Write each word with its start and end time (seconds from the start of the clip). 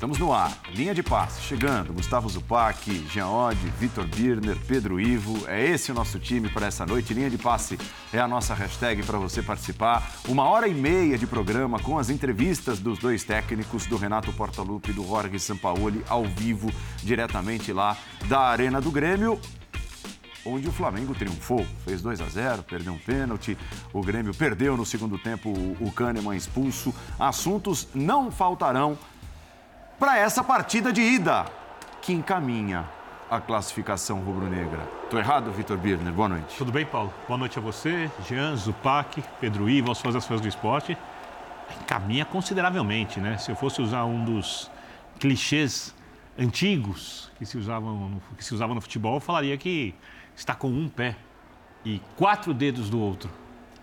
Estamos 0.00 0.18
no 0.18 0.32
ar, 0.32 0.58
linha 0.74 0.94
de 0.94 1.02
passe, 1.02 1.42
chegando. 1.42 1.92
Gustavo 1.92 2.26
Zupac, 2.26 3.06
Jean 3.12 3.28
Oddi, 3.28 3.70
Vitor 3.78 4.06
Birner, 4.06 4.56
Pedro 4.66 4.98
Ivo. 4.98 5.46
É 5.46 5.62
esse 5.62 5.92
o 5.92 5.94
nosso 5.94 6.18
time 6.18 6.48
para 6.48 6.68
essa 6.68 6.86
noite. 6.86 7.12
Linha 7.12 7.28
de 7.28 7.36
passe 7.36 7.78
é 8.10 8.18
a 8.18 8.26
nossa 8.26 8.54
hashtag 8.54 9.02
para 9.02 9.18
você 9.18 9.42
participar. 9.42 10.10
Uma 10.26 10.44
hora 10.44 10.66
e 10.66 10.72
meia 10.72 11.18
de 11.18 11.26
programa 11.26 11.78
com 11.78 11.98
as 11.98 12.08
entrevistas 12.08 12.78
dos 12.78 12.98
dois 12.98 13.24
técnicos, 13.24 13.84
do 13.84 13.98
Renato 13.98 14.32
Portaluppi 14.32 14.90
e 14.90 14.94
do 14.94 15.06
Jorge 15.06 15.38
Sampaoli, 15.38 16.02
ao 16.08 16.24
vivo, 16.24 16.72
diretamente 17.02 17.70
lá 17.70 17.94
da 18.26 18.40
Arena 18.40 18.80
do 18.80 18.90
Grêmio 18.90 19.38
onde 20.46 20.66
o 20.66 20.72
Flamengo 20.72 21.14
triunfou, 21.14 21.66
fez 21.84 22.00
2 22.00 22.22
a 22.22 22.24
0, 22.24 22.62
perdeu 22.62 22.94
um 22.94 22.98
pênalti, 22.98 23.58
o 23.92 24.00
Grêmio 24.00 24.32
perdeu 24.32 24.74
no 24.74 24.86
segundo 24.86 25.18
tempo, 25.18 25.50
o 25.78 25.92
Kahneman 25.92 26.34
expulso. 26.34 26.94
Assuntos 27.18 27.86
não 27.94 28.30
faltarão 28.30 28.96
para 30.00 30.16
essa 30.16 30.42
partida 30.42 30.90
de 30.90 31.02
ida 31.02 31.44
que 32.00 32.10
encaminha 32.10 32.88
a 33.30 33.38
classificação 33.38 34.18
rubro-negra. 34.20 34.88
Estou 35.04 35.20
errado, 35.20 35.52
Vitor 35.52 35.76
Birner? 35.76 36.10
Boa 36.10 36.30
noite. 36.30 36.56
Tudo 36.56 36.72
bem, 36.72 36.86
Paulo? 36.86 37.12
Boa 37.28 37.36
noite 37.36 37.58
a 37.58 37.60
você, 37.60 38.10
Jean, 38.26 38.56
Zupac, 38.56 39.22
Pedro 39.38 39.68
Ivo, 39.68 39.90
aos 39.90 40.00
fãs 40.00 40.14
das 40.14 40.26
fãs 40.26 40.40
do 40.40 40.48
esporte. 40.48 40.96
Encaminha 41.82 42.24
consideravelmente, 42.24 43.20
né? 43.20 43.36
Se 43.36 43.50
eu 43.50 43.56
fosse 43.56 43.82
usar 43.82 44.06
um 44.06 44.24
dos 44.24 44.70
clichês 45.18 45.94
antigos 46.38 47.30
que 47.36 47.44
se 47.44 47.58
usavam, 47.58 48.22
que 48.38 48.42
se 48.42 48.54
usavam 48.54 48.74
no 48.74 48.80
futebol, 48.80 49.16
eu 49.16 49.20
falaria 49.20 49.56
que 49.58 49.94
está 50.34 50.54
com 50.54 50.68
um 50.68 50.88
pé 50.88 51.14
e 51.84 52.00
quatro 52.16 52.54
dedos 52.54 52.88
do 52.88 52.98
outro 52.98 53.28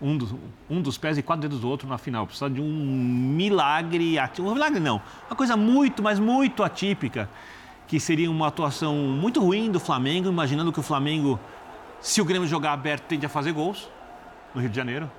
um 0.00 0.16
dos, 0.16 0.34
um 0.68 0.80
dos 0.80 0.96
pés 0.96 1.18
e 1.18 1.22
quatro 1.22 1.42
dedos 1.42 1.60
do 1.60 1.68
outro 1.68 1.88
na 1.88 1.98
final. 1.98 2.26
Precisa 2.26 2.48
de 2.48 2.60
um 2.60 2.66
milagre, 2.66 4.16
um 4.38 4.52
milagre 4.52 4.80
não, 4.80 5.00
uma 5.28 5.36
coisa 5.36 5.56
muito, 5.56 6.02
mas 6.02 6.18
muito 6.18 6.62
atípica, 6.62 7.28
que 7.86 7.98
seria 7.98 8.30
uma 8.30 8.48
atuação 8.48 8.94
muito 8.94 9.40
ruim 9.40 9.70
do 9.70 9.80
Flamengo, 9.80 10.28
imaginando 10.28 10.72
que 10.72 10.80
o 10.80 10.82
Flamengo, 10.82 11.38
se 12.00 12.20
o 12.20 12.24
Grêmio 12.24 12.46
jogar 12.46 12.72
aberto, 12.72 13.04
tende 13.04 13.26
a 13.26 13.28
fazer 13.28 13.52
gols 13.52 13.88
no 14.54 14.60
Rio 14.60 14.70
de 14.70 14.76
Janeiro. 14.76 15.10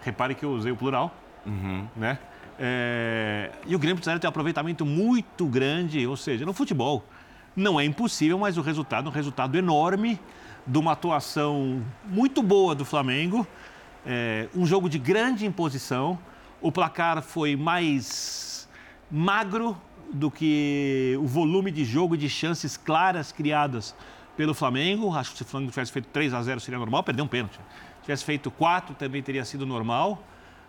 Repare 0.00 0.34
que 0.34 0.44
eu 0.44 0.50
usei 0.52 0.72
o 0.72 0.76
plural, 0.76 1.14
uhum. 1.44 1.86
né? 1.96 2.18
É... 2.58 3.50
E 3.66 3.74
o 3.74 3.78
Grêmio 3.78 3.96
precisaria 3.96 4.20
ter 4.20 4.26
um 4.26 4.30
aproveitamento 4.30 4.86
muito 4.86 5.46
grande, 5.46 6.06
ou 6.06 6.16
seja, 6.16 6.46
no 6.46 6.52
futebol. 6.52 7.04
Não 7.54 7.78
é 7.80 7.84
impossível, 7.84 8.38
mas 8.38 8.56
o 8.56 8.62
resultado 8.62 9.06
é 9.06 9.08
um 9.10 9.12
resultado 9.12 9.56
enorme 9.56 10.20
de 10.66 10.78
uma 10.78 10.92
atuação 10.92 11.82
muito 12.04 12.42
boa 12.42 12.74
do 12.74 12.84
Flamengo, 12.84 13.46
é, 14.06 14.48
um 14.54 14.64
jogo 14.64 14.88
de 14.88 14.98
grande 14.98 15.44
imposição. 15.44 16.18
O 16.62 16.70
placar 16.70 17.20
foi 17.22 17.56
mais 17.56 18.68
magro 19.10 19.76
do 20.12 20.30
que 20.30 21.18
o 21.20 21.26
volume 21.26 21.70
de 21.72 21.84
jogo 21.84 22.14
e 22.14 22.18
de 22.18 22.28
chances 22.28 22.76
claras 22.76 23.32
criadas 23.32 23.94
pelo 24.36 24.54
Flamengo. 24.54 25.12
Acho 25.14 25.32
que 25.32 25.38
se 25.38 25.42
o 25.42 25.46
Flamengo 25.46 25.72
tivesse 25.72 25.90
feito 25.90 26.08
3 26.12 26.32
a 26.32 26.42
0 26.42 26.60
seria 26.60 26.78
normal, 26.78 27.02
perdeu 27.02 27.24
um 27.24 27.28
pênalti. 27.28 27.54
Se 27.56 28.02
tivesse 28.02 28.24
feito 28.24 28.50
4 28.50 28.94
também 28.94 29.22
teria 29.22 29.44
sido 29.44 29.66
normal. 29.66 30.22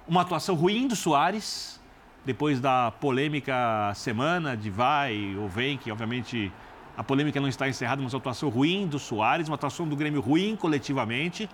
Uma 0.08 0.22
atuação 0.22 0.56
ruim 0.56 0.88
do 0.88 0.96
Soares, 0.96 1.80
depois 2.26 2.60
da 2.60 2.92
polêmica 2.92 3.94
semana 3.94 4.58
de 4.58 4.70
vai 4.70 5.36
ou 5.38 5.48
vem, 5.48 5.78
que 5.78 5.92
obviamente 5.92 6.52
a 6.98 7.04
polêmica 7.04 7.40
não 7.40 7.48
está 7.48 7.70
encerrada, 7.70 8.02
mas 8.02 8.14
uma 8.14 8.20
atuação 8.20 8.50
ruim 8.50 8.88
do 8.88 8.98
Soares, 8.98 9.48
uma 9.48 9.56
atuação 9.56 9.88
do 9.88 9.96
Grêmio 9.96 10.20
ruim 10.20 10.56
coletivamente. 10.56 11.48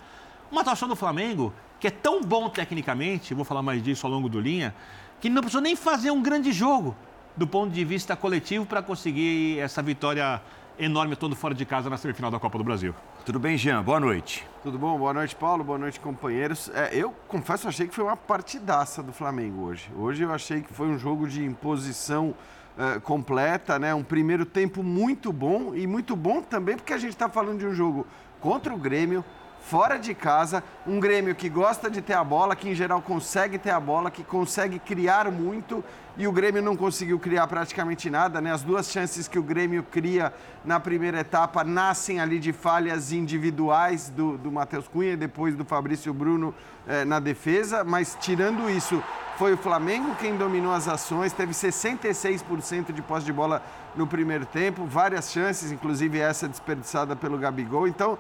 Uma 0.54 0.62
atuação 0.62 0.88
do 0.88 0.96
Flamengo 0.96 1.52
que 1.80 1.88
é 1.88 1.90
tão 1.90 2.22
bom 2.22 2.48
tecnicamente, 2.48 3.34
vou 3.34 3.44
falar 3.44 3.64
mais 3.64 3.82
disso 3.82 4.06
ao 4.06 4.14
longo 4.14 4.30
do 4.30 4.40
linha, 4.40 4.72
que 5.20 5.28
não 5.28 5.42
precisou 5.42 5.60
nem 5.60 5.76
fazer 5.76 6.12
um 6.12 6.22
grande 6.22 6.52
jogo 6.52 6.96
do 7.36 7.48
ponto 7.48 7.74
de 7.74 7.84
vista 7.84 8.16
coletivo 8.16 8.64
para 8.64 8.80
conseguir 8.80 9.58
essa 9.58 9.82
vitória 9.82 10.40
enorme 10.78 11.16
todo 11.16 11.36
fora 11.36 11.56
de 11.56 11.66
casa 11.66 11.90
na 11.90 11.98
semifinal 11.98 12.30
da 12.30 12.38
Copa 12.38 12.60
do 12.60 12.64
Brasil. 12.64 12.94
Tudo 13.26 13.40
bem, 13.40 13.58
Jean? 13.58 13.82
Boa 13.82 14.00
noite. 14.00 14.46
Tudo 14.62 14.78
bom? 14.78 14.96
Boa 14.96 15.12
noite, 15.12 15.36
Paulo. 15.36 15.64
Boa 15.64 15.80
noite, 15.80 16.00
companheiros. 16.00 16.70
É, 16.70 16.92
eu 16.94 17.12
confesso, 17.28 17.68
achei 17.68 17.88
que 17.88 17.96
foi 17.96 18.04
uma 18.04 18.16
partidaça 18.16 19.02
do 19.02 19.12
Flamengo 19.12 19.64
hoje. 19.64 19.90
Hoje 19.98 20.22
eu 20.22 20.32
achei 20.32 20.62
que 20.62 20.72
foi 20.72 20.86
um 20.88 21.00
jogo 21.00 21.28
de 21.28 21.44
imposição 21.44 22.36
uh, 22.78 23.02
completa, 23.02 23.80
né? 23.80 23.92
Um 23.96 24.04
primeiro 24.04 24.46
tempo 24.46 24.84
muito 24.84 25.34
bom 25.34 25.74
e 25.74 25.88
muito 25.88 26.16
bom 26.16 26.44
também 26.44 26.76
porque 26.76 26.94
a 26.94 27.00
gente 27.00 27.14
está 27.14 27.28
falando 27.28 27.58
de 27.58 27.66
um 27.66 27.74
jogo 27.74 28.06
contra 28.40 28.72
o 28.72 28.78
Grêmio, 28.78 29.26
fora 29.64 29.98
de 29.98 30.14
casa, 30.14 30.64
um 30.86 31.00
Grêmio 31.00 31.34
que 31.34 31.48
gosta 31.48 31.90
de 31.90 32.02
ter 32.02 32.14
a 32.14 32.24
bola, 32.24 32.56
que 32.56 32.70
em 32.70 32.76
geral 32.76 33.02
consegue 33.02 33.58
ter 33.58 33.72
a 33.72 33.80
bola, 33.80 34.12
que 34.12 34.24
consegue 34.24 34.78
criar 34.78 35.32
muito 35.32 35.84
e 36.16 36.28
o 36.28 36.32
Grêmio 36.32 36.62
não 36.62 36.76
conseguiu 36.76 37.18
criar 37.18 37.48
praticamente 37.48 38.08
nada, 38.08 38.40
né? 38.40 38.52
As 38.52 38.62
duas 38.62 38.92
chances 38.92 39.28
que 39.28 39.40
o 39.40 39.42
Grêmio 39.42 39.82
cria 39.82 40.32
na 40.64 40.80
primeira 40.80 41.22
etapa 41.22 41.64
nascem 41.64 42.20
ali 42.20 42.40
de 42.40 42.54
falhas 42.54 43.12
individuais 43.12 44.10
do, 44.10 44.38
do 44.38 44.52
Matheus 44.52 44.88
Cunha 44.88 45.14
e 45.14 45.18
depois 45.18 45.56
do 45.56 45.66
Fabrício 45.66 46.14
Bruno 46.14 46.54
eh, 46.86 47.04
na 47.04 47.20
defesa, 47.20 47.84
mas 47.84 48.16
tirando 48.22 48.70
isso, 48.70 49.02
foi 49.38 49.54
o 49.54 49.58
Flamengo 49.58 50.16
quem 50.20 50.38
dominou 50.38 50.74
as 50.74 50.88
ações, 50.88 51.34
teve 51.34 51.54
66% 51.54 52.92
de 52.92 53.02
posse 53.02 53.26
de 53.26 53.34
bola 53.34 53.64
no 53.96 54.06
primeiro 54.06 54.46
tempo, 54.46 54.86
várias 54.86 55.32
chances, 55.32 55.72
inclusive 55.72 56.20
essa 56.20 56.48
desperdiçada 56.48 57.16
pelo 57.16 57.38
Gabigol. 57.40 57.88
Então, 57.88 58.20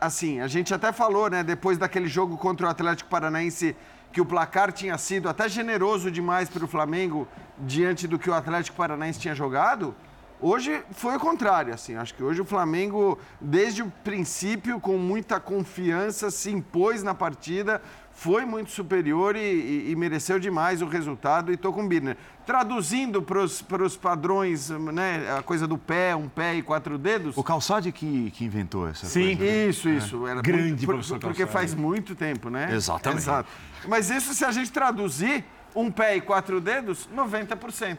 assim, 0.00 0.40
a 0.40 0.46
gente 0.46 0.72
até 0.74 0.92
falou, 0.92 1.30
né, 1.30 1.42
depois 1.42 1.78
daquele 1.78 2.08
jogo 2.08 2.36
contra 2.36 2.66
o 2.66 2.70
Atlético 2.70 3.10
Paranaense, 3.10 3.76
que 4.12 4.20
o 4.20 4.26
placar 4.26 4.72
tinha 4.72 4.98
sido 4.98 5.28
até 5.28 5.48
generoso 5.48 6.10
demais 6.10 6.48
para 6.48 6.64
o 6.64 6.68
Flamengo 6.68 7.26
diante 7.58 8.06
do 8.06 8.18
que 8.18 8.28
o 8.28 8.34
Atlético 8.34 8.76
Paranaense 8.76 9.18
tinha 9.18 9.34
jogado. 9.34 9.94
Hoje 10.40 10.82
foi 10.90 11.16
o 11.16 11.20
contrário, 11.20 11.72
assim. 11.72 11.94
Acho 11.94 12.14
que 12.14 12.22
hoje 12.22 12.40
o 12.40 12.44
Flamengo, 12.44 13.16
desde 13.40 13.80
o 13.80 13.92
princípio, 14.02 14.80
com 14.80 14.98
muita 14.98 15.38
confiança, 15.38 16.32
se 16.32 16.50
impôs 16.50 17.02
na 17.02 17.14
partida, 17.14 17.80
foi 18.14 18.44
muito 18.44 18.70
superior 18.70 19.36
e, 19.36 19.40
e, 19.40 19.90
e 19.90 19.96
mereceu 19.96 20.38
demais 20.38 20.82
o 20.82 20.86
resultado. 20.86 21.50
E 21.50 21.54
estou 21.54 21.72
com 21.72 21.84
o 21.84 21.88
Birner. 21.88 22.16
Traduzindo 22.44 23.22
para 23.22 23.42
os 23.42 23.96
padrões, 23.96 24.70
né, 24.70 25.36
a 25.38 25.42
coisa 25.42 25.66
do 25.66 25.78
pé, 25.78 26.14
um 26.14 26.28
pé 26.28 26.56
e 26.56 26.62
quatro 26.62 26.98
dedos. 26.98 27.36
O 27.36 27.42
Calçade 27.42 27.92
que, 27.92 28.30
que 28.32 28.44
inventou 28.44 28.88
essa 28.88 29.06
Sim, 29.06 29.36
coisa. 29.36 29.40
Sim, 29.40 29.46
né? 29.46 29.68
isso, 29.68 29.88
isso. 29.88 30.26
É. 30.26 30.30
Era 30.32 30.42
Grande 30.42 30.86
por, 30.86 30.94
professor 30.94 31.18
Porque 31.18 31.46
faz 31.46 31.74
muito 31.74 32.14
tempo, 32.14 32.50
né? 32.50 32.68
Exatamente. 32.72 33.22
Exato. 33.22 33.48
Mas 33.86 34.10
isso, 34.10 34.34
se 34.34 34.44
a 34.44 34.50
gente 34.50 34.70
traduzir, 34.72 35.44
um 35.74 35.90
pé 35.90 36.16
e 36.16 36.20
quatro 36.20 36.60
dedos, 36.60 37.08
90% 37.14 37.96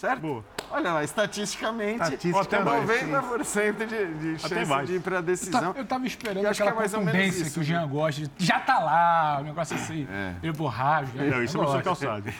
certo? 0.00 0.20
Boa. 0.20 0.44
Olha 0.70 0.92
lá, 0.94 1.04
estatisticamente, 1.04 2.02
estatisticamente 2.02 3.04
90% 3.04 3.86
de, 3.86 4.14
de 4.14 4.38
chance 4.38 4.86
de 4.86 4.94
ir 4.94 5.00
para 5.00 5.18
a 5.18 5.20
decisão. 5.20 5.74
Eu 5.76 5.82
estava 5.82 6.06
esperando 6.06 6.44
eu 6.44 6.50
aquela 6.50 6.72
que 6.72 6.78
é 6.78 6.88
contundência 6.88 7.42
isso, 7.42 7.54
que 7.54 7.60
o 7.60 7.62
Jean 7.62 7.86
gosta. 7.86 8.22
De, 8.22 8.30
já 8.38 8.58
tá 8.60 8.78
lá, 8.78 9.36
o 9.38 9.42
um 9.42 9.44
negócio 9.44 9.76
assim, 9.76 10.08
é. 10.10 10.34
eu 10.42 10.54
borracho. 10.54 11.12
Não, 11.16 11.44
isso 11.44 11.58
é 11.58 11.60
o 11.60 11.82
calçado. 11.82 12.24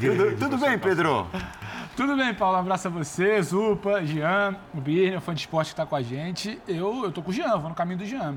tudo, 0.00 0.36
tudo 0.36 0.58
bem, 0.58 0.76
Pedro? 0.76 1.28
Tudo 1.94 2.16
bem, 2.16 2.34
Paulo. 2.34 2.56
Um 2.56 2.60
abraço 2.60 2.88
a 2.88 2.90
você, 2.90 3.40
Zupa, 3.42 4.04
Jean, 4.04 4.56
o 4.74 4.80
Birner, 4.80 5.20
fã 5.20 5.34
de 5.34 5.40
esporte 5.40 5.68
que 5.68 5.74
está 5.74 5.86
com 5.86 5.94
a 5.94 6.02
gente. 6.02 6.60
Eu, 6.66 7.04
eu 7.04 7.12
tô 7.12 7.22
com 7.22 7.30
o 7.30 7.32
Jean, 7.32 7.58
vou 7.58 7.68
no 7.68 7.76
caminho 7.76 7.98
do 7.98 8.06
Jean. 8.06 8.32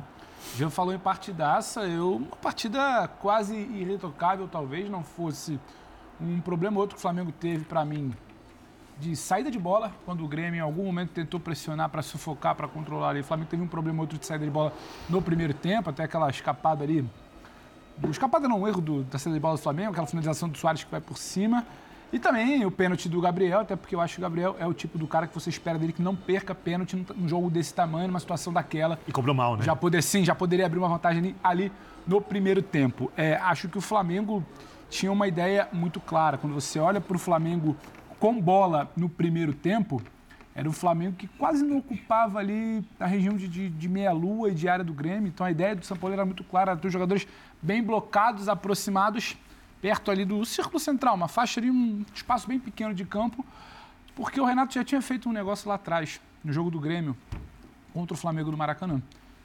O 0.54 0.58
Jean 0.58 0.70
falou 0.70 0.94
em 0.94 1.00
partidaça, 1.00 1.82
eu, 1.82 2.18
uma 2.18 2.36
partida 2.36 3.08
quase 3.20 3.56
irretocável, 3.56 4.48
talvez 4.48 4.88
não 4.88 5.04
fosse 5.04 5.60
um 6.22 6.40
problema 6.40 6.80
outro 6.80 6.96
que 6.96 7.00
o 7.00 7.02
Flamengo 7.02 7.32
teve 7.32 7.66
para 7.66 7.84
mim 7.86 8.14
de 9.00 9.16
saída 9.16 9.50
de 9.50 9.58
bola, 9.58 9.94
quando 10.06 10.24
o 10.24 10.28
Grêmio 10.28 10.58
em 10.58 10.62
algum 10.62 10.84
momento 10.84 11.12
tentou 11.12 11.40
pressionar 11.40 11.90
para 11.90 12.02
sufocar, 12.02 12.54
para 12.54 12.68
controlar 12.68 13.10
ali. 13.10 13.22
O 13.22 13.24
Flamengo 13.24 13.50
teve 13.50 13.64
um 13.64 13.68
problema 13.68 14.02
outro 14.02 14.18
de 14.20 14.26
saída 14.26 14.44
de 14.44 14.52
bola 14.52 14.74
no 15.10 15.22
primeiro 15.22 15.54
tempo, 15.54 15.90
até 15.90 16.04
aquela 16.04 16.30
escapada 16.30 16.84
ali. 16.84 17.10
Escapada 18.10 18.48
não, 18.48 18.62
um 18.62 18.68
erro 18.68 18.82
do, 18.82 19.04
da 19.04 19.18
saída 19.18 19.38
de 19.38 19.42
bola 19.42 19.56
do 19.56 19.62
Flamengo, 19.62 19.92
aquela 19.92 20.08
finalização 20.08 20.50
do 20.50 20.58
Soares 20.58 20.84
que 20.84 20.92
vai 20.92 21.02
por 21.02 21.18
cima. 21.18 21.66
E 22.12 22.18
também 22.18 22.66
o 22.66 22.72
pênalti 22.72 23.08
do 23.08 23.22
Gabriel, 23.22 23.60
até 23.60 23.76
porque 23.76 23.94
eu 23.94 24.02
acho 24.02 24.16
que 24.16 24.20
o 24.20 24.24
Gabriel 24.24 24.56
é 24.60 24.66
o 24.66 24.74
tipo 24.74 24.98
do 24.98 25.08
cara 25.08 25.28
que 25.28 25.34
você 25.34 25.50
espera 25.50 25.78
dele 25.78 25.94
que 25.94 26.02
não 26.02 26.16
perca 26.16 26.56
pênalti 26.56 27.06
num 27.16 27.28
jogo 27.28 27.50
desse 27.50 27.74
tamanho, 27.74 28.08
numa 28.08 28.20
situação 28.20 28.52
daquela. 28.52 29.00
E 29.08 29.12
cobrou 29.12 29.36
mal, 29.36 29.56
né? 29.56 29.64
Já 29.64 29.76
poder, 29.76 30.02
sim, 30.02 30.26
já 30.26 30.34
poderia 30.34 30.66
abrir 30.66 30.80
uma 30.80 30.90
vantagem 30.90 31.20
ali, 31.20 31.36
ali 31.44 31.72
no 32.08 32.20
primeiro 32.20 32.64
tempo. 32.64 33.12
É, 33.16 33.36
acho 33.36 33.70
que 33.70 33.78
o 33.78 33.82
Flamengo 33.82 34.44
tinha 34.90 35.12
uma 35.12 35.28
ideia 35.28 35.68
muito 35.72 36.00
clara. 36.00 36.38
Quando 36.38 36.54
você 36.54 36.80
olha 36.80 37.00
para 37.00 37.16
o 37.16 37.20
Flamengo 37.20 37.78
com 38.20 38.40
bola 38.42 38.92
no 38.98 39.08
primeiro 39.08 39.54
tempo, 39.54 40.02
era 40.54 40.68
o 40.68 40.74
Flamengo 40.74 41.16
que 41.16 41.28
quase 41.28 41.64
não 41.64 41.78
ocupava 41.78 42.40
ali 42.40 42.84
a 43.00 43.06
região 43.06 43.38
de, 43.38 43.48
de, 43.48 43.70
de 43.70 43.88
meia-lua 43.88 44.50
e 44.50 44.54
de 44.54 44.68
área 44.68 44.84
do 44.84 44.94
Grêmio. 44.94 45.30
Então 45.30 45.46
a 45.46 45.52
ideia 45.52 45.76
do 45.76 45.86
São 45.86 45.96
Paulo 45.96 46.14
era 46.14 46.26
muito 46.26 46.44
clara, 46.44 46.76
ter 46.76 46.88
os 46.88 46.94
jogadores 46.94 47.28
bem 47.62 47.82
blocados, 47.84 48.50
aproximados, 48.50 49.38
perto 49.82 50.12
ali 50.12 50.26
do 50.26 50.44
círculo 50.44 50.80
central, 50.80 51.16
uma 51.16 51.28
faixa 51.28 51.60
ali, 51.60 51.72
um 51.72 52.04
espaço 52.14 52.48
bem 52.48 52.60
pequeno 52.60 52.94
de 52.94 53.06
campo, 53.06 53.46
porque 54.16 54.42
o 54.42 54.44
Renato 54.44 54.74
já 54.74 54.84
tinha 54.84 55.02
feito 55.02 55.30
um 55.30 55.32
negócio 55.32 55.70
lá 55.70 55.76
atrás, 55.76 56.20
no 56.44 56.52
jogo 56.52 56.70
do 56.70 56.80
Grêmio, 56.80 57.16
contra 57.94 58.14
o 58.14 58.18
Flamengo 58.18 58.52
do 58.52 58.58
Maracanã, 58.58 59.02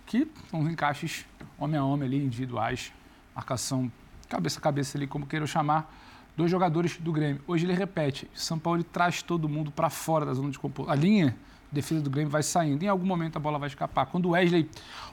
que 0.07 0.27
são 0.51 0.61
os 0.61 0.69
encaixes 0.69 1.25
homem 1.57 1.79
a 1.79 1.85
homem 1.85 2.09
ali, 2.09 2.25
individuais, 2.25 2.93
marcação 3.35 3.91
cabeça 4.35 4.59
a 4.59 4.63
cabeça 4.63 4.99
ali, 4.99 5.07
como 5.07 5.27
queiram 5.27 5.47
chamar, 5.47 5.93
dois 6.37 6.51
jogadores 6.51 6.97
do 6.99 7.13
Grêmio. 7.13 7.41
Hoje 7.47 7.65
ele 7.65 7.73
repete, 7.73 8.29
São 8.35 8.59
Paulo 8.59 8.83
traz 8.83 9.23
todo 9.23 9.49
mundo 9.49 9.71
para 9.71 9.89
fora 9.89 10.27
da 10.27 10.35
zona 10.35 10.51
de 10.51 10.59
composição. 10.59 10.93
A 10.93 10.97
linha 10.97 11.37
de 11.71 11.75
defesa 11.75 12.01
do 12.01 12.11
Grêmio 12.11 12.31
vai 12.31 12.43
saindo. 12.43 12.83
Em 12.83 12.89
algum 12.89 13.07
momento 13.07 13.37
a 13.37 13.41
bola 13.41 13.59
vai 13.59 13.69
escapar. 13.69 14.07
Quando 14.07 14.27
o 14.27 14.31
Wesley 14.31 14.69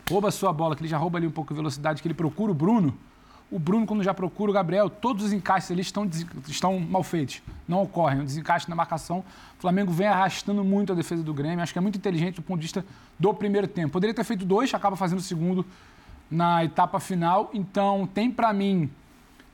rouba 0.09 0.29
a 0.29 0.31
sua 0.31 0.51
bola, 0.51 0.75
que 0.75 0.81
ele 0.81 0.89
já 0.89 0.97
rouba 0.97 1.19
ali 1.19 1.27
um 1.27 1.31
pouco 1.31 1.53
de 1.53 1.57
velocidade, 1.57 2.01
que 2.01 2.07
ele 2.07 2.15
procura 2.15 2.51
o 2.51 2.55
Bruno, 2.55 2.97
o 3.51 3.59
Bruno, 3.59 3.85
quando 3.85 4.01
já 4.01 4.13
procura 4.13 4.49
o 4.49 4.53
Gabriel, 4.53 4.89
todos 4.89 5.25
os 5.25 5.33
encaixes 5.33 5.69
ali 5.69 5.81
estão, 5.81 6.09
estão 6.47 6.79
mal 6.79 7.03
feitos. 7.03 7.41
Não 7.67 7.83
ocorrem. 7.83 8.21
O 8.21 8.23
desencaixe 8.23 8.69
na 8.69 8.75
marcação. 8.75 9.25
O 9.57 9.61
Flamengo 9.61 9.91
vem 9.91 10.07
arrastando 10.07 10.63
muito 10.63 10.93
a 10.93 10.95
defesa 10.95 11.21
do 11.21 11.33
Grêmio. 11.33 11.61
Acho 11.61 11.73
que 11.73 11.77
é 11.77 11.81
muito 11.81 11.97
inteligente 11.97 12.35
do 12.35 12.41
ponto 12.41 12.59
de 12.59 12.63
vista 12.63 12.85
do 13.19 13.33
primeiro 13.33 13.67
tempo. 13.67 13.91
Poderia 13.91 14.13
ter 14.13 14.23
feito 14.23 14.45
dois, 14.45 14.73
acaba 14.73 14.95
fazendo 14.95 15.19
o 15.19 15.21
segundo 15.21 15.65
na 16.29 16.63
etapa 16.63 16.97
final. 17.01 17.51
Então, 17.53 18.07
tem 18.13 18.31
para 18.31 18.53
mim 18.53 18.89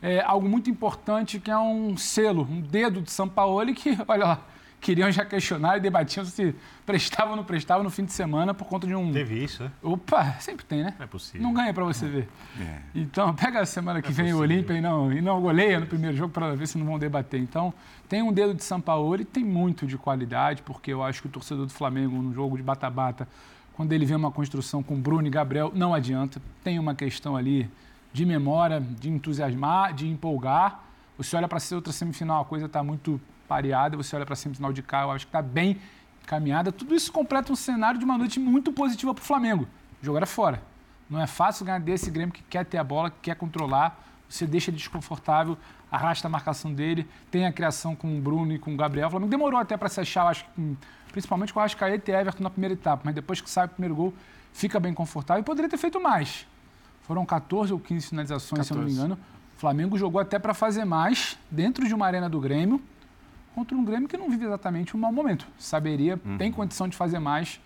é, 0.02 0.22
algo 0.22 0.48
muito 0.48 0.70
importante 0.70 1.40
que 1.40 1.50
é 1.50 1.58
um 1.58 1.98
selo, 1.98 2.48
um 2.50 2.62
dedo 2.62 3.02
de 3.02 3.12
São 3.12 3.28
Paulo 3.28 3.74
que, 3.74 3.98
olha 4.08 4.26
lá, 4.26 4.42
queriam 4.80 5.12
já 5.12 5.26
questionar 5.26 5.78
e 5.78 5.80
debatiam 5.80 6.24
se 6.24 6.54
prestava 6.86 7.32
ou 7.32 7.36
não 7.36 7.44
prestava 7.44 7.84
no 7.84 7.90
fim 7.90 8.06
de 8.06 8.14
semana 8.14 8.54
por 8.54 8.66
conta 8.66 8.86
de 8.86 8.96
um. 8.96 9.12
Teve 9.12 9.44
isso, 9.44 9.64
né? 9.64 9.72
Opa, 9.82 10.34
sempre 10.40 10.66
tem, 10.66 10.84
né? 10.84 10.94
Não 10.98 11.04
é 11.04 11.08
possível. 11.08 11.42
Não 11.42 11.54
ganha 11.54 11.74
para 11.74 11.84
você 11.84 12.08
ver. 12.08 12.30
É. 12.60 12.80
Então, 12.96 13.34
pega 13.34 13.60
a 13.60 13.66
semana 13.66 14.02
que 14.02 14.10
é 14.10 14.12
vem 14.12 14.26
possível. 14.26 14.38
o 14.38 14.42
Olímpia 14.42 14.74
e 14.74 14.82
não, 14.82 15.12
e 15.12 15.22
não 15.22 15.42
goleia 15.42 15.80
no 15.80 15.88
primeiro 15.88 16.16
jogo 16.16 16.32
para 16.32 16.56
ver 16.56 16.68
se 16.68 16.78
não 16.78 16.86
vão 16.86 17.00
debater. 17.00 17.40
Então, 17.40 17.74
tem 18.08 18.22
um 18.22 18.32
dedo 18.32 18.54
de 18.54 18.64
São 18.64 18.80
Paulo 18.80 19.16
e 19.20 19.26
tem 19.26 19.44
muito 19.44 19.86
de 19.86 19.98
qualidade, 19.98 20.62
porque 20.62 20.94
eu 20.94 21.04
acho 21.04 21.22
que 21.22 21.28
o 21.28 21.32
torcedor 21.32 21.66
do 21.66 21.74
Flamengo, 21.74 22.22
no 22.22 22.34
jogo 22.34 22.56
de 22.56 22.64
bata-bata, 22.64 23.28
quando 23.74 23.92
ele 23.94 24.06
vê 24.06 24.16
uma 24.16 24.32
construção 24.32 24.82
com 24.82 24.96
Bruno 25.00 25.28
e 25.28 25.30
Gabriel, 25.30 25.72
não 25.76 25.94
adianta. 25.94 26.42
Tem 26.64 26.80
uma 26.80 26.96
questão 26.96 27.36
ali 27.36 27.70
de 28.18 28.26
memória, 28.26 28.82
de 28.82 29.12
entusiasmar, 29.12 29.94
de 29.94 30.08
empolgar. 30.08 30.84
Você 31.20 31.36
olha 31.36 31.48
para 31.48 31.60
ser 31.60 31.76
outra 31.76 31.94
semifinal, 31.94 32.42
a 32.42 32.46
coisa 32.46 32.66
está 32.66 32.82
muito 32.82 33.22
pareada. 33.48 33.96
Você 33.96 34.16
olha 34.16 34.26
para 34.26 34.34
a 34.34 34.36
semifinal 34.36 34.74
de 34.74 34.82
cá, 34.82 35.04
eu 35.04 35.12
acho 35.12 35.28
que 35.28 35.30
está 35.30 35.42
bem 35.42 35.80
caminhada. 36.26 36.72
Tudo 36.72 36.96
isso 36.96 37.12
completa 37.12 37.54
um 37.54 37.56
cenário 37.56 38.00
de 38.00 38.06
uma 38.06 38.18
noite 38.18 38.40
muito 38.40 38.72
positiva 38.74 39.14
para 39.14 39.22
o 39.22 39.26
Flamengo. 39.26 39.68
Jogar 40.02 40.26
fora. 40.26 40.64
Não 41.08 41.22
é 41.22 41.28
fácil 41.28 41.64
ganhar 41.64 41.80
desse 41.80 42.10
Grêmio 42.10 42.34
que 42.34 42.42
quer 42.42 42.66
ter 42.66 42.80
a 42.80 42.84
bola, 42.84 43.12
que 43.12 43.18
quer 43.22 43.36
controlar. 43.36 44.04
Você 44.28 44.48
deixa 44.48 44.72
ele 44.72 44.78
desconfortável, 44.78 45.56
arrasta 45.92 46.28
a 46.28 46.32
marcação 46.32 46.74
dele, 46.74 47.08
tem 47.30 47.46
a 47.46 47.54
criação 47.54 47.96
com 47.96 48.18
o 48.18 48.20
Bruno 48.20 48.52
e 48.52 48.58
com 48.58 48.74
o 48.74 48.76
Gabriel. 48.76 49.10
O 49.10 49.12
Flamengo 49.12 49.30
demorou 49.30 49.60
até 49.60 49.78
para 49.78 49.90
se 49.90 50.02
achar, 50.02 50.28
acho 50.28 50.44
que 50.44 50.78
principalmente 51.12 51.54
com 51.54 51.60
o 51.60 51.62
Arrascaeta 51.62 52.12
e 52.12 52.16
Everton 52.16 52.44
na 52.44 52.50
primeira 52.50 52.74
etapa, 52.74 53.04
mas 53.06 53.14
depois 53.14 53.40
que 53.40 53.50
sai 53.50 53.68
o 53.68 53.70
primeiro 53.70 53.96
gol, 53.96 54.14
fica 54.52 54.80
bem 54.80 54.94
confortável 54.94 55.42
e 55.42 55.46
poderia 55.46 55.70
ter 55.70 55.78
feito 55.78 56.02
mais. 56.02 56.46
Foram 57.08 57.26
14 57.26 57.72
ou 57.72 57.80
15 57.80 58.08
finalizações, 58.08 58.68
14. 58.68 58.68
se 58.68 58.74
eu 58.74 58.78
não 58.78 58.86
me 58.86 58.92
engano. 58.92 59.18
O 59.56 59.60
Flamengo 59.60 59.98
jogou 59.98 60.20
até 60.20 60.38
para 60.38 60.54
fazer 60.54 60.86
mais 60.86 61.38
dentro 61.50 61.88
de 61.88 61.94
uma 61.94 62.06
arena 62.06 62.30
do 62.30 62.40
Grêmio 62.40 62.82
contra 63.56 63.76
um 63.76 63.84
Grêmio 63.84 64.08
que 64.08 64.18
não 64.18 64.30
vive 64.30 64.46
exatamente 64.46 64.96
um 64.96 65.00
mau 65.00 65.12
momento. 65.12 65.48
Saberia, 65.58 66.20
uhum. 66.24 66.38
tem 66.38 66.52
condição 66.52 66.88
de 66.88 66.96
fazer 66.96 67.18
mais. 67.18 67.60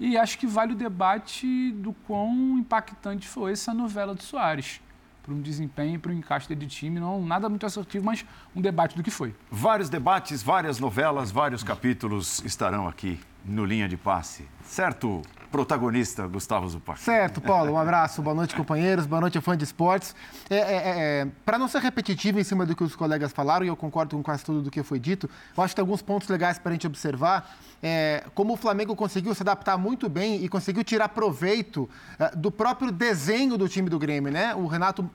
E 0.00 0.16
acho 0.16 0.38
que 0.38 0.46
vale 0.46 0.72
o 0.72 0.76
debate 0.76 1.70
do 1.72 1.92
quão 1.92 2.58
impactante 2.58 3.28
foi 3.28 3.52
essa 3.52 3.72
novela 3.74 4.14
do 4.14 4.22
Soares 4.22 4.80
para 5.22 5.34
um 5.34 5.42
desempenho, 5.42 6.00
para 6.00 6.10
um 6.10 6.14
encaixe 6.14 6.54
de 6.54 6.66
time. 6.66 6.98
Não, 6.98 7.24
nada 7.24 7.48
muito 7.48 7.66
assertivo, 7.66 8.04
mas 8.06 8.24
um 8.56 8.62
debate 8.62 8.96
do 8.96 9.02
que 9.02 9.10
foi. 9.10 9.34
Vários 9.50 9.90
debates, 9.90 10.42
várias 10.42 10.80
novelas, 10.80 11.30
vários 11.30 11.62
capítulos 11.62 12.42
estarão 12.44 12.88
aqui 12.88 13.20
no 13.44 13.64
Linha 13.64 13.86
de 13.86 13.96
Passe. 13.96 14.48
Certo, 14.64 15.22
protagonista, 15.50 16.26
Gustavo 16.26 16.68
Zupac. 16.68 17.00
Certo, 17.00 17.40
Paulo. 17.40 17.72
Um 17.72 17.78
abraço. 17.78 18.22
Boa 18.22 18.34
noite, 18.34 18.54
companheiros. 18.54 19.06
Boa 19.06 19.20
noite, 19.20 19.40
fã 19.40 19.56
de 19.56 19.64
esportes. 19.64 20.14
É, 20.48 20.56
é, 20.56 20.60
é, 20.60 21.20
é 21.22 21.28
para 21.44 21.58
não 21.58 21.68
ser 21.68 21.80
repetitivo 21.80 22.38
em 22.38 22.44
cima 22.44 22.66
do 22.66 22.76
que 22.76 22.84
os 22.84 22.94
colegas 22.94 23.32
falaram, 23.32 23.64
e 23.64 23.68
eu 23.68 23.76
concordo 23.76 24.16
com 24.16 24.22
quase 24.22 24.44
tudo 24.44 24.62
do 24.62 24.70
que 24.70 24.82
foi 24.82 24.98
dito, 24.98 25.28
eu 25.56 25.62
acho 25.62 25.72
que 25.72 25.76
tem 25.76 25.82
alguns 25.82 26.02
pontos 26.02 26.28
legais 26.28 26.58
para 26.58 26.70
a 26.70 26.72
gente 26.74 26.86
observar. 26.86 27.56
É, 27.82 28.24
como 28.34 28.54
o 28.54 28.56
Flamengo 28.56 28.96
conseguiu 28.96 29.34
se 29.34 29.42
adaptar 29.42 29.78
muito 29.78 30.08
bem 30.08 30.42
e 30.44 30.48
conseguiu 30.48 30.82
tirar 30.82 31.08
proveito 31.10 31.88
é, 32.18 32.34
do 32.34 32.50
próprio 32.50 32.90
desenho 32.90 33.56
do 33.56 33.68
time 33.68 33.88
do 33.88 33.98
Grêmio, 33.98 34.32
né? 34.32 34.54
O 34.54 34.66
Renato 34.66 35.08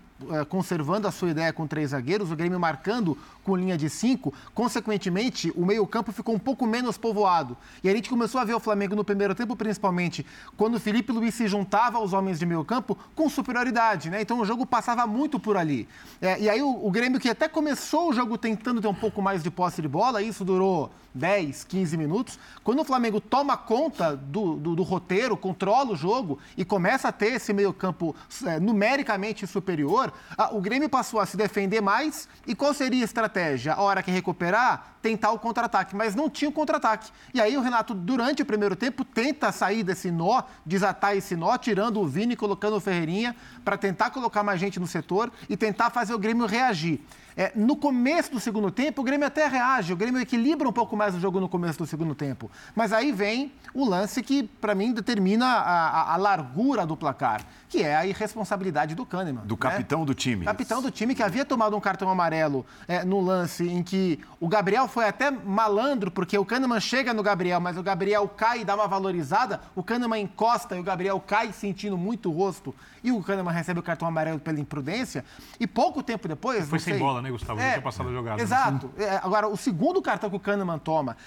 conservando 0.50 1.08
a 1.08 1.12
sua 1.12 1.30
ideia 1.32 1.52
com 1.54 1.68
três 1.68 1.92
zagueiros, 1.92 2.32
o 2.32 2.36
Grêmio 2.36 2.60
marcando 2.60 3.18
com 3.44 3.56
linha 3.56 3.78
de 3.78 3.90
cinco, 3.90 4.34
consequentemente, 4.54 5.52
o 5.56 5.66
meio-campo 5.66 6.12
ficou 6.12 6.34
um 6.34 6.40
pouco 6.40 6.66
menos 6.66 6.98
povoado. 6.98 7.58
E 7.84 7.90
a 7.90 7.94
gente 7.94 8.10
começou 8.10 8.40
a 8.40 8.44
ver 8.44 8.54
o 8.54 8.60
Flamengo 8.60 8.96
no 8.96 9.04
primeiro 9.04 9.36
tempo, 9.36 9.56
principalmente, 9.56 10.26
quando 10.56 10.76
o 10.76 10.80
Felipe 10.80 11.12
Luiz 11.12 11.34
se 11.34 11.48
juntava 11.48 11.98
aos 11.98 12.14
homens 12.14 12.40
de 12.40 12.46
meio-campo 12.46 12.98
com 13.16 13.30
superioridade, 13.30 14.10
né? 14.10 14.22
Então 14.22 14.40
o 14.40 14.46
jogo 14.46 14.66
passava 14.66 15.06
muito 15.06 15.40
por 15.40 15.58
ali. 15.58 15.88
É, 16.22 16.40
e 16.40 16.50
aí 16.50 16.62
o, 16.62 16.86
o 16.86 16.90
Grêmio, 16.90 17.20
que 17.20 17.30
até 17.30 17.48
começou 17.48 18.10
o 18.10 18.14
jogo 18.14 18.38
tentando 18.38 18.82
ter 18.82 18.88
um 18.88 18.94
pouco 18.94 19.22
mais 19.22 19.44
de 19.44 19.52
posse 19.52 19.82
de 19.82 19.88
bola, 19.88 20.22
isso 20.22 20.46
durou 20.46 20.92
10, 21.14 21.64
15 21.64 21.98
minutos. 21.98 22.40
Quando 22.64 22.82
o 22.82 22.84
Flamengo 22.84 23.22
toma 23.22 23.56
conta 23.56 24.16
do, 24.16 24.56
do, 24.56 24.76
do 24.76 24.84
roteiro, 24.84 25.38
controla 25.38 25.92
o 25.92 25.96
jogo 25.96 26.40
e 26.58 26.66
começa 26.66 27.08
a 27.08 27.12
ter 27.12 27.34
esse 27.34 27.54
meio-campo 27.54 28.16
é, 28.46 28.60
numericamente 28.60 29.46
superior, 29.46 30.12
a, 30.38 30.54
o 30.56 30.62
Grêmio 30.62 30.90
passou 30.90 31.20
a 31.20 31.26
se 31.26 31.38
defender 31.38 31.82
mais. 31.82 32.28
E 32.48 32.56
qual 32.56 32.74
seria 32.74 33.04
a 33.04 33.06
estratégia? 33.06 33.74
A 33.74 33.82
hora 33.82 34.02
que 34.02 34.12
recuperar, 34.12 34.98
tentar 35.02 35.32
o 35.32 35.40
contra-ataque. 35.40 35.96
Mas 35.96 36.16
não 36.16 36.30
tinha 36.30 36.50
o 36.50 36.54
contra-ataque. 36.54 37.12
E 37.34 37.42
aí 37.42 37.56
o 37.58 37.62
Renato, 37.62 37.94
durante 37.94 38.42
o 38.42 38.46
primeiro 38.46 38.76
tempo, 38.76 39.06
tenta 39.06 39.52
sair 39.52 39.84
desse 39.84 40.10
nó, 40.10 40.44
desatar 40.66 41.16
esse 41.16 41.36
nó, 41.36 41.58
tirando 41.58 42.00
o 42.00 42.08
Vini 42.08 42.36
colocando 42.36 42.78
o 42.78 42.80
Ferreirinha, 42.80 43.36
para 43.64 43.78
tentar 43.78 44.10
colocar 44.10 44.44
mais 44.44 44.60
gente 44.60 44.80
no 44.80 44.88
setor 44.88 45.32
e 45.50 45.56
tentar 45.56 45.90
fazer 45.90 46.14
o 46.14 46.20
Grêmio 46.20 46.46
reagir. 46.46 47.02
É, 47.36 47.52
no 47.56 47.76
começo 47.76 48.32
do 48.32 48.40
segundo 48.40 48.70
tempo, 48.70 49.02
o 49.02 49.04
Grêmio 49.04 49.26
até 49.26 49.48
reage, 49.48 49.92
o 49.92 49.96
Grêmio 49.96 50.22
equilibra 50.22 50.68
um 50.68 50.74
pouco 50.74 50.96
mais 50.96 51.16
o 51.16 51.20
jogo 51.20 51.40
no 51.40 51.50
começo 51.50 51.80
do 51.80 51.88
segundo 51.88 52.14
tempo. 52.14 52.50
Mas 52.76 52.94
aí 52.94 53.12
vem 53.12 53.52
o 53.74 53.86
lance 53.86 54.22
que, 54.22 54.44
para 54.44 54.76
mim, 54.76 54.94
determina 54.94 55.46
a, 55.46 55.90
a, 55.90 56.14
a, 56.14 56.18
largura 56.18 56.86
do 56.86 56.96
placar, 56.96 57.42
que 57.74 57.82
é 57.82 57.96
a 57.96 58.06
irresponsabilidade 58.06 58.94
do 58.94 59.04
Kahneman. 59.04 59.42
Do 59.48 59.56
né? 59.56 59.60
capitão 59.60 60.06
do 60.06 60.14
time. 60.14 60.46
Capitão 60.46 60.80
do 60.80 60.92
time 60.92 61.16
que 61.16 61.24
havia 61.24 61.44
tomado 61.44 61.76
um 61.76 61.80
cartão 61.80 62.08
amarelo 62.08 62.64
é, 62.88 63.04
no 63.04 63.20
lance 63.20 63.68
em 63.68 63.82
que 63.82 64.20
o 64.40 64.48
Gabriel 64.48 64.88
foi 64.88 65.08
até 65.08 65.32
malandro, 65.32 66.12
porque 66.12 66.38
o 66.38 66.46
Kahneman 66.46 66.80
chega 66.80 67.16
no 67.16 67.24
Gabriel, 67.24 67.60
mas 67.60 67.76
o 67.76 67.82
Gabriel 67.82 68.28
cai 68.28 68.62
e 68.62 68.64
dá 68.64 68.76
uma 68.76 68.88
valorizada, 68.88 69.60
o 69.76 69.82
Kahneman 69.82 70.22
encosta 70.22 70.76
e 70.76 70.80
o 70.80 70.84
Gabriel 70.84 71.20
cai 71.20 71.52
sentindo 71.52 71.98
muito 71.98 72.30
o 72.30 72.32
rosto, 72.32 72.76
e 73.04 73.12
o 73.12 73.24
Kahneman 73.24 73.52
recebe 73.52 73.80
o 73.80 73.84
cartão 73.84 74.08
amarelo 74.08 74.40
pela 74.40 74.60
imprudência. 74.60 75.26
E 75.60 75.66
pouco 75.66 76.04
tempo 76.04 76.28
depois. 76.28 76.70
Foi 76.70 76.78
sem 76.78 76.94
sei, 76.94 77.02
bola, 77.02 77.24
né, 77.24 77.32
Gustavo? 77.32 77.60
É, 77.60 77.64
Já 77.64 77.72
tinha 77.72 77.82
passado 77.82 78.10
a 78.10 78.12
jogada. 78.12 78.38
Né? 78.38 78.44
Exato. 78.44 78.92
Né? 78.96 79.06
É, 79.06 79.16
agora, 79.24 79.48
o 79.48 79.58
segundo 79.58 80.00
cartão 80.00 80.30
que 80.30 80.36
o 80.36 80.40
Kahneman 80.40 80.78
toma, 80.78 81.18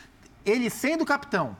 ele 0.45 0.71
sendo 0.71 1.05
capitão, 1.05 1.57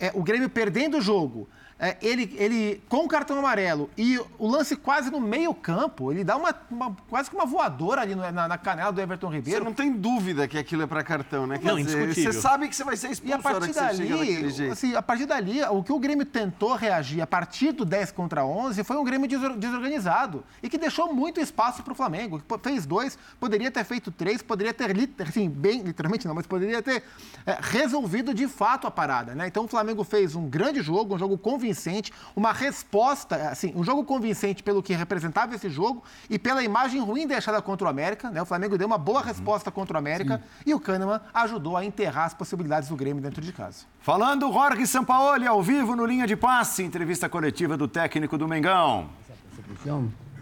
é, 0.00 0.10
o 0.14 0.22
Grêmio 0.22 0.48
perdendo 0.48 0.96
o 0.96 1.02
jogo, 1.02 1.46
é, 1.82 1.96
ele, 2.00 2.32
ele 2.38 2.80
com 2.88 2.98
o 2.98 3.08
cartão 3.08 3.36
amarelo 3.36 3.90
e 3.98 4.16
o 4.38 4.46
lance 4.46 4.76
quase 4.76 5.10
no 5.10 5.20
meio 5.20 5.52
campo, 5.52 6.12
ele 6.12 6.22
dá 6.22 6.36
uma, 6.36 6.54
uma 6.70 6.96
quase 7.10 7.28
que 7.28 7.34
uma 7.34 7.44
voadora 7.44 8.02
ali 8.02 8.14
no, 8.14 8.22
na, 8.30 8.46
na, 8.46 8.56
canela 8.56 8.92
do 8.92 9.00
Everton 9.00 9.28
Ribeiro. 9.28 9.58
Você 9.58 9.64
não 9.64 9.74
tem 9.74 9.90
dúvida 9.90 10.46
que 10.46 10.56
aquilo 10.56 10.82
é 10.82 10.86
para 10.86 11.02
cartão, 11.02 11.44
né? 11.44 11.58
Quer 11.58 11.66
não, 11.66 11.76
dizer, 11.82 12.14
Você 12.14 12.32
sabe 12.32 12.68
que 12.68 12.76
você 12.76 12.84
vai 12.84 12.96
ser 12.96 13.10
expulso 13.10 13.34
e 13.34 13.36
a 13.36 13.42
partir 13.42 13.72
dali, 13.72 14.70
assim, 14.70 14.94
a 14.94 15.02
partir 15.02 15.26
dali, 15.26 15.60
o 15.64 15.82
que 15.82 15.92
o 15.92 15.98
Grêmio 15.98 16.24
tentou 16.24 16.76
reagir 16.76 17.20
a 17.20 17.26
partir 17.26 17.72
do 17.72 17.84
10 17.84 18.12
contra 18.12 18.46
11 18.46 18.84
foi 18.84 18.96
um 18.96 19.02
Grêmio 19.02 19.28
desorganizado 19.56 20.44
e 20.62 20.68
que 20.68 20.78
deixou 20.78 21.12
muito 21.12 21.40
espaço 21.40 21.82
para 21.82 21.92
o 21.92 21.96
Flamengo. 21.96 22.40
Fez 22.62 22.86
dois, 22.86 23.18
poderia 23.40 23.72
ter 23.72 23.82
feito 23.82 24.12
três, 24.12 24.40
poderia 24.40 24.72
ter, 24.72 24.94
assim, 25.26 25.48
bem, 25.48 25.82
literalmente 25.82 26.28
não, 26.28 26.34
mas 26.36 26.46
poderia 26.46 26.80
ter 26.80 27.02
é, 27.44 27.58
resolvido 27.60 28.32
de 28.32 28.46
fato 28.46 28.86
a 28.86 28.90
parada, 28.90 29.34
né? 29.34 29.48
Então 29.48 29.64
o 29.64 29.68
Flamengo 29.68 30.04
fez 30.04 30.36
um 30.36 30.48
grande 30.48 30.80
jogo, 30.80 31.16
um 31.16 31.18
jogo 31.18 31.36
convincente 31.36 31.71
convincente, 31.72 32.12
uma 32.36 32.52
resposta, 32.52 33.48
assim, 33.48 33.72
um 33.74 33.82
jogo 33.82 34.04
convincente 34.04 34.62
pelo 34.62 34.82
que 34.82 34.92
representava 34.92 35.54
esse 35.54 35.68
jogo 35.68 36.02
e 36.28 36.38
pela 36.38 36.62
imagem 36.62 37.00
ruim 37.00 37.26
deixada 37.26 37.60
contra 37.62 37.86
o 37.86 37.90
América. 37.90 38.30
Né? 38.30 38.42
O 38.42 38.46
Flamengo 38.46 38.76
deu 38.76 38.86
uma 38.86 38.98
boa 38.98 39.20
uhum. 39.20 39.26
resposta 39.26 39.70
contra 39.70 39.96
o 39.96 39.98
América 39.98 40.38
Sim. 40.38 40.62
e 40.66 40.74
o 40.74 40.80
Kahneman 40.80 41.20
ajudou 41.32 41.76
a 41.76 41.84
enterrar 41.84 42.26
as 42.26 42.34
possibilidades 42.34 42.88
do 42.88 42.96
Grêmio 42.96 43.22
dentro 43.22 43.40
de 43.40 43.52
casa. 43.52 43.86
Falando 44.00 44.52
Jorge 44.52 44.86
Sampaoli 44.86 45.46
ao 45.46 45.62
vivo 45.62 45.96
no 45.96 46.04
Linha 46.04 46.26
de 46.26 46.36
Passe, 46.36 46.82
entrevista 46.82 47.28
coletiva 47.28 47.76
do 47.76 47.88
técnico 47.88 48.36
do 48.36 48.46
Mengão. 48.46 49.08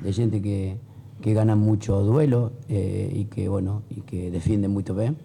De 0.00 0.12
gente 0.12 0.40
que, 0.40 0.76
que 1.20 1.34
gana 1.34 1.54
muito 1.54 1.92
duelo 2.02 2.52
eh, 2.68 3.10
e 3.12 3.24
que, 3.24 3.48
bueno, 3.48 3.82
y 3.90 4.00
que 4.00 4.30
defiende 4.30 4.66
muito 4.68 4.94
bem. 4.94 5.16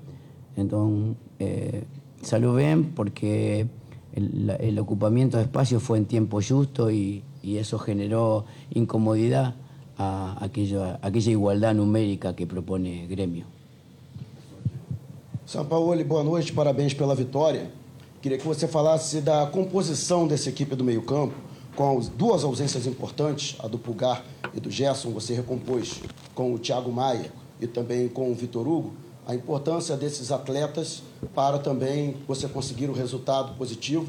Então, 0.58 1.16
eh, 1.40 1.84
salió 2.22 2.54
bem 2.54 2.84
porque 2.84 3.68
el, 4.16 4.56
el, 4.60 4.80
ocupamiento 4.80 5.38
de 5.38 5.44
espacio 5.44 5.80
fue 5.80 5.98
en 5.98 6.06
tiempo 6.06 6.40
justo 6.42 6.90
y, 6.90 7.24
y 7.44 7.58
eso 7.58 7.78
generó 7.78 8.46
incomodidad 8.74 9.56
a 9.98 10.38
aquella, 10.44 11.00
a 11.02 11.08
aquella 11.08 11.32
igualdad 11.32 11.74
numérica 11.74 12.36
que 12.36 12.48
propone 12.48 13.08
Grêmio. 13.08 13.46
Paulo, 15.70 16.04
boa 16.04 16.24
noite, 16.24 16.52
parabéns 16.52 16.94
pela 16.94 17.14
vitória. 17.14 17.70
Queria 18.22 18.38
que 18.38 18.48
você 18.48 18.68
falasse 18.68 19.22
da 19.22 19.46
composição 19.46 20.28
dessa 20.28 20.50
equipe 20.50 20.76
do 20.76 20.84
meio-campo, 20.84 21.36
com 21.76 22.00
duas 22.18 22.44
ausências 22.44 22.88
importantes, 22.88 23.56
a 23.60 23.68
do 23.68 23.78
Pulgar 23.78 24.26
e 24.54 24.60
do 24.60 24.72
Gerson, 24.72 25.12
você 25.12 25.36
recompôs 25.36 26.02
com 26.34 26.54
o 26.54 26.58
Thiago 26.58 26.92
Maia 26.92 27.32
e 27.62 27.68
também 27.68 28.08
com 28.08 28.32
o 28.32 28.34
Vitor 28.34 28.68
Hugo. 28.68 28.94
A 29.26 29.34
importância 29.34 29.98
desses 29.98 30.32
atletas 30.32 31.02
para 31.34 31.58
também 31.58 32.16
você 32.28 32.48
conseguir 32.48 32.88
o 32.88 32.92
um 32.92 32.96
resultado 32.96 33.56
positivo, 33.58 34.08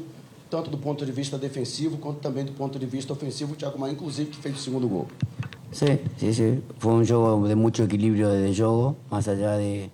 tanto 0.49 0.69
do 0.69 0.77
ponto 0.77 1.05
de 1.05 1.11
vista 1.11 1.37
defensivo 1.37 1.97
quanto 1.97 2.19
também 2.19 2.45
do 2.45 2.51
ponto 2.51 2.77
de 2.77 2.85
vista 2.85 3.13
ofensivo. 3.13 3.53
O 3.53 3.55
Thiago 3.55 3.79
Maia, 3.79 3.93
inclusive, 3.93 4.29
que 4.29 4.37
fez 4.37 4.55
o 4.55 4.59
segundo 4.59 4.87
gol. 4.87 5.07
Sí. 5.71 5.85
Fue 6.79 6.93
un 6.93 7.05
juego 7.05 7.47
de 7.47 7.55
mucho 7.55 7.83
equilibrio 7.83 8.29
de 8.29 8.55
juego, 8.55 8.95
más 9.09 9.27
allá 9.27 9.57
de 9.57 9.89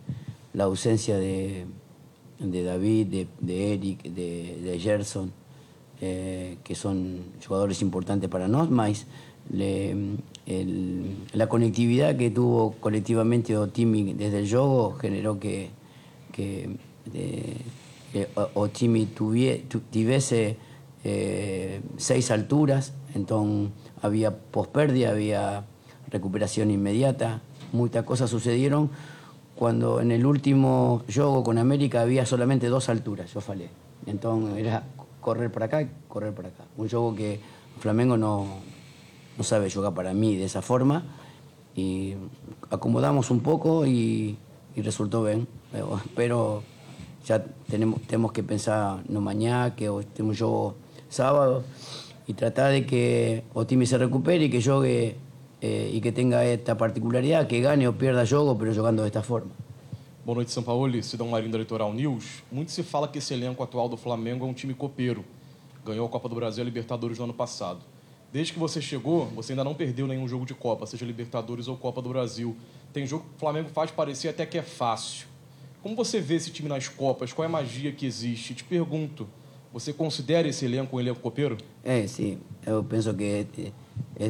la 0.54 0.68
de, 0.68 1.66
de 2.40 2.64
David, 2.64 3.08
de, 3.08 3.28
de 3.40 3.74
Eric, 3.74 4.04
de, 4.04 4.60
de 4.62 4.80
Gerson, 4.80 5.32
eh, 6.00 6.58
que 6.64 6.76
son 6.76 7.22
jugadores 7.46 7.82
importantes 7.82 8.30
para 8.30 8.48
nosotros, 8.48 8.76
más 8.76 9.06
le, 9.50 9.96
la 10.46 11.48
conectividad 11.48 12.18
que 12.18 12.30
tuvo 12.30 12.74
colectivamente 12.80 13.56
Otimi 13.58 14.14
desde 14.14 14.40
el 14.40 14.50
juego 14.50 14.96
generó 14.96 15.40
que, 15.40 15.70
eh, 16.38 18.28
Otimi 18.54 19.06
tuvie, 19.06 19.66
tuviese 19.92 20.58
eh, 21.04 21.82
seis 21.98 22.30
alturas, 22.32 22.94
entonces 23.16 23.72
había 24.02 24.38
pospérdida, 24.38 25.12
había 25.12 25.66
recuperación 26.10 26.72
inmediata, 26.72 27.42
muchas 27.72 28.04
cosas 28.04 28.30
sucedieron 28.30 28.90
cuando 29.56 30.02
en 30.02 30.12
el 30.12 30.26
último 30.26 31.04
juego 31.14 31.44
con 31.44 31.58
América 31.58 32.02
había 32.02 32.26
solamente 32.26 32.68
dos 32.68 32.90
alturas, 32.90 33.34
yo 33.34 33.40
falé. 33.42 33.70
Entonces 34.06 34.58
era 34.58 34.84
correr 35.22 35.52
para 35.52 35.68
acá 35.68 35.88
correr 36.08 36.34
para 36.34 36.50
acá. 36.50 36.66
Un 36.78 36.90
juego 36.90 37.16
que 37.16 37.40
Flamengo 37.80 38.18
no, 38.18 38.46
no 39.38 39.44
sabe 39.44 39.70
jugar 39.70 39.94
para 39.94 40.14
mí 40.14 40.36
de 40.36 40.46
esa 40.46 40.62
forma 40.62 41.04
y 41.76 42.14
acomodamos 42.70 43.32
un 43.32 43.40
poco 43.40 43.86
y, 43.86 44.38
y 44.76 44.82
resultó 44.82 45.24
bien. 45.24 45.48
Pero, 46.16 46.64
ya 47.26 47.44
tenemos, 47.70 48.02
tenemos 48.02 48.32
que 48.32 48.44
pensar 48.44 49.00
no 49.08 49.22
mañana, 49.22 49.76
que 49.76 49.90
tenemos 50.14 50.38
juego 50.38 50.76
sábado 51.10 51.64
y 52.28 52.34
tratar 52.34 52.72
de 52.72 52.86
que 52.86 53.44
Otimi 53.54 53.86
se 53.86 53.98
recupere 53.98 54.46
y 54.46 54.50
que 54.50 54.62
juegue 54.62 55.16
eh, 55.62 55.92
y 55.94 56.02
que 56.02 56.12
tenga 56.12 56.44
esta 56.46 56.78
particularidad, 56.78 57.48
que 57.48 57.62
gane 57.62 57.88
o 57.88 57.98
pierda 57.98 58.26
jogo, 58.26 58.58
pero 58.58 58.74
jogando 58.74 59.04
desta 59.04 59.24
forma. 59.24 59.52
Boa 60.26 60.36
noite, 60.36 60.52
São 60.52 60.64
Paulo. 60.64 61.04
Sidão 61.04 61.28
Marinho 61.28 61.52
da 61.52 61.58
Litoral 61.58 61.94
News. 61.94 62.44
Muito 62.50 62.72
se 62.72 62.82
fala 62.82 63.10
que 63.10 63.20
esse 63.20 63.34
elenco 63.34 63.62
atual 63.62 63.90
do 63.90 63.98
Flamengo 63.98 64.46
é 64.46 64.50
um 64.50 64.54
time 64.54 64.74
copeiro. 64.74 65.24
Ganhou 65.86 66.06
a 66.06 66.10
Copa 66.10 66.30
do 66.30 66.36
Brasil 66.36 66.60
e 66.60 66.62
a 66.62 66.66
Libertadores 66.66 67.18
no 67.18 67.26
ano 67.26 67.34
passado. 67.34 67.82
Desde 68.34 68.52
que 68.52 68.58
você 68.58 68.82
chegou, 68.82 69.28
você 69.28 69.52
ainda 69.52 69.64
não 69.64 69.76
perdeu 69.76 70.08
nenhum 70.08 70.28
jogo 70.28 70.44
de 70.44 70.56
Copa, 70.56 70.88
seja 70.88 71.06
Libertadores 71.06 71.68
ou 71.68 71.78
Copa 71.78 72.02
do 72.02 72.10
Brasil. 72.10 72.58
Tem 72.92 73.06
jogo 73.06 73.26
que 73.26 73.36
o 73.36 73.40
Flamengo 73.40 73.70
faz 73.70 73.92
parecer 73.92 74.30
até 74.30 74.44
que 74.44 74.58
é 74.58 74.64
fácil. 74.64 75.28
Como 75.84 75.96
você 75.96 76.20
vê 76.20 76.34
esse 76.34 76.50
time 76.50 76.68
nas 76.68 76.88
Copas? 76.88 77.32
Qual 77.32 77.44
é 77.44 77.48
a 77.48 77.52
magia 77.52 77.92
que 77.92 78.08
existe? 78.08 78.56
Te 78.56 78.64
pergunto, 78.64 79.30
você 79.72 79.94
considera 79.94 80.48
esse 80.48 80.66
elenco 80.66 80.98
um 80.98 81.00
elenco 81.00 81.20
copeiro? 81.20 81.58
É, 81.84 82.08
sim. 82.08 82.40
Eu 82.66 82.84
penso 82.84 83.14
que 83.14 83.46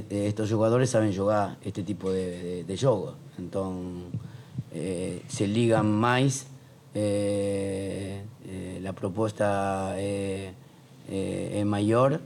estos 0.10 0.50
jugadores 0.50 0.90
saben 0.90 1.14
jugar 1.14 1.58
este 1.64 1.82
tipo 1.82 2.12
de, 2.12 2.42
de, 2.42 2.64
de 2.66 2.76
juego. 2.76 3.16
Entonces, 3.40 4.20
eh, 4.74 5.22
se 5.30 5.48
ligan 5.48 5.90
más, 5.90 6.48
eh, 6.94 8.22
eh, 8.46 8.80
la 8.82 8.92
propuesta 8.92 9.96
es 9.98 11.66
mayor, 11.66 12.20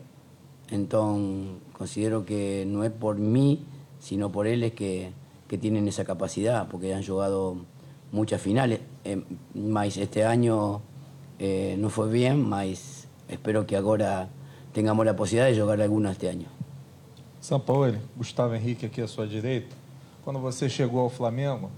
entonces 0.72 1.67
considero 1.78 2.26
que 2.26 2.66
no 2.68 2.84
es 2.84 2.92
por 2.92 3.18
mí, 3.18 3.66
sino 4.00 4.32
por 4.32 4.48
ellos 4.48 4.72
que, 4.72 5.12
que 5.48 5.58
tienen 5.58 5.88
esa 5.88 6.06
capacidad, 6.06 6.68
porque 6.68 6.94
han 6.94 7.06
jugado 7.06 7.58
muchas 8.12 8.42
finales. 8.42 8.80
más 9.54 9.98
este 9.98 10.26
año 10.26 10.82
no 11.78 11.90
fue 11.90 12.10
bien, 12.10 12.48
más 12.48 13.08
espero 13.28 13.66
que 13.68 13.76
ahora 13.76 14.30
tengamos 14.74 15.06
la 15.06 15.16
posibilidad 15.16 15.50
de 15.50 15.60
jugar 15.60 15.82
alguna 15.82 16.12
este 16.12 16.30
año. 16.30 16.48
São 17.40 17.60
Paulo, 17.60 17.98
Gustavo 18.18 18.56
Henrique 18.56 18.86
aqui 18.86 19.00
à 19.00 19.08
sua 19.08 19.26
direita. 19.28 19.74
Quando 20.24 20.40
você 20.40 20.68
chegou 20.68 21.00
ao 21.00 21.10
Flamengo, 21.10 21.70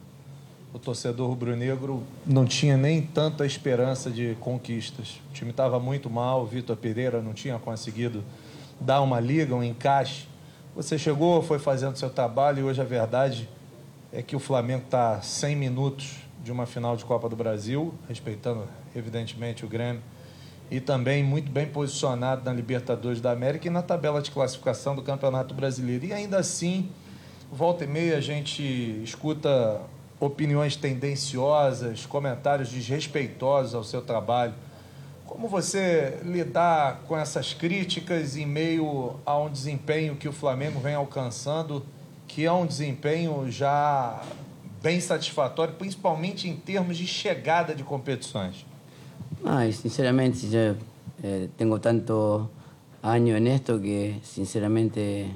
o 0.74 0.79
torcedor 0.79 1.29
rubro-negro 1.29 2.01
não 2.25 2.46
tinha 2.46 2.77
nem 2.77 3.01
tanta 3.01 3.46
esperança 3.46 4.10
de 4.10 4.36
conquistas. 4.39 5.22
O 5.29 5.34
time 5.34 5.51
estava 5.51 5.79
muito 5.79 6.10
mal, 6.10 6.46
Vitor 6.46 6.75
Pereira 6.77 7.22
não 7.22 7.34
tinha 7.34 7.60
conseguido 7.60 8.24
dar 8.80 9.02
uma 9.02 9.20
liga, 9.20 9.56
um 9.56 9.64
encaixe. 9.64 10.28
Você 10.76 10.98
chegou, 10.98 11.42
foi 11.42 11.60
fazendo 11.60 11.98
seu 11.98 12.10
trabalho 12.10 12.60
e 12.60 12.64
hoje 12.64 12.82
a 12.82 12.86
verdade 12.86 13.50
é 14.12 14.22
que 14.22 14.36
o 14.36 14.40
Flamengo 14.40 14.84
está 14.86 15.22
100 15.22 15.56
minutos 15.56 16.18
de 16.44 16.52
uma 16.52 16.66
final 16.66 16.96
de 16.96 17.04
Copa 17.06 17.28
do 17.28 17.36
Brasil, 17.36 17.94
respeitando 18.08 18.68
evidentemente 18.96 19.66
o 19.66 19.68
Grêmio 19.68 20.02
e 20.72 20.80
também 20.80 21.24
muito 21.24 21.52
bem 21.52 21.66
posicionado 21.66 22.46
na 22.46 22.54
Libertadores 22.54 23.20
da 23.20 23.32
América 23.32 23.68
e 23.68 23.70
na 23.72 23.82
tabela 23.82 24.22
de 24.22 24.30
classificação 24.30 24.96
do 24.96 25.02
Campeonato 25.02 25.54
Brasileiro. 25.54 26.06
E 26.06 26.14
ainda 26.14 26.38
assim, 26.38 26.90
volta 27.52 27.84
e 27.84 27.88
meia 27.88 28.18
a 28.18 28.22
gente 28.22 28.62
escuta 29.04 29.82
opiniões 30.20 30.76
tendenciosas, 30.76 32.06
comentários 32.06 32.70
desrespeitosos 32.70 33.74
ao 33.74 33.84
seu 33.84 34.02
trabalho. 34.02 34.54
Como 35.30 35.48
você 35.48 36.20
lidar 36.24 37.02
com 37.08 37.16
essas 37.16 37.54
críticas 37.54 38.36
em 38.36 38.48
meio 38.48 39.14
a 39.24 39.38
um 39.38 39.48
desempenho 39.48 40.16
que 40.16 40.28
o 40.28 40.34
Flamengo 40.34 40.80
vem 40.80 40.96
alcançando, 40.96 41.86
que 42.28 42.46
é 42.46 42.52
um 42.52 42.66
desempenho 42.66 43.50
já 43.52 44.24
bem 44.82 45.00
satisfatório, 45.00 45.76
principalmente 45.76 46.50
em 46.50 46.56
termos 46.56 46.98
de 46.98 47.06
chegada 47.06 47.76
de 47.76 47.84
competições? 47.84 48.66
Ay, 49.46 49.72
sinceramente, 49.72 50.50
yo 50.50 50.76
eh, 51.22 51.48
tengo 51.56 51.80
tantos 51.80 52.48
años 53.04 53.38
en 53.38 53.46
esto 53.46 53.80
que 53.80 54.20
sinceramente 54.24 55.32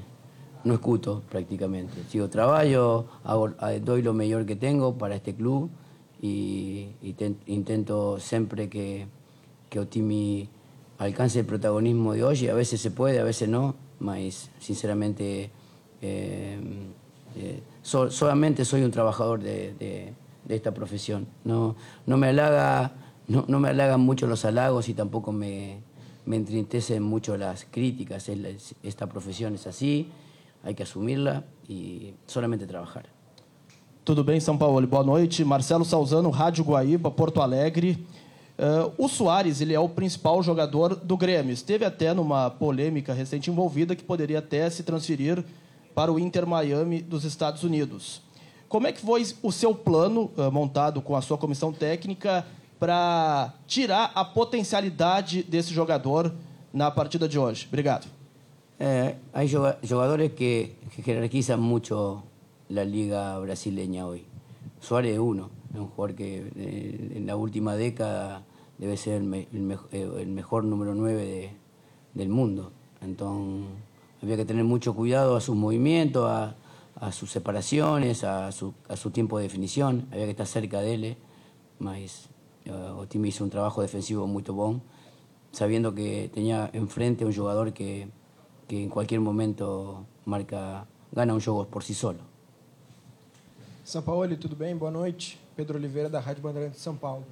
no 0.64 0.74
escuto 0.74 1.22
prácticamente. 1.30 2.02
Sigo 2.08 2.28
trabajo, 2.28 3.06
hago, 3.22 3.50
doy 3.80 4.02
lo 4.02 4.12
mejor 4.12 4.44
que 4.44 4.56
tengo 4.56 4.98
para 4.98 5.14
este 5.14 5.36
club 5.36 5.70
y, 6.20 6.88
y 7.00 7.12
te, 7.12 7.36
intento 7.46 8.18
siempre 8.18 8.68
que, 8.68 9.06
que 9.74 9.80
Otimi 9.80 10.48
alcance 10.98 11.40
el 11.40 11.46
protagonismo 11.46 12.12
de 12.12 12.22
hoy. 12.22 12.46
A 12.46 12.54
veces 12.54 12.80
se 12.80 12.92
puede, 12.92 13.18
a 13.18 13.24
veces 13.24 13.48
no, 13.48 13.74
mas 13.98 14.48
sinceramente 14.60 15.50
eh, 16.00 16.60
eh, 17.34 17.60
so, 17.82 18.08
solamente 18.08 18.64
soy 18.64 18.84
un 18.84 18.92
trabajador 18.92 19.42
de, 19.42 19.74
de, 19.74 20.14
de, 20.44 20.54
esta 20.54 20.72
profesión. 20.72 21.26
No, 21.42 21.74
no 22.06 22.16
me 22.16 22.28
halaga 22.28 22.92
no, 23.26 23.44
no 23.48 23.58
me 23.58 23.70
halagan 23.70 24.00
mucho 24.00 24.28
los 24.28 24.44
halagos 24.44 24.88
y 24.88 24.94
tampoco 24.94 25.32
me, 25.32 25.80
me 26.24 26.36
entristecen 26.36 27.02
mucho 27.02 27.36
las 27.36 27.66
críticas. 27.68 28.30
Esta 28.84 29.08
profesión 29.08 29.56
es 29.56 29.66
así, 29.66 30.08
hay 30.62 30.76
que 30.76 30.84
assumirla 30.84 31.42
e 31.68 32.14
solamente 32.28 32.64
trabalhar. 32.64 33.06
Tudo 34.04 34.22
bem, 34.22 34.38
São 34.38 34.56
Paulo? 34.56 34.86
Boa 34.86 35.02
noite. 35.02 35.42
Marcelo 35.44 35.84
Salzano, 35.84 36.30
Rádio 36.30 36.62
Guaíba, 36.62 37.10
Porto 37.10 37.40
Alegre. 37.40 37.98
Uh, 38.56 38.92
o 38.96 39.08
Soares, 39.08 39.60
ele 39.60 39.74
é 39.74 39.80
o 39.80 39.88
principal 39.88 40.42
jogador 40.42 40.94
do 40.94 41.16
Grêmio. 41.16 41.52
Esteve 41.52 41.84
até 41.84 42.14
numa 42.14 42.50
polêmica 42.50 43.12
recente 43.12 43.50
envolvida 43.50 43.96
que 43.96 44.04
poderia 44.04 44.38
até 44.38 44.68
se 44.70 44.82
transferir 44.82 45.44
para 45.94 46.12
o 46.12 46.18
Inter 46.18 46.46
Miami 46.46 47.02
dos 47.02 47.24
Estados 47.24 47.64
Unidos. 47.64 48.22
Como 48.68 48.86
é 48.86 48.92
que 48.92 49.00
foi 49.00 49.24
o 49.42 49.52
seu 49.52 49.74
plano 49.74 50.30
uh, 50.36 50.50
montado 50.50 51.02
com 51.02 51.16
a 51.16 51.22
sua 51.22 51.38
comissão 51.38 51.72
técnica 51.72 52.46
para 52.78 53.52
tirar 53.66 54.12
a 54.14 54.24
potencialidade 54.24 55.42
desse 55.42 55.72
jogador 55.72 56.32
na 56.72 56.90
partida 56.90 57.28
de 57.28 57.38
hoje? 57.38 57.66
Obrigado. 57.68 58.06
Eh, 58.78 59.16
hay 59.32 59.48
jugadores 59.48 60.32
que, 60.32 60.76
que, 60.94 61.02
jerarquizan 61.02 61.60
mucho 61.60 62.24
la 62.68 62.84
liga 62.84 63.38
brasileña 63.38 64.06
hoy. 64.06 64.24
Suárez 64.80 65.12
es 65.12 65.18
uno, 65.18 65.48
es 65.74 65.80
un 65.80 65.88
jugador 65.88 66.16
que 66.16 66.50
eh, 66.56 67.12
en 67.16 67.26
la 67.26 67.36
última 67.36 67.76
década 67.76 68.44
debe 68.78 68.96
ser 68.96 69.14
el, 69.16 69.24
me, 69.24 69.48
el, 69.52 69.60
me, 69.60 69.74
eh, 69.92 70.08
el 70.18 70.28
mejor 70.28 70.64
número 70.64 70.94
9 70.94 71.24
de, 71.24 71.50
del 72.14 72.28
mundo. 72.28 72.72
Entonces 73.00 73.68
había 74.22 74.36
que 74.36 74.44
tener 74.44 74.64
mucho 74.64 74.94
cuidado 74.94 75.36
a 75.36 75.40
sus 75.40 75.56
movimientos, 75.56 76.30
a, 76.30 76.54
a 76.96 77.12
sus 77.12 77.30
separaciones, 77.30 78.24
a 78.24 78.50
su, 78.52 78.72
a 78.88 78.96
su, 78.96 79.10
tiempo 79.10 79.38
de 79.38 79.44
definición. 79.44 80.06
Había 80.12 80.24
que 80.24 80.30
estar 80.30 80.46
cerca 80.46 80.80
de 80.80 80.94
él. 80.94 81.16
Más 81.78 82.28
Uh, 82.66 82.98
Otimi 82.98 83.28
hizo 83.28 83.44
un 83.44 83.50
trabajo 83.50 83.82
defensivo 83.82 84.26
muy 84.26 84.42
bom, 84.42 84.80
sabiendo 85.52 85.94
que 85.94 86.30
tenía 86.32 86.70
enfrente 86.72 87.26
un 87.26 87.34
jugador 87.34 87.74
que, 87.74 88.08
que 88.66 88.82
en 88.82 88.88
cualquier 88.88 89.20
momento 89.20 90.06
marca, 90.24 90.86
gana 91.12 91.34
um 91.34 91.40
jogo 91.40 91.66
por 91.66 91.82
si 91.84 91.92
solo. 91.92 92.20
São 93.84 94.00
Paulo, 94.00 94.34
tudo 94.38 94.56
bem? 94.56 94.74
Boa 94.74 94.90
noite. 94.90 95.38
Pedro 95.56 95.78
Oliveira, 95.78 96.08
da 96.08 96.20
Rádio 96.20 96.42
Bandeirantes 96.42 96.78
de 96.78 96.82
São 96.82 96.96
Paulo. 96.96 97.24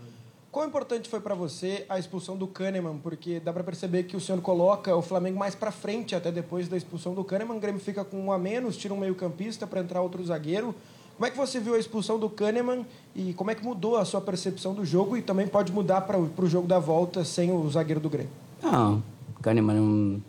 Quão 0.51 0.67
importante 0.67 1.09
foi 1.09 1.21
para 1.21 1.35
você 1.35 1.87
a 1.89 1.99
expulsão 1.99 2.37
do 2.37 2.47
Kahneman? 2.47 2.99
Porque 2.99 3.41
dá 3.41 3.53
para 3.53 3.65
perceber 3.65 4.03
que 4.03 4.17
o 4.17 4.21
senhor 4.21 4.41
coloca 4.43 4.95
o 4.95 5.01
Flamengo 5.01 5.39
mais 5.39 5.55
para 5.55 5.73
frente 5.73 6.15
até 6.15 6.31
depois 6.31 6.69
da 6.69 6.77
expulsão 6.77 7.15
do 7.15 7.25
Kahneman. 7.25 7.57
O 7.57 7.61
Grêmio 7.61 7.81
fica 7.81 8.05
com 8.05 8.19
um 8.19 8.31
a 8.31 8.39
menos, 8.39 8.77
tira 8.77 8.93
um 8.93 8.99
meio-campista 8.99 9.67
para 9.67 9.81
entrar 9.81 10.03
outro 10.03 10.23
zagueiro. 10.23 10.75
Como 11.17 11.27
é 11.27 11.31
que 11.31 11.37
você 11.37 11.59
viu 11.59 11.75
a 11.75 11.79
expulsão 11.79 12.19
do 12.19 12.29
Kahneman 12.29 12.85
e 13.15 13.33
como 13.33 13.51
é 13.51 13.55
que 13.55 13.65
mudou 13.65 13.97
a 13.97 14.05
sua 14.05 14.21
percepção 14.21 14.75
do 14.75 14.85
jogo 14.85 15.17
e 15.17 15.23
também 15.23 15.47
pode 15.47 15.73
mudar 15.73 16.03
para 16.03 16.19
o 16.19 16.47
jogo 16.47 16.67
da 16.67 16.79
volta 16.79 17.25
sem 17.25 17.51
o 17.51 17.71
zagueiro 17.71 18.01
do 18.01 18.11
Grêmio? 18.11 18.33
Não, 18.63 19.03
Kahneman 19.41 19.77
é 19.77 19.81
um, 19.81 20.21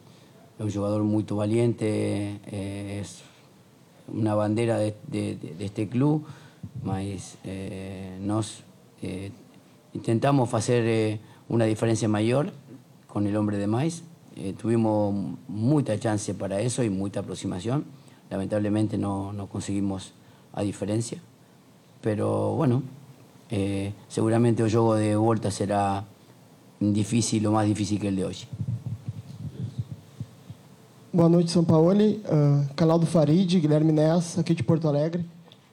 é 0.60 0.64
um 0.64 0.70
jogador 0.70 1.04
muito 1.04 1.36
valiente, 1.36 1.84
é 1.84 3.04
uma 4.08 4.36
bandeira 4.36 4.78
de, 4.78 4.94
de, 5.08 5.36
de, 5.36 5.54
deste 5.54 5.86
clube, 5.86 6.26
mas 6.84 7.38
eh, 7.46 8.18
nós 8.22 8.64
eh, 9.02 9.32
intentamos 9.94 10.50
fazer 10.50 10.84
eh, 10.86 11.20
uma 11.50 11.68
diferença 11.68 12.08
maior 12.08 12.52
com 13.08 13.20
o 13.20 13.38
homem 13.38 13.60
de 13.60 13.68
mais. 13.68 14.04
tuvimos 14.58 15.38
muita 15.48 15.96
chance 15.98 16.34
para 16.34 16.62
isso 16.62 16.84
e 16.84 16.90
muita 16.90 17.20
aproximação. 17.20 17.84
Lamentablemente 18.30 18.98
não, 18.98 19.32
não 19.32 19.48
conseguimos 19.48 20.12
a 20.54 20.64
diferença. 20.64 21.18
Pero 22.02 22.56
bueno, 22.56 22.84
eh, 23.50 23.94
seguramente 24.10 24.64
o 24.64 24.68
jogo 24.68 24.98
de 24.98 25.16
volta 25.16 25.52
será 25.52 26.04
difícil, 26.82 27.50
o 27.50 27.54
mais 27.54 27.68
difícil 27.68 28.00
que 28.00 28.08
o 28.08 28.12
de 28.12 28.26
hoje. 28.26 28.48
Boa 31.14 31.30
noite, 31.30 31.52
São 31.52 31.64
Paulo. 31.64 31.94
Uh, 31.94 32.74
canal 32.76 32.98
do 32.98 33.06
Farid, 33.06 33.60
Guilherme 33.60 33.92
Ness, 33.92 34.40
aqui 34.40 34.56
de 34.56 34.64
Porto 34.64 34.88
Alegre. 34.88 35.24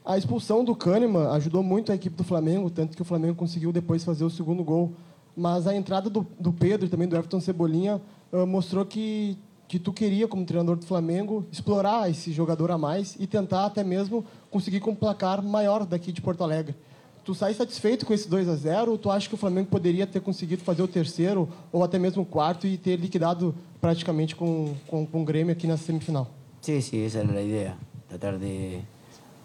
A 0.04 0.16
expulsão 0.16 0.64
do 0.64 0.74
Kahneman 0.74 1.28
ajudou 1.32 1.62
muito 1.62 1.92
a 1.92 1.94
equipe 1.94 2.16
do 2.16 2.24
Flamengo, 2.24 2.70
tanto 2.70 2.96
que 2.96 3.02
o 3.02 3.04
Flamengo 3.04 3.34
conseguiu 3.34 3.70
depois 3.70 4.02
fazer 4.02 4.24
o 4.24 4.30
segundo 4.30 4.64
gol. 4.64 4.92
Mas 5.36 5.66
a 5.66 5.74
entrada 5.74 6.08
do, 6.08 6.26
do 6.38 6.52
Pedro 6.52 6.86
e 6.86 6.88
também 6.88 7.06
do 7.06 7.14
Everton 7.16 7.40
Cebolinha 7.40 8.00
uh, 8.32 8.46
mostrou 8.46 8.84
que, 8.84 9.36
que 9.68 9.78
tu 9.78 9.92
queria, 9.92 10.26
como 10.26 10.44
treinador 10.44 10.76
do 10.76 10.86
Flamengo, 10.86 11.46
explorar 11.52 12.10
esse 12.10 12.32
jogador 12.32 12.70
a 12.70 12.78
mais 12.78 13.14
e 13.18 13.26
tentar 13.26 13.66
até 13.66 13.84
mesmo 13.84 14.24
conseguir 14.50 14.80
com 14.80 14.90
um 14.90 14.94
placar 14.94 15.42
maior 15.42 15.84
daqui 15.84 16.12
de 16.12 16.20
Porto 16.20 16.42
Alegre. 16.42 16.74
Tu 17.22 17.34
sai 17.34 17.52
satisfeito 17.52 18.06
com 18.06 18.14
esse 18.14 18.28
2 18.28 18.48
a 18.48 18.56
0 18.56 18.92
ou 18.92 18.98
tu 18.98 19.10
acha 19.10 19.28
que 19.28 19.34
o 19.34 19.38
Flamengo 19.38 19.68
poderia 19.68 20.06
ter 20.06 20.20
conseguido 20.20 20.62
fazer 20.62 20.82
o 20.82 20.88
terceiro 20.88 21.48
ou 21.70 21.84
até 21.84 21.98
mesmo 21.98 22.22
o 22.22 22.26
quarto 22.26 22.66
e 22.66 22.78
ter 22.78 22.96
liquidado 22.96 23.54
praticamente 23.80 24.34
com, 24.34 24.74
com, 24.86 25.06
com 25.06 25.22
o 25.22 25.24
Grêmio 25.24 25.52
aqui 25.52 25.66
na 25.66 25.76
semifinal? 25.76 26.28
Sim, 26.62 26.80
sim, 26.80 27.04
essa 27.04 27.18
era 27.18 27.38
a 27.38 27.42
ideia. 27.42 27.76
Tratar 28.08 28.38
de, 28.38 28.80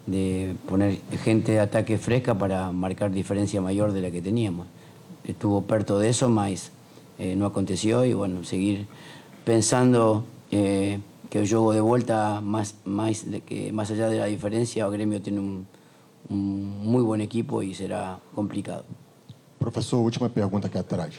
de 0.06 0.56
poner 0.68 1.00
gente 1.24 1.54
de 1.54 1.60
ataque 1.60 1.98
fresca 1.98 2.36
para 2.36 2.72
marcar 2.72 3.12
diferencia 3.12 3.62
mayor 3.62 3.92
de 3.92 4.02
la 4.02 4.12
que 4.12 4.22
teníamos. 4.22 4.68
Estuvo 5.24 5.64
perto 5.64 5.98
de 6.00 6.10
eso, 6.10 6.30
mas 6.30 6.72
eh, 7.18 7.36
no 7.36 7.46
aconteció 7.46 8.06
y 8.06 8.14
bueno, 8.14 8.44
seguir 8.44 8.88
pensando 9.44 10.24
eh, 10.52 11.00
que 11.30 11.40
el 11.40 11.50
juego 11.50 11.74
de 11.74 11.82
vuelta, 11.82 12.42
más, 12.42 12.76
más, 12.86 13.30
de 13.30 13.42
que, 13.42 13.72
más 13.72 13.90
allá 13.90 14.10
de 14.10 14.20
la 14.20 14.26
diferencia, 14.26 14.88
o 14.88 14.92
Grêmio 14.92 15.22
tiene 15.22 15.40
un, 15.40 15.66
um 16.30 16.36
muito 16.36 17.06
bom 17.08 17.18
equipo 17.18 17.62
e 17.62 17.74
será 17.74 18.20
complicado. 18.34 18.86
Professor, 19.60 20.00
última 20.00 20.30
pergunta 20.30 20.68
aqui 20.68 20.78
atrás. 20.78 21.16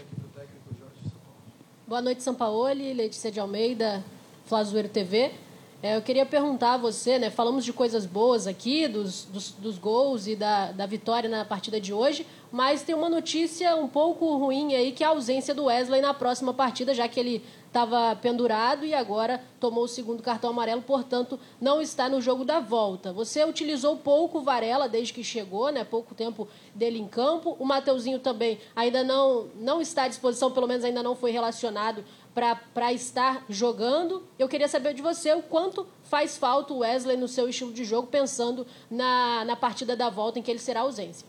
Boa 1.87 2.03
noite, 2.03 2.23
São 2.23 2.35
Paulo, 2.35 2.67
Letícia 2.73 3.31
de 3.31 3.39
Almeida, 3.39 4.05
Flazoeiro 4.47 4.89
TV. 4.89 5.46
É, 5.87 5.95
eu 5.95 6.03
queria 6.03 6.27
perguntar 6.27 6.75
a 6.75 6.77
você, 6.77 7.17
né? 7.17 7.31
Falamos 7.31 7.65
de 7.65 7.73
coisas 7.73 8.05
boas 8.05 8.49
aqui, 8.49 8.89
dos, 8.89 9.25
dos, 9.27 9.53
dos, 9.53 9.79
gols 9.79 10.27
e 10.27 10.35
da, 10.35 10.73
da 10.73 10.85
vitória 10.85 11.29
na 11.29 11.45
partida 11.45 11.81
de 11.81 11.93
hoje, 11.93 12.27
mas 12.51 12.83
tem 12.83 12.93
uma 12.93 13.09
notícia 13.09 13.77
um 13.77 13.87
pouco 13.87 14.37
ruim 14.37 14.75
aí, 14.75 14.91
que 14.91 15.05
é 15.05 15.07
a 15.07 15.11
ausência 15.11 15.55
do 15.55 15.67
Wesley 15.67 16.01
na 16.01 16.13
próxima 16.13 16.53
partida, 16.53 16.93
já 16.93 17.07
que 17.07 17.21
ele 17.21 17.45
estava 17.69 18.17
pendurado 18.17 18.85
e 18.85 18.95
agora 18.95 19.41
tomou 19.61 19.85
o 19.85 19.89
segundo 19.89 20.25
cartão 20.25 20.51
amarelo, 20.51 20.83
portanto, 20.83 21.39
não 21.61 21.81
está 21.81 22.09
no 22.09 22.21
jogo 22.21 22.45
da 22.45 22.59
volta. 22.59 23.13
Você 23.13 23.45
utilizou 23.45 23.97
pouco 23.97 24.39
o 24.39 24.43
Varela 24.43 24.89
desde 24.89 25.13
que 25.13 25.23
chegou, 25.23 25.71
né? 25.71 25.85
Pouco 25.85 26.17
tempo 26.17 26.49
dele 26.75 26.99
em 26.99 27.07
campo. 27.07 27.57
O 27.61 27.65
Mateuzinho 27.65 28.19
também 28.19 28.59
ainda 28.75 29.05
não, 29.05 29.47
não 29.55 29.81
está 29.81 30.03
à 30.05 30.09
disposição, 30.09 30.51
pelo 30.51 30.67
menos 30.67 30.85
ainda 30.85 31.01
não 31.01 31.15
foi 31.15 31.31
relacionado 31.31 32.03
para 32.37 32.93
estar 32.93 33.47
jogando. 33.49 34.23
Eu 34.39 34.47
queria 34.47 34.69
saber 34.69 34.93
de 34.93 35.01
você 35.01 35.33
o 35.33 35.41
quanto 35.41 35.87
faz 36.05 36.37
falta 36.37 36.75
o 36.75 36.81
Wesley 36.81 37.17
no 37.17 37.27
seu 37.27 37.49
estilo 37.49 37.73
de 37.73 37.83
jogo, 37.83 38.09
pensando 38.09 38.67
na, 38.91 39.43
na 39.47 39.57
partida 39.57 39.97
da 39.97 40.11
volta 40.11 40.39
em 40.39 40.43
que 40.43 40.51
ele 40.51 40.59
será 40.59 40.81
ausência. 40.81 41.27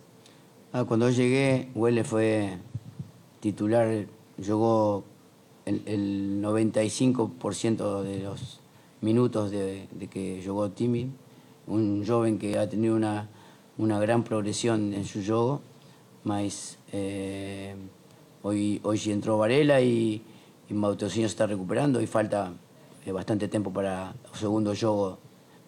Ah, 0.73 0.83
quando 0.83 1.05
eu 1.05 1.13
cheguei, 1.13 1.69
o 1.73 1.83
Wesley 1.83 2.03
foi 2.03 2.57
titular, 3.39 3.87
jogou 4.37 5.05
el, 5.65 6.41
95% 6.41 8.03
de 8.03 8.23
los 8.23 8.59
minutos 9.01 9.49
de, 9.49 9.87
que 10.11 10.43
jugó 10.45 10.69
Timmy, 10.71 11.09
un 11.67 12.03
joven 12.05 12.37
que 12.37 12.57
ha 12.57 12.67
tenido 12.67 12.97
una, 12.97 13.29
una 13.77 13.97
gran 13.97 14.23
progresión 14.23 14.93
en 14.93 15.05
su 15.05 15.23
juego, 15.23 15.61
mas 16.25 16.77
eh, 16.91 17.75
hoy, 18.43 18.81
hoy 18.83 19.01
entró 19.05 19.37
Varela 19.37 19.79
y, 19.79 20.21
y 20.69 21.09
se 21.09 21.23
está 21.23 21.47
recuperando 21.47 22.01
y 22.01 22.07
falta 22.07 22.51
eh, 23.05 23.11
bastante 23.11 23.47
tiempo 23.47 23.71
para 23.71 24.13
el 24.31 24.39
segundo 24.39 24.73
juego 24.75 25.17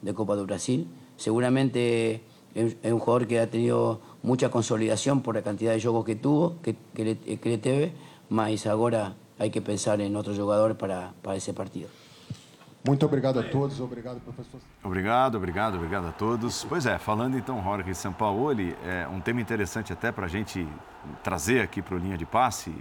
de 0.01 0.13
Copa 0.13 0.35
do 0.35 0.45
Brasil. 0.45 0.87
Seguramente 1.17 2.21
es, 2.53 2.75
un 2.83 2.99
jugador 2.99 3.27
que 3.27 3.39
ha 3.39 3.49
tenido 3.49 4.01
mucha 4.23 4.49
consolidación 4.49 5.21
por 5.21 5.35
la 5.35 5.41
cantidad 5.41 5.73
de 5.73 5.81
juegos 5.81 6.05
que 6.05 6.15
tuvo, 6.15 6.61
que, 6.61 6.75
que, 6.93 7.05
le, 7.05 7.17
que 7.17 7.49
le 7.49 7.57
teve, 7.57 7.93
mas 8.29 8.65
ahora 8.65 9.15
hay 9.37 9.51
que 9.51 9.61
pensar 9.61 10.01
en 10.01 10.15
otro 10.15 10.35
jugador 10.35 10.77
para, 10.77 11.13
para 11.21 11.35
ese 11.35 11.53
partido. 11.53 11.89
Muito 12.85 13.05
obrigado 13.05 13.41
a 13.41 13.49
todos, 13.49 13.79
obrigado, 13.81 14.19
professor. 14.21 14.59
Obrigado, 14.83 15.35
obrigado, 15.37 15.75
obrigado 15.75 16.07
a 16.07 16.11
todos. 16.11 16.65
Pois 16.67 16.85
é, 16.85 16.97
falando 16.97 17.37
então, 17.37 17.61
Jorge 17.61 17.93
Sampaoli, 17.93 18.73
é 18.85 19.05
um 19.07 19.19
tema 19.19 19.41
interessante 19.41 19.91
até 19.91 20.11
para 20.13 20.25
a 20.25 20.29
gente 20.29 20.65
trazer 21.21 21.61
aqui 21.61 21.81
para 21.81 21.95
o 21.95 21.97
Linha 21.97 22.17
de 22.17 22.25
Passe, 22.25 22.73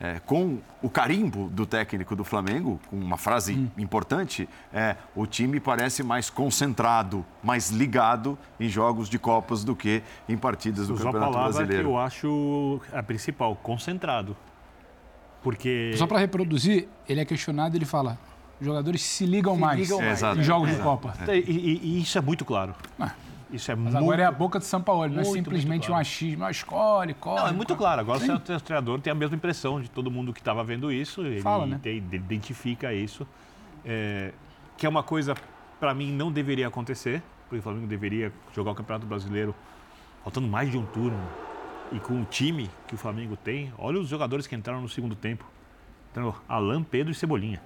é, 0.00 0.20
com 0.20 0.58
o 0.80 0.88
carimbo 0.88 1.48
do 1.48 1.66
técnico 1.66 2.14
do 2.14 2.24
Flamengo, 2.24 2.80
com 2.88 2.96
uma 2.96 3.16
frase 3.16 3.54
hum. 3.54 3.68
importante, 3.76 4.48
é, 4.72 4.96
o 5.14 5.26
time 5.26 5.58
parece 5.58 6.02
mais 6.02 6.30
concentrado, 6.30 7.24
mais 7.42 7.70
ligado 7.70 8.38
em 8.60 8.68
jogos 8.68 9.08
de 9.08 9.18
Copas 9.18 9.64
do 9.64 9.74
que 9.74 10.02
em 10.28 10.36
partidas 10.36 10.88
do 10.88 10.94
Campeonato 10.94 11.16
a 11.18 11.32
palavra 11.32 11.52
Brasileiro. 11.52 11.84
que 11.84 11.90
eu 11.90 11.98
acho 11.98 12.80
a 12.92 13.02
principal, 13.02 13.56
concentrado. 13.56 14.36
Porque... 15.42 15.92
Só 15.96 16.06
para 16.06 16.18
reproduzir, 16.18 16.88
ele 17.08 17.20
é 17.20 17.24
questionado 17.24 17.76
ele 17.76 17.84
fala: 17.84 18.18
jogadores 18.60 19.02
se 19.02 19.26
ligam 19.26 19.54
se 19.54 19.60
mais 19.60 19.80
ligam 19.80 20.00
mais. 20.00 20.22
em 20.22 20.42
jogos 20.42 20.70
de 20.70 20.76
Copa. 20.76 21.14
E, 21.28 21.38
e, 21.38 21.80
e, 21.82 22.02
isso 22.02 22.18
é 22.18 22.20
muito 22.20 22.44
claro. 22.44 22.74
Ah. 22.98 23.12
Isso 23.50 23.70
é 23.70 23.74
Mas 23.74 23.94
muito, 23.94 24.04
agora 24.04 24.22
é 24.22 24.24
a 24.26 24.32
boca 24.32 24.58
de 24.58 24.66
São 24.66 24.80
Paulo, 24.82 25.08
não 25.08 25.20
é 25.20 25.24
simplesmente 25.24 25.86
claro. 25.86 25.94
um 25.94 26.00
achismo, 26.00 26.44
ah, 26.44 26.50
escolhe, 26.50 27.14
corre. 27.14 27.40
Não, 27.40 27.48
é 27.48 27.52
muito 27.52 27.74
claro. 27.74 28.00
Agora 28.00 28.20
Sim. 28.20 28.32
o 28.32 28.60
treinador 28.60 29.00
tem 29.00 29.10
a 29.10 29.14
mesma 29.14 29.36
impressão 29.36 29.80
de 29.80 29.88
todo 29.88 30.10
mundo 30.10 30.32
que 30.32 30.40
estava 30.40 30.62
vendo 30.62 30.92
isso, 30.92 31.22
ele 31.22 31.40
Fala, 31.40 31.66
né? 31.66 31.80
tem, 31.82 31.96
identifica 31.96 32.92
isso. 32.92 33.26
É, 33.84 34.32
que 34.76 34.84
é 34.84 34.88
uma 34.88 35.02
coisa, 35.02 35.34
para 35.80 35.94
mim, 35.94 36.12
não 36.12 36.30
deveria 36.30 36.68
acontecer, 36.68 37.22
porque 37.44 37.58
o 37.58 37.62
Flamengo 37.62 37.86
deveria 37.86 38.32
jogar 38.54 38.72
o 38.72 38.74
Campeonato 38.74 39.06
Brasileiro 39.06 39.54
faltando 40.22 40.46
mais 40.46 40.70
de 40.70 40.76
um 40.76 40.84
turno 40.84 41.18
e 41.90 41.98
com 41.98 42.20
o 42.20 42.24
time 42.26 42.68
que 42.86 42.94
o 42.94 42.98
Flamengo 42.98 43.34
tem, 43.34 43.72
olha 43.78 43.98
os 43.98 44.08
jogadores 44.08 44.46
que 44.46 44.54
entraram 44.54 44.82
no 44.82 44.88
segundo 44.88 45.16
tempo. 45.16 45.44
Então, 46.12 46.34
Alain, 46.46 46.82
Pedro 46.82 47.12
e 47.12 47.14
Cebolinha. 47.14 47.62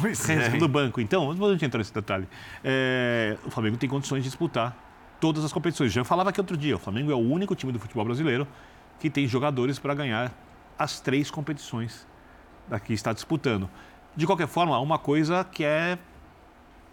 Pois 0.00 0.28
é. 0.30 0.50
do 0.50 0.68
banco. 0.68 1.00
Então, 1.00 1.34
vou 1.34 1.52
entrar 1.52 1.78
nesse 1.78 1.92
detalhe. 1.92 2.26
É, 2.62 3.36
o 3.44 3.50
Flamengo 3.50 3.76
tem 3.76 3.88
condições 3.88 4.22
de 4.22 4.28
disputar 4.28 4.89
todas 5.20 5.44
as 5.44 5.52
competições. 5.52 5.92
Já 5.92 6.04
falava 6.04 6.30
aqui 6.30 6.40
outro 6.40 6.56
dia, 6.56 6.76
o 6.76 6.78
Flamengo 6.78 7.10
é 7.12 7.14
o 7.14 7.18
único 7.18 7.54
time 7.54 7.72
do 7.72 7.78
futebol 7.78 8.04
brasileiro 8.04 8.46
que 8.98 9.10
tem 9.10 9.26
jogadores 9.26 9.78
para 9.78 9.94
ganhar 9.94 10.32
as 10.78 11.00
três 11.00 11.30
competições 11.30 12.06
daqui 12.68 12.92
está 12.92 13.12
disputando. 13.12 13.68
De 14.16 14.26
qualquer 14.26 14.46
forma, 14.46 14.78
uma 14.78 14.98
coisa 14.98 15.44
que 15.44 15.64
é 15.64 15.98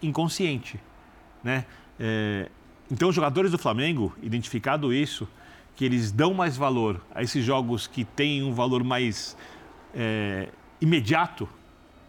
inconsciente, 0.02 0.78
né? 1.42 1.64
É, 1.98 2.50
então, 2.90 3.08
os 3.08 3.14
jogadores 3.14 3.50
do 3.50 3.58
Flamengo, 3.58 4.14
identificado 4.22 4.92
isso, 4.92 5.28
que 5.76 5.84
eles 5.84 6.10
dão 6.10 6.34
mais 6.34 6.56
valor 6.56 7.00
a 7.14 7.22
esses 7.22 7.44
jogos 7.44 7.86
que 7.86 8.04
têm 8.04 8.42
um 8.42 8.52
valor 8.52 8.82
mais 8.82 9.36
é, 9.94 10.48
imediato, 10.80 11.48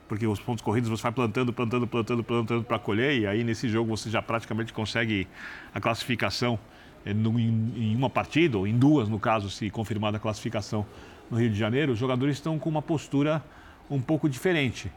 porque 0.09 0.25
os 0.25 0.39
pontos 0.39 0.63
corridos 0.63 0.89
você 0.89 1.03
vai 1.03 1.11
plantando, 1.11 1.53
plantando, 1.53 1.87
plantando, 1.87 2.23
plantando 2.23 2.63
para 2.63 2.79
colher, 2.79 3.19
e 3.19 3.27
aí 3.27 3.43
nesse 3.43 3.69
jogo 3.69 3.95
você 3.95 4.09
já 4.09 4.21
praticamente 4.21 4.73
consegue 4.73 5.27
a 5.73 5.79
classificação 5.79 6.59
em, 7.05 7.13
em, 7.13 7.95
uma 7.95 8.09
partida, 8.09 8.57
ou 8.57 8.67
em 8.67 8.77
duas, 8.77 9.07
no 9.07 9.19
caso, 9.19 9.49
se 9.51 9.69
confirmada 9.69 10.17
a 10.17 10.19
classificação 10.19 10.85
no 11.29 11.39
Rio 11.39 11.49
de 11.49 11.57
Janeiro, 11.57 11.93
os 11.93 11.99
jogadores 11.99 12.37
estão 12.37 12.57
com 12.57 12.67
uma 12.67 12.81
postura 12.81 13.41
um 13.89 14.01
pouco 14.01 14.27
diferente. 14.27 14.91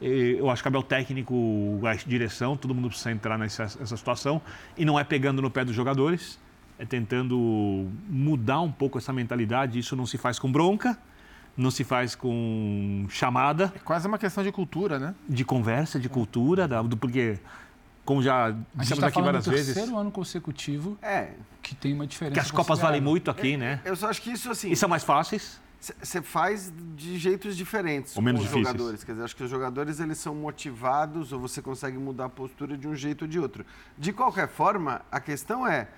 Eu 0.00 0.48
acho 0.50 0.62
que 0.62 0.64
cabe 0.64 0.76
ao 0.76 0.82
técnico, 0.82 1.80
a 1.84 1.94
direção, 1.94 2.56
todo 2.56 2.74
mundo 2.74 2.88
precisa 2.88 3.10
entrar 3.10 3.36
nessa, 3.36 3.64
nessa 3.64 3.96
situação, 3.96 4.40
e 4.78 4.84
não 4.84 4.98
é 4.98 5.02
pegando 5.02 5.42
no 5.42 5.50
pé 5.50 5.64
dos 5.64 5.74
jogadores, 5.74 6.38
é 6.78 6.84
tentando 6.84 7.88
mudar 8.08 8.60
um 8.60 8.70
pouco 8.70 8.98
essa 8.98 9.12
mentalidade. 9.12 9.78
Isso 9.78 9.96
não 9.96 10.06
se 10.06 10.18
faz 10.18 10.38
com 10.38 10.50
bronca, 10.50 10.98
não 11.56 11.70
se 11.70 11.84
faz 11.84 12.14
com 12.14 13.06
chamada. 13.08 13.72
É 13.74 13.78
quase 13.80 14.06
uma 14.06 14.18
questão 14.18 14.42
de 14.42 14.50
cultura, 14.52 14.98
né? 14.98 15.14
De 15.28 15.44
conversa, 15.44 15.98
de 16.00 16.08
cultura, 16.08 16.66
do, 16.66 16.96
porque 16.96 17.38
como 18.04 18.22
já 18.22 18.54
dissemos 18.74 19.00
tá 19.00 19.06
aqui 19.06 19.22
várias 19.22 19.46
vezes, 19.46 19.74
terceiro 19.74 19.96
ano 19.98 20.10
consecutivo 20.10 20.98
É. 21.00 21.30
que 21.62 21.74
tem 21.74 21.94
uma 21.94 22.06
diferença 22.06 22.34
que 22.34 22.40
as 22.40 22.50
Copas 22.50 22.78
valem 22.80 23.00
muito 23.00 23.30
aqui, 23.30 23.56
né? 23.56 23.80
Eu 23.84 23.96
só 23.96 24.08
acho 24.10 24.20
que 24.20 24.30
isso, 24.30 24.50
assim... 24.50 24.70
E 24.70 24.76
são 24.76 24.88
mais 24.88 25.02
fáceis. 25.04 25.62
Você 26.02 26.22
faz 26.22 26.72
de 26.96 27.18
jeitos 27.18 27.54
diferentes 27.56 28.16
Ou 28.16 28.22
menos 28.22 28.40
com 28.40 28.44
os 28.46 28.50
difíceis. 28.50 28.72
jogadores. 28.72 29.04
Quer 29.04 29.12
dizer, 29.12 29.24
acho 29.24 29.36
que 29.36 29.42
os 29.44 29.50
jogadores 29.50 30.00
eles 30.00 30.16
são 30.18 30.34
motivados 30.34 31.30
ou 31.30 31.38
você 31.38 31.60
consegue 31.60 31.98
mudar 31.98 32.24
a 32.26 32.28
postura 32.30 32.76
de 32.76 32.88
um 32.88 32.94
jeito 32.94 33.22
ou 33.22 33.28
de 33.28 33.38
outro. 33.38 33.66
De 33.98 34.10
qualquer 34.12 34.48
forma, 34.48 35.02
a 35.12 35.20
questão 35.20 35.66
é, 35.66 35.88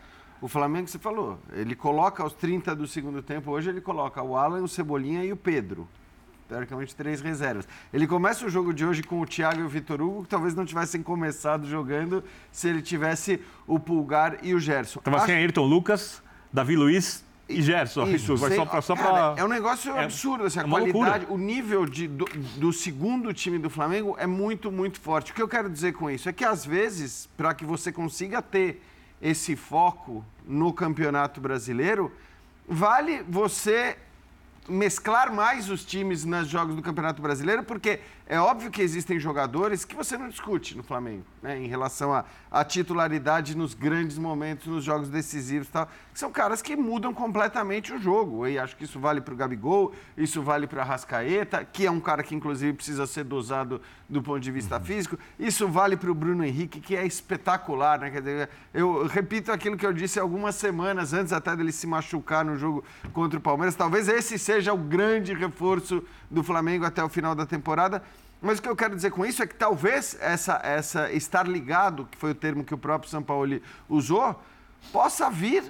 o 0.40 0.48
Flamengo, 0.48 0.88
você 0.88 0.98
falou, 0.98 1.38
ele 1.52 1.74
coloca 1.74 2.22
aos 2.22 2.32
30 2.34 2.74
do 2.74 2.86
segundo 2.86 3.22
tempo, 3.22 3.50
hoje 3.50 3.70
ele 3.70 3.80
coloca 3.80 4.22
o 4.22 4.36
Alan, 4.36 4.62
o 4.62 4.68
Cebolinha 4.68 5.24
e 5.24 5.32
o 5.32 5.36
Pedro. 5.36 5.88
Teoricamente, 6.48 6.94
três 6.94 7.20
reservas. 7.20 7.66
Ele 7.92 8.06
começa 8.06 8.46
o 8.46 8.48
jogo 8.48 8.72
de 8.72 8.86
hoje 8.86 9.02
com 9.02 9.20
o 9.20 9.26
Thiago 9.26 9.60
e 9.60 9.62
o 9.64 9.68
Vitor 9.68 10.00
Hugo, 10.00 10.22
que 10.22 10.28
talvez 10.28 10.54
não 10.54 10.64
tivessem 10.64 11.02
começado 11.02 11.66
jogando 11.66 12.22
se 12.52 12.68
ele 12.68 12.80
tivesse 12.80 13.40
o 13.66 13.80
Pulgar 13.80 14.38
e 14.44 14.54
o 14.54 14.60
Gerson. 14.60 15.00
Tava 15.00 15.16
Acho- 15.16 15.26
sem 15.26 15.34
Ayrton 15.34 15.66
Lucas, 15.66 16.22
Davi 16.52 16.76
Luiz 16.76 17.24
e 17.48 17.60
Gerson. 17.60 18.06
isso, 18.06 18.36
vai 18.36 18.54
só 18.54 18.64
pra. 18.64 18.80
Só 18.80 18.94
cara, 18.94 19.32
pra- 19.34 19.42
é 19.42 19.44
um 19.44 19.48
negócio 19.48 19.90
é- 19.96 20.04
absurdo, 20.04 20.44
assim, 20.44 20.60
a 20.60 20.62
é 20.62 20.66
uma 20.66 20.78
qualidade, 20.78 21.26
loucura. 21.26 21.32
o 21.34 21.36
nível 21.36 21.84
de, 21.84 22.06
do, 22.06 22.24
do 22.58 22.72
segundo 22.72 23.34
time 23.34 23.58
do 23.58 23.68
Flamengo 23.68 24.14
é 24.16 24.26
muito, 24.28 24.70
muito 24.70 25.00
forte. 25.00 25.32
O 25.32 25.34
que 25.34 25.42
eu 25.42 25.48
quero 25.48 25.68
dizer 25.68 25.94
com 25.94 26.08
isso 26.08 26.28
é 26.28 26.32
que, 26.32 26.44
às 26.44 26.64
vezes, 26.64 27.28
para 27.36 27.52
que 27.54 27.64
você 27.64 27.90
consiga 27.90 28.40
ter 28.40 28.80
esse 29.20 29.56
foco 29.56 30.24
no 30.46 30.72
Campeonato 30.72 31.40
Brasileiro, 31.40 32.12
vale 32.68 33.22
você 33.22 33.96
mesclar 34.68 35.32
mais 35.32 35.70
os 35.70 35.84
times 35.84 36.24
nos 36.24 36.48
jogos 36.48 36.74
do 36.74 36.82
Campeonato 36.82 37.22
Brasileiro, 37.22 37.62
porque 37.62 38.00
é 38.28 38.40
óbvio 38.40 38.70
que 38.70 38.82
existem 38.82 39.20
jogadores 39.20 39.84
que 39.84 39.94
você 39.94 40.18
não 40.18 40.28
discute 40.28 40.76
no 40.76 40.82
Flamengo, 40.82 41.24
né, 41.40 41.58
em 41.58 41.68
relação 41.68 42.12
à 42.50 42.64
titularidade 42.64 43.56
nos 43.56 43.72
grandes 43.72 44.18
momentos, 44.18 44.66
nos 44.66 44.82
jogos 44.82 45.08
decisivos 45.08 45.68
e 45.68 45.70
tal, 45.70 45.88
são 46.12 46.32
caras 46.32 46.60
que 46.60 46.74
mudam 46.74 47.14
completamente 47.14 47.92
o 47.92 47.98
jogo. 47.98 48.46
E 48.46 48.58
acho 48.58 48.76
que 48.76 48.84
isso 48.84 48.98
vale 48.98 49.20
para 49.20 49.32
o 49.32 49.36
Gabigol, 49.36 49.92
isso 50.16 50.42
vale 50.42 50.66
para 50.66 50.78
o 50.78 50.80
Arrascaeta, 50.80 51.64
que 51.64 51.86
é 51.86 51.90
um 51.90 52.00
cara 52.00 52.22
que 52.22 52.34
inclusive 52.34 52.72
precisa 52.72 53.06
ser 53.06 53.24
dosado 53.24 53.80
do 54.08 54.22
ponto 54.22 54.40
de 54.40 54.50
vista 54.50 54.80
físico, 54.80 55.18
isso 55.38 55.68
vale 55.68 55.96
para 55.96 56.10
o 56.10 56.14
Bruno 56.14 56.44
Henrique, 56.44 56.80
que 56.80 56.96
é 56.96 57.04
espetacular, 57.04 57.98
né? 57.98 58.10
Quer 58.10 58.20
dizer, 58.20 58.50
eu 58.72 59.06
repito 59.06 59.50
aquilo 59.50 59.76
que 59.76 59.86
eu 59.86 59.92
disse 59.92 60.18
algumas 60.18 60.54
semanas 60.54 61.12
antes 61.12 61.32
até 61.32 61.54
dele 61.56 61.72
se 61.72 61.86
machucar 61.86 62.44
no 62.44 62.56
jogo 62.56 62.84
contra 63.12 63.38
o 63.38 63.42
Palmeiras. 63.42 63.74
Talvez 63.74 64.08
esse 64.08 64.38
seja 64.38 64.72
o 64.72 64.78
grande 64.78 65.34
reforço 65.34 66.02
do 66.30 66.42
Flamengo 66.42 66.84
até 66.84 67.02
o 67.02 67.08
final 67.08 67.34
da 67.34 67.46
temporada. 67.46 68.02
Mas 68.40 68.58
o 68.58 68.62
que 68.62 68.68
eu 68.68 68.76
quero 68.76 68.94
dizer 68.94 69.10
com 69.10 69.24
isso 69.24 69.42
é 69.42 69.46
que 69.46 69.54
talvez 69.54 70.16
essa, 70.20 70.60
essa 70.62 71.10
estar 71.12 71.48
ligado, 71.48 72.06
que 72.10 72.18
foi 72.18 72.32
o 72.32 72.34
termo 72.34 72.64
que 72.64 72.74
o 72.74 72.78
próprio 72.78 73.10
São 73.10 73.22
Paulo 73.22 73.60
usou, 73.88 74.40
possa 74.92 75.30
vir 75.30 75.64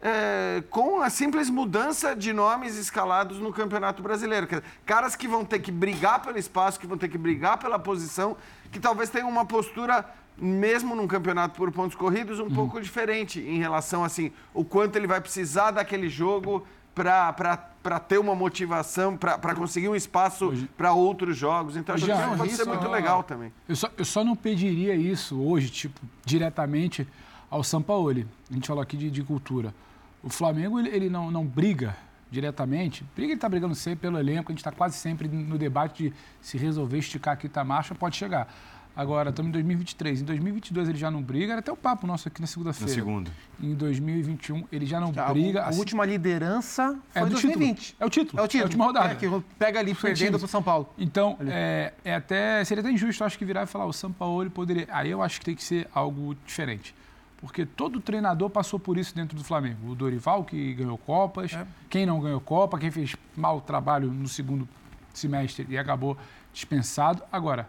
é, 0.00 0.62
com 0.68 1.00
a 1.00 1.10
simples 1.10 1.48
mudança 1.48 2.14
de 2.14 2.32
nomes 2.32 2.76
escalados 2.76 3.38
no 3.38 3.52
Campeonato 3.52 4.02
Brasileiro. 4.02 4.48
Caras 4.84 5.14
que 5.14 5.28
vão 5.28 5.44
ter 5.44 5.60
que 5.60 5.70
brigar 5.70 6.20
pelo 6.22 6.38
espaço, 6.38 6.78
que 6.78 6.86
vão 6.86 6.98
ter 6.98 7.08
que 7.08 7.18
brigar 7.18 7.58
pela 7.58 7.78
posição, 7.78 8.36
que 8.70 8.80
talvez 8.80 9.10
tenham 9.10 9.28
uma 9.28 9.44
postura, 9.44 10.04
mesmo 10.36 10.96
num 10.96 11.06
campeonato 11.06 11.56
por 11.56 11.70
pontos 11.70 11.96
corridos, 11.96 12.40
um 12.40 12.50
pouco 12.50 12.80
diferente 12.80 13.40
em 13.40 13.58
relação 13.58 14.02
assim, 14.02 14.32
o 14.54 14.64
quanto 14.64 14.96
ele 14.96 15.06
vai 15.06 15.20
precisar 15.20 15.70
daquele 15.70 16.08
jogo 16.08 16.66
para 16.94 18.00
ter 18.00 18.18
uma 18.18 18.34
motivação, 18.34 19.16
para 19.16 19.54
conseguir 19.54 19.88
um 19.88 19.96
espaço 19.96 20.52
para 20.76 20.92
outros 20.92 21.36
jogos. 21.36 21.76
Então, 21.76 21.94
acho 21.94 22.04
que 22.04 22.12
isso 22.12 22.36
pode 22.36 22.52
ser 22.52 22.66
muito 22.66 22.86
ó, 22.86 22.90
legal 22.90 23.22
também. 23.22 23.52
Eu 23.68 23.76
só, 23.76 23.90
eu 23.96 24.04
só 24.04 24.24
não 24.24 24.36
pediria 24.36 24.94
isso 24.94 25.40
hoje, 25.40 25.70
tipo, 25.70 26.00
diretamente 26.24 27.06
ao 27.50 27.62
Sampaoli. 27.62 28.26
A 28.50 28.54
gente 28.54 28.66
falou 28.66 28.82
aqui 28.82 28.96
de, 28.96 29.10
de 29.10 29.22
cultura. 29.22 29.74
O 30.22 30.28
Flamengo, 30.28 30.78
ele, 30.78 30.88
ele 30.90 31.10
não, 31.10 31.30
não 31.30 31.44
briga 31.44 31.96
diretamente. 32.30 33.04
Briga, 33.14 33.32
ele 33.32 33.34
está 33.34 33.48
brigando 33.48 33.74
sempre 33.74 34.00
pelo 34.00 34.18
elenco. 34.18 34.50
A 34.50 34.52
gente 34.52 34.60
está 34.60 34.72
quase 34.72 34.96
sempre 34.96 35.28
no 35.28 35.58
debate 35.58 36.10
de 36.10 36.14
se 36.40 36.56
resolver 36.56 36.98
esticar 36.98 37.34
aqui 37.34 37.50
a 37.54 37.64
marcha, 37.64 37.94
pode 37.94 38.16
chegar. 38.16 38.48
Agora, 38.94 39.30
estamos 39.30 39.48
em 39.48 39.52
2023. 39.52 40.20
Em 40.20 40.24
2022 40.24 40.88
ele 40.90 40.98
já 40.98 41.10
não 41.10 41.22
briga. 41.22 41.52
Era 41.52 41.60
até 41.60 41.72
o 41.72 41.76
papo 41.76 42.06
nosso 42.06 42.28
aqui 42.28 42.40
na 42.42 42.46
segunda-feira. 42.46 42.90
Na 42.90 42.94
segunda. 42.94 43.30
Em 43.60 43.74
2021 43.74 44.64
ele 44.70 44.84
já 44.84 45.00
não 45.00 45.12
A, 45.16 45.32
briga. 45.32 45.62
a 45.62 45.68
assim- 45.68 45.78
última 45.78 46.04
liderança 46.04 46.98
foi 47.10 47.22
É 47.22 47.24
em 47.24 47.28
do 47.28 47.30
2020. 47.30 47.78
título. 47.80 47.96
É 48.00 48.06
o 48.06 48.10
título. 48.10 48.40
É 48.40 48.44
o 48.44 48.48
título. 48.48 48.60
É 48.60 48.62
a 48.62 48.66
última 48.66 48.84
rodada. 48.84 49.12
É, 49.12 49.14
que 49.14 49.26
pega 49.58 49.80
ali 49.80 49.94
Foi 49.94 50.10
perdendo 50.10 50.26
times. 50.26 50.40
pro 50.42 50.48
São 50.48 50.62
Paulo. 50.62 50.92
Então, 50.98 51.38
é, 51.46 51.94
é 52.04 52.14
até, 52.14 52.62
seria 52.64 52.82
até 52.82 52.90
injusto, 52.92 53.22
eu 53.22 53.26
acho, 53.26 53.38
que 53.38 53.44
virar 53.46 53.62
e 53.62 53.66
falar, 53.66 53.86
o 53.86 53.92
São 53.94 54.12
Paulo 54.12 54.50
poderia... 54.50 54.86
Aí 54.90 55.10
eu 55.10 55.22
acho 55.22 55.38
que 55.40 55.46
tem 55.46 55.54
que 55.54 55.64
ser 55.64 55.88
algo 55.94 56.36
diferente. 56.46 56.94
Porque 57.40 57.64
todo 57.66 57.98
treinador 57.98 58.50
passou 58.50 58.78
por 58.78 58.98
isso 58.98 59.14
dentro 59.14 59.36
do 59.36 59.42
Flamengo. 59.42 59.90
O 59.90 59.94
Dorival, 59.94 60.44
que 60.44 60.74
ganhou 60.74 60.96
Copas, 60.98 61.50
quem 61.88 62.04
não 62.06 62.20
ganhou 62.20 62.40
Copa, 62.40 62.78
quem 62.78 62.90
fez 62.90 63.16
mau 63.34 63.60
trabalho 63.60 64.12
no 64.12 64.28
segundo 64.28 64.68
semestre 65.14 65.66
e 65.68 65.76
acabou 65.78 66.16
dispensado. 66.52 67.22
Agora, 67.32 67.68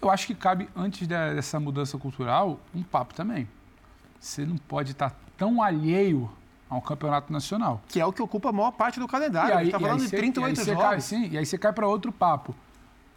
eu 0.00 0.10
acho 0.10 0.26
que 0.26 0.34
cabe, 0.34 0.68
antes 0.76 1.06
dessa 1.06 1.58
mudança 1.58 1.96
cultural, 1.98 2.60
um 2.74 2.82
papo 2.82 3.14
também. 3.14 3.48
Você 4.20 4.44
não 4.44 4.56
pode 4.56 4.92
estar 4.92 5.14
tão 5.36 5.62
alheio 5.62 6.30
ao 6.68 6.82
campeonato 6.82 7.32
nacional. 7.32 7.80
Que 7.88 8.00
é 8.00 8.04
o 8.06 8.12
que 8.12 8.20
ocupa 8.22 8.50
a 8.50 8.52
maior 8.52 8.72
parte 8.72 8.98
do 9.00 9.06
calendário. 9.08 9.54
a 9.54 9.58
gente 9.58 9.66
está 9.68 9.80
falando 9.80 10.00
de 10.00 10.08
cê- 10.08 10.16
38 10.16 10.56
e 10.56 10.60
aí 10.60 10.64
cê 10.64 10.70
jogos. 10.72 10.84
Cai, 10.88 11.00
sim, 11.00 11.28
e 11.30 11.38
aí 11.38 11.46
você 11.46 11.56
cai 11.56 11.72
para 11.72 11.86
outro 11.86 12.12
papo. 12.12 12.54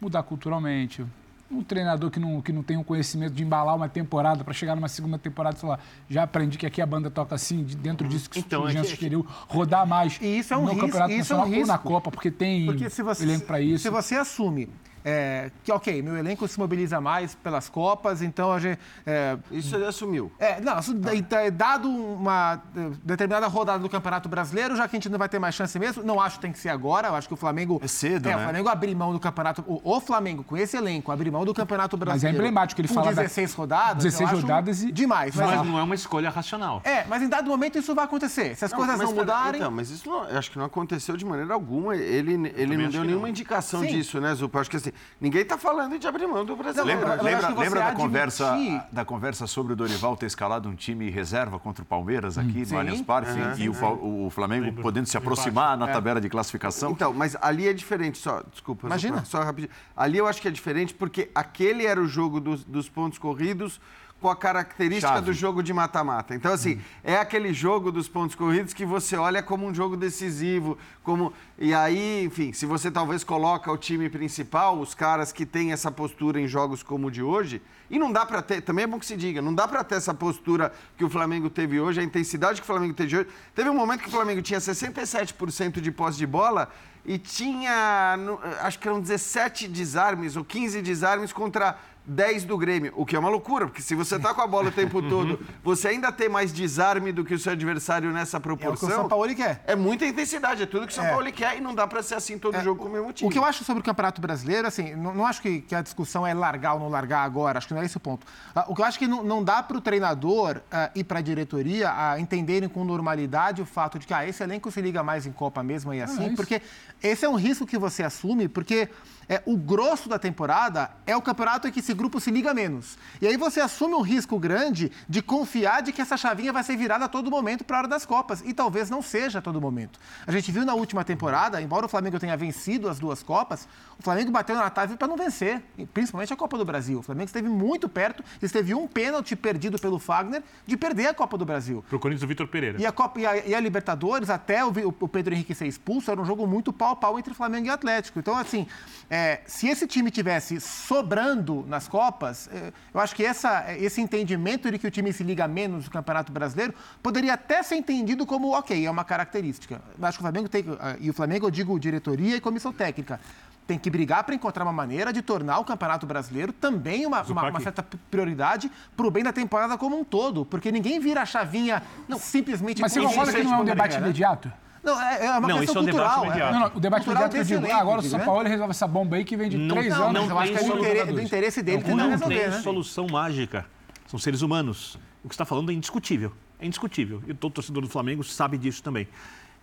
Mudar 0.00 0.22
culturalmente. 0.22 1.04
Um 1.50 1.62
treinador 1.62 2.10
que 2.10 2.18
não, 2.18 2.40
que 2.40 2.50
não 2.50 2.62
tem 2.62 2.78
o 2.78 2.82
conhecimento 2.84 3.34
de 3.34 3.42
embalar 3.44 3.76
uma 3.76 3.86
temporada 3.88 4.42
para 4.42 4.54
chegar 4.54 4.74
numa 4.74 4.88
segunda 4.88 5.18
temporada 5.18 5.54
e 5.54 5.60
falar, 5.60 5.80
já 6.08 6.22
aprendi 6.22 6.56
que 6.56 6.64
aqui 6.64 6.80
a 6.80 6.86
banda 6.86 7.10
toca 7.10 7.34
assim, 7.34 7.62
de- 7.62 7.76
dentro 7.76 8.08
disso 8.08 8.30
que 8.30 8.38
Então, 8.38 8.62
o 8.62 8.68
é 8.68 8.72
Jean 8.72 8.82
que- 8.82 8.88
sugeriu, 8.88 9.26
rodar 9.48 9.86
mais 9.86 10.18
E 10.22 10.38
isso 10.38 10.54
é 10.54 10.56
um 10.56 10.62
no 10.62 10.68
risco, 10.68 10.80
campeonato 10.86 11.12
isso 11.12 11.32
é 11.32 11.36
um 11.36 11.38
nacional 11.40 11.60
ou 11.60 11.66
na 11.66 11.74
risco. 11.74 11.88
Copa, 11.88 12.10
porque 12.10 12.30
tem 12.30 12.64
Porque 12.64 12.88
se 12.88 13.02
você, 13.02 13.22
elenco 13.24 13.44
para 13.46 13.60
isso. 13.60 13.82
Se 13.82 13.90
você 13.90 14.14
assume 14.14 14.70
é, 15.04 15.50
que, 15.64 15.72
ok, 15.72 16.00
meu 16.02 16.16
elenco 16.16 16.46
se 16.46 16.58
mobiliza 16.58 17.00
mais 17.00 17.34
pelas 17.34 17.68
Copas, 17.68 18.22
então 18.22 18.52
a 18.52 18.58
gente. 18.58 18.78
É, 19.06 19.36
Isso 19.50 19.74
ele 19.74 19.84
assumiu. 19.86 20.30
é, 20.38 20.60
não, 20.60 20.74
tá- 20.76 21.50
dado 21.52 21.88
uma 21.90 22.60
eh, 22.76 22.90
determinada 23.02 23.46
rodada 23.46 23.78
do 23.78 23.88
Campeonato 23.88 24.28
Brasileiro, 24.28 24.76
já 24.76 24.86
que 24.88 24.96
a 24.96 24.98
gente 24.98 25.08
não 25.08 25.18
vai 25.18 25.28
ter 25.28 25.38
mais 25.38 25.54
chance 25.54 25.78
mesmo, 25.78 26.02
não 26.02 26.20
acho 26.20 26.36
que 26.36 26.42
tem 26.42 26.52
que 26.52 26.58
ser 26.58 26.68
agora. 26.68 27.08
Eu 27.08 27.14
acho 27.14 27.26
que 27.28 27.34
o 27.34 27.36
Flamengo. 27.36 27.80
É 27.82 27.88
cedo, 27.88 28.26
é, 28.28 28.30
né? 28.30 28.36
O 28.36 28.42
Flamengo 28.44 28.68
abrir 28.68 28.94
mão 28.94 29.12
do 29.12 29.20
Campeonato. 29.20 29.64
O, 29.66 29.80
o 29.96 30.00
Flamengo, 30.00 30.44
com 30.44 30.56
esse 30.56 30.76
elenco, 30.76 31.10
abrir 31.12 31.30
mão 31.30 31.44
do 31.44 31.52
Campeonato 31.54 31.96
Mas 31.96 32.02
é 32.02 32.04
Brasileiro. 32.04 32.38
emblemático 32.38 32.80
ele 32.80 32.88
fala 32.88 33.12
da- 33.12 33.22
16 33.22 33.54
rodadas. 33.54 34.02
16 34.04 34.20
eu 34.20 34.26
acho 34.36 34.42
rodadas 34.46 34.82
e- 34.82 34.92
Demais. 34.92 35.34
Mas 35.34 35.46
Mas, 35.56 35.66
não 35.66 35.78
é 35.78 35.82
uma 35.82 35.94
escolha 35.94 36.30
racional. 36.30 36.80
é, 36.84 37.04
mas 37.06 37.22
em 37.22 37.28
dado 37.28 37.48
momento 37.48 37.78
isso 37.78 37.94
vai 37.94 38.04
acontecer. 38.04 38.54
Se 38.56 38.64
as 38.64 38.72
coisas 38.72 38.96
mas 38.96 39.08
não 39.08 39.14
mudarem. 39.16 39.60
Então, 39.60 39.70
mas 39.70 39.90
isso 39.90 40.08
não, 40.08 40.22
acho 40.22 40.50
que 40.50 40.58
não 40.58 40.64
aconteceu 40.66 41.16
de 41.16 41.24
maneira 41.24 41.52
alguma. 41.54 41.96
Ele, 41.96 42.52
ele 42.54 42.76
não 42.76 42.88
deu 42.90 43.04
nenhuma 43.04 43.22
não. 43.22 43.28
indicação 43.28 43.80
Sim. 43.80 43.86
disso, 43.88 44.20
né, 44.20 44.34
Zupa? 44.34 44.60
Acho 44.60 44.70
que 44.70 44.76
assim, 44.76 44.91
ninguém 45.20 45.42
está 45.42 45.56
falando 45.58 45.98
de 45.98 46.06
abrir 46.06 46.26
mão 46.26 46.44
do 46.44 46.56
brasileiro. 46.56 47.00
Lembra, 47.00 47.16
eu 47.16 47.22
lembra, 47.24 47.48
lembra 47.48 47.80
da, 47.80 47.86
admitir- 47.88 47.96
conversa, 48.06 48.56
da 48.90 49.04
conversa 49.04 49.46
sobre 49.46 49.72
o 49.72 49.76
Dorival 49.76 50.16
ter 50.16 50.26
escalado 50.26 50.68
um 50.68 50.74
time 50.74 51.10
reserva 51.10 51.58
contra 51.58 51.82
o 51.82 51.86
Palmeiras 51.86 52.38
aqui 52.38 52.64
Sim. 52.64 52.74
no 52.74 52.80
Allianz 52.80 53.02
Parque 53.02 53.30
e 53.58 53.68
o, 53.68 54.26
o 54.26 54.30
Flamengo 54.30 54.72
podendo 54.82 55.06
se 55.06 55.16
aproximar 55.16 55.76
na 55.76 55.88
tabela 55.88 56.20
de 56.20 56.28
classificação? 56.28 56.90
Então, 56.92 57.12
mas 57.12 57.36
ali 57.40 57.68
é 57.68 57.72
diferente, 57.72 58.18
só, 58.18 58.42
desculpa, 58.50 58.86
Imagina. 58.86 59.16
Zupa, 59.16 59.26
só 59.28 59.42
rapidinho. 59.42 59.72
Ali 59.96 60.18
eu 60.18 60.26
acho 60.26 60.40
que 60.40 60.48
é 60.48 60.50
diferente 60.50 60.94
porque 60.94 61.30
aquele 61.34 61.86
era 61.86 62.00
o 62.00 62.06
jogo 62.06 62.40
dos, 62.40 62.64
dos 62.64 62.88
pontos 62.88 63.18
corridos 63.18 63.80
com 64.22 64.30
a 64.30 64.36
característica 64.36 65.14
Chave. 65.14 65.26
do 65.26 65.32
jogo 65.32 65.64
de 65.64 65.74
mata-mata. 65.74 66.32
Então, 66.32 66.52
assim, 66.52 66.80
é 67.02 67.16
aquele 67.16 67.52
jogo 67.52 67.90
dos 67.90 68.08
pontos 68.08 68.36
corridos 68.36 68.72
que 68.72 68.86
você 68.86 69.16
olha 69.16 69.42
como 69.42 69.66
um 69.66 69.74
jogo 69.74 69.96
decisivo, 69.96 70.78
como... 71.02 71.32
E 71.58 71.74
aí, 71.74 72.24
enfim, 72.24 72.52
se 72.52 72.64
você 72.64 72.88
talvez 72.88 73.24
coloca 73.24 73.70
o 73.70 73.76
time 73.76 74.08
principal, 74.08 74.78
os 74.78 74.94
caras 74.94 75.32
que 75.32 75.44
têm 75.44 75.72
essa 75.72 75.90
postura 75.90 76.40
em 76.40 76.46
jogos 76.46 76.84
como 76.84 77.08
o 77.08 77.10
de 77.10 77.22
hoje, 77.22 77.60
e 77.90 77.98
não 77.98 78.12
dá 78.12 78.24
pra 78.24 78.40
ter, 78.40 78.62
também 78.62 78.84
é 78.84 78.86
bom 78.86 78.98
que 78.98 79.06
se 79.06 79.16
diga, 79.16 79.42
não 79.42 79.54
dá 79.54 79.66
pra 79.66 79.82
ter 79.82 79.96
essa 79.96 80.14
postura 80.14 80.72
que 80.96 81.04
o 81.04 81.10
Flamengo 81.10 81.50
teve 81.50 81.80
hoje, 81.80 82.00
a 82.00 82.04
intensidade 82.04 82.60
que 82.60 82.64
o 82.64 82.66
Flamengo 82.66 82.94
teve 82.94 83.18
hoje. 83.18 83.28
Teve 83.54 83.68
um 83.68 83.74
momento 83.74 84.02
que 84.02 84.08
o 84.08 84.12
Flamengo 84.12 84.40
tinha 84.40 84.60
67% 84.60 85.80
de 85.80 85.90
posse 85.90 86.16
de 86.16 86.26
bola 86.26 86.70
e 87.04 87.18
tinha, 87.18 88.16
acho 88.60 88.78
que 88.78 88.86
eram 88.86 89.00
17 89.00 89.66
desarmes 89.66 90.36
ou 90.36 90.44
15 90.44 90.80
desarmes 90.80 91.32
contra 91.32 91.76
10 92.04 92.44
do 92.44 92.58
Grêmio, 92.58 92.92
o 92.96 93.06
que 93.06 93.14
é 93.14 93.18
uma 93.18 93.28
loucura, 93.28 93.66
porque 93.66 93.80
se 93.82 93.94
você 93.94 94.18
tá 94.18 94.34
com 94.34 94.40
a 94.40 94.46
bola 94.46 94.68
o 94.68 94.72
tempo 94.72 95.00
todo, 95.08 95.38
você 95.62 95.88
ainda 95.88 96.10
tem 96.10 96.28
mais 96.28 96.52
desarme 96.52 97.12
do 97.12 97.24
que 97.24 97.34
o 97.34 97.38
seu 97.38 97.52
adversário 97.52 98.10
nessa 98.10 98.36
É 98.36 98.38
o 98.38 98.40
que 98.40 98.46
proporção. 98.46 98.88
o 98.88 98.92
São 98.92 99.08
Paulo 99.08 99.34
quer. 99.34 99.62
É 99.66 99.76
muita 99.76 100.04
intensidade, 100.04 100.62
é 100.62 100.66
tudo 100.66 100.86
que 100.86 100.92
o 100.92 100.94
São 100.94 101.04
É. 101.04 101.10
Paulo 101.10 101.32
quer 101.32 101.56
e 101.56 101.60
não 101.60 101.74
dá 101.74 101.86
pra 101.86 102.02
ser 102.02 102.16
assim 102.16 102.38
todo 102.38 102.60
jogo 102.60 102.82
com 102.82 102.88
o 102.88 102.92
mesmo 102.92 103.12
time. 103.12 103.28
O 103.28 103.32
que 103.32 103.38
eu 103.38 103.44
acho 103.44 103.64
sobre 103.64 103.80
o 103.80 103.84
Campeonato 103.84 104.20
Brasileiro, 104.20 104.66
assim, 104.66 104.94
não, 104.94 105.14
não 105.14 105.26
acho 105.26 105.40
que, 105.40 105.60
que 105.60 105.74
a 105.74 105.82
discussão 105.82 106.26
é 106.26 106.34
largar 106.34 106.74
ou 106.74 106.80
não 106.80 106.88
largar 106.88 107.22
agora, 107.22 107.58
acho 107.58 107.68
que 107.68 107.74
não 107.74 107.82
é 107.82 107.84
esse 107.84 107.96
o 107.96 108.00
ponto. 108.00 108.26
Ah, 108.54 108.64
o 108.68 108.74
que 108.74 108.80
eu 108.80 108.84
acho 108.84 108.98
que 108.98 109.06
não, 109.06 109.22
não 109.22 109.44
dá 109.44 109.62
para 109.62 109.76
o 109.76 109.80
treinador 109.80 110.60
ah, 110.70 110.90
e 110.94 111.04
para 111.04 111.20
a 111.20 111.22
diretoria 111.22 111.92
ah, 111.94 112.18
entenderem 112.18 112.68
com 112.68 112.84
normalidade 112.84 113.62
o 113.62 113.66
fato 113.66 113.98
de 113.98 114.06
que 114.06 114.14
ah, 114.14 114.26
esse 114.26 114.42
elenco 114.42 114.70
se 114.70 114.80
liga 114.80 115.02
mais 115.02 115.26
em 115.26 115.32
Copa 115.32 115.62
mesmo 115.62 115.94
e 115.94 116.02
assim, 116.02 116.32
é 116.32 116.36
porque 116.36 116.60
esse 117.02 117.24
é 117.24 117.28
um 117.28 117.36
risco 117.36 117.66
que 117.66 117.78
você 117.78 118.02
assume, 118.02 118.48
porque 118.48 118.88
é, 119.28 119.42
o 119.46 119.56
grosso 119.56 120.08
da 120.08 120.18
temporada 120.18 120.90
é 121.06 121.16
o 121.16 121.22
campeonato 121.22 121.68
em 121.68 121.72
que 121.72 121.80
se 121.80 121.91
esse 121.92 121.94
grupo 121.94 122.18
se 122.18 122.30
liga 122.30 122.54
menos. 122.54 122.96
E 123.20 123.26
aí 123.26 123.36
você 123.36 123.60
assume 123.60 123.94
um 123.94 124.00
risco 124.00 124.38
grande 124.38 124.90
de 125.06 125.20
confiar 125.20 125.82
de 125.82 125.92
que 125.92 126.00
essa 126.00 126.16
chavinha 126.16 126.52
vai 126.52 126.62
ser 126.62 126.74
virada 126.74 127.04
a 127.04 127.08
todo 127.08 127.30
momento 127.30 127.64
para 127.64 127.76
a 127.76 127.80
hora 127.80 127.88
das 127.88 128.06
Copas. 128.06 128.42
E 128.44 128.54
talvez 128.54 128.88
não 128.88 129.02
seja 129.02 129.40
a 129.40 129.42
todo 129.42 129.60
momento. 129.60 130.00
A 130.26 130.32
gente 130.32 130.50
viu 130.50 130.64
na 130.64 130.74
última 130.74 131.04
temporada, 131.04 131.60
embora 131.60 131.84
o 131.84 131.88
Flamengo 131.88 132.18
tenha 132.18 132.36
vencido 132.36 132.88
as 132.88 132.98
duas 132.98 133.22
Copas, 133.22 133.68
o 133.98 134.02
Flamengo 134.02 134.30
bateu 134.30 134.56
na 134.56 134.70
trave 134.70 134.96
para 134.96 135.06
não 135.06 135.16
vencer, 135.16 135.62
principalmente 135.92 136.32
a 136.32 136.36
Copa 136.36 136.56
do 136.56 136.64
Brasil. 136.64 137.00
O 137.00 137.02
Flamengo 137.02 137.26
esteve 137.26 137.48
muito 137.48 137.88
perto, 137.88 138.24
esteve 138.40 138.74
um 138.74 138.88
pênalti 138.88 139.36
perdido 139.36 139.78
pelo 139.78 139.98
Fagner 139.98 140.42
de 140.66 140.76
perder 140.76 141.08
a 141.08 141.14
Copa 141.14 141.36
do 141.36 141.44
Brasil. 141.44 141.84
Pro 141.90 142.00
Corinthians 142.00 142.22
do 142.22 142.26
Vitor 142.26 142.48
Pereira. 142.48 142.80
E 142.80 142.86
a, 142.86 142.92
Copa, 142.92 143.20
e, 143.20 143.26
a, 143.26 143.36
e 143.46 143.54
a 143.54 143.60
Libertadores, 143.60 144.30
até 144.30 144.64
o, 144.64 144.72
o 144.98 145.08
Pedro 145.08 145.34
Henrique 145.34 145.54
ser 145.54 145.66
expulso, 145.66 146.10
era 146.10 146.20
um 146.20 146.24
jogo 146.24 146.46
muito 146.46 146.72
pau 146.72 146.92
a 146.92 146.96
pau 146.96 147.18
entre 147.18 147.34
Flamengo 147.34 147.66
e 147.66 147.70
Atlético. 147.70 148.18
Então, 148.18 148.36
assim, 148.36 148.66
é, 149.10 149.42
se 149.46 149.68
esse 149.68 149.86
time 149.86 150.10
tivesse 150.10 150.58
sobrando 150.58 151.64
nas 151.82 151.88
Copas, 151.88 152.48
é, 152.52 152.72
eu 152.94 153.00
acho 153.00 153.14
que 153.14 153.24
essa, 153.24 153.64
esse 153.76 154.00
entendimento 154.00 154.70
de 154.70 154.78
que 154.78 154.86
o 154.86 154.90
time 154.90 155.12
se 155.12 155.22
liga 155.22 155.48
menos 155.48 155.86
no 155.86 155.90
Campeonato 155.90 156.30
Brasileiro 156.32 156.74
poderia 157.02 157.34
até 157.34 157.62
ser 157.62 157.76
entendido 157.76 158.24
como, 158.24 158.56
ok, 158.56 158.86
é 158.86 158.90
uma 158.90 159.04
característica. 159.04 159.80
Eu 159.98 160.06
acho 160.06 160.18
que 160.18 160.22
o 160.22 160.26
Flamengo 160.26 160.48
tem, 160.48 160.64
e 161.00 161.10
o 161.10 161.12
Flamengo 161.12 161.46
eu 161.46 161.50
digo 161.50 161.78
diretoria 161.78 162.36
e 162.36 162.40
comissão 162.40 162.72
técnica, 162.72 163.18
tem 163.66 163.78
que 163.78 163.88
brigar 163.88 164.24
para 164.24 164.34
encontrar 164.34 164.64
uma 164.64 164.72
maneira 164.72 165.12
de 165.12 165.22
tornar 165.22 165.58
o 165.58 165.64
Campeonato 165.64 166.04
Brasileiro 166.06 166.52
também 166.52 167.06
uma, 167.06 167.22
uma, 167.22 167.48
uma 167.48 167.60
certa 167.60 167.84
prioridade 168.10 168.70
para 168.96 169.06
o 169.06 169.10
bem 169.10 169.22
da 169.22 169.32
temporada 169.32 169.78
como 169.78 169.98
um 169.98 170.04
todo. 170.04 170.44
Porque 170.44 170.70
ninguém 170.72 170.98
vira 170.98 171.22
a 171.22 171.26
chavinha 171.26 171.82
não, 172.08 172.18
simplesmente... 172.18 172.82
Mas 172.82 172.92
você 172.92 173.00
concorda 173.00 173.32
que 173.32 173.42
não 173.42 173.54
é 173.54 173.58
um 173.58 173.64
debate 173.64 173.96
imediato? 173.96 174.52
Não, 174.82 175.00
é, 175.00 175.26
é 175.26 175.30
uma 175.30 175.48
não, 175.48 175.60
questão 175.60 175.62
isso 175.62 175.78
é 175.78 175.80
um 175.80 175.84
cultural. 175.84 176.20
debate 176.22 176.40
é. 176.40 176.52
Não, 176.52 176.60
não, 176.60 176.72
o 176.74 176.80
debate 176.80 177.06
imediato 177.06 177.36
eu 177.36 177.44
digo, 177.44 177.66
ah, 177.70 177.76
agora 177.76 178.00
o 178.00 178.02
São 178.02 178.20
Paulo 178.20 178.48
resolve 178.48 178.70
essa 178.70 178.86
bomba 178.86 179.16
aí 179.16 179.24
que 179.24 179.36
vem 179.36 179.48
de 179.48 179.56
Não, 179.56 179.76
três 179.76 179.94
não, 179.94 180.08
anos. 180.08 180.22
não 180.22 180.30
eu 180.30 180.38
acho 180.38 180.52
que 180.52 180.58
é 180.58 180.62
do, 180.62 180.78
interesse, 180.78 181.12
do 181.12 181.20
interesse 181.20 181.62
dele 181.62 181.82
tentar 181.82 181.96
não 181.96 182.10
resolver, 182.10 182.38
tem 182.40 182.50
né? 182.50 182.60
solução 182.60 183.06
mágica. 183.06 183.66
São 184.06 184.18
seres 184.18 184.42
humanos. 184.42 184.96
O 185.22 185.28
que 185.28 185.34
você 185.34 185.34
está 185.34 185.44
falando 185.44 185.70
é 185.70 185.74
indiscutível. 185.74 186.32
É 186.58 186.66
indiscutível. 186.66 187.22
E 187.28 187.34
todo 187.34 187.52
torcedor 187.52 187.82
do 187.82 187.88
Flamengo 187.88 188.24
sabe 188.24 188.58
disso 188.58 188.82
também. 188.82 189.06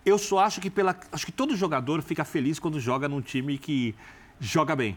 Eu 0.04 0.16
só 0.16 0.38
acho 0.38 0.60
que 0.60 0.70
pela. 0.70 0.96
Acho 1.12 1.26
que 1.26 1.32
todo 1.32 1.54
jogador 1.54 2.00
fica 2.02 2.24
feliz 2.24 2.58
quando 2.58 2.80
joga 2.80 3.06
num 3.06 3.20
time 3.20 3.58
que 3.58 3.94
joga 4.40 4.74
bem. 4.74 4.96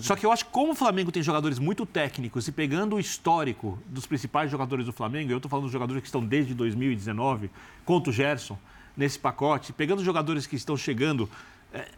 Só 0.00 0.14
que 0.14 0.24
eu 0.24 0.30
acho 0.30 0.46
que 0.46 0.52
como 0.52 0.72
o 0.72 0.74
Flamengo 0.74 1.10
tem 1.10 1.22
jogadores 1.22 1.58
muito 1.58 1.84
técnicos 1.84 2.46
e 2.46 2.52
pegando 2.52 2.94
o 2.94 3.00
histórico 3.00 3.76
dos 3.86 4.06
principais 4.06 4.50
jogadores 4.50 4.86
do 4.86 4.92
Flamengo, 4.92 5.32
eu 5.32 5.38
estou 5.38 5.50
falando 5.50 5.64
dos 5.64 5.72
jogadores 5.72 6.00
que 6.00 6.06
estão 6.06 6.24
desde 6.24 6.54
2019, 6.54 7.50
contra 7.84 8.10
o 8.10 8.12
Gerson, 8.12 8.56
nesse 8.96 9.18
pacote, 9.18 9.72
pegando 9.72 9.98
os 9.98 10.04
jogadores 10.04 10.46
que 10.46 10.56
estão 10.56 10.76
chegando 10.76 11.28
é, 11.72 11.88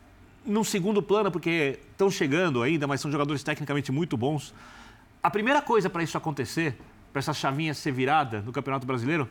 num 0.45 0.65
segundo 0.65 1.03
plano, 1.03 1.31
porque 1.31 1.79
estão 1.91 2.11
chegando 2.11 2.63
ainda, 2.63 2.87
mas 2.87 3.01
são 3.01 3.11
jogadores 3.11 3.43
tecnicamente 3.43 3.93
muito 3.93 4.17
bons. 4.17 4.55
A 5.23 5.31
primeira 5.31 5.61
coisa 5.61 5.91
para 5.91 6.03
isso 6.03 6.17
acontecer, 6.17 6.79
para 7.13 7.21
essa 7.21 7.35
chavinha 7.35 7.75
ser 7.75 7.93
virada 7.93 8.41
no 8.43 8.53
Campeonato 8.53 8.87
Brasileiro, 8.87 9.29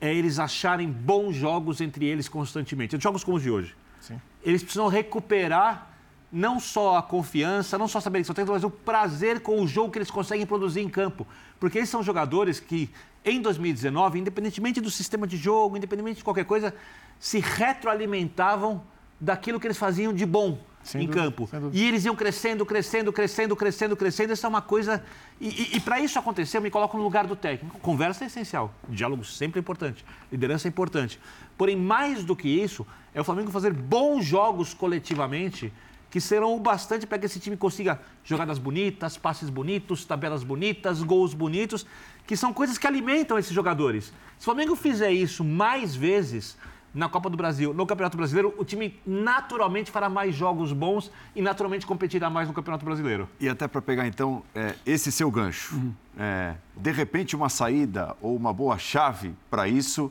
é 0.00 0.14
eles 0.14 0.38
acharem 0.38 0.88
bons 0.88 1.34
jogos 1.34 1.80
entre 1.80 2.04
eles 2.04 2.28
constantemente. 2.28 3.00
Jogos 3.00 3.24
como 3.24 3.36
os 3.36 3.42
de 3.42 3.50
hoje. 3.50 3.74
Sim. 4.00 4.20
Eles 4.44 4.62
precisam 4.62 4.88
recuperar 4.88 5.88
não 6.30 6.60
só 6.60 6.98
a 6.98 7.02
confiança, 7.02 7.78
não 7.78 7.88
só 7.88 8.00
saber 8.00 8.20
que 8.20 8.24
são 8.24 8.34
técnicos, 8.34 8.62
mas 8.62 8.64
o 8.64 8.70
prazer 8.70 9.40
com 9.40 9.60
o 9.60 9.66
jogo 9.66 9.90
que 9.90 9.98
eles 9.98 10.10
conseguem 10.10 10.46
produzir 10.46 10.80
em 10.80 10.88
campo. 10.88 11.26
Porque 11.58 11.78
eles 11.78 11.88
são 11.88 12.02
jogadores 12.02 12.60
que, 12.60 12.90
em 13.30 13.40
2019, 13.40 14.18
independentemente 14.18 14.80
do 14.80 14.90
sistema 14.90 15.26
de 15.26 15.36
jogo, 15.36 15.76
independentemente 15.76 16.18
de 16.18 16.24
qualquer 16.24 16.44
coisa, 16.44 16.74
se 17.18 17.40
retroalimentavam 17.40 18.82
daquilo 19.20 19.58
que 19.58 19.66
eles 19.66 19.76
faziam 19.76 20.12
de 20.12 20.24
bom 20.24 20.58
Sem 20.82 21.02
em 21.02 21.06
dúvida, 21.06 21.24
campo. 21.24 21.48
E 21.72 21.86
eles 21.86 22.04
iam 22.04 22.14
crescendo, 22.14 22.64
crescendo, 22.64 23.12
crescendo, 23.12 23.56
crescendo, 23.56 23.96
crescendo. 23.96 24.32
Isso 24.32 24.46
é 24.46 24.48
uma 24.48 24.62
coisa. 24.62 25.02
E, 25.40 25.48
e, 25.48 25.76
e 25.76 25.80
para 25.80 26.00
isso 26.00 26.18
acontecer, 26.18 26.58
eu 26.58 26.62
me 26.62 26.70
coloco 26.70 26.96
no 26.96 27.02
lugar 27.02 27.26
do 27.26 27.34
técnico. 27.34 27.78
Conversa 27.80 28.24
é 28.24 28.26
essencial. 28.28 28.72
Diálogo 28.88 29.24
sempre 29.24 29.58
é 29.58 29.60
importante. 29.60 30.04
Liderança 30.30 30.68
é 30.68 30.70
importante. 30.70 31.20
Porém, 31.56 31.76
mais 31.76 32.24
do 32.24 32.36
que 32.36 32.48
isso, 32.48 32.86
é 33.12 33.20
o 33.20 33.24
Flamengo 33.24 33.50
fazer 33.50 33.72
bons 33.72 34.24
jogos 34.24 34.72
coletivamente 34.72 35.72
que 36.10 36.20
serão 36.20 36.56
o 36.56 36.60
bastante 36.60 37.06
para 37.06 37.18
que 37.18 37.26
esse 37.26 37.38
time 37.38 37.56
consiga 37.56 38.00
jogadas 38.24 38.58
bonitas, 38.58 39.16
passes 39.16 39.50
bonitos, 39.50 40.04
tabelas 40.04 40.42
bonitas, 40.42 41.02
gols 41.02 41.34
bonitos, 41.34 41.86
que 42.26 42.36
são 42.36 42.52
coisas 42.52 42.78
que 42.78 42.86
alimentam 42.86 43.38
esses 43.38 43.52
jogadores. 43.52 44.12
Se 44.38 44.42
o 44.42 44.44
Flamengo 44.44 44.74
fizer 44.74 45.10
isso 45.10 45.44
mais 45.44 45.94
vezes 45.94 46.56
na 46.94 47.08
Copa 47.08 47.28
do 47.28 47.36
Brasil, 47.36 47.74
no 47.74 47.86
Campeonato 47.86 48.16
Brasileiro, 48.16 48.54
o 48.58 48.64
time 48.64 48.98
naturalmente 49.06 49.90
fará 49.90 50.08
mais 50.08 50.34
jogos 50.34 50.72
bons 50.72 51.10
e 51.36 51.42
naturalmente 51.42 51.86
competirá 51.86 52.30
mais 52.30 52.48
no 52.48 52.54
Campeonato 52.54 52.84
Brasileiro. 52.84 53.28
E 53.38 53.48
até 53.48 53.68
para 53.68 53.82
pegar, 53.82 54.06
então, 54.06 54.42
é, 54.54 54.74
esse 54.86 55.12
seu 55.12 55.30
gancho. 55.30 55.80
É, 56.18 56.54
de 56.76 56.90
repente, 56.90 57.36
uma 57.36 57.48
saída 57.48 58.16
ou 58.20 58.34
uma 58.34 58.52
boa 58.52 58.78
chave 58.78 59.34
para 59.50 59.68
isso 59.68 60.10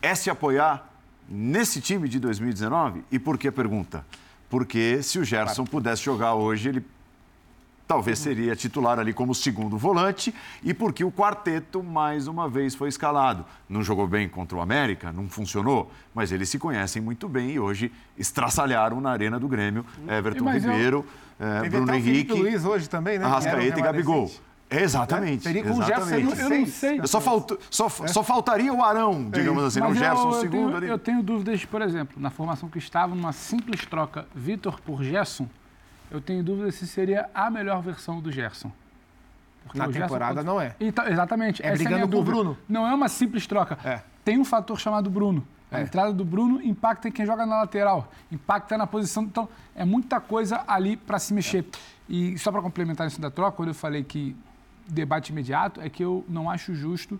é 0.00 0.14
se 0.14 0.30
apoiar 0.30 0.90
nesse 1.28 1.80
time 1.80 2.08
de 2.08 2.18
2019? 2.18 3.04
E 3.10 3.18
por 3.18 3.38
que 3.38 3.50
pergunta? 3.50 4.04
Porque 4.56 5.02
se 5.02 5.18
o 5.18 5.24
Gerson 5.24 5.64
pudesse 5.66 6.02
jogar 6.02 6.32
hoje, 6.32 6.70
ele 6.70 6.82
talvez 7.86 8.18
seria 8.18 8.56
titular 8.56 8.98
ali 8.98 9.12
como 9.12 9.34
segundo 9.34 9.76
volante 9.76 10.34
e 10.64 10.72
porque 10.72 11.04
o 11.04 11.12
quarteto 11.12 11.82
mais 11.82 12.26
uma 12.26 12.48
vez 12.48 12.74
foi 12.74 12.88
escalado. 12.88 13.44
Não 13.68 13.82
jogou 13.82 14.06
bem 14.08 14.26
contra 14.30 14.56
o 14.56 14.62
América, 14.62 15.12
não 15.12 15.28
funcionou, 15.28 15.92
mas 16.14 16.32
eles 16.32 16.48
se 16.48 16.58
conhecem 16.58 17.02
muito 17.02 17.28
bem 17.28 17.50
e 17.50 17.60
hoje 17.60 17.92
estraçalharam 18.16 18.98
na 18.98 19.10
arena 19.10 19.38
do 19.38 19.46
Grêmio 19.46 19.84
Everton 20.08 20.44
Mas 20.44 20.64
eu- 20.64 20.70
Ribeiro, 20.72 21.06
eh, 21.38 21.60
Teve 21.60 21.76
Bruno 21.76 21.94
Henrique, 21.94 22.32
Luiz 22.32 22.64
hoje 22.64 22.88
também, 22.88 23.18
né? 23.18 23.26
Arrascaeta 23.26 23.76
um 23.76 23.80
e 23.80 23.82
Gabigol. 23.82 24.32
Exatamente. 24.68 25.44
Teria 25.44 25.62
com 25.62 25.70
o 25.78 25.82
Gerson 25.82 26.14
exatamente. 26.16 26.40
Eu 26.40 26.50
não 26.50 26.66
sei. 26.66 27.00
Só, 27.06 27.20
faltou- 27.20 27.58
só, 27.70 27.88
só 27.88 28.22
faltaria 28.24 28.72
o 28.72 28.82
Arão, 28.82 29.30
digamos 29.30 29.62
assim, 29.62 29.78
não 29.80 29.86
o 29.88 29.90
Mas 29.90 29.98
Gerson, 29.98 30.22
eu, 30.28 30.32
eu 30.34 30.40
segundo 30.40 30.64
tenho, 30.66 30.76
ali. 30.76 30.88
eu 30.88 30.98
tenho 30.98 31.22
dúvidas, 31.22 31.64
por 31.64 31.82
exemplo, 31.82 32.20
na 32.20 32.30
formação 32.30 32.68
que 32.68 32.78
estava, 32.78 33.14
numa 33.14 33.32
simples 33.32 33.86
troca 33.86 34.26
Vitor 34.34 34.80
por 34.80 35.02
Gerson, 35.04 35.48
eu 36.10 36.20
tenho 36.20 36.42
dúvidas 36.42 36.74
se 36.74 36.86
seria 36.86 37.28
a 37.32 37.48
melhor 37.48 37.80
versão 37.80 38.20
do 38.20 38.30
Gerson. 38.32 38.70
Porque 39.64 39.78
Na 39.78 39.86
Gerson 39.86 40.00
temporada 40.02 40.34
pode- 40.36 40.46
não 40.46 40.60
é. 40.60 40.74
Então, 40.80 41.06
exatamente. 41.06 41.62
É 41.62 41.66
essa 41.68 41.74
brigando 41.76 41.96
minha 41.96 42.08
com 42.08 42.18
o. 42.18 42.22
Bruno. 42.24 42.58
Não 42.68 42.86
é 42.86 42.94
uma 42.94 43.08
simples 43.08 43.46
troca. 43.46 43.78
É. 43.84 44.00
Tem 44.24 44.38
um 44.38 44.44
fator 44.44 44.78
chamado 44.78 45.08
Bruno. 45.10 45.46
A 45.70 45.80
É. 45.80 45.82
entrada 45.82 46.12
do 46.12 46.24
Bruno 46.24 46.62
impacta 46.62 47.08
em 47.08 47.12
quem 47.12 47.26
joga 47.26 47.44
na 47.44 47.56
lateral, 47.62 48.10
impacta 48.30 48.78
na 48.78 48.86
posição. 48.86 49.24
Então, 49.24 49.48
é 49.74 49.84
muita 49.84 50.20
coisa 50.20 50.62
ali 50.68 50.96
para 50.96 51.18
se 51.18 51.34
mexer. 51.34 51.66
E 52.08 52.38
só 52.38 52.52
para 52.52 52.62
complementar 52.62 53.08
isso 53.08 53.20
da 53.20 53.30
troca, 53.32 53.56
quando 53.56 53.68
eu 53.70 53.74
falei 53.74 54.04
que 54.04 54.36
debate 54.88 55.30
imediato, 55.30 55.80
é 55.80 55.88
que 55.88 56.04
eu 56.04 56.24
não 56.28 56.50
acho 56.50 56.74
justo 56.74 57.18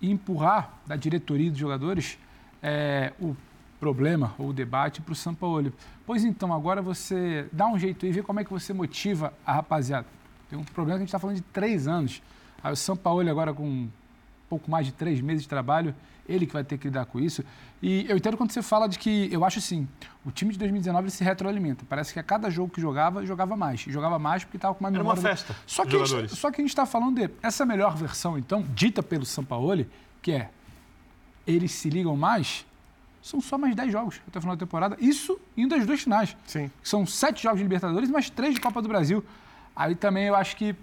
empurrar 0.00 0.72
da 0.86 0.96
diretoria 0.96 1.50
dos 1.50 1.58
jogadores 1.58 2.18
é, 2.62 3.12
o 3.20 3.36
problema 3.78 4.34
ou 4.38 4.50
o 4.50 4.52
debate 4.52 5.00
para 5.00 5.12
o 5.12 5.14
São 5.14 5.34
Paulo. 5.34 5.72
Pois 6.06 6.24
então, 6.24 6.52
agora 6.52 6.80
você 6.80 7.48
dá 7.52 7.66
um 7.66 7.78
jeito 7.78 8.06
e 8.06 8.12
vê 8.12 8.22
como 8.22 8.40
é 8.40 8.44
que 8.44 8.50
você 8.50 8.72
motiva 8.72 9.32
a 9.44 9.52
rapaziada. 9.52 10.06
Tem 10.48 10.58
um 10.58 10.64
problema 10.64 10.98
que 10.98 11.02
a 11.02 11.04
gente 11.04 11.08
está 11.08 11.18
falando 11.18 11.36
de 11.36 11.42
três 11.42 11.88
anos. 11.88 12.22
Aí 12.62 12.72
o 12.72 12.76
São 12.76 12.96
Paulo 12.96 13.28
agora 13.28 13.52
com 13.52 13.88
pouco 14.48 14.70
mais 14.70 14.86
de 14.86 14.92
três 14.92 15.20
meses 15.20 15.42
de 15.42 15.48
trabalho, 15.48 15.94
ele 16.28 16.46
que 16.46 16.52
vai 16.52 16.62
ter 16.62 16.78
que 16.78 16.86
lidar 16.86 17.06
com 17.06 17.18
isso. 17.18 17.42
E 17.82 18.06
eu 18.08 18.16
entendo 18.16 18.36
quando 18.36 18.52
você 18.52 18.62
fala 18.62 18.88
de 18.88 18.96
que, 18.96 19.28
eu 19.32 19.44
acho 19.44 19.58
assim, 19.58 19.88
o 20.24 20.30
time 20.30 20.52
de 20.52 20.58
2019 20.60 21.04
ele 21.04 21.10
se 21.10 21.24
retroalimenta. 21.24 21.84
Parece 21.88 22.12
que 22.12 22.20
a 22.20 22.22
cada 22.22 22.48
jogo 22.48 22.72
que 22.72 22.80
jogava, 22.80 23.26
jogava 23.26 23.56
mais. 23.56 23.84
E 23.86 23.90
jogava 23.90 24.20
mais 24.20 24.44
porque 24.44 24.56
estava 24.56 24.72
com 24.72 24.84
uma 24.84 24.88
Era 24.88 25.02
uma 25.02 25.14
memória... 25.14 25.36
festa 25.36 25.56
Só 25.66 25.84
dos 25.84 25.90
que, 25.90 26.16
a 26.16 26.20
gente, 26.20 26.36
só 26.36 26.50
que 26.52 26.60
a 26.60 26.62
gente 26.62 26.70
está 26.70 26.86
falando 26.86 27.16
de 27.16 27.28
essa 27.42 27.66
melhor 27.66 27.96
versão, 27.96 28.38
então, 28.38 28.64
dita 28.72 29.02
pelo 29.02 29.26
Sampaoli, 29.26 29.90
que 30.22 30.30
é 30.30 30.50
eles 31.44 31.72
se 31.72 31.90
ligam 31.90 32.16
mais, 32.16 32.64
são 33.20 33.40
só 33.40 33.58
mais 33.58 33.74
10 33.74 33.90
jogos 33.90 34.20
até 34.28 34.38
o 34.38 34.42
final 34.42 34.54
da 34.54 34.60
temporada. 34.60 34.96
Isso 35.00 35.40
indo 35.56 35.74
às 35.74 35.84
duas 35.84 36.00
finais. 36.00 36.36
Sim. 36.46 36.70
São 36.84 37.04
sete 37.04 37.42
jogos 37.42 37.58
de 37.58 37.64
Libertadores, 37.64 38.08
mais 38.10 38.30
três 38.30 38.54
de 38.54 38.60
Copa 38.60 38.80
do 38.80 38.88
Brasil. 38.88 39.24
Aí 39.74 39.96
também 39.96 40.26
eu 40.26 40.36
acho 40.36 40.56
que 40.56 40.74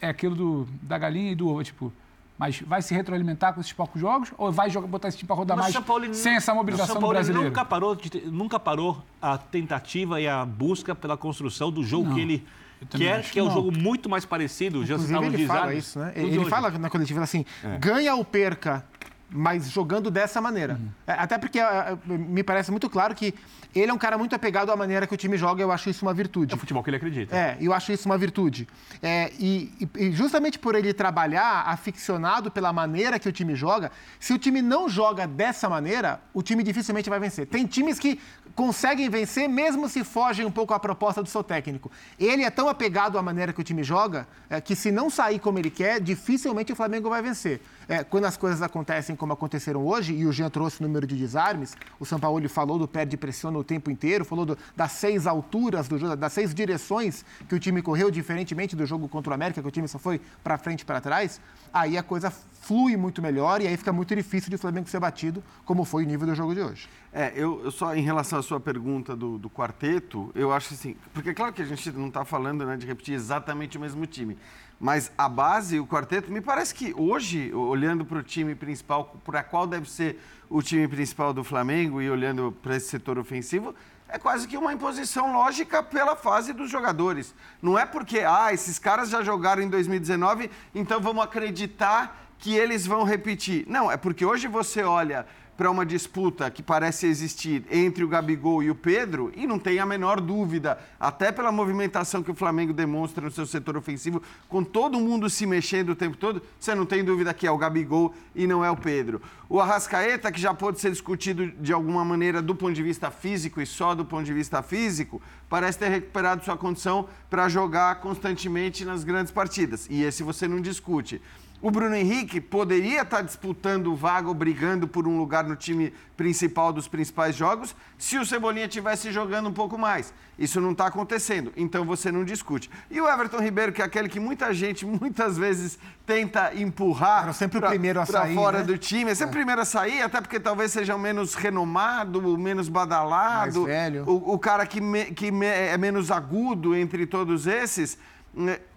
é 0.00 0.08
aquilo 0.08 0.34
do, 0.34 0.68
da 0.82 0.96
galinha 0.96 1.32
e 1.32 1.34
do 1.34 1.48
ovo, 1.48 1.62
tipo, 1.62 1.92
mas 2.38 2.60
vai 2.60 2.82
se 2.82 2.94
retroalimentar 2.94 3.54
com 3.54 3.60
esses 3.60 3.72
poucos 3.72 4.00
jogos 4.00 4.32
ou 4.36 4.52
vai 4.52 4.68
jogar, 4.68 4.86
botar 4.86 5.08
esse 5.08 5.16
time 5.16 5.26
para 5.26 5.36
rodar 5.36 5.56
Mas 5.56 5.64
mais 5.66 5.74
o 5.74 5.78
São 5.78 5.82
Paulo 5.82 6.14
sem 6.14 6.34
essa 6.36 6.54
mobilização 6.54 6.94
São 6.94 6.96
do 6.96 7.00
Paulo 7.00 7.14
brasileiro? 7.14 7.48
Nunca 7.48 7.64
parou, 7.64 7.94
de 7.94 8.20
nunca 8.26 8.60
parou 8.60 9.02
a 9.20 9.38
tentativa 9.38 10.20
e 10.20 10.28
a 10.28 10.44
busca 10.44 10.94
pela 10.94 11.16
construção 11.16 11.70
do 11.70 11.82
jogo 11.82 12.08
Não, 12.08 12.14
que 12.14 12.20
ele 12.20 12.46
quer, 12.90 13.22
que 13.22 13.38
é 13.38 13.42
um 13.42 13.46
não. 13.46 13.54
jogo 13.54 13.72
muito 13.72 14.08
mais 14.08 14.24
parecido. 14.26 14.84
Já 14.84 14.96
Inclusive, 14.96 15.24
ele 15.26 15.46
fala 15.46 15.74
isso, 15.74 15.98
né? 15.98 16.12
Ele 16.14 16.38
hoje. 16.38 16.50
fala 16.50 16.70
na 16.70 16.90
coletiva 16.90 17.22
assim, 17.22 17.44
É. 17.64 17.78
ganha 17.78 18.14
ou 18.14 18.24
perca 18.24 18.84
mas 19.28 19.70
jogando 19.70 20.10
dessa 20.10 20.40
maneira. 20.40 20.78
É, 21.06 21.12
Até 21.12 21.36
porque 21.38 21.58
é, 21.58 21.62
é, 21.62 21.98
me 22.06 22.42
parece 22.42 22.70
muito 22.70 22.88
claro 22.88 23.14
que 23.14 23.34
ele 23.74 23.90
é 23.90 23.94
um 23.94 23.98
cara 23.98 24.16
muito 24.16 24.34
apegado 24.34 24.70
à 24.70 24.76
maneira 24.76 25.06
que 25.06 25.12
o 25.14 25.16
time 25.16 25.36
joga, 25.36 25.62
eu 25.62 25.70
acho 25.72 25.90
isso 25.90 26.04
uma 26.04 26.14
virtude. 26.14 26.52
É 26.52 26.56
o 26.56 26.58
futebol 26.58 26.82
que 26.82 26.88
ele 26.90 26.96
acredita. 26.96 27.36
É, 27.36 27.56
eu 27.60 27.72
acho 27.74 27.92
isso 27.92 28.06
uma 28.08 28.16
virtude. 28.16 28.66
É, 29.02 29.32
e- 29.38 29.88
e 29.96 30.12
justamente 30.12 30.58
por 30.58 30.74
ele 30.74 30.94
trabalhar 30.94 31.64
aficionado 31.66 32.50
pela 32.50 32.72
maneira 32.72 33.18
que 33.18 33.28
o 33.28 33.32
time 33.32 33.54
joga, 33.54 33.90
se 34.20 34.32
o 34.32 34.38
time 34.38 34.62
não 34.62 34.88
joga 34.88 35.26
dessa 35.26 35.68
maneira, 35.68 36.20
o 36.32 36.42
time 36.42 36.62
dificilmente 36.62 37.10
vai 37.10 37.18
vencer. 37.20 37.46
Tem 37.46 37.66
times 37.66 37.98
que 37.98 38.18
conseguem 38.56 39.08
vencer 39.10 39.48
mesmo 39.48 39.86
se 39.88 40.02
fogem 40.02 40.46
um 40.46 40.50
pouco 40.50 40.72
à 40.72 40.80
proposta 40.80 41.22
do 41.22 41.28
seu 41.28 41.44
técnico. 41.44 41.92
Ele 42.18 42.42
é 42.42 42.50
tão 42.50 42.68
apegado 42.68 43.18
à 43.18 43.22
maneira 43.22 43.52
que 43.52 43.60
o 43.60 43.64
time 43.64 43.84
joga 43.84 44.26
é, 44.48 44.60
que 44.60 44.74
se 44.74 44.90
não 44.90 45.10
sair 45.10 45.38
como 45.38 45.58
ele 45.58 45.70
quer, 45.70 46.00
dificilmente 46.00 46.72
o 46.72 46.76
Flamengo 46.76 47.10
vai 47.10 47.20
vencer. 47.20 47.60
É, 47.86 48.02
quando 48.02 48.24
as 48.24 48.36
coisas 48.36 48.62
acontecem 48.62 49.14
como 49.14 49.32
aconteceram 49.34 49.86
hoje, 49.86 50.14
e 50.14 50.24
o 50.26 50.32
Jean 50.32 50.48
trouxe 50.50 50.80
o 50.80 50.82
número 50.86 51.06
de 51.06 51.14
desarmes, 51.16 51.76
o 52.00 52.06
São 52.06 52.18
Paulo 52.18 52.48
falou 52.48 52.78
do 52.78 52.88
perde 52.88 53.16
pressiona 53.16 53.58
o 53.58 53.62
tempo 53.62 53.90
inteiro, 53.90 54.24
falou 54.24 54.46
do- 54.46 54.58
das 54.74 54.92
seis 54.92 55.26
alturas 55.26 55.86
do 55.86 55.98
jogo, 55.98 56.16
das 56.16 56.32
seis 56.32 56.54
direções 56.54 57.24
que 57.48 57.54
o 57.54 57.58
time 57.60 57.82
correu, 57.82 58.10
diferentemente 58.10 58.74
do 58.74 58.86
jogo 58.86 59.06
contra 59.06 59.30
o 59.30 59.34
América, 59.34 59.60
que 59.60 59.68
o 59.68 59.70
time 59.70 59.86
só 59.86 59.98
foi 59.98 60.18
para 60.42 60.56
frente 60.56 60.80
e 60.80 60.84
para 60.86 61.00
trás, 61.00 61.40
aí 61.72 61.98
a 61.98 62.02
coisa 62.02 62.32
flui 62.66 62.96
muito 62.96 63.22
melhor 63.22 63.62
e 63.62 63.66
aí 63.68 63.76
fica 63.76 63.92
muito 63.92 64.14
difícil 64.16 64.50
de 64.50 64.56
o 64.56 64.58
Flamengo 64.58 64.88
ser 64.88 64.98
batido, 64.98 65.42
como 65.64 65.84
foi 65.84 66.02
o 66.02 66.06
nível 66.06 66.26
do 66.26 66.34
jogo 66.34 66.52
de 66.52 66.60
hoje. 66.60 66.88
É, 67.12 67.32
eu, 67.36 67.62
eu 67.64 67.70
só 67.70 67.94
em 67.94 68.02
relação 68.02 68.40
à 68.40 68.42
sua 68.42 68.58
pergunta 68.58 69.14
do, 69.14 69.38
do 69.38 69.48
quarteto, 69.48 70.32
eu 70.34 70.52
acho 70.52 70.74
assim, 70.74 70.96
porque 71.14 71.30
é 71.30 71.34
claro 71.34 71.52
que 71.52 71.62
a 71.62 71.64
gente 71.64 71.92
não 71.92 72.08
está 72.08 72.24
falando 72.24 72.66
né, 72.66 72.76
de 72.76 72.84
repetir 72.84 73.14
exatamente 73.14 73.78
o 73.78 73.80
mesmo 73.80 74.04
time, 74.04 74.36
mas 74.80 75.12
a 75.16 75.28
base, 75.28 75.78
o 75.78 75.86
quarteto, 75.86 76.32
me 76.32 76.40
parece 76.40 76.74
que 76.74 76.92
hoje, 76.96 77.54
olhando 77.54 78.04
para 78.04 78.18
o 78.18 78.22
time 78.22 78.54
principal, 78.56 79.16
para 79.24 79.44
qual 79.44 79.64
deve 79.64 79.88
ser 79.88 80.20
o 80.50 80.60
time 80.60 80.88
principal 80.88 81.32
do 81.32 81.44
Flamengo 81.44 82.02
e 82.02 82.10
olhando 82.10 82.50
para 82.62 82.76
esse 82.76 82.88
setor 82.88 83.16
ofensivo, 83.16 83.76
é 84.08 84.18
quase 84.18 84.46
que 84.46 84.56
uma 84.56 84.72
imposição 84.72 85.32
lógica 85.32 85.82
pela 85.82 86.14
fase 86.14 86.52
dos 86.52 86.70
jogadores. 86.70 87.34
Não 87.60 87.78
é 87.78 87.84
porque, 87.86 88.20
ah, 88.20 88.52
esses 88.52 88.78
caras 88.78 89.08
já 89.08 89.22
jogaram 89.22 89.62
em 89.62 89.68
2019, 89.68 90.50
então 90.74 91.00
vamos 91.00 91.24
acreditar 91.24 92.25
que 92.38 92.54
eles 92.54 92.86
vão 92.86 93.04
repetir. 93.04 93.64
Não, 93.68 93.90
é 93.90 93.96
porque 93.96 94.24
hoje 94.24 94.46
você 94.48 94.82
olha 94.82 95.26
para 95.56 95.70
uma 95.70 95.86
disputa 95.86 96.50
que 96.50 96.62
parece 96.62 97.06
existir 97.06 97.64
entre 97.70 98.04
o 98.04 98.08
Gabigol 98.08 98.62
e 98.62 98.70
o 98.70 98.74
Pedro 98.74 99.32
e 99.34 99.46
não 99.46 99.58
tem 99.58 99.78
a 99.78 99.86
menor 99.86 100.20
dúvida, 100.20 100.78
até 101.00 101.32
pela 101.32 101.50
movimentação 101.50 102.22
que 102.22 102.30
o 102.30 102.34
Flamengo 102.34 102.72
demonstra 102.72 103.24
no 103.24 103.30
seu 103.30 103.46
setor 103.46 103.76
ofensivo, 103.76 104.22
com 104.48 104.62
todo 104.62 105.00
mundo 105.00 105.30
se 105.30 105.46
mexendo 105.46 105.90
o 105.90 105.96
tempo 105.96 106.16
todo, 106.16 106.42
você 106.60 106.74
não 106.74 106.84
tem 106.84 107.02
dúvida 107.02 107.32
que 107.32 107.46
é 107.46 107.50
o 107.50 107.56
Gabigol 107.56 108.14
e 108.34 108.46
não 108.46 108.64
é 108.64 108.70
o 108.70 108.76
Pedro. 108.76 109.22
O 109.48 109.60
Arrascaeta, 109.60 110.30
que 110.30 110.40
já 110.40 110.52
pode 110.52 110.80
ser 110.80 110.90
discutido 110.90 111.46
de 111.48 111.72
alguma 111.72 112.04
maneira 112.04 112.42
do 112.42 112.54
ponto 112.54 112.74
de 112.74 112.82
vista 112.82 113.10
físico 113.10 113.60
e 113.60 113.66
só 113.66 113.94
do 113.94 114.04
ponto 114.04 114.24
de 114.24 114.34
vista 114.34 114.62
físico, 114.62 115.22
parece 115.48 115.78
ter 115.78 115.88
recuperado 115.88 116.44
sua 116.44 116.56
condição 116.56 117.08
para 117.30 117.48
jogar 117.48 118.00
constantemente 118.00 118.84
nas 118.84 119.04
grandes 119.04 119.32
partidas. 119.32 119.86
E 119.88 120.02
esse 120.02 120.22
você 120.22 120.46
não 120.46 120.60
discute. 120.60 121.22
O 121.62 121.70
Bruno 121.70 121.96
Henrique 121.96 122.38
poderia 122.40 123.00
estar 123.00 123.22
disputando 123.22 123.94
vaga 123.96 124.32
brigando 124.34 124.86
por 124.86 125.08
um 125.08 125.16
lugar 125.16 125.42
no 125.44 125.56
time 125.56 125.92
principal 126.16 126.70
dos 126.70 126.86
principais 126.86 127.34
jogos 127.34 127.74
se 127.96 128.18
o 128.18 128.26
Cebolinha 128.26 128.66
estivesse 128.66 129.10
jogando 129.10 129.48
um 129.48 129.52
pouco 129.52 129.78
mais. 129.78 130.12
Isso 130.38 130.60
não 130.60 130.72
está 130.72 130.86
acontecendo, 130.86 131.50
então 131.56 131.82
você 131.84 132.12
não 132.12 132.24
discute. 132.24 132.70
E 132.90 133.00
o 133.00 133.08
Everton 133.08 133.38
Ribeiro, 133.40 133.72
que 133.72 133.80
é 133.80 133.84
aquele 133.86 134.06
que 134.08 134.20
muita 134.20 134.52
gente 134.52 134.84
muitas 134.84 135.38
vezes 135.38 135.78
tenta 136.04 136.52
empurrar 136.54 137.22
Era 137.24 137.32
sempre 137.32 137.56
o 137.56 137.60
pra- 137.60 137.70
primeiro 137.70 138.00
a 138.00 138.06
sair, 138.06 138.34
fora 138.34 138.58
né? 138.58 138.64
do 138.64 138.76
time, 138.76 139.10
é 139.10 139.14
sempre 139.14 139.32
o 139.32 139.36
primeiro 139.38 139.62
a 139.62 139.64
sair, 139.64 140.02
até 140.02 140.20
porque 140.20 140.38
talvez 140.38 140.70
seja 140.72 140.94
o 140.94 140.98
menos 140.98 141.34
renomado, 141.34 142.18
o 142.18 142.36
menos 142.38 142.68
badalado, 142.68 143.62
Mais 143.62 143.66
velho. 143.66 144.04
o, 144.06 144.34
o 144.34 144.38
cara 144.38 144.66
que, 144.66 144.78
me- 144.80 145.06
que 145.06 145.30
me- 145.32 145.46
é 145.46 145.76
menos 145.78 146.10
agudo 146.10 146.76
entre 146.76 147.06
todos 147.06 147.46
esses, 147.46 147.96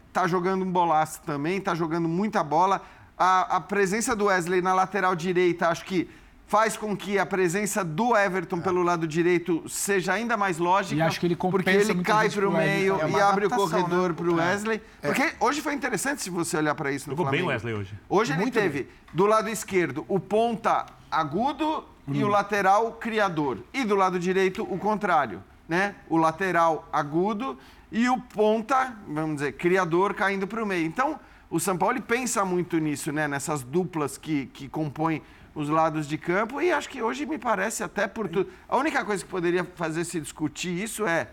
né, 0.10 0.14
tá 0.14 0.28
jogando 0.28 0.64
um 0.64 0.72
bolaço 0.72 1.22
também, 1.26 1.60
tá 1.62 1.76
jogando 1.76 2.08
muita 2.08 2.44
bola. 2.44 2.82
A, 3.18 3.58
a 3.58 3.62
presença 3.62 4.16
do 4.16 4.26
Wesley 4.26 4.62
na 4.62 4.74
lateral 4.74 5.16
direita, 5.16 5.68
acho 5.70 5.86
que 5.86 6.10
faz 6.48 6.76
com 6.76 6.98
que 6.98 7.20
a 7.20 7.26
presença 7.28 7.84
do 7.84 8.18
Everton 8.18 8.60
pelo 8.60 8.82
lado 8.82 9.06
direito 9.08 9.64
seja 9.70 10.14
ainda 10.14 10.36
mais 10.36 10.58
lógica. 10.58 10.96
E 10.96 11.02
acho 11.02 11.20
que 11.20 11.28
ele 11.28 11.36
Porque 11.36 11.58
compensa 11.58 11.86
ele 11.92 11.94
muitas 11.96 12.16
cai 12.16 12.30
para 12.30 12.50
o 12.50 12.52
meio 12.52 12.96
É 12.96 13.10
e 13.10 13.22
abre 13.22 13.46
o 13.46 13.48
adaptação, 13.54 13.70
corredor 13.70 14.10
né? 14.10 14.16
para 14.16 14.26
o 14.32 14.40
É. 14.40 14.44
Wesley. 14.46 14.82
Porque 15.02 15.34
hoje 15.40 15.62
foi 15.62 15.74
interessante 15.76 16.22
se 16.24 16.30
você 16.32 16.58
olhar 16.58 16.74
para 16.74 16.92
isso 16.92 17.08
no 17.10 17.16
Jogou 17.16 17.30
bem 17.30 17.42
Flamengo. 17.42 17.50
o 17.50 17.54
Wesley 17.54 17.74
hoje. 17.76 17.94
Hoje 18.10 18.32
ele 18.32 18.42
Muito 18.42 18.54
teve 18.56 18.90
do 19.14 19.26
lado 19.28 19.48
esquerdo 19.50 20.06
o 20.08 20.20
ponta 20.20 20.86
agudo 21.12 21.84
e 22.08 22.24
o 22.24 22.28
lateral 22.28 22.94
criador. 22.94 23.60
E 23.72 23.84
do 23.84 23.96
lado 23.96 24.18
direito 24.18 24.64
o 24.64 24.78
contrário, 24.80 25.44
né? 25.68 25.94
O 26.10 26.18
lateral 26.18 26.88
agudo 26.92 27.60
e 27.92 28.08
o 28.10 28.20
ponta, 28.20 28.96
vamos 29.08 29.38
dizer, 29.38 29.54
criador 29.54 30.14
caindo 30.14 30.48
para 30.48 30.64
o 30.64 30.66
meio. 30.66 30.86
Então, 30.86 31.20
o 31.50 31.60
São 31.60 31.78
Paulo 31.78 32.02
pensa 32.02 32.46
muito 32.46 32.78
nisso, 32.78 33.12
né? 33.12 33.28
Nessas 33.28 33.64
duplas 33.64 34.18
que, 34.18 34.46
que 34.48 34.70
compõem 34.70 35.22
os 35.56 35.68
lados 35.68 36.08
de 36.08 36.18
campo 36.18 36.62
e 36.62 36.72
acho 36.72 36.88
que 36.88 37.02
hoje 37.02 37.26
me 37.26 37.38
parece 37.38 37.84
até 37.84 38.08
por 38.08 38.28
tudo. 38.28 38.50
A 38.68 38.78
única 38.78 39.04
coisa 39.04 39.24
que 39.24 39.30
poderia 39.30 39.64
fazer 39.64 40.06
se 40.06 40.20
discutir 40.20 40.82
isso 40.82 41.06
é 41.06 41.30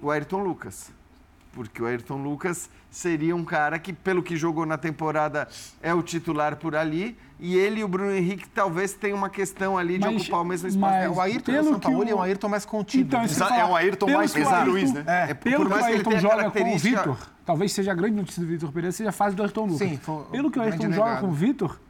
o 0.00 0.10
Ayrton 0.10 0.42
Lucas. 0.42 0.92
Porque 1.52 1.82
o 1.82 1.86
Ayrton 1.86 2.22
Lucas 2.22 2.70
seria 2.90 3.34
um 3.34 3.44
cara 3.44 3.78
que, 3.78 3.92
pelo 3.92 4.22
que 4.22 4.36
jogou 4.36 4.64
na 4.64 4.78
temporada, 4.78 5.48
é 5.82 5.92
o 5.92 6.02
titular 6.02 6.56
por 6.56 6.76
ali. 6.76 7.16
E 7.42 7.56
ele 7.56 7.80
e 7.80 7.84
o 7.84 7.88
Bruno 7.88 8.12
Henrique 8.12 8.48
talvez 8.50 8.92
tenham 8.92 9.16
uma 9.16 9.30
questão 9.30 9.76
ali 9.78 9.98
de 9.98 10.04
Mas- 10.06 10.22
ocupar 10.22 10.42
o 10.42 10.44
mesmo 10.44 10.68
espaço. 10.68 10.78
mas- 10.94 11.04
É, 11.04 11.08
o 11.08 11.20
Ayrton 11.20 11.52
Pelo 11.52 11.64
do 11.64 11.70
São 11.70 11.80
Paulo 11.80 11.98
o- 12.04 12.08
é 12.08 12.14
um 12.14 12.22
Ayrton 12.22 12.48
mais 12.48 12.64
contido. 12.66 13.06
Então, 13.06 13.20
né? 13.22 13.60
É 13.60 13.64
um 13.64 13.74
Ayrton 13.74 14.06
Pelo 14.06 14.18
mais 14.18 14.32
que 14.32 14.40
o 14.40 14.42
Felipe 14.44 14.54
Ayrton- 14.56 14.70
Luiz, 14.72 14.92
né? 14.92 15.04
É, 15.06 15.34
Pelo 15.34 15.56
por 15.56 15.62
que 15.62 15.66
o 15.66 15.70
mais 15.70 15.86
que 15.86 15.90
ele 15.92 15.96
Ayrton 15.98 16.10
joga 16.18 16.28
com 16.28 16.48
o 16.48 16.52
característica- 16.52 17.00
Vitor, 17.00 17.16
talvez 17.46 17.72
seja 17.72 17.90
a 17.92 17.94
grande 17.94 18.16
notícia 18.16 18.42
do 18.42 18.48
Vitor 18.48 18.70
Pereira, 18.72 18.92
seja 18.92 19.08
a 19.08 19.12
fase 19.12 19.34
do 19.34 19.42
Ayrton 19.42 19.62
Lucas. 19.64 19.78
Sim, 19.78 19.96
foi 19.96 20.24
Pelo 20.30 20.50
que 20.50 20.58
o 20.58 20.62
Ayrton 20.62 20.82
joga 20.92 21.04
legado. 21.04 21.20
com 21.22 21.28
o 21.28 21.32
Vitor, 21.32 21.80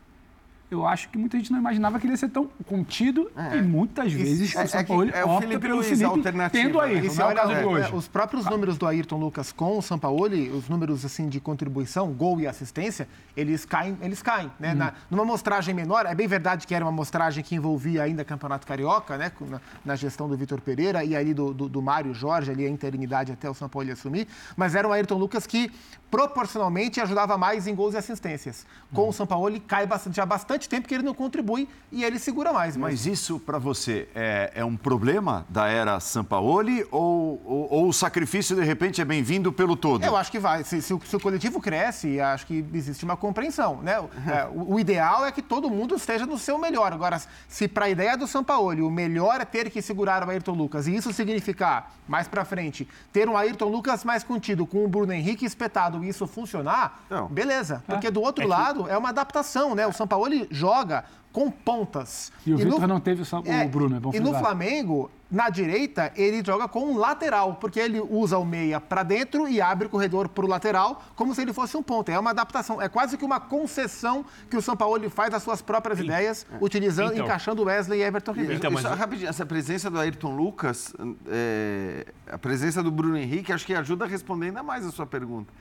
eu 0.70 0.86
acho 0.86 1.08
que 1.08 1.18
muita 1.18 1.36
gente 1.36 1.50
não 1.50 1.58
imaginava 1.58 1.98
que 1.98 2.06
ele 2.06 2.12
ia 2.12 2.16
ser 2.16 2.28
tão 2.28 2.48
contido 2.66 3.30
e 3.56 3.62
muitas 3.62 4.12
vezes 4.12 4.54
é- 4.54 4.64
o 4.64 4.68
São 4.68 4.80
é 4.80 4.84
que 4.84 4.88
Paulo 4.88 5.10
é 5.12 5.24
o 5.24 5.28
opta 5.28 5.40
Felipe 5.40 5.60
pelo 5.62 5.74
Luiz, 5.76 5.88
Felipe 5.88 6.04
alternativa, 6.04 6.62
tendo 6.62 6.78
né? 6.78 6.84
Ayrton, 6.84 7.12
E 7.12 7.16
não 7.16 7.22
é 7.22 7.24
o 7.24 7.28
olha, 7.28 7.36
caso 7.40 7.54
de 7.54 7.60
é, 7.60 7.66
hoje. 7.66 7.92
é, 7.92 7.94
os 7.96 8.08
próprios 8.08 8.46
números 8.46 8.78
do 8.78 8.86
Ayrton 8.86 9.16
Lucas 9.18 9.52
com 9.52 9.78
o 9.78 9.82
Sampaoli, 9.82 10.48
os 10.50 10.68
números 10.68 11.04
assim 11.04 11.28
de 11.28 11.40
contribuição, 11.40 12.12
gol 12.12 12.40
e 12.40 12.46
assistência, 12.46 13.08
eles 13.36 13.64
caem, 13.64 13.96
eles 14.00 14.22
caem, 14.22 14.50
né? 14.60 14.74
Na- 14.74 14.92
numa 15.10 15.22
amostragem 15.24 15.74
menor, 15.74 16.06
é 16.06 16.14
bem 16.14 16.26
verdade 16.28 16.66
que 16.66 16.74
era 16.74 16.84
uma 16.84 16.90
amostragem 16.90 17.42
que 17.42 17.54
envolvia 17.54 18.02
ainda 18.02 18.24
Campeonato 18.24 18.66
Carioca, 18.66 19.16
né? 19.16 19.32
Na, 19.48 19.60
na 19.84 19.96
gestão 19.96 20.28
do 20.28 20.36
Vitor 20.36 20.60
Pereira 20.60 21.02
e 21.04 21.16
ali 21.16 21.34
do, 21.34 21.52
do, 21.52 21.68
do 21.68 21.82
Mário 21.82 22.14
Jorge, 22.14 22.50
ali 22.50 22.64
a 22.66 22.70
interinidade 22.70 23.32
até 23.32 23.48
o 23.50 23.54
Sampaoli 23.54 23.90
assumir, 23.90 24.28
mas 24.56 24.74
era 24.74 24.86
um 24.86 24.92
Ayrton 24.92 25.16
Lucas 25.16 25.46
que 25.46 25.70
proporcionalmente 26.10 27.00
ajudava 27.00 27.38
mais 27.38 27.66
em 27.66 27.74
gols 27.74 27.94
e 27.94 27.96
assistências. 27.96 28.66
Com 28.92 29.08
o 29.08 29.12
Sampaoli 29.12 29.60
cai 29.60 29.86
bastante, 29.86 30.20
há 30.20 30.26
bastante 30.26 30.59
tempo 30.68 30.86
que 30.88 30.94
ele 30.94 31.02
não 31.02 31.14
contribui 31.14 31.68
e 31.92 32.04
ele 32.04 32.18
segura 32.18 32.52
mais. 32.52 32.76
Mas 32.76 33.06
isso, 33.06 33.38
para 33.40 33.58
você, 33.58 34.08
é, 34.14 34.52
é 34.54 34.64
um 34.64 34.76
problema 34.76 35.44
da 35.48 35.66
era 35.68 35.98
Sampaoli 36.00 36.86
ou, 36.90 37.40
ou, 37.44 37.68
ou 37.72 37.88
o 37.88 37.92
sacrifício, 37.92 38.54
de 38.56 38.62
repente, 38.62 39.00
é 39.00 39.04
bem-vindo 39.04 39.52
pelo 39.52 39.76
todo? 39.76 40.04
Eu 40.04 40.16
acho 40.16 40.30
que 40.30 40.38
vai. 40.38 40.62
Se, 40.64 40.80
se 40.82 40.92
o, 40.94 41.00
se 41.04 41.16
o 41.16 41.20
coletivo 41.20 41.60
cresce, 41.60 42.20
acho 42.20 42.46
que 42.46 42.64
existe 42.74 43.04
uma 43.04 43.16
compreensão. 43.16 43.80
Né? 43.82 43.98
O, 44.00 44.08
é, 44.30 44.46
o- 44.52 44.74
o 44.74 44.80
ideal 44.80 45.24
é 45.26 45.32
que 45.32 45.42
todo 45.42 45.70
mundo 45.70 45.94
esteja 45.94 46.26
no 46.26 46.38
seu 46.38 46.58
melhor. 46.58 46.92
Agora, 46.92 47.20
se 47.48 47.66
para 47.68 47.86
a 47.86 47.88
ideia 47.90 48.16
do 48.16 48.26
Sampaoli 48.26 48.82
o 48.82 48.90
melhor 48.90 49.40
é 49.40 49.44
ter 49.44 49.70
que 49.70 49.80
segurar 49.82 50.26
o 50.26 50.30
Ayrton 50.30 50.52
Lucas 50.52 50.86
e 50.86 50.94
isso 50.94 51.12
significar, 51.12 51.94
mais 52.08 52.28
para 52.28 52.44
frente, 52.44 52.86
ter 53.12 53.28
um 53.28 53.36
Ayrton 53.36 53.68
Lucas 53.68 54.04
mais 54.04 54.22
contido 54.24 54.66
com 54.66 54.84
o 54.84 54.88
Bruno 54.88 55.12
Henrique 55.12 55.44
espetado 55.44 56.04
e 56.04 56.08
isso 56.08 56.26
funcionar, 56.26 57.04
Não. 57.08 57.26
beleza. 57.28 57.82
Porque 57.86 58.10
do 58.10 58.20
outro 58.20 58.46
lado 58.46 58.88
é 58.88 58.96
uma 58.98 59.08
adaptação, 59.10 59.74
né? 59.74 59.86
O 59.86 59.92
Sampaoli 59.92 60.48
joga 60.50 61.04
com 61.32 61.48
pontas. 61.48 62.32
E 62.44 62.52
o 62.52 62.58
no- 62.58 62.64
Vitor 62.64 62.88
não 62.88 62.98
teve 62.98 63.24
só 63.24 63.38
o 63.38 63.68
Bruno, 63.68 63.96
é 63.96 64.00
bom 64.00 64.10
E 64.12 64.18
no 64.18 64.26
frisar. 64.30 64.40
Flamengo, 64.40 65.08
na 65.30 65.48
direita, 65.48 66.10
ele 66.16 66.42
joga 66.44 66.66
com 66.66 66.80
um 66.92 66.96
lateral, 66.98 67.54
porque 67.54 67.78
ele 67.78 68.00
usa 68.00 68.36
o 68.36 68.44
meia 68.44 68.80
para 68.80 69.04
dentro 69.04 69.46
e 69.46 69.60
abre 69.60 69.86
o 69.86 69.90
corredor 69.90 70.28
para 70.28 70.44
o 70.44 70.48
lateral, 70.48 71.04
como 71.14 71.32
se 71.32 71.40
ele 71.40 71.52
fosse 71.52 71.76
um 71.76 71.84
ponta. 71.84 72.10
É 72.10 72.18
uma 72.18 72.30
adaptação, 72.30 72.82
é 72.82 72.88
quase 72.88 73.16
que 73.16 73.24
uma 73.24 73.38
concessão 73.38 74.24
que 74.50 74.56
o 74.56 74.62
São 74.62 74.76
Paulo 74.76 75.08
faz 75.08 75.30
das 75.30 75.44
suas 75.44 75.62
próprias 75.62 76.00
ideias, 76.00 76.44
utilizando, 76.60 77.12
Então. 77.12 77.24
encaixando 77.26 77.62
Wesley 77.62 78.00
e 78.00 78.02
Everton 78.02 78.32
Ribeiro. 78.32 78.54
Então, 78.56 78.72
mas 78.72 78.82
Só 78.82 78.90
o- 78.90 78.96
rapidinho, 78.96 79.28
essa 79.28 79.46
presença 79.46 79.88
do 79.88 80.00
Ayrton 80.00 80.34
Lucas, 80.34 80.92
é, 81.28 82.06
a 82.28 82.38
presença 82.38 82.82
do 82.82 82.90
Bruno 82.90 83.16
Henrique, 83.16 83.52
acho 83.52 83.64
que 83.64 83.72
ajuda 83.74 84.04
a 84.04 84.08
responder 84.08 84.46
ainda 84.46 84.64
mais 84.64 84.84
a 84.84 84.90
sua 84.90 85.06
pergunta. 85.06 85.52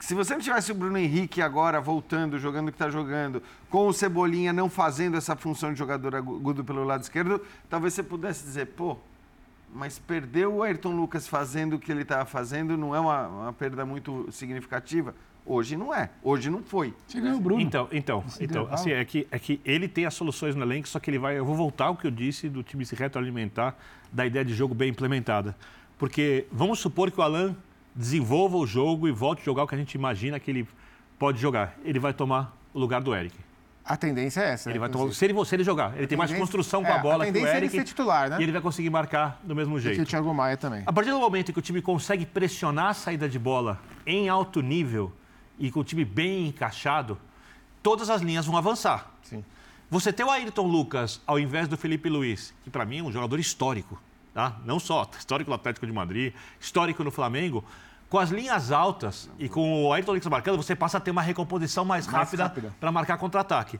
Se 0.00 0.14
você 0.14 0.32
não 0.32 0.40
tivesse 0.40 0.72
o 0.72 0.74
Bruno 0.74 0.96
Henrique 0.96 1.42
agora 1.42 1.78
voltando, 1.80 2.38
jogando 2.38 2.68
o 2.68 2.72
que 2.72 2.76
está 2.76 2.88
jogando, 2.88 3.42
com 3.68 3.86
o 3.86 3.92
Cebolinha 3.92 4.52
não 4.52 4.68
fazendo 4.68 5.16
essa 5.16 5.36
função 5.36 5.72
de 5.72 5.78
jogador 5.78 6.16
agudo 6.16 6.64
pelo 6.64 6.84
lado 6.84 7.02
esquerdo, 7.02 7.40
talvez 7.68 7.92
você 7.92 8.02
pudesse 8.02 8.42
dizer, 8.42 8.68
pô, 8.68 8.96
mas 9.74 9.98
perdeu 9.98 10.54
o 10.54 10.62
Ayrton 10.62 10.96
Lucas 10.96 11.28
fazendo 11.28 11.76
o 11.76 11.78
que 11.78 11.92
ele 11.92 12.02
estava 12.02 12.24
fazendo, 12.24 12.78
não 12.78 12.96
é 12.96 12.98
uma, 12.98 13.28
uma 13.28 13.52
perda 13.52 13.84
muito 13.84 14.26
significativa? 14.32 15.14
Hoje 15.44 15.76
não 15.76 15.94
é. 15.94 16.10
Hoje 16.22 16.48
não 16.48 16.62
foi. 16.62 16.94
Chega 17.06 17.34
o 17.34 17.40
Bruno. 17.40 17.60
Então, 17.60 17.88
então, 17.92 18.24
então 18.40 18.68
assim, 18.70 18.92
é 18.92 19.04
que, 19.04 19.26
é 19.30 19.38
que 19.38 19.60
ele 19.64 19.86
tem 19.86 20.06
as 20.06 20.14
soluções 20.14 20.54
no 20.54 20.62
elenco, 20.62 20.88
só 20.88 20.98
que 20.98 21.10
ele 21.10 21.18
vai. 21.18 21.38
Eu 21.38 21.44
vou 21.44 21.54
voltar 21.54 21.86
ao 21.86 21.96
que 21.96 22.06
eu 22.06 22.10
disse 22.10 22.48
do 22.48 22.62
time 22.62 22.84
se 22.86 22.94
retroalimentar, 22.94 23.76
da 24.12 24.24
ideia 24.24 24.44
de 24.44 24.54
jogo 24.54 24.74
bem 24.74 24.90
implementada. 24.90 25.56
Porque 25.98 26.46
vamos 26.50 26.78
supor 26.78 27.10
que 27.10 27.20
o 27.20 27.22
Alan 27.22 27.54
desenvolva 28.00 28.56
o 28.56 28.66
jogo 28.66 29.06
e 29.06 29.12
volte 29.12 29.42
a 29.42 29.44
jogar 29.44 29.64
o 29.64 29.66
que 29.66 29.74
a 29.74 29.78
gente 29.78 29.94
imagina 29.94 30.40
que 30.40 30.50
ele 30.50 30.66
pode 31.18 31.38
jogar. 31.38 31.76
Ele 31.84 31.98
vai 31.98 32.14
tomar 32.14 32.56
o 32.72 32.80
lugar 32.80 33.02
do 33.02 33.14
Eric. 33.14 33.36
A 33.84 33.96
tendência 33.96 34.40
é 34.40 34.52
essa. 34.52 34.70
Ele 34.70 34.78
né, 34.78 34.80
vai 34.80 34.88
tomar, 34.88 35.12
se, 35.12 35.24
ele, 35.24 35.44
se 35.44 35.54
ele 35.54 35.64
jogar, 35.64 35.96
ele 35.96 36.06
tem 36.06 36.16
mais 36.16 36.32
construção 36.32 36.82
com 36.82 36.88
é, 36.88 36.92
a 36.92 36.98
bola 36.98 37.24
a 37.24 37.26
que 37.26 37.30
o 37.30 37.34
tendência 37.34 37.54
é 37.54 37.56
ele 37.58 37.66
Eric. 37.66 37.76
ser 37.76 37.84
titular, 37.84 38.30
né? 38.30 38.36
E 38.40 38.42
ele 38.42 38.52
vai 38.52 38.60
conseguir 38.60 38.88
marcar 38.88 39.40
do 39.42 39.54
mesmo 39.54 39.74
Que 39.76 39.82
jeito. 39.82 40.02
o 40.02 40.06
Thiago 40.06 40.32
Maia 40.32 40.56
também. 40.56 40.82
A 40.86 40.92
partir 40.92 41.10
do 41.10 41.18
momento 41.18 41.52
que 41.52 41.58
o 41.58 41.62
time 41.62 41.82
consegue 41.82 42.24
pressionar 42.24 42.86
a 42.86 42.94
saída 42.94 43.28
de 43.28 43.38
bola 43.38 43.78
em 44.06 44.28
alto 44.28 44.62
nível 44.62 45.12
e 45.58 45.70
com 45.70 45.80
o 45.80 45.84
time 45.84 46.04
bem 46.04 46.48
encaixado, 46.48 47.18
todas 47.82 48.08
as 48.08 48.22
linhas 48.22 48.46
vão 48.46 48.56
avançar. 48.56 49.10
Sim. 49.22 49.44
Você 49.90 50.12
ter 50.12 50.24
o 50.24 50.30
Ayrton 50.30 50.66
Lucas 50.66 51.20
ao 51.26 51.38
invés 51.38 51.66
do 51.68 51.76
Felipe 51.76 52.08
Luiz, 52.08 52.54
que 52.62 52.70
para 52.70 52.84
mim 52.84 53.00
é 53.00 53.02
um 53.02 53.12
jogador 53.12 53.38
histórico, 53.40 54.00
tá? 54.32 54.56
Não 54.64 54.78
só 54.78 55.08
histórico 55.18 55.50
no 55.50 55.56
Atlético 55.56 55.86
de 55.86 55.92
Madrid, 55.92 56.32
histórico 56.60 57.02
no 57.02 57.10
Flamengo, 57.10 57.64
com 58.10 58.18
as 58.18 58.30
linhas 58.30 58.72
altas 58.72 59.30
e 59.38 59.48
com 59.48 59.84
o 59.84 59.92
Ayrton 59.92 60.12
Lucas 60.14 60.26
marcando, 60.26 60.56
você 60.56 60.74
passa 60.74 60.98
a 60.98 61.00
ter 61.00 61.12
uma 61.12 61.22
recomposição 61.22 61.84
mais, 61.84 62.06
Mais 62.08 62.28
rápida 62.28 62.74
para 62.80 62.90
marcar 62.90 63.16
contra-ataque. 63.16 63.78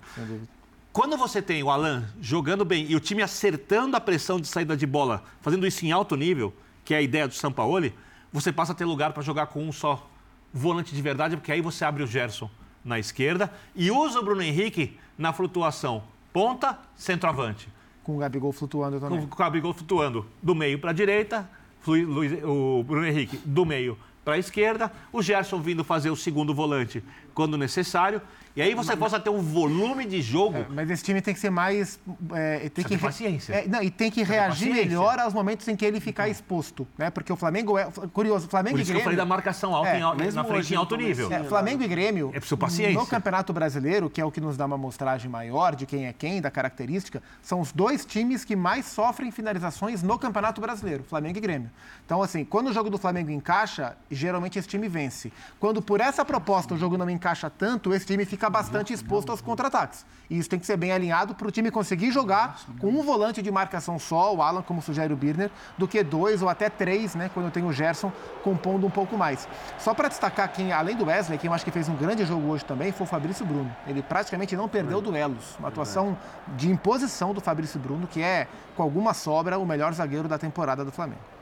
Quando 0.93 1.17
você 1.17 1.43
tem 1.43 1.63
o 1.65 1.69
Alan 1.69 2.05
jogando 2.21 2.65
bem 2.65 2.87
e 2.89 2.95
o 2.95 3.01
time 3.01 3.23
acertando 3.23 3.97
a 3.97 4.01
pressão 4.01 4.41
de 4.41 4.47
saída 4.47 4.77
de 4.77 4.87
bola, 4.87 5.25
fazendo 5.41 5.67
isso 5.67 5.85
em 5.85 5.91
alto 5.91 6.15
nível, 6.17 6.55
que 6.85 6.95
é 6.95 6.99
a 6.99 7.03
ideia 7.03 7.27
do 7.27 7.35
Sampaoli, 7.35 7.93
você 8.33 8.53
passa 8.53 8.71
a 8.71 8.75
ter 8.75 8.85
lugar 8.85 9.13
para 9.13 9.23
jogar 9.23 9.47
com 9.47 9.65
um 9.65 9.73
só 9.73 10.09
volante 10.55 10.95
de 10.95 11.03
verdade, 11.03 11.37
porque 11.37 11.51
aí 11.51 11.61
você 11.61 11.85
abre 11.85 12.05
o 12.05 12.07
Gerson 12.07 12.49
na 12.85 13.01
esquerda 13.01 13.53
e 13.75 13.91
usa 13.91 14.21
o 14.21 14.25
Bruno 14.25 14.43
Henrique 14.43 14.97
na 15.19 15.33
flutuação 15.33 16.05
ponta, 16.33 16.79
centroavante. 16.95 17.69
Com 18.05 18.15
o 18.15 18.19
Gabigol 18.19 18.53
flutuando 18.53 19.01
também. 19.01 19.27
Com 19.27 19.35
o 19.35 19.39
Gabigol 19.39 19.75
flutuando 19.75 20.25
do 20.41 20.55
meio 20.55 20.79
para 20.79 20.91
a 20.91 20.95
direita, 20.95 21.51
o 21.85 22.85
Bruno 22.85 23.07
Henrique 23.07 23.37
do 23.45 23.65
meio 23.65 23.99
para 24.31 24.37
a 24.37 24.39
esquerda, 24.39 24.93
o 25.13 25.21
Gerson 25.21 25.61
vindo 25.61 25.83
fazer 25.83 26.09
o 26.09 26.15
segundo 26.15 26.55
volante 26.55 27.03
quando 27.41 27.57
necessário. 27.57 28.21
E 28.55 28.61
aí 28.61 28.75
você 28.75 28.97
possa 28.97 29.19
ter 29.21 29.31
um 29.31 29.41
volume 29.41 30.05
de 30.05 30.21
jogo. 30.21 30.59
É, 30.59 30.67
mas 30.69 30.91
esse 30.91 31.05
time 31.05 31.23
tem 31.23 31.33
que 31.33 31.39
ser 31.39 31.51
mais. 31.51 32.01
É, 32.33 32.59
tem 32.59 32.71
Precisa 32.71 32.89
que 32.89 32.97
ter 32.97 33.01
paciência. 33.01 33.53
É, 33.55 33.69
não, 33.69 33.81
e 33.81 33.91
tem 33.91 34.11
que 34.11 34.25
Precisa 34.25 34.41
reagir 34.41 34.75
melhor 34.75 35.21
aos 35.21 35.33
momentos 35.33 35.69
em 35.69 35.77
que 35.77 35.85
ele 35.85 36.01
ficar 36.01 36.29
exposto. 36.29 36.87
Né? 36.99 37.11
Porque 37.11 37.33
o 37.33 37.37
Flamengo 37.37 37.79
é. 37.79 37.85
Curioso, 38.13 38.49
Flamengo 38.49 38.75
Por 38.75 38.81
e 38.81 38.83
isso 38.83 38.91
que 38.91 38.99
eu 38.99 39.03
Grêmio. 39.03 39.05
falei 39.05 39.17
da 39.17 39.25
marcação 39.25 39.75
alta 39.75 39.91
É, 39.91 39.99
em 39.99 40.33
na 40.33 40.45
frente 40.45 40.75
em 40.75 40.77
alto 40.77 40.97
nível. 40.97 41.33
É, 41.33 41.45
Flamengo 41.45 41.85
e 41.85 41.89
Grêmio, 41.89 42.31
É 42.35 42.41
preciso 42.41 42.59
paciência. 42.59 42.99
no 42.99 43.07
Campeonato 43.07 43.53
Brasileiro, 43.53 44.11
que 44.11 44.21
é 44.21 44.25
o 44.25 44.33
que 44.33 44.41
nos 44.41 44.57
dá 44.57 44.67
uma 44.67 44.75
amostragem 44.75 45.31
maior 45.31 45.77
de 45.77 45.87
quem 45.87 46.07
é 46.09 46.13
quem, 46.13 46.41
da 46.41 46.51
característica, 46.51 47.23
são 47.41 47.61
os 47.61 47.71
dois 47.71 48.05
times 48.05 48.45
que 48.45 48.57
mais 48.57 48.85
sofrem 48.85 49.31
finalizações 49.31 50.03
no 50.03 50.19
Campeonato 50.19 50.61
Brasileiro, 50.61 51.05
Flamengo 51.05 51.39
e 51.39 51.41
Grêmio. 51.41 51.71
Então, 52.05 52.21
assim, 52.21 52.45
quando 52.45 52.67
o 52.69 52.73
jogo 52.73 52.91
do 52.91 52.99
Flamengo 52.99 53.31
encaixa, 53.31 53.97
geralmente 54.11 54.59
esse 54.59 54.67
time 54.67 54.89
vence. 54.89 55.33
Quando 55.61 55.81
por 55.81 56.01
essa 56.01 56.25
proposta 56.25 56.75
o 56.75 56.77
jogo 56.77 56.99
não 56.99 57.09
encaixa 57.09 57.30
tanto, 57.35 57.95
esse 57.95 58.07
time 58.07 58.25
fica 58.25 58.51
bastante 58.51 58.93
exposto 58.93 59.31
aos 59.31 59.41
contra-ataques. 59.41 60.05
E 60.29 60.39
isso 60.39 60.49
tem 60.49 60.59
que 60.59 60.67
ser 60.67 60.77
bem 60.77 60.91
alinhado 60.91 61.35
para 61.35 61.47
o 61.47 61.51
time 61.51 61.71
conseguir 61.71 62.11
jogar 62.11 62.61
com 62.81 62.89
um 62.89 63.03
volante 63.03 63.41
de 63.41 63.51
marcação 63.51 63.99
só, 63.99 64.35
o 64.35 64.43
Alan, 64.43 64.63
como 64.63 64.83
sugere 64.83 65.13
o 65.13 65.17
Birner, 65.17 65.51
do 65.79 65.87
que 65.87 66.03
dois 66.03 66.43
ou 66.43 66.49
até 66.49 66.69
três, 66.69 67.15
né, 67.15 67.31
quando 67.33 67.51
tem 67.51 67.65
o 67.65 67.73
Gerson 67.73 68.13
compondo 68.43 68.87
um 68.87 68.91
pouco 68.91 69.17
mais. 69.17 69.49
Só 69.79 69.95
para 69.95 70.09
destacar 70.09 70.53
quem, 70.53 70.73
além 70.73 70.97
do 70.97 71.07
Wesley, 71.07 71.39
quem 71.39 71.49
eu 71.49 71.55
acho 71.55 71.65
que 71.65 71.71
fez 71.71 71.89
um 71.89 71.97
grande 71.97 72.25
jogo 72.25 72.49
hoje 72.49 72.65
também 72.65 72.93
foi 72.93 73.07
o 73.07 73.09
Fabrício 73.09 73.45
Bruno. 73.45 73.75
Ele 73.87 74.03
praticamente 74.03 74.57
não 74.57 74.69
perdeu 74.69 75.01
duelos. 75.01 75.57
Uma 75.59 75.69
atuação 75.69 76.17
de 76.57 76.71
imposição 76.71 77.33
do 77.33 77.41
Fabrício 77.41 77.79
Bruno, 77.79 78.07
que 78.07 78.23
é, 78.23 78.49
com 78.77 78.83
alguma 78.83 79.15
sobra, 79.15 79.59
o 79.59 79.67
melhor 79.67 79.93
zagueiro 79.93 80.29
da 80.29 80.39
temporada 80.39 80.85
do 80.85 80.93
Flamengo. 80.93 81.40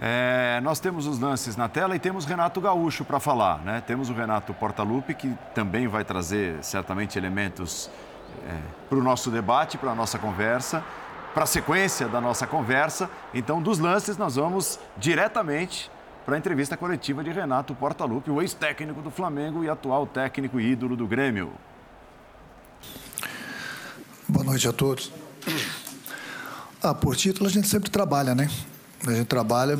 É, 0.00 0.60
nós 0.62 0.78
temos 0.78 1.06
os 1.06 1.18
lances 1.18 1.56
na 1.56 1.68
tela 1.68 1.96
e 1.96 1.98
temos 1.98 2.24
Renato 2.24 2.60
Gaúcho 2.60 3.04
para 3.04 3.18
falar, 3.18 3.58
né? 3.64 3.82
Temos 3.84 4.08
o 4.10 4.12
Renato 4.12 4.54
Portaluppi, 4.54 5.14
que 5.14 5.36
também 5.54 5.88
vai 5.88 6.04
trazer 6.04 6.62
certamente 6.62 7.18
elementos 7.18 7.90
para 8.88 8.98
o 8.98 9.02
nosso 9.02 9.30
debate, 9.30 9.76
para 9.76 9.90
a 9.90 9.94
nossa 9.94 10.18
conversa, 10.18 10.84
para 11.34 11.44
a 11.44 11.46
sequência 11.46 12.08
da 12.08 12.20
nossa 12.20 12.46
conversa. 12.46 13.10
Então, 13.34 13.60
dos 13.60 13.78
lances, 13.78 14.16
nós 14.16 14.36
vamos 14.36 14.78
diretamente 14.96 15.90
para 16.24 16.36
a 16.36 16.38
entrevista 16.38 16.76
coletiva 16.76 17.24
de 17.24 17.30
Renato 17.30 17.74
Portaluppi, 17.74 18.30
o 18.30 18.40
ex-técnico 18.40 19.00
do 19.00 19.10
Flamengo 19.10 19.64
e 19.64 19.70
atual 19.70 20.06
técnico 20.06 20.60
e 20.60 20.72
ídolo 20.72 20.94
do 20.94 21.06
Grêmio. 21.06 21.52
Boa 24.28 24.44
noite 24.44 24.68
a 24.68 24.72
todos. 24.72 25.10
Ah, 26.82 26.94
por 26.94 27.16
título 27.16 27.48
a 27.48 27.52
gente 27.52 27.66
sempre 27.66 27.90
trabalha, 27.90 28.34
né? 28.34 28.48
A 29.06 29.12
gente 29.12 29.26
trabalha 29.26 29.78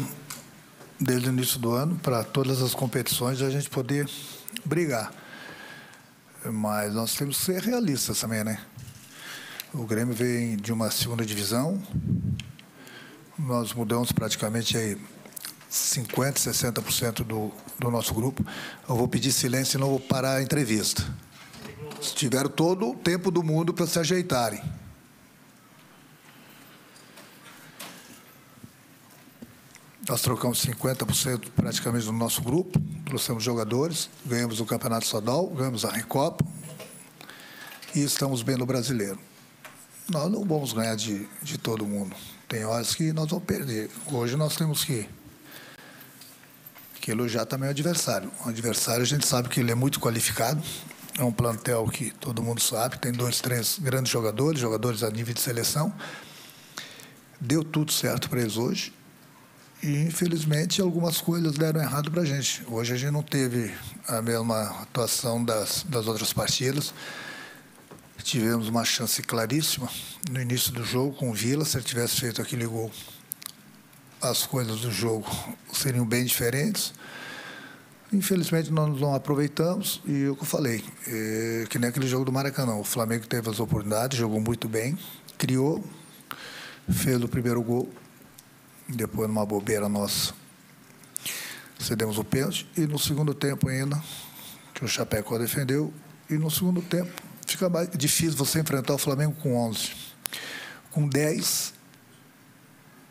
desde 0.99 1.29
o 1.29 1.33
início 1.33 1.59
do 1.59 1.73
ano 1.73 1.97
para 1.97 2.23
todas 2.23 2.63
as 2.63 2.75
competições 2.75 3.43
a 3.43 3.51
gente 3.51 3.69
poder 3.69 4.09
brigar. 4.65 5.13
Mas 6.45 6.95
nós 6.95 7.15
temos 7.15 7.39
que 7.39 7.45
ser 7.45 7.63
realistas 7.63 8.21
também, 8.21 8.45
né? 8.45 8.61
O 9.75 9.85
Grêmio 9.85 10.15
vem 10.15 10.57
de 10.57 10.73
uma 10.73 10.91
segunda 10.91 11.27
divisão. 11.27 11.83
Nós 13.39 13.75
mudamos 13.75 14.13
praticamente 14.13 14.77
aí 14.77 14.97
50%, 15.71 16.35
60% 16.35 17.25
do, 17.25 17.53
do 17.79 17.91
nosso 17.91 18.15
grupo. 18.15 18.47
Eu 18.89 18.97
vou 18.97 19.09
pedir 19.09 19.33
silêncio 19.33 19.77
e 19.77 19.81
não 19.81 19.89
vou 19.89 20.01
parar 20.01 20.37
a 20.37 20.43
entrevista. 20.43 21.05
Tiveram 22.15 22.49
todo 22.49 22.91
o 22.91 22.95
tempo 22.95 23.31
do 23.31 23.43
mundo 23.43 23.75
para 23.75 23.87
se 23.87 23.99
ajeitarem. 23.99 24.63
Nós 30.09 30.23
trocamos 30.23 30.65
50% 30.65 31.51
praticamente 31.55 32.07
do 32.07 32.13
nosso 32.13 32.41
grupo, 32.41 32.81
trouxemos 33.05 33.45
jogadores, 33.45 34.09
ganhamos 34.25 34.59
o 34.59 34.65
Campeonato 34.65 35.05
Estadual, 35.05 35.47
ganhamos 35.49 35.85
a 35.85 35.91
Recopa 35.91 36.43
e 37.95 38.03
estamos 38.03 38.41
bem 38.41 38.57
no 38.57 38.65
brasileiro. 38.65 39.19
Nós 40.09 40.33
não 40.33 40.47
vamos 40.47 40.73
ganhar 40.73 40.97
de, 40.97 41.29
de 41.43 41.59
todo 41.59 41.85
mundo. 41.85 42.17
Tem 42.49 42.65
horas 42.65 42.95
que 42.95 43.13
nós 43.13 43.29
vamos 43.29 43.45
perder. 43.45 43.91
Hoje 44.11 44.35
nós 44.35 44.57
temos 44.57 44.83
que, 44.83 45.07
que 47.03 47.11
elogiar 47.11 47.45
também 47.45 47.69
o 47.69 47.71
adversário. 47.71 48.33
O 48.47 48.49
adversário 48.49 49.03
a 49.03 49.07
gente 49.07 49.27
sabe 49.27 49.51
que 49.51 49.61
ele 49.61 49.73
é 49.73 49.75
muito 49.75 50.01
qualificado, 50.01 50.63
é 51.19 51.23
um 51.23 51.33
plantel 51.33 51.87
que 51.87 52.13
todo 52.13 52.43
mundo 52.43 52.63
sabe, 52.63 52.99
tem 52.99 53.13
dois, 53.13 53.43
três 53.43 53.79
grandes 53.79 54.11
jogadores, 54.11 54.59
jogadores 54.59 55.03
a 55.03 55.11
nível 55.11 55.35
de 55.35 55.41
seleção. 55.43 55.93
Deu 57.39 57.63
tudo 57.63 57.93
certo 57.93 58.31
para 58.31 58.41
eles 58.41 58.57
hoje. 58.57 58.97
E, 59.83 60.03
infelizmente, 60.03 60.81
algumas 60.81 61.21
coisas 61.21 61.55
deram 61.55 61.81
errado 61.81 62.11
para 62.11 62.23
a 62.23 62.25
gente. 62.25 62.65
Hoje 62.67 62.95
a 62.95 62.97
gente 62.97 63.13
não 63.13 63.23
teve 63.23 63.73
a 64.09 64.21
mesma 64.21 64.63
atuação 64.83 65.45
das, 65.45 65.85
das 65.89 66.09
outras 66.09 66.33
partidas. 66.33 66.93
Tivemos 68.25 68.69
uma 68.69 68.85
chance 68.85 69.23
claríssima 69.23 69.89
no 70.31 70.41
início 70.41 70.73
do 70.73 70.85
jogo 70.85 71.15
com 71.15 71.31
o 71.31 71.33
Vila. 71.33 71.65
Se 71.65 71.77
ele 71.77 71.85
tivesse 71.85 72.21
feito 72.21 72.43
aquele 72.43 72.67
gol, 72.67 72.91
as 74.21 74.45
coisas 74.45 74.81
do 74.81 74.91
jogo 74.91 75.31
seriam 75.73 76.05
bem 76.05 76.25
diferentes. 76.25 76.93
Infelizmente, 78.13 78.73
nós 78.73 79.01
não 79.01 79.15
aproveitamos. 79.15 80.03
E 80.05 80.27
o 80.27 80.35
que 80.35 80.43
eu 80.43 80.47
falei, 80.47 80.85
é, 81.07 81.67
que 81.71 81.79
nem 81.79 81.89
aquele 81.89 82.09
jogo 82.09 82.25
do 82.25 82.33
Maracanã. 82.33 82.75
O 82.75 82.85
Flamengo 82.85 83.29
teve 83.29 83.49
as 83.49 83.61
oportunidades, 83.61 84.19
jogou 84.19 84.41
muito 84.41 84.69
bem, 84.69 84.99
criou, 85.39 85.85
fez 86.91 87.23
o 87.23 87.29
primeiro 87.29 87.63
gol 87.63 87.89
depois 88.89 89.29
numa 89.29 89.45
bobeira 89.45 89.89
nossa 89.89 90.33
cedemos 91.79 92.19
o 92.19 92.25
pênalti. 92.25 92.69
E 92.77 92.81
no 92.83 92.99
segundo 92.99 93.35
tempo 93.35 93.69
ainda 93.69 94.03
que 94.75 94.85
o 94.85 94.89
Chapecó 94.89 95.39
defendeu 95.39 95.93
e 96.29 96.35
no 96.35 96.51
segundo 96.51 96.83
tempo 96.83 97.11
fica 97.47 97.69
mais 97.69 97.89
difícil 97.91 98.37
você 98.37 98.61
enfrentar 98.61 98.95
o 98.95 98.99
Flamengo 98.99 99.35
com 99.41 99.57
11 99.57 99.91
com 100.91 101.09
10 101.09 101.75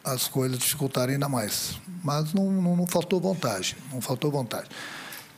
as 0.04 0.28
coisas 0.28 0.58
dificultaram 0.58 1.12
ainda 1.12 1.28
mais. 1.28 1.80
Mas 2.04 2.34
não, 2.34 2.50
não, 2.52 2.76
não 2.76 2.88
faltou 2.88 3.20
vontade 3.20 3.76
não 3.92 4.02
faltou 4.02 4.32
vontade 4.32 4.70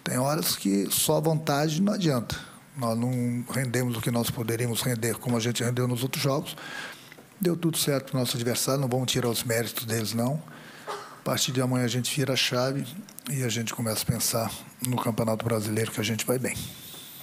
tem 0.03 0.17
horas 0.17 0.55
que 0.55 0.87
só 0.89 1.21
vontade 1.21 1.81
não 1.81 1.93
adianta. 1.93 2.35
Nós 2.75 2.97
não 2.97 3.43
rendemos 3.51 3.97
o 3.97 4.01
que 4.01 4.09
nós 4.09 4.29
poderíamos 4.31 4.81
render 4.81 5.15
como 5.17 5.35
a 5.35 5.39
gente 5.39 5.63
rendeu 5.63 5.87
nos 5.87 6.01
outros 6.01 6.23
jogos 6.23 6.55
Deu 7.39 7.55
tudo 7.55 7.77
certo 7.77 8.11
para 8.11 8.17
o 8.17 8.19
nosso 8.19 8.35
adversário, 8.35 8.81
não 8.81 8.87
vamos 8.87 9.11
tirar 9.11 9.29
os 9.29 9.43
méritos 9.43 9.85
deles, 9.85 10.13
não. 10.13 10.41
A 10.87 11.23
partir 11.23 11.51
de 11.51 11.61
amanhã 11.61 11.85
a 11.85 11.87
gente 11.87 12.13
vira 12.15 12.33
a 12.33 12.35
chave 12.35 12.85
e 13.31 13.43
a 13.43 13.49
gente 13.49 13.73
começa 13.73 14.03
a 14.03 14.05
pensar 14.05 14.51
no 14.85 14.97
Campeonato 14.97 15.45
Brasileiro 15.45 15.91
que 15.91 15.99
a 15.99 16.03
gente 16.03 16.25
vai 16.25 16.37
bem. 16.37 16.57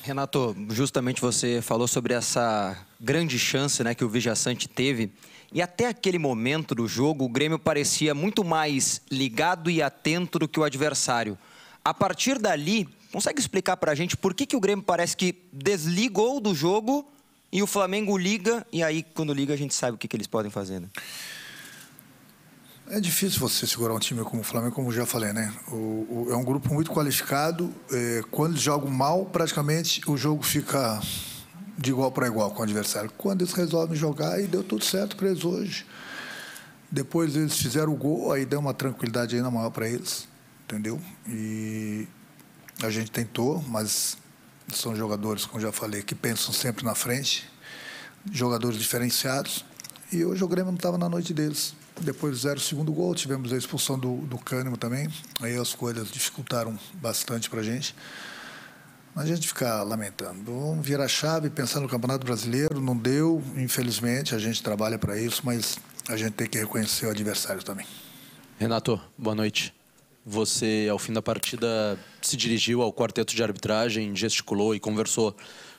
Renato, 0.03 0.57
justamente 0.71 1.21
você 1.21 1.61
falou 1.61 1.89
sobre 1.89 2.15
essa 2.15 2.77
grande 3.01 3.39
chance 3.39 3.83
né, 3.83 3.95
que 3.95 4.05
o 4.05 4.09
Vijaçante 4.09 4.69
teve. 4.69 5.13
E 5.53 5.61
até 5.61 5.89
aquele 5.89 6.19
momento 6.19 6.75
do 6.75 6.87
jogo, 6.87 7.25
o 7.25 7.29
Grêmio 7.29 7.59
parecia 7.59 8.15
muito 8.15 8.45
mais 8.45 9.03
ligado 9.11 9.71
e 9.71 9.83
atento 9.83 10.39
do 10.39 10.49
que 10.49 10.61
o 10.61 10.65
adversário. 10.65 11.37
A 11.85 11.93
partir 11.93 12.39
dali, 12.39 12.89
Consegue 13.17 13.41
explicar 13.41 13.79
para 13.79 13.93
a 13.93 13.95
gente 13.95 14.15
por 14.15 14.35
que, 14.35 14.45
que 14.45 14.55
o 14.55 14.61
Grêmio 14.61 14.85
parece 14.85 15.17
que 15.17 15.35
desligou 15.51 16.39
do 16.39 16.55
jogo 16.55 17.11
e 17.53 17.63
o 17.63 17.67
Flamengo 17.67 18.17
liga, 18.17 18.67
e 18.73 18.83
aí 18.83 19.03
quando 19.03 19.33
liga 19.33 19.55
a 19.55 19.57
gente 19.57 19.75
sabe 19.75 19.95
o 19.95 19.99
que, 19.99 20.09
que 20.09 20.17
eles 20.17 20.27
podem 20.27 20.51
fazer, 20.51 20.81
né? 20.81 20.89
É 22.89 23.01
difícil 23.01 23.41
você 23.41 23.67
segurar 23.67 23.95
um 23.95 23.99
time 23.99 24.23
como 24.23 24.43
o 24.43 24.45
Flamengo, 24.45 24.73
como 24.73 24.93
já 24.93 25.05
falei, 25.05 25.33
né? 25.33 25.53
O, 25.69 25.75
o, 25.75 26.29
é 26.31 26.37
um 26.37 26.45
grupo 26.45 26.73
muito 26.73 26.93
qualificado. 26.93 27.75
É, 27.91 28.23
quando 28.31 28.53
eles 28.53 28.63
jogam 28.63 28.89
mal, 28.89 29.27
praticamente 29.27 30.01
o 30.09 30.17
jogo 30.17 30.45
fica 30.45 31.01
de 31.77 31.91
igual 31.91 32.13
para 32.13 32.29
igual 32.29 32.51
com 32.53 32.61
o 32.61 32.63
adversário. 32.63 33.11
Quando 33.19 33.43
eles 33.43 33.53
resolvem 33.53 33.97
jogar, 33.97 34.35
aí 34.35 34.47
deu 34.47 34.63
tudo 34.63 34.85
certo 34.85 35.17
para 35.17 35.29
eles 35.29 35.45
hoje. 35.45 35.85
Depois 36.89 37.35
eles 37.35 37.59
fizeram 37.59 37.93
o 37.93 37.97
gol, 37.97 38.33
aí 38.33 38.47
deu 38.47 38.61
uma 38.61 38.73
tranquilidade 38.73 39.35
ainda 39.35 39.51
maior 39.51 39.71
para 39.71 39.89
eles, 39.89 40.29
entendeu? 40.65 41.01
E 41.29 42.07
a 42.81 42.89
gente 42.89 43.11
tentou, 43.11 43.63
mas 43.67 44.17
são 44.73 44.95
jogadores, 44.95 45.45
como 45.45 45.61
já 45.61 45.73
falei, 45.73 46.03
que 46.03 46.15
pensam 46.15 46.53
sempre 46.53 46.85
na 46.85 46.95
frente, 46.95 47.49
jogadores 48.33 48.79
diferenciados. 48.79 49.65
E 50.13 50.25
hoje 50.25 50.43
o 50.43 50.49
Grêmio 50.49 50.71
não 50.71 50.77
estava 50.77 50.99
na 50.99 51.09
noite 51.09 51.33
deles. 51.35 51.75
Depois 52.01 52.37
fizeram 52.37 52.57
o 52.57 52.61
segundo 52.61 52.93
gol, 52.93 53.15
tivemos 53.15 53.53
a 53.53 53.57
expulsão 53.57 53.99
do, 53.99 54.19
do 54.19 54.39
Cânimo 54.39 54.77
também. 54.77 55.09
Aí 55.41 55.57
as 55.57 55.75
coisas 55.75 56.11
dificultaram 56.11 56.79
bastante 56.95 57.49
para 57.49 57.61
a 57.61 57.63
gente. 57.63 57.95
Mas 59.15 59.25
a 59.25 59.29
gente 59.29 59.49
fica 59.49 59.83
lamentando. 59.83 60.45
Vamos 60.45 60.87
virar 60.87 61.05
a 61.05 61.09
chave, 61.09 61.49
pensar 61.49 61.81
no 61.81 61.89
Campeonato 61.89 62.27
Brasileiro. 62.27 62.81
Não 62.81 62.97
deu, 62.97 63.43
infelizmente, 63.57 64.35
a 64.35 64.39
gente 64.39 64.63
trabalha 64.63 64.99
para 64.99 65.19
isso, 65.19 65.41
mas 65.43 65.79
a 66.09 66.17
gente 66.17 66.33
tem 66.33 66.47
que 66.47 66.59
reconhecer 66.59 67.07
o 67.07 67.11
adversário 67.11 67.63
também. 67.63 67.87
Renato, 68.59 69.01
boa 69.17 69.35
noite. 69.35 69.76
Você, 70.29 70.89
ao 70.91 70.99
fim 70.99 71.13
da 71.13 71.23
partida, 71.23 71.97
se 72.21 72.37
dirigiu 72.37 72.83
ao 72.83 72.93
quarteto 72.93 73.33
de 73.33 73.41
arbitragem, 73.45 74.17
gesticulou 74.17 74.75
e 74.75 74.81
conversou 74.81 75.37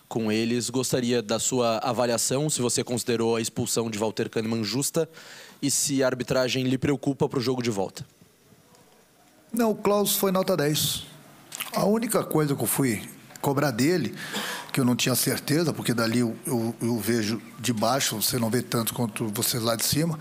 com 0.07 0.31
eles. 0.31 0.69
Gostaria 0.69 1.21
da 1.21 1.37
sua 1.37 1.79
avaliação, 1.79 2.49
se 2.49 2.61
você 2.61 2.81
considerou 2.81 3.35
a 3.35 3.41
expulsão 3.41 3.89
de 3.89 3.97
Walter 3.97 4.29
Kahneman 4.29 4.63
justa 4.63 5.09
e 5.61 5.69
se 5.69 6.01
a 6.01 6.07
arbitragem 6.07 6.63
lhe 6.63 6.77
preocupa 6.77 7.27
para 7.27 7.39
o 7.39 7.41
jogo 7.41 7.61
de 7.61 7.69
volta. 7.69 8.05
Não, 9.51 9.71
o 9.71 9.75
Klaus 9.75 10.15
foi 10.15 10.31
nota 10.31 10.55
10. 10.55 11.03
A 11.73 11.83
única 11.83 12.23
coisa 12.23 12.55
que 12.55 12.63
eu 12.63 12.67
fui 12.67 13.01
cobrar 13.41 13.71
dele, 13.71 14.15
que 14.71 14.79
eu 14.79 14.85
não 14.85 14.95
tinha 14.95 15.15
certeza, 15.15 15.73
porque 15.73 15.93
dali 15.93 16.19
eu, 16.19 16.35
eu, 16.45 16.75
eu 16.81 16.97
vejo 16.97 17.41
de 17.59 17.73
baixo, 17.73 18.21
você 18.21 18.39
não 18.39 18.49
vê 18.49 18.61
tanto 18.61 18.93
quanto 18.93 19.27
vocês 19.27 19.61
lá 19.61 19.75
de 19.75 19.85
cima, 19.85 20.17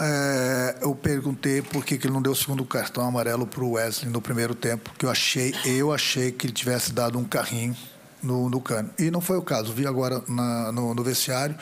é, 0.00 0.78
eu 0.82 0.94
perguntei 0.94 1.60
por 1.60 1.84
que, 1.84 1.98
que 1.98 2.06
ele 2.06 2.14
não 2.14 2.22
deu 2.22 2.32
o 2.32 2.36
segundo 2.36 2.64
cartão 2.64 3.04
amarelo 3.04 3.46
para 3.46 3.62
o 3.64 3.72
Wesley 3.72 4.10
no 4.10 4.20
primeiro 4.20 4.54
tempo, 4.54 4.92
que 4.96 5.04
eu 5.04 5.10
achei, 5.10 5.54
eu 5.64 5.92
achei 5.92 6.30
que 6.30 6.46
ele 6.46 6.52
tivesse 6.52 6.92
dado 6.92 7.18
um 7.18 7.24
carrinho 7.24 7.76
no, 8.22 8.48
no 8.48 8.60
cano. 8.60 8.90
E 8.98 9.10
não 9.10 9.20
foi 9.20 9.36
o 9.36 9.42
caso. 9.42 9.72
Vi 9.72 9.86
agora 9.86 10.22
na, 10.28 10.72
no, 10.72 10.94
no 10.94 11.02
vestiário, 11.02 11.56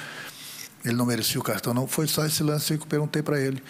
ele 0.84 0.94
não 0.94 1.06
merecia 1.06 1.40
o 1.40 1.42
cartão, 1.42 1.72
não. 1.72 1.86
Foi 1.86 2.06
só 2.06 2.24
esse 2.26 2.42
lance 2.42 2.76
que 2.76 2.84
eu 2.84 2.88
perguntei 2.88 3.22
para 3.22 3.40
ele. 3.40 3.62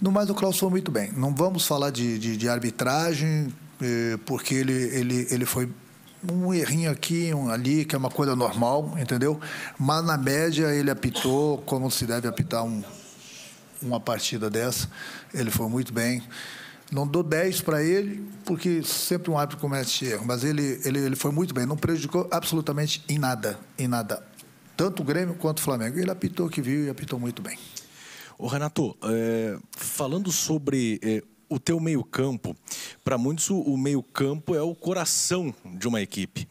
No 0.00 0.10
mais, 0.10 0.30
o 0.30 0.34
Klaus 0.34 0.58
foi 0.58 0.70
muito 0.70 0.90
bem. 0.90 1.12
Não 1.16 1.34
vamos 1.34 1.66
falar 1.66 1.90
de, 1.90 2.18
de, 2.18 2.36
de 2.36 2.48
arbitragem, 2.48 3.52
eh, 3.80 4.18
porque 4.24 4.54
ele, 4.54 4.72
ele, 4.72 5.26
ele 5.30 5.44
foi 5.44 5.68
um 6.30 6.54
errinho 6.54 6.90
aqui, 6.90 7.34
um 7.34 7.50
ali, 7.50 7.84
que 7.84 7.94
é 7.94 7.98
uma 7.98 8.10
coisa 8.10 8.36
normal, 8.36 8.94
entendeu? 8.98 9.40
Mas 9.78 10.04
na 10.04 10.16
média 10.16 10.72
ele 10.72 10.90
apitou 10.90 11.58
como 11.58 11.90
se 11.90 12.06
deve 12.06 12.28
apitar 12.28 12.64
um, 12.64 12.82
uma 13.82 14.00
partida 14.00 14.48
dessa. 14.48 14.88
Ele 15.34 15.50
foi 15.50 15.68
muito 15.68 15.92
bem. 15.92 16.22
Não 16.90 17.06
dou 17.06 17.22
10 17.22 17.62
para 17.62 17.82
ele, 17.82 18.22
porque 18.44 18.82
sempre 18.82 19.30
um 19.30 19.38
árbitro 19.38 19.60
comete 19.60 20.04
erro, 20.04 20.26
mas 20.26 20.44
ele, 20.44 20.78
ele, 20.84 20.98
ele 20.98 21.16
foi 21.16 21.32
muito 21.32 21.54
bem, 21.54 21.64
não 21.64 21.76
prejudicou 21.76 22.28
absolutamente 22.30 23.02
em 23.08 23.18
nada, 23.18 23.58
em 23.78 23.88
nada 23.88 24.22
tanto 24.76 25.02
o 25.02 25.04
Grêmio 25.04 25.34
quanto 25.34 25.58
o 25.58 25.62
Flamengo. 25.62 25.98
Ele 25.98 26.10
apitou 26.10 26.48
que 26.48 26.60
viu 26.60 26.86
e 26.86 26.90
apitou 26.90 27.18
muito 27.18 27.42
bem. 27.42 27.58
O 28.38 28.46
Renato, 28.46 28.96
é, 29.04 29.56
falando 29.70 30.32
sobre 30.32 30.98
é, 31.02 31.22
o 31.48 31.58
teu 31.60 31.78
meio-campo, 31.78 32.56
para 33.04 33.16
muitos 33.16 33.50
o 33.50 33.76
meio-campo 33.76 34.54
é 34.54 34.62
o 34.62 34.74
coração 34.74 35.54
de 35.64 35.86
uma 35.86 36.00
equipe. 36.00 36.48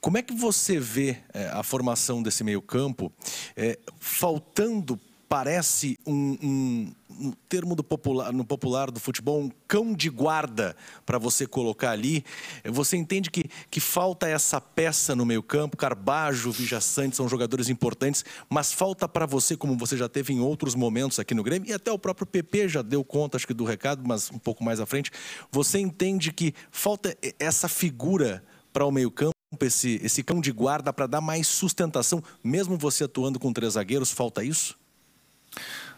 Como 0.00 0.18
é 0.18 0.22
que 0.22 0.34
você 0.34 0.78
vê 0.78 1.16
é, 1.32 1.48
a 1.48 1.62
formação 1.62 2.22
desse 2.22 2.44
meio-campo 2.44 3.12
é, 3.56 3.78
faltando 3.98 5.00
parece 5.30 5.96
um, 6.04 6.36
um, 6.42 6.92
um 7.08 7.32
termo 7.48 7.76
do 7.76 7.84
popular, 7.84 8.32
no 8.32 8.44
popular 8.44 8.90
do 8.90 8.98
futebol, 8.98 9.40
um 9.40 9.48
cão 9.68 9.94
de 9.94 10.10
guarda 10.10 10.74
para 11.06 11.18
você 11.18 11.46
colocar 11.46 11.92
ali. 11.92 12.24
Você 12.64 12.96
entende 12.96 13.30
que, 13.30 13.44
que 13.70 13.78
falta 13.78 14.26
essa 14.26 14.60
peça 14.60 15.14
no 15.14 15.24
meio-campo? 15.24 15.76
Carbajo, 15.76 16.50
Vijaçante 16.50 17.14
são 17.14 17.28
jogadores 17.28 17.68
importantes, 17.68 18.24
mas 18.48 18.72
falta 18.72 19.08
para 19.08 19.24
você, 19.24 19.56
como 19.56 19.76
você 19.76 19.96
já 19.96 20.08
teve 20.08 20.32
em 20.32 20.40
outros 20.40 20.74
momentos 20.74 21.20
aqui 21.20 21.32
no 21.32 21.44
Grêmio, 21.44 21.70
e 21.70 21.72
até 21.72 21.92
o 21.92 21.98
próprio 21.98 22.26
PP 22.26 22.68
já 22.68 22.82
deu 22.82 23.04
conta, 23.04 23.36
acho 23.36 23.46
que 23.46 23.54
do 23.54 23.62
recado, 23.62 24.02
mas 24.04 24.32
um 24.32 24.38
pouco 24.38 24.64
mais 24.64 24.80
à 24.80 24.86
frente. 24.86 25.12
Você 25.52 25.78
entende 25.78 26.32
que 26.32 26.52
falta 26.72 27.16
essa 27.38 27.68
figura 27.68 28.42
para 28.72 28.84
o 28.84 28.90
meio-campo? 28.90 29.30
Esse, 29.60 30.00
esse 30.02 30.24
cão 30.24 30.40
de 30.40 30.50
guarda 30.50 30.92
para 30.92 31.06
dar 31.06 31.20
mais 31.20 31.46
sustentação, 31.46 32.20
mesmo 32.42 32.76
você 32.76 33.04
atuando 33.04 33.38
com 33.38 33.52
três 33.52 33.74
zagueiros, 33.74 34.10
falta 34.10 34.42
isso? 34.42 34.79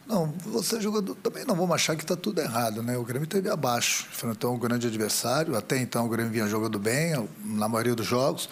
Não, 0.06 0.26
você 0.44 0.80
jogador 0.80 1.14
também 1.16 1.44
não 1.44 1.54
vamos 1.54 1.74
achar 1.74 1.96
que 1.96 2.02
está 2.02 2.16
tudo 2.16 2.40
errado, 2.40 2.82
né? 2.82 2.98
O 2.98 3.04
Grêmio 3.04 3.26
teve 3.26 3.48
abaixo, 3.48 4.06
enfrentou 4.12 4.54
um 4.54 4.58
grande 4.58 4.86
adversário. 4.86 5.56
Até 5.56 5.78
então 5.78 6.04
o 6.06 6.08
Grêmio 6.08 6.32
vinha 6.32 6.46
jogando 6.46 6.78
bem 6.78 7.28
na 7.44 7.68
maioria 7.68 7.94
dos 7.94 8.06
jogos. 8.06 8.48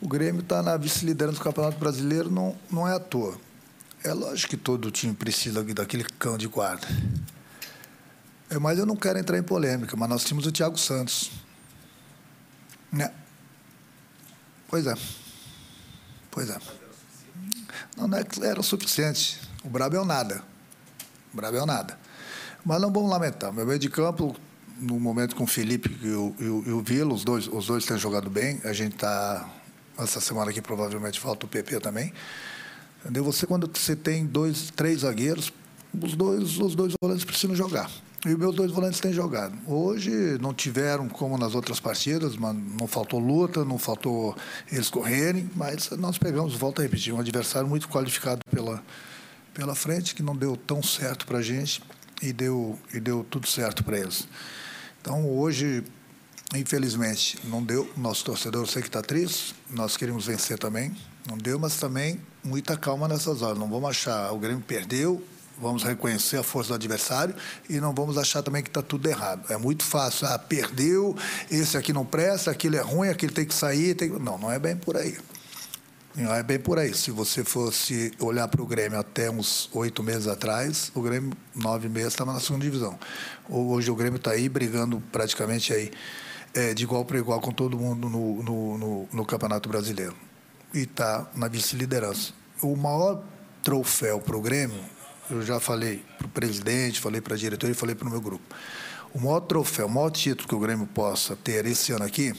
O 0.00 0.08
Grêmio 0.08 0.40
está 0.40 0.62
na 0.62 0.76
vice-liderança 0.76 1.38
do 1.38 1.44
Campeonato 1.44 1.78
Brasileiro, 1.78 2.28
não, 2.28 2.56
não 2.70 2.88
é 2.88 2.94
à 2.94 3.00
toa. 3.00 3.38
É 4.02 4.12
lógico 4.12 4.50
que 4.50 4.56
todo 4.56 4.90
time 4.90 5.14
precisa 5.14 5.62
daquele 5.62 6.02
cão 6.18 6.36
de 6.36 6.48
guarda. 6.48 6.88
É, 8.50 8.58
mas 8.58 8.78
eu 8.78 8.84
não 8.84 8.96
quero 8.96 9.18
entrar 9.18 9.38
em 9.38 9.42
polêmica, 9.42 9.96
mas 9.96 10.08
nós 10.08 10.24
tínhamos 10.24 10.44
o 10.46 10.52
Thiago 10.52 10.76
Santos. 10.76 11.30
Né? 12.90 13.12
Pois 14.68 14.86
é. 14.86 14.94
Pois 16.30 16.50
é. 16.50 16.58
Não, 17.96 18.08
não 18.08 18.18
é 18.18 18.24
que 18.24 18.44
era 18.44 18.58
o 18.58 18.62
suficiente. 18.64 19.40
O 19.64 19.68
brabo 19.68 19.96
é 19.96 20.00
o 20.00 20.04
nada. 20.04 20.42
O 21.32 21.36
brabo 21.36 21.56
é 21.56 21.62
o 21.62 21.66
nada. 21.66 21.98
Mas 22.64 22.80
não 22.80 22.92
vamos 22.92 23.10
lamentar. 23.10 23.52
Meu 23.52 23.66
meio 23.66 23.78
de 23.78 23.88
campo, 23.88 24.34
no 24.78 24.98
momento 24.98 25.36
com 25.36 25.44
o 25.44 25.46
Felipe 25.46 25.96
e 26.02 26.08
o, 26.08 26.34
e 26.38 26.44
o, 26.44 26.64
e 26.66 26.72
o 26.72 26.80
Vila, 26.82 27.14
os 27.14 27.24
dois, 27.24 27.48
os 27.48 27.66
dois 27.66 27.84
têm 27.84 27.98
jogado 27.98 28.28
bem. 28.28 28.60
A 28.64 28.72
gente 28.72 28.94
está. 28.94 29.48
Essa 29.98 30.20
semana 30.20 30.50
aqui 30.50 30.60
provavelmente 30.60 31.20
falta 31.20 31.46
o 31.46 31.48
PP 31.48 31.80
também. 31.80 32.12
Entendeu? 33.02 33.24
Você, 33.24 33.46
quando 33.46 33.70
você 33.72 33.94
tem 33.94 34.24
dois, 34.24 34.70
três 34.74 35.00
zagueiros, 35.00 35.52
os 36.00 36.14
dois, 36.14 36.58
os 36.58 36.74
dois 36.74 36.94
volantes 37.00 37.24
precisam 37.24 37.54
jogar. 37.54 37.90
E 38.24 38.28
os 38.28 38.38
meus 38.38 38.54
dois 38.54 38.70
volantes 38.70 39.00
têm 39.00 39.12
jogado. 39.12 39.52
Hoje 39.66 40.38
não 40.40 40.54
tiveram 40.54 41.08
como 41.08 41.36
nas 41.36 41.56
outras 41.56 41.80
partidas, 41.80 42.36
mas 42.36 42.56
não 42.78 42.86
faltou 42.86 43.18
luta, 43.18 43.64
não 43.64 43.78
faltou 43.78 44.36
eles 44.70 44.88
correrem, 44.88 45.50
mas 45.56 45.90
nós 45.90 46.18
pegamos, 46.18 46.54
volta 46.54 46.80
a 46.80 46.84
repetir, 46.84 47.12
um 47.12 47.18
adversário 47.18 47.68
muito 47.68 47.88
qualificado 47.88 48.40
pela, 48.48 48.80
pela 49.54 49.74
frente, 49.74 50.14
que 50.14 50.22
não 50.22 50.36
deu 50.36 50.56
tão 50.56 50.82
certo 50.82 51.26
para 51.26 51.38
a 51.38 51.42
gente 51.42 51.82
e 52.20 52.32
deu, 52.32 52.78
e 52.92 53.00
deu 53.00 53.24
tudo 53.28 53.46
certo 53.46 53.82
para 53.84 53.98
eles. 53.98 54.26
Então, 55.00 55.28
hoje, 55.28 55.82
infelizmente, 56.54 57.38
não 57.44 57.62
deu. 57.62 57.90
Nosso 57.96 58.24
torcedor, 58.24 58.62
eu 58.62 58.66
sei 58.66 58.82
que 58.82 58.88
está 58.88 59.02
triste, 59.02 59.54
nós 59.68 59.96
queríamos 59.96 60.26
vencer 60.26 60.58
também, 60.58 60.94
não 61.28 61.36
deu, 61.36 61.58
mas 61.58 61.76
também 61.76 62.20
muita 62.42 62.76
calma 62.76 63.08
nessas 63.08 63.42
horas. 63.42 63.58
Não 63.58 63.68
vamos 63.68 63.90
achar, 63.90 64.32
o 64.32 64.38
Grêmio 64.38 64.62
perdeu, 64.62 65.22
vamos 65.58 65.82
reconhecer 65.82 66.36
a 66.36 66.42
força 66.42 66.70
do 66.70 66.74
adversário 66.74 67.34
e 67.68 67.80
não 67.80 67.94
vamos 67.94 68.16
achar 68.18 68.42
também 68.42 68.62
que 68.62 68.70
está 68.70 68.82
tudo 68.82 69.08
errado. 69.08 69.52
É 69.52 69.56
muito 69.56 69.84
fácil, 69.84 70.26
ah, 70.26 70.38
perdeu, 70.38 71.16
esse 71.50 71.76
aqui 71.76 71.92
não 71.92 72.04
presta, 72.04 72.50
aquilo 72.50 72.76
é 72.76 72.80
ruim, 72.80 73.08
aquele 73.08 73.32
tem 73.32 73.44
que 73.44 73.54
sair. 73.54 73.94
Tem... 73.94 74.08
Não, 74.08 74.38
não 74.38 74.50
é 74.50 74.58
bem 74.58 74.76
por 74.76 74.96
aí. 74.96 75.16
É 76.14 76.42
bem 76.42 76.58
por 76.58 76.78
aí. 76.78 76.92
Se 76.92 77.10
você 77.10 77.42
fosse 77.42 78.12
olhar 78.20 78.46
para 78.46 78.60
o 78.60 78.66
Grêmio 78.66 78.98
até 78.98 79.30
uns 79.30 79.70
oito 79.72 80.02
meses 80.02 80.26
atrás, 80.26 80.92
o 80.94 81.00
Grêmio, 81.00 81.32
nove 81.54 81.88
meses, 81.88 82.08
estava 82.08 82.34
na 82.34 82.40
segunda 82.40 82.66
divisão. 82.66 82.98
Hoje 83.48 83.90
o 83.90 83.94
Grêmio 83.94 84.18
está 84.18 84.32
aí 84.32 84.46
brigando 84.46 85.02
praticamente 85.10 85.72
aí, 85.72 85.90
é, 86.52 86.74
de 86.74 86.82
igual 86.82 87.02
para 87.06 87.16
igual 87.16 87.40
com 87.40 87.50
todo 87.50 87.78
mundo 87.78 88.10
no, 88.10 88.42
no, 88.42 88.78
no, 88.78 89.08
no 89.10 89.24
Campeonato 89.24 89.70
Brasileiro. 89.70 90.14
E 90.74 90.80
está 90.80 91.30
na 91.34 91.48
vice-liderança. 91.48 92.34
O 92.60 92.76
maior 92.76 93.22
troféu 93.62 94.20
para 94.20 94.36
o 94.36 94.42
Grêmio, 94.42 94.80
eu 95.30 95.40
já 95.40 95.58
falei 95.58 96.04
para 96.18 96.26
o 96.26 96.30
presidente, 96.30 97.00
falei 97.00 97.22
para 97.22 97.34
a 97.34 97.38
diretoria 97.38 97.72
e 97.72 97.76
falei 97.76 97.94
para 97.94 98.06
o 98.06 98.10
meu 98.10 98.20
grupo. 98.20 98.44
O 99.14 99.18
maior 99.18 99.40
troféu, 99.40 99.86
o 99.86 99.90
maior 99.90 100.10
título 100.10 100.46
que 100.46 100.54
o 100.54 100.60
Grêmio 100.60 100.86
possa 100.86 101.34
ter 101.34 101.64
esse 101.64 101.90
ano 101.90 102.04
aqui 102.04 102.34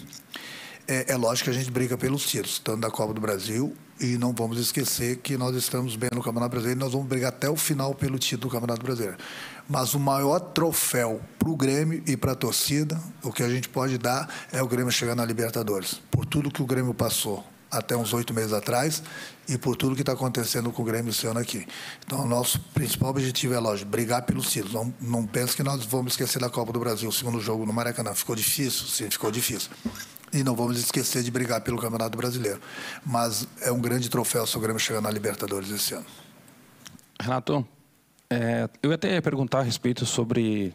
é, 0.87 1.13
é 1.13 1.15
lógico 1.15 1.49
que 1.49 1.55
a 1.55 1.59
gente 1.59 1.71
briga 1.71 1.97
pelos 1.97 2.25
títulos, 2.25 2.59
tanto 2.59 2.81
da 2.81 2.91
Copa 2.91 3.13
do 3.13 3.21
Brasil 3.21 3.75
e 3.99 4.17
não 4.17 4.33
vamos 4.33 4.57
esquecer 4.59 5.17
que 5.17 5.37
nós 5.37 5.55
estamos 5.55 5.95
bem 5.95 6.09
no 6.13 6.21
Campeonato 6.21 6.51
Brasileiro 6.51 6.79
e 6.79 6.83
nós 6.83 6.91
vamos 6.91 7.07
brigar 7.07 7.29
até 7.29 7.49
o 7.49 7.55
final 7.55 7.93
pelo 7.93 8.19
título 8.19 8.49
do 8.49 8.53
Campeonato 8.53 8.83
Brasileiro. 8.83 9.17
Mas 9.69 9.93
o 9.93 9.99
maior 9.99 10.39
troféu 10.39 11.21
para 11.39 11.49
o 11.49 11.55
Grêmio 11.55 12.03
e 12.05 12.17
para 12.17 12.33
a 12.33 12.35
torcida, 12.35 12.99
o 13.23 13.31
que 13.31 13.43
a 13.43 13.49
gente 13.49 13.69
pode 13.69 13.97
dar 13.97 14.29
é 14.51 14.61
o 14.61 14.67
Grêmio 14.67 14.91
chegar 14.91 15.15
na 15.15 15.23
Libertadores. 15.23 16.01
Por 16.11 16.25
tudo 16.25 16.51
que 16.51 16.61
o 16.61 16.65
Grêmio 16.65 16.93
passou 16.93 17.45
até 17.73 17.97
uns 17.97 18.13
oito 18.13 18.33
meses 18.33 18.53
atrás 18.53 19.03
e 19.47 19.57
por 19.57 19.75
tudo 19.75 19.95
que 19.95 20.01
está 20.01 20.13
acontecendo 20.13 20.71
com 20.71 20.81
o 20.81 20.85
Grêmio 20.85 21.09
esse 21.09 21.25
ano 21.27 21.39
aqui. 21.39 21.67
Então, 22.05 22.25
nosso 22.25 22.59
principal 22.73 23.09
objetivo 23.09 23.53
é, 23.53 23.59
lógico, 23.59 23.89
brigar 23.89 24.21
pelos 24.21 24.51
títulos. 24.51 24.73
Não, 24.73 24.93
não 25.01 25.27
pense 25.27 25.55
que 25.55 25.63
nós 25.63 25.83
vamos 25.85 26.13
esquecer 26.13 26.39
da 26.39 26.49
Copa 26.49 26.71
do 26.71 26.79
Brasil. 26.79 27.09
O 27.09 27.11
segundo 27.11 27.39
jogo 27.39 27.65
no 27.65 27.73
Maracanã 27.73 28.13
ficou 28.13 28.35
difícil? 28.35 28.87
Sim, 28.87 29.09
ficou 29.09 29.31
difícil. 29.31 29.71
E 30.31 30.43
não 30.43 30.55
vamos 30.55 30.79
esquecer 30.79 31.23
de 31.23 31.31
brigar 31.31 31.61
pelo 31.61 31.77
Campeonato 31.77 32.17
Brasileiro. 32.17 32.61
Mas 33.05 33.47
é 33.61 33.71
um 33.71 33.81
grande 33.81 34.09
troféu 34.09 34.47
se 34.47 34.57
o 34.57 34.59
Grêmio 34.59 34.79
chegar 34.79 35.01
na 35.01 35.11
Libertadores 35.11 35.69
esse 35.69 35.93
ano. 35.93 36.05
Renato, 37.19 37.67
é, 38.29 38.69
eu 38.81 38.91
até 38.91 39.13
ia 39.13 39.21
perguntar 39.21 39.59
a 39.59 39.63
respeito 39.63 40.05
sobre 40.05 40.73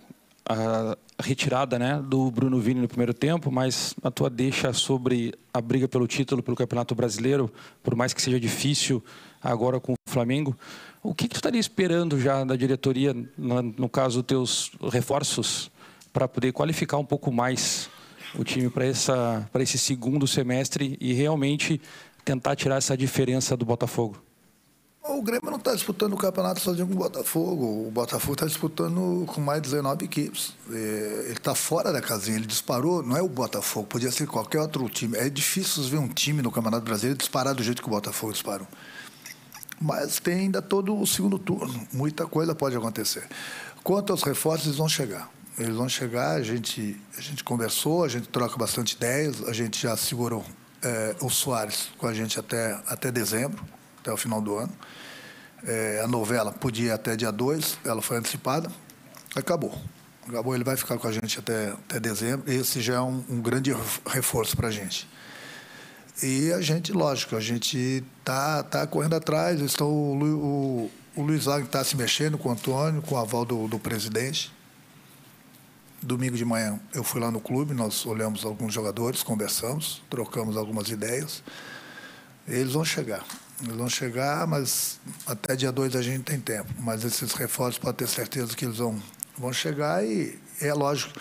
a 0.49 0.97
retirada 1.23 1.79
né, 1.79 2.03
do 2.03 2.31
Bruno 2.31 2.59
Vini 2.59 2.81
no 2.81 2.89
primeiro 2.89 3.13
tempo, 3.13 3.51
mas 3.51 3.95
a 4.03 4.11
tua 4.11 4.31
deixa 4.31 4.73
sobre 4.73 5.35
a 5.53 5.61
briga 5.61 5.87
pelo 5.87 6.07
título, 6.07 6.43
pelo 6.43 6.57
Campeonato 6.57 6.95
Brasileiro, 6.95 7.53
por 7.83 7.95
mais 7.95 8.15
que 8.15 8.23
seja 8.23 8.41
difícil 8.41 9.05
agora 9.43 9.79
com 9.79 9.93
o 9.93 9.97
Flamengo, 10.09 10.57
o 11.03 11.15
que, 11.15 11.25
que 11.25 11.35
tu 11.35 11.37
estaria 11.37 11.61
esperando 11.61 12.19
já 12.19 12.45
da 12.45 12.57
diretoria, 12.57 13.15
no 13.37 13.89
caso, 13.89 14.23
teus 14.23 14.73
reforços, 14.91 15.71
para 16.13 16.27
poder 16.27 16.53
qualificar 16.53 16.97
um 16.97 17.05
pouco 17.05 17.31
mais 17.31 17.91
o 18.35 18.43
time 18.43 18.71
para 18.71 18.87
esse 19.63 19.79
segundo 19.79 20.27
semestre 20.27 20.97
e 21.01 21.13
realmente 21.13 21.81
tentar 22.25 22.57
tirar 22.57 22.77
essa 22.77 22.97
diferença 22.97 23.57
do 23.57 23.65
Botafogo? 23.65 24.28
O 25.03 25.23
Grêmio 25.23 25.51
não 25.51 25.59
está 25.59 25.75
disputando 25.75 26.13
o 26.13 26.17
campeonato 26.17 26.61
sozinho 26.61 26.87
com 26.87 26.95
o 26.95 26.97
Botafogo. 26.97 27.89
O 27.89 27.91
Botafogo 27.91 28.35
está 28.35 28.47
disputando 28.47 29.25
com 29.27 29.41
mais 29.41 29.63
de 29.63 29.71
19 29.71 30.05
equipes. 30.05 30.55
É, 30.71 31.23
ele 31.25 31.33
está 31.33 31.55
fora 31.55 31.93
da 31.93 32.01
casinha, 32.01 32.37
ele 32.37 32.47
disparou. 32.47 33.03
Não 33.03 33.17
é 33.17 33.23
o 33.23 33.29
Botafogo, 33.29 33.87
podia 33.87 34.11
ser 34.11 34.27
qualquer 34.27 34.61
outro 34.61 34.89
time. 34.89 35.17
É 35.17 35.29
difícil 35.31 35.83
ver 35.85 35.99
um 35.99 36.09
time 36.09 36.43
no 36.43 36.51
Campeonato 36.51 36.85
Brasileiro 36.85 37.19
disparar 37.19 37.55
do 37.55 37.63
jeito 37.63 37.81
que 37.81 37.89
o 37.89 37.91
Botafogo 37.91 38.33
disparou. 38.33 38.67
Mas 39.81 40.19
tem 40.19 40.41
ainda 40.41 40.61
todo 40.61 40.99
o 40.99 41.07
segundo 41.07 41.39
turno. 41.39 41.87
Muita 41.93 42.27
coisa 42.27 42.55
pode 42.55 42.77
acontecer. 42.77 43.27
Quanto 43.83 44.13
aos 44.13 44.23
reforços, 44.23 44.67
eles 44.67 44.79
vão 44.79 44.89
chegar. 44.89 45.31
Eles 45.57 45.75
vão 45.75 45.89
chegar, 45.89 46.37
a 46.37 46.43
gente, 46.43 47.01
a 47.17 47.21
gente 47.21 47.43
conversou, 47.43 48.05
a 48.05 48.09
gente 48.09 48.29
troca 48.29 48.57
bastante 48.57 48.95
ideias, 48.95 49.43
a 49.49 49.53
gente 49.53 49.81
já 49.81 49.97
segurou 49.97 50.45
é, 50.83 51.17
o 51.21 51.29
Soares 51.29 51.89
com 51.99 52.07
a 52.07 52.15
gente 52.15 52.39
até, 52.39 52.81
até 52.87 53.11
dezembro, 53.11 53.65
até 54.01 54.13
o 54.13 54.17
final 54.17 54.41
do 54.41 54.57
ano. 54.57 54.73
É, 55.65 56.01
a 56.05 56.07
novela 56.07 56.53
podia 56.53 56.87
ir 56.87 56.91
até 56.91 57.17
dia 57.17 57.33
2, 57.33 57.79
ela 57.85 58.01
foi 58.01 58.17
antecipada, 58.17 58.71
acabou. 59.35 59.77
Acabou, 60.29 60.55
ele 60.55 60.65
vai 60.65 60.77
ficar 60.77 60.99
com 60.99 61.09
a 61.09 61.13
gente 61.13 61.39
até, 61.39 61.71
até 61.71 61.99
dezembro. 61.99 62.51
Esse 62.53 62.81
já 62.81 62.97
é 62.97 63.01
um, 63.01 63.25
um 63.29 63.41
grande 63.41 63.75
reforço 64.07 64.57
para 64.57 64.69
a 64.69 64.71
gente. 64.71 65.09
E 66.23 66.53
a 66.53 66.61
gente, 66.61 66.93
lógico, 66.93 67.37
a 67.37 67.41
gente 67.41 68.05
está 68.19 68.63
tá 68.63 68.87
correndo 68.87 69.15
atrás. 69.15 69.61
Estou, 69.61 69.91
o, 69.91 70.25
o, 70.25 70.91
o 71.17 71.23
Luiz 71.23 71.45
Wagner 71.45 71.67
está 71.67 71.83
se 71.83 71.97
mexendo 71.97 72.37
com 72.37 72.49
o 72.49 72.53
Antônio, 72.53 73.01
com 73.03 73.15
o 73.15 73.19
aval 73.19 73.45
do, 73.45 73.69
do 73.69 73.79
presidente. 73.79 74.53
Domingo 76.03 76.37
de 76.37 76.45
manhã 76.45 76.79
eu 76.93 77.03
fui 77.03 77.21
lá 77.21 77.31
no 77.31 77.41
clube, 77.41 77.75
nós 77.75 78.07
olhamos 78.07 78.45
alguns 78.45 78.73
jogadores, 78.73 79.23
conversamos, 79.23 80.03
trocamos 80.11 80.57
algumas 80.57 80.91
ideias. 80.91 81.43
Eles 82.49 82.73
vão 82.73 82.85
chegar. 82.85 83.25
Eles 83.63 83.77
vão 83.77 83.89
chegar, 83.89 84.47
mas 84.47 84.99
até 85.27 85.55
dia 85.55 85.71
2 85.71 85.95
a 85.97 86.03
gente 86.03 86.25
tem 86.25 86.41
tempo. 86.41 86.69
Mas 86.79 87.05
esses 87.05 87.33
reforços 87.33 87.79
pode 87.79 87.99
ter 87.99 88.09
certeza 88.09 88.57
que 88.57 88.65
eles 88.65 88.79
vão, 88.79 89.01
vão 89.37 89.53
chegar 89.53 90.05
e 90.05 90.39
é 90.61 90.73
lógico, 90.73 91.13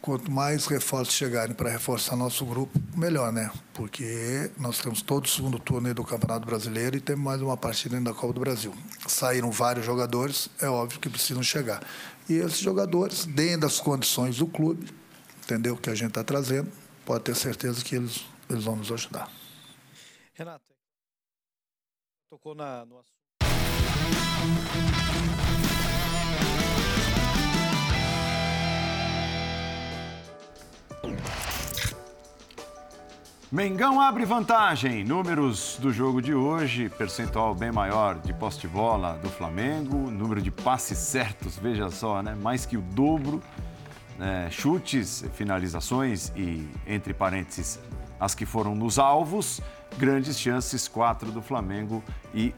quanto 0.00 0.30
mais 0.30 0.66
reforços 0.66 1.14
chegarem 1.14 1.52
para 1.54 1.68
reforçar 1.68 2.14
nosso 2.14 2.46
grupo, 2.46 2.80
melhor, 2.96 3.32
né? 3.32 3.50
Porque 3.74 4.50
nós 4.56 4.78
temos 4.78 5.02
todo 5.02 5.24
o 5.24 5.28
segundo 5.28 5.58
turno 5.58 5.92
do 5.92 6.04
Campeonato 6.04 6.46
Brasileiro 6.46 6.96
e 6.96 7.00
temos 7.00 7.24
mais 7.24 7.42
uma 7.42 7.56
partida 7.56 8.00
da 8.00 8.14
Copa 8.14 8.34
do 8.34 8.40
Brasil. 8.40 8.72
Saíram 9.08 9.50
vários 9.50 9.84
jogadores, 9.84 10.48
é 10.60 10.68
óbvio 10.68 11.00
que 11.00 11.08
precisam 11.08 11.42
chegar. 11.42 11.82
E 12.28 12.34
esses 12.34 12.58
jogadores, 12.58 13.24
dentro 13.24 13.62
das 13.62 13.80
condições 13.80 14.36
do 14.36 14.46
clube, 14.46 14.86
entendeu? 15.42 15.76
Que 15.76 15.90
a 15.90 15.94
gente 15.94 16.08
está 16.08 16.22
trazendo, 16.22 16.70
pode 17.04 17.24
ter 17.24 17.34
certeza 17.34 17.82
que 17.82 17.96
eles, 17.96 18.24
eles 18.48 18.62
vão 18.62 18.76
nos 18.76 18.92
ajudar. 18.92 19.28
Renato, 20.38 20.74
tocou 22.28 22.54
na, 22.54 22.84
no 22.84 22.98
assunto. 22.98 23.16
Mengão 33.50 33.98
abre 33.98 34.26
vantagem. 34.26 35.02
Números 35.04 35.78
do 35.80 35.90
jogo 35.90 36.20
de 36.20 36.34
hoje, 36.34 36.90
percentual 36.90 37.54
bem 37.54 37.72
maior 37.72 38.18
de 38.18 38.34
posse 38.34 38.60
de 38.60 38.68
bola 38.68 39.16
do 39.16 39.30
Flamengo, 39.30 40.10
número 40.10 40.42
de 40.42 40.50
passes 40.50 40.98
certos, 40.98 41.56
veja 41.56 41.88
só, 41.88 42.22
né? 42.22 42.34
Mais 42.34 42.66
que 42.66 42.76
o 42.76 42.82
dobro. 42.82 43.42
Né? 44.18 44.50
Chutes, 44.50 45.24
finalizações 45.32 46.30
e, 46.36 46.68
entre 46.86 47.14
parênteses, 47.14 47.80
as 48.18 48.34
que 48.34 48.46
foram 48.46 48.74
nos 48.74 48.98
alvos, 48.98 49.60
grandes 49.98 50.38
chances, 50.38 50.88
quatro 50.88 51.30
do 51.30 51.42
Flamengo 51.42 52.02
e 52.34 52.54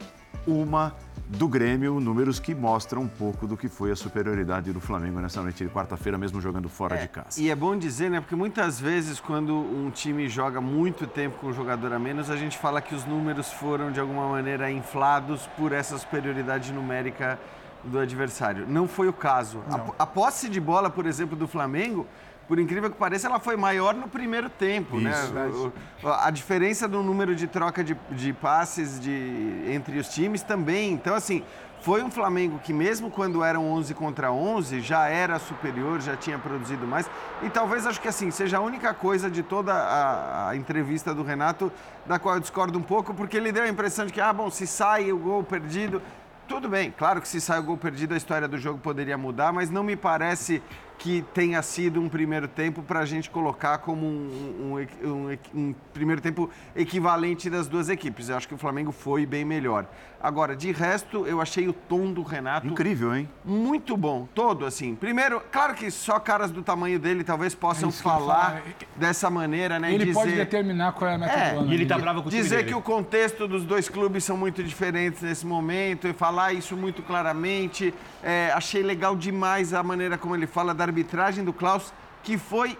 uma 0.46 0.94
do 1.28 1.46
Grêmio, 1.46 2.00
números 2.00 2.40
que 2.40 2.54
mostram 2.54 3.02
um 3.02 3.09
pouco 3.09 3.46
do 3.46 3.54
que 3.56 3.68
foi 3.68 3.90
a 3.90 3.96
superioridade 3.96 4.72
do 4.72 4.80
Flamengo 4.80 5.20
nessa 5.20 5.42
noite 5.42 5.62
de 5.62 5.70
quarta-feira, 5.70 6.16
mesmo 6.16 6.40
jogando 6.40 6.70
fora 6.70 6.96
é, 6.96 7.02
de 7.02 7.09
casa. 7.09 7.38
E 7.38 7.50
é 7.50 7.54
bom 7.54 7.76
dizer, 7.76 8.11
né? 8.11 8.20
Porque 8.20 8.34
muitas 8.34 8.80
vezes, 8.80 9.20
quando 9.20 9.54
um 9.54 9.90
time 9.90 10.26
joga 10.28 10.59
muito 10.59 11.06
tempo 11.06 11.38
com 11.38 11.48
um 11.48 11.52
jogador 11.52 11.92
a 11.92 11.98
menos, 11.98 12.30
a 12.30 12.36
gente 12.36 12.56
fala 12.56 12.80
que 12.80 12.94
os 12.94 13.04
números 13.04 13.52
foram, 13.52 13.92
de 13.92 14.00
alguma 14.00 14.26
maneira, 14.26 14.70
inflados 14.70 15.46
por 15.48 15.72
essa 15.72 15.98
superioridade 15.98 16.72
numérica 16.72 17.38
do 17.84 17.98
adversário. 17.98 18.66
Não 18.66 18.88
foi 18.88 19.06
o 19.06 19.12
caso. 19.12 19.62
A, 19.70 20.02
a 20.02 20.06
posse 20.06 20.48
de 20.48 20.61
bola, 20.61 20.88
por 20.88 21.04
exemplo, 21.04 21.36
do 21.36 21.46
Flamengo 21.46 22.06
por 22.49 22.59
incrível 22.59 22.90
que 22.90 22.96
pareça, 22.96 23.26
ela 23.26 23.38
foi 23.38 23.57
maior 23.57 23.94
no 23.94 24.09
primeiro 24.09 24.49
tempo. 24.49 24.99
Né? 24.99 25.11
Isso. 25.11 25.32
Né? 25.34 25.72
a 26.18 26.30
diferença 26.30 26.88
do 26.88 27.03
número 27.03 27.36
de 27.36 27.46
troca 27.46 27.84
de, 27.84 27.94
de 28.11 28.32
passes 28.32 28.99
de, 28.99 29.62
entre 29.68 29.99
os 29.99 30.09
times 30.09 30.42
também. 30.42 30.92
Então, 30.92 31.14
assim, 31.14 31.44
foi 31.82 32.03
um 32.03 32.11
Flamengo 32.11 32.59
que, 32.59 32.72
mesmo 32.72 33.11
quando 33.11 33.44
eram 33.44 33.70
11 33.70 33.94
contra 33.94 34.32
11, 34.32 34.80
já 34.80 35.09
era 35.09 35.38
superior, 35.38 36.01
já 36.01 36.16
tinha 36.16 36.38
produzido 36.38 36.86
mais. 36.86 37.09
E 37.42 37.51
talvez 37.51 37.86
acho 37.86 38.01
que 38.01 38.09
assim 38.09 38.30
seja 38.30 38.57
a 38.57 38.61
única 38.61 38.94
coisa 38.94 39.30
de 39.30 39.42
toda 39.42 39.74
a, 39.74 40.49
a, 40.49 40.57
entrevista 40.57 41.14
do 41.14 41.22
Renato 41.22 41.70
da 42.07 42.18
qual 42.18 42.36
eu 42.36 42.40
discordo 42.40 42.78
um 42.78 42.82
pouco, 42.82 43.12
porque 43.12 43.36
ele 43.36 43.53
deu 43.53 43.64
a 43.64 43.68
impressão 43.68 44.07
de 44.07 44.12
que, 44.12 44.20
ah, 44.20 44.32
bom, 44.32 44.51
se 44.51 44.66
sai 44.66 45.12
o 45.12 45.18
gol 45.18 45.44
perdido. 45.44 46.01
Tudo 46.49 46.66
bem, 46.66 46.90
claro 46.96 47.20
que 47.20 47.28
se 47.28 47.42
sai 47.42 47.59
o 47.59 47.62
gol 47.62 47.76
perdido, 47.76 48.14
a 48.14 48.16
história 48.16 48.49
do 48.49 48.57
jogo 48.57 48.78
poderia 48.78 49.18
mudar, 49.18 49.53
mas 49.53 49.68
não 49.68 49.84
me 49.84 49.94
parece 49.94 50.62
que 50.99 51.24
tenha 51.32 51.62
sido 51.62 52.01
um 52.01 52.09
primeiro 52.09 52.49
tempo 52.49 52.82
para 52.82 53.01
a 53.01 53.07
gente 53.07 53.30
colocar 53.30 53.78
como 53.78 54.05
um, 54.05 54.88
um, 55.05 55.09
um, 55.09 55.38
um, 55.55 55.74
primeiro 55.94 56.20
tempo 56.20 56.51
equivalente 56.74 57.49
das 57.49 57.68
duas 57.68 57.88
equipes. 57.88 58.28
Eu 58.28 58.36
acho 58.36 58.49
que 58.49 58.55
o 58.55 58.59
Flamengo 58.59 58.90
foi 58.90 59.24
bem 59.24 59.44
melhor. 59.44 59.86
Agora, 60.20 60.57
de 60.57 60.72
resto, 60.72 61.24
eu 61.26 61.40
achei 61.40 61.68
o 61.68 61.72
tom 61.72 62.12
do 62.12 62.22
Renato. 62.22 62.66
Incrível, 62.66 63.14
hein? 63.14 63.28
Muito 63.44 63.96
bom, 63.96 64.26
todo 64.34 64.66
assim. 64.66 64.96
Primeiro, 64.96 65.40
claro 65.53 65.74
que 65.74 65.88
só 65.92 66.18
caras 66.18 66.51
do 66.51 66.61
tamanho 66.61 66.99
dele 66.99 67.22
talvez 67.22 67.55
possam 67.55 67.90
é 67.90 67.92
falar 67.92 68.62
dessa 68.96 69.30
maneira, 69.30 69.78
né? 69.78 69.94
Ele 69.94 70.07
dizer... 70.07 70.14
pode 70.14 70.32
determinar 70.32 70.92
qual 70.92 71.09
é 71.09 71.14
a 71.14 71.18
metodologia. 71.18 71.61
É, 71.61 71.70
e 71.70 71.74
ele 71.74 71.86
tá 71.86 71.96
bravo 71.96 72.22
com 72.22 72.28
o 72.28 72.32
Dizer 72.32 72.66
que 72.66 72.74
o 72.74 72.82
contexto 72.82 73.46
dos 73.46 73.64
dois 73.64 73.88
clubes 73.88 74.24
são 74.24 74.36
muito 74.36 74.64
diferentes 74.64 75.22
nesse 75.22 75.46
momento 75.46 76.09
e 76.09 76.12
falar 76.12 76.53
isso 76.53 76.76
muito 76.76 77.01
claramente. 77.01 77.94
É, 78.20 78.51
achei 78.53 78.82
legal 78.82 79.14
demais 79.14 79.72
a 79.72 79.84
maneira 79.84 80.18
como 80.18 80.34
ele 80.34 80.49
fala 80.49 80.74
da 80.74 80.88
arbitragem 80.89 81.45
do 81.45 81.53
Klaus, 81.53 81.93
que 82.22 82.36
foi 82.36 82.78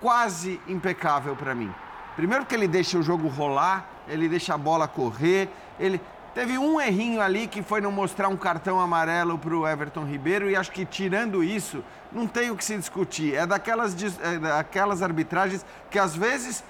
quase 0.00 0.60
impecável 0.68 1.34
para 1.34 1.54
mim. 1.54 1.72
Primeiro 2.16 2.44
que 2.44 2.54
ele 2.54 2.68
deixa 2.68 2.98
o 2.98 3.02
jogo 3.02 3.28
rolar, 3.28 3.88
ele 4.06 4.28
deixa 4.28 4.54
a 4.54 4.58
bola 4.58 4.86
correr, 4.86 5.48
ele 5.80 6.00
teve 6.34 6.58
um 6.58 6.80
errinho 6.80 7.20
ali 7.20 7.46
que 7.46 7.62
foi 7.62 7.80
não 7.80 7.90
mostrar 7.90 8.28
um 8.28 8.36
cartão 8.36 8.80
amarelo 8.80 9.38
para 9.38 9.56
o 9.56 9.66
Everton 9.66 10.04
Ribeiro 10.04 10.50
e 10.50 10.56
acho 10.56 10.70
que 10.70 10.84
tirando 10.84 11.42
isso 11.42 11.82
não 12.12 12.26
tem 12.26 12.50
o 12.50 12.56
que 12.56 12.64
se 12.64 12.76
discutir. 12.76 13.34
É 13.34 13.46
daquelas, 13.46 13.96
é 14.20 14.38
daquelas 14.38 15.02
arbitragens 15.02 15.64
que 15.90 15.98
às 15.98 16.14
vezes 16.14 16.62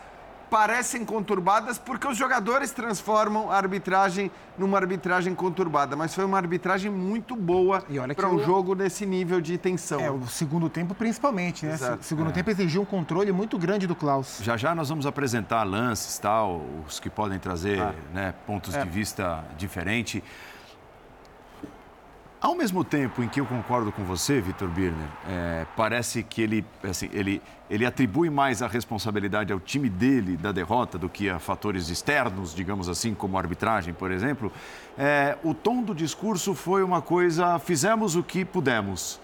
parecem 0.51 1.05
conturbadas 1.05 1.79
porque 1.79 2.07
os 2.07 2.17
jogadores 2.17 2.71
transformam 2.71 3.51
a 3.51 3.57
arbitragem 3.57 4.31
numa 4.57 4.79
arbitragem 4.79 5.35
conturbada. 5.35 5.97
Mas 5.97 6.15
foi 6.15 6.25
uma 6.25 6.37
arbitragem 6.39 6.91
muito 6.91 7.35
boa 7.35 7.83
para 8.15 8.29
um 8.29 8.37
o- 8.37 8.45
jogo 8.45 8.75
nesse 8.75 9.05
nível 9.05 9.41
de 9.41 9.59
tensão. 9.59 10.01
É, 10.01 10.11
o 10.11 10.27
segundo 10.27 10.69
tempo 10.69 10.95
principalmente, 10.95 11.67
né? 11.67 11.75
Exato. 11.75 12.01
O 12.01 12.05
segundo 12.05 12.31
É. 12.31 12.33
tempo 12.33 12.51
exigiu 12.51 12.83
um 12.83 12.85
controle 12.85 13.33
muito 13.33 13.59
grande 13.59 13.87
do 13.87 13.95
Klaus. 13.95 14.39
Já 14.43 14.57
já 14.57 14.75
nós 14.75 14.89
vamos 14.89 15.07
apresentar 15.07 15.65
lances, 15.65 16.19
tal, 16.19 16.63
os 16.87 17.01
que 17.01 17.11
podem 17.11 17.39
trazer 17.39 17.81
Ah. 17.81 17.95
né, 18.13 18.35
pontos 18.47 18.75
É. 18.75 18.83
de 18.85 18.89
vista 18.91 19.45
diferentes. 19.59 20.23
Ao 22.45 22.55
mesmo 22.55 22.85
tempo 22.85 23.23
em 23.23 23.29
que 23.29 23.41
eu 23.41 23.47
concordo 23.47 23.91
com 23.91 24.05
você, 24.05 24.39
Vitor 24.39 24.69
Birner, 24.69 25.09
é, 25.27 25.65
parece 25.75 26.23
que 26.23 26.43
ele, 26.43 26.63
assim, 26.83 27.09
ele, 27.11 27.41
ele 27.71 27.87
atribui 27.87 28.29
mais 28.29 28.61
a 28.61 28.67
responsabilidade 28.67 29.51
ao 29.51 29.59
time 29.59 29.89
dele 29.89 30.37
da 30.37 30.53
derrota 30.53 30.99
do 30.99 31.09
que 31.09 31.31
a 31.31 31.39
fatores 31.39 31.89
externos, 31.89 32.55
digamos 32.55 32.87
assim, 32.87 33.15
como 33.15 33.39
a 33.39 33.41
arbitragem, 33.41 33.95
por 33.95 34.13
exemplo. 34.13 34.53
É, 34.99 35.39
o 35.43 35.55
tom 35.55 35.83
do 35.83 35.95
discurso 35.95 36.55
foi 36.55 36.83
uma 36.83 37.01
coisa: 37.01 37.59
fizemos 37.59 38.15
o 38.15 38.23
que 38.23 38.45
pudemos. 38.45 39.19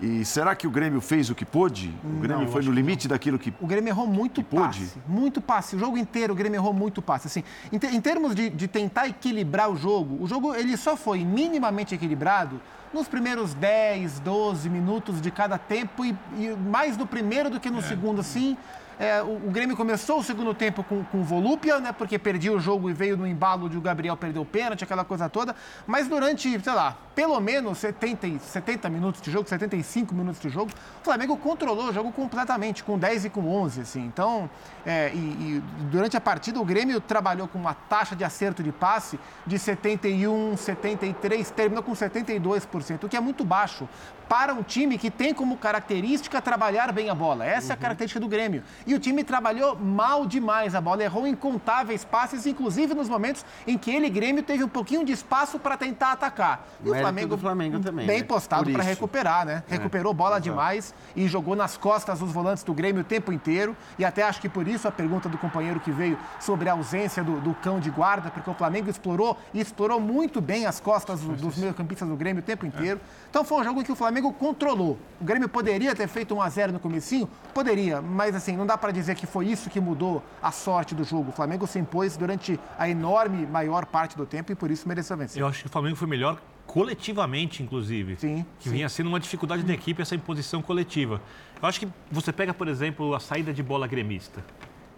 E 0.00 0.24
será 0.26 0.54
que 0.54 0.66
o 0.66 0.70
Grêmio 0.70 1.00
fez 1.00 1.30
o 1.30 1.34
que 1.34 1.44
pôde? 1.44 1.94
O 2.04 2.20
Grêmio 2.20 2.44
Não, 2.44 2.52
foi 2.52 2.62
no 2.62 2.70
limite 2.70 3.08
daquilo 3.08 3.38
que 3.38 3.52
O 3.60 3.66
Grêmio 3.66 3.88
errou 3.90 4.06
muito 4.06 4.42
pôde? 4.42 4.80
passe. 4.80 4.98
Muito 5.08 5.40
passe. 5.40 5.74
O 5.76 5.78
jogo 5.78 5.96
inteiro 5.96 6.34
o 6.34 6.36
Grêmio 6.36 6.58
errou 6.58 6.74
muito 6.74 7.00
passe. 7.00 7.28
Assim, 7.28 7.42
em, 7.72 7.78
te- 7.78 7.86
em 7.86 8.00
termos 8.00 8.34
de, 8.34 8.50
de 8.50 8.68
tentar 8.68 9.08
equilibrar 9.08 9.70
o 9.70 9.76
jogo, 9.76 10.22
o 10.22 10.26
jogo 10.28 10.54
ele 10.54 10.76
só 10.76 10.96
foi 10.98 11.24
minimamente 11.24 11.94
equilibrado 11.94 12.60
nos 12.92 13.08
primeiros 13.08 13.54
10, 13.54 14.20
12 14.20 14.68
minutos 14.68 15.20
de 15.20 15.30
cada 15.30 15.56
tempo 15.56 16.04
e, 16.04 16.14
e 16.36 16.54
mais 16.70 16.96
no 16.96 17.06
primeiro 17.06 17.48
do 17.48 17.58
que 17.58 17.70
no 17.70 17.80
segundo, 17.80 18.20
assim. 18.20 18.54
É, 18.54 18.85
o, 19.22 19.48
o 19.48 19.50
Grêmio 19.50 19.76
começou 19.76 20.20
o 20.20 20.22
segundo 20.22 20.54
tempo 20.54 20.82
com, 20.82 21.04
com 21.04 21.22
volúpia, 21.22 21.78
né? 21.80 21.92
Porque 21.92 22.18
perdia 22.18 22.52
o 22.52 22.58
jogo 22.58 22.88
e 22.88 22.94
veio 22.94 23.16
no 23.16 23.26
embalo 23.26 23.68
de 23.68 23.76
o 23.76 23.80
Gabriel 23.80 24.16
perder 24.16 24.38
o 24.38 24.44
pênalti, 24.44 24.84
aquela 24.84 25.04
coisa 25.04 25.28
toda. 25.28 25.54
Mas 25.86 26.08
durante, 26.08 26.58
sei 26.58 26.72
lá, 26.72 26.96
pelo 27.14 27.38
menos 27.40 27.78
70, 27.78 28.26
e- 28.26 28.38
70 28.38 28.88
minutos 28.88 29.20
de 29.20 29.30
jogo, 29.30 29.48
75 29.48 30.14
minutos 30.14 30.40
de 30.40 30.48
jogo, 30.48 30.70
o 31.00 31.04
Flamengo 31.04 31.36
controlou 31.36 31.90
o 31.90 31.92
jogo 31.92 32.10
completamente, 32.10 32.82
com 32.82 32.98
10 32.98 33.26
e 33.26 33.30
com 33.30 33.46
11, 33.46 33.82
assim. 33.82 34.04
Então, 34.04 34.48
é, 34.84 35.10
e, 35.14 35.18
e 35.18 35.62
durante 35.90 36.16
a 36.16 36.20
partida, 36.20 36.58
o 36.58 36.64
Grêmio 36.64 37.00
trabalhou 37.00 37.46
com 37.48 37.58
uma 37.58 37.74
taxa 37.74 38.16
de 38.16 38.24
acerto 38.24 38.62
de 38.62 38.72
passe 38.72 39.20
de 39.46 39.58
71, 39.58 40.56
73, 40.56 41.50
terminou 41.50 41.82
com 41.82 41.92
72%, 41.92 43.04
o 43.04 43.08
que 43.08 43.16
é 43.16 43.20
muito 43.20 43.44
baixo 43.44 43.88
para 44.28 44.52
um 44.52 44.62
time 44.62 44.98
que 44.98 45.10
tem 45.10 45.32
como 45.32 45.56
característica 45.56 46.40
trabalhar 46.42 46.92
bem 46.92 47.08
a 47.10 47.14
bola. 47.14 47.44
Essa 47.44 47.72
é 47.72 47.74
a 47.74 47.76
característica 47.76 48.18
do 48.18 48.26
Grêmio. 48.28 48.62
E 48.86 48.94
o 48.94 48.98
time 48.98 49.22
trabalhou 49.22 49.76
mal 49.76 50.26
demais 50.26 50.74
a 50.74 50.80
bola, 50.80 51.02
errou 51.04 51.26
incontáveis 51.26 52.04
passes, 52.04 52.46
inclusive 52.46 52.92
nos 52.94 53.08
momentos 53.08 53.44
em 53.66 53.78
que 53.78 53.90
ele, 53.90 54.08
Grêmio, 54.10 54.42
teve 54.42 54.64
um 54.64 54.68
pouquinho 54.68 55.04
de 55.04 55.12
espaço 55.12 55.58
para 55.58 55.76
tentar 55.76 56.12
atacar. 56.12 56.66
E 56.80 56.88
o 56.88 56.90
Mérito 56.90 57.02
Flamengo, 57.02 57.38
Flamengo 57.38 57.80
também, 57.80 58.06
bem 58.06 58.18
né? 58.20 58.24
postado 58.24 58.70
para 58.70 58.82
recuperar, 58.82 59.44
né? 59.46 59.62
É, 59.68 59.72
Recuperou 59.76 60.12
bola 60.12 60.40
demais 60.40 60.94
e 61.14 61.28
jogou 61.28 61.54
nas 61.54 61.76
costas 61.76 62.18
dos 62.18 62.32
volantes 62.32 62.64
do 62.64 62.72
Grêmio 62.74 63.02
o 63.02 63.04
tempo 63.04 63.32
inteiro. 63.32 63.76
E 63.98 64.04
até 64.04 64.22
acho 64.22 64.40
que 64.40 64.48
por 64.48 64.66
isso 64.66 64.88
a 64.88 64.92
pergunta 64.92 65.28
do 65.28 65.38
companheiro 65.38 65.78
que 65.78 65.90
veio 65.90 66.18
sobre 66.40 66.68
a 66.68 66.72
ausência 66.72 67.22
do, 67.22 67.40
do 67.40 67.54
cão 67.54 67.78
de 67.78 67.90
guarda, 67.90 68.30
porque 68.30 68.48
o 68.50 68.54
Flamengo 68.54 68.88
explorou 68.90 69.36
e 69.52 69.60
explorou 69.60 70.00
muito 70.00 70.40
bem 70.40 70.66
as 70.66 70.80
costas 70.80 71.20
do- 71.20 71.34
dos 71.36 71.56
meio-campistas 71.56 72.08
do 72.08 72.16
Grêmio 72.16 72.40
o 72.42 72.44
tempo 72.44 72.64
inteiro. 72.66 73.00
Então 73.30 73.44
foi 73.44 73.58
um 73.60 73.64
jogo 73.64 73.80
em 73.80 73.84
que 73.84 73.92
o 73.92 73.96
Flamengo 73.96 74.15
controlou. 74.32 74.98
O 75.20 75.24
Grêmio 75.24 75.48
poderia 75.48 75.94
ter 75.94 76.08
feito 76.08 76.34
1 76.34 76.42
a 76.42 76.48
0 76.48 76.72
no 76.72 76.80
comecinho? 76.80 77.28
Poderia, 77.54 78.00
mas 78.00 78.34
assim, 78.34 78.56
não 78.56 78.66
dá 78.66 78.76
para 78.76 78.92
dizer 78.92 79.14
que 79.14 79.26
foi 79.26 79.46
isso 79.46 79.70
que 79.70 79.80
mudou 79.80 80.22
a 80.42 80.50
sorte 80.50 80.94
do 80.94 81.04
jogo. 81.04 81.30
O 81.30 81.32
Flamengo 81.32 81.66
se 81.66 81.78
impôs 81.78 82.16
durante 82.16 82.58
a 82.78 82.88
enorme 82.88 83.46
maior 83.46 83.86
parte 83.86 84.16
do 84.16 84.26
tempo 84.26 84.52
e 84.52 84.54
por 84.54 84.70
isso 84.70 84.88
mereceu 84.88 85.16
vencer. 85.16 85.40
Eu 85.40 85.46
acho 85.46 85.62
que 85.62 85.66
o 85.66 85.70
Flamengo 85.70 85.96
foi 85.96 86.08
melhor 86.08 86.40
coletivamente, 86.66 87.62
inclusive. 87.62 88.16
Sim. 88.16 88.44
Que 88.58 88.68
vinha 88.68 88.88
sendo 88.88 89.08
uma 89.08 89.20
dificuldade 89.20 89.62
da 89.62 89.72
equipe 89.72 90.02
essa 90.02 90.14
imposição 90.14 90.60
coletiva. 90.60 91.22
Eu 91.60 91.68
acho 91.68 91.80
que 91.80 91.88
você 92.10 92.32
pega, 92.32 92.52
por 92.52 92.68
exemplo, 92.68 93.14
a 93.14 93.20
saída 93.20 93.52
de 93.52 93.62
bola 93.62 93.86
gremista, 93.86 94.44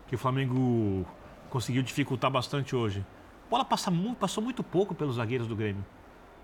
que 0.07 0.14
o 0.14 0.19
Flamengo 0.19 1.07
conseguiu 1.51 1.83
dificultar 1.83 2.31
bastante 2.31 2.75
hoje. 2.75 3.05
A 3.47 3.51
bola 3.51 3.64
passa 3.64 3.91
muito, 3.91 4.16
passou 4.16 4.43
muito 4.43 4.62
pouco 4.62 4.95
pelos 4.95 5.16
zagueiros 5.16 5.47
do 5.47 5.55
Grêmio. 5.55 5.85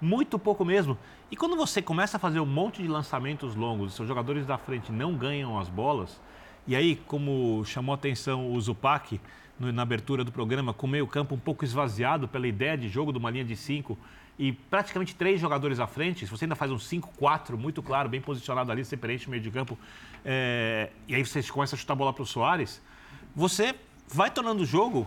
Muito 0.05 0.39
pouco 0.39 0.67
mesmo. 0.67 0.99
E 1.31 1.37
quando 1.37 1.57
você 1.57 1.81
começa 1.81 2.19
a 2.19 2.21
fazer 2.21 2.39
um 2.39 2.45
monte 2.45 2.83
de 2.83 2.89
lançamentos 2.89 3.55
longos, 3.55 3.95
seus 3.95 4.07
jogadores 4.07 4.45
da 4.45 4.59
frente 4.59 4.93
não 4.93 5.15
ganham 5.15 5.59
as 5.59 5.71
bolas, 5.71 6.21
e 6.67 6.77
aí, 6.77 6.97
como 7.07 7.65
chamou 7.65 7.95
a 7.95 7.97
atenção 7.97 8.53
o 8.53 8.61
Zupac 8.61 9.19
no- 9.59 9.73
na 9.73 9.81
abertura 9.81 10.23
do 10.23 10.31
programa, 10.31 10.75
com 10.75 10.87
o 10.87 10.91
meio-campo 10.91 11.35
um 11.35 11.39
pouco 11.39 11.65
esvaziado 11.65 12.29
pela 12.29 12.47
ideia 12.47 12.77
de 12.77 12.87
jogo 12.87 13.13
de 13.13 13.19
uma 13.19 13.31
linha 13.31 13.47
de 13.47 13.57
cinco 13.57 13.97
e 14.39 14.53
praticamente 14.53 15.15
três 15.15 15.41
jogadores 15.41 15.81
à 15.81 15.87
frente, 15.87 16.27
se 16.27 16.31
você 16.31 16.45
ainda 16.45 16.55
faz 16.55 16.71
um 16.71 16.79
5-4 16.79 17.57
muito 17.57 17.83
claro, 17.83 18.07
bem 18.07 18.21
posicionado 18.21 18.71
ali, 18.71 18.85
você 18.85 18.99
preenche 18.99 19.27
o 19.27 19.31
meio 19.31 19.43
de 19.43 19.51
campo, 19.51 19.79
é, 20.23 20.91
e 21.09 21.15
aí 21.15 21.25
você 21.25 21.43
começa 21.45 21.77
a 21.77 21.79
chutar 21.79 21.95
a 21.95 21.97
bola 21.97 22.13
para 22.13 22.23
o 22.23 22.27
Soares, 22.27 22.83
você 23.35 23.75
vai 24.07 24.31
tornando 24.31 24.65
o 24.65 24.67
jogo 24.67 25.07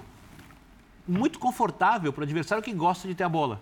muito 1.07 1.37
confortável 1.37 2.11
para 2.11 2.21
o 2.21 2.23
adversário 2.23 2.63
que 2.63 2.73
gosta 2.73 3.07
de 3.07 3.13
ter 3.13 3.23
a 3.23 3.29
bola. 3.29 3.61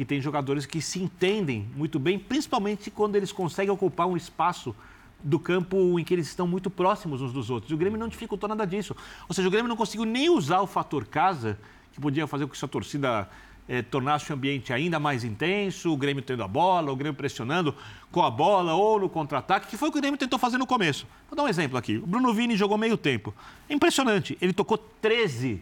Que 0.00 0.04
tem 0.06 0.18
jogadores 0.18 0.64
que 0.64 0.80
se 0.80 0.98
entendem 0.98 1.68
muito 1.76 1.98
bem, 1.98 2.18
principalmente 2.18 2.90
quando 2.90 3.16
eles 3.16 3.32
conseguem 3.32 3.70
ocupar 3.70 4.06
um 4.06 4.16
espaço 4.16 4.74
do 5.22 5.38
campo 5.38 6.00
em 6.00 6.02
que 6.02 6.14
eles 6.14 6.26
estão 6.26 6.46
muito 6.46 6.70
próximos 6.70 7.20
uns 7.20 7.34
dos 7.34 7.50
outros. 7.50 7.70
E 7.70 7.74
o 7.74 7.76
Grêmio 7.76 7.98
não 7.98 8.08
dificultou 8.08 8.48
nada 8.48 8.66
disso. 8.66 8.96
Ou 9.28 9.34
seja, 9.34 9.46
o 9.46 9.50
Grêmio 9.50 9.68
não 9.68 9.76
conseguiu 9.76 10.06
nem 10.06 10.30
usar 10.30 10.62
o 10.62 10.66
fator 10.66 11.04
casa, 11.04 11.58
que 11.92 12.00
podia 12.00 12.26
fazer 12.26 12.46
com 12.46 12.52
que 12.52 12.56
sua 12.56 12.66
torcida 12.66 13.28
eh, 13.68 13.82
tornasse 13.82 14.32
o 14.32 14.34
ambiente 14.34 14.72
ainda 14.72 14.98
mais 14.98 15.22
intenso, 15.22 15.92
o 15.92 15.98
Grêmio 15.98 16.22
tendo 16.22 16.42
a 16.42 16.48
bola, 16.48 16.90
o 16.90 16.96
Grêmio 16.96 17.14
pressionando 17.14 17.74
com 18.10 18.22
a 18.22 18.30
bola 18.30 18.72
ou 18.72 19.00
no 19.00 19.08
contra-ataque, 19.10 19.66
que 19.66 19.76
foi 19.76 19.90
o 19.90 19.92
que 19.92 19.98
o 19.98 20.00
Grêmio 20.00 20.16
tentou 20.16 20.38
fazer 20.38 20.56
no 20.56 20.66
começo. 20.66 21.06
Vou 21.28 21.36
dar 21.36 21.42
um 21.42 21.48
exemplo 21.48 21.76
aqui. 21.76 21.98
O 21.98 22.06
Bruno 22.06 22.32
Vini 22.32 22.56
jogou 22.56 22.78
meio 22.78 22.96
tempo. 22.96 23.34
Impressionante. 23.68 24.38
Ele 24.40 24.54
tocou 24.54 24.78
13 24.78 25.60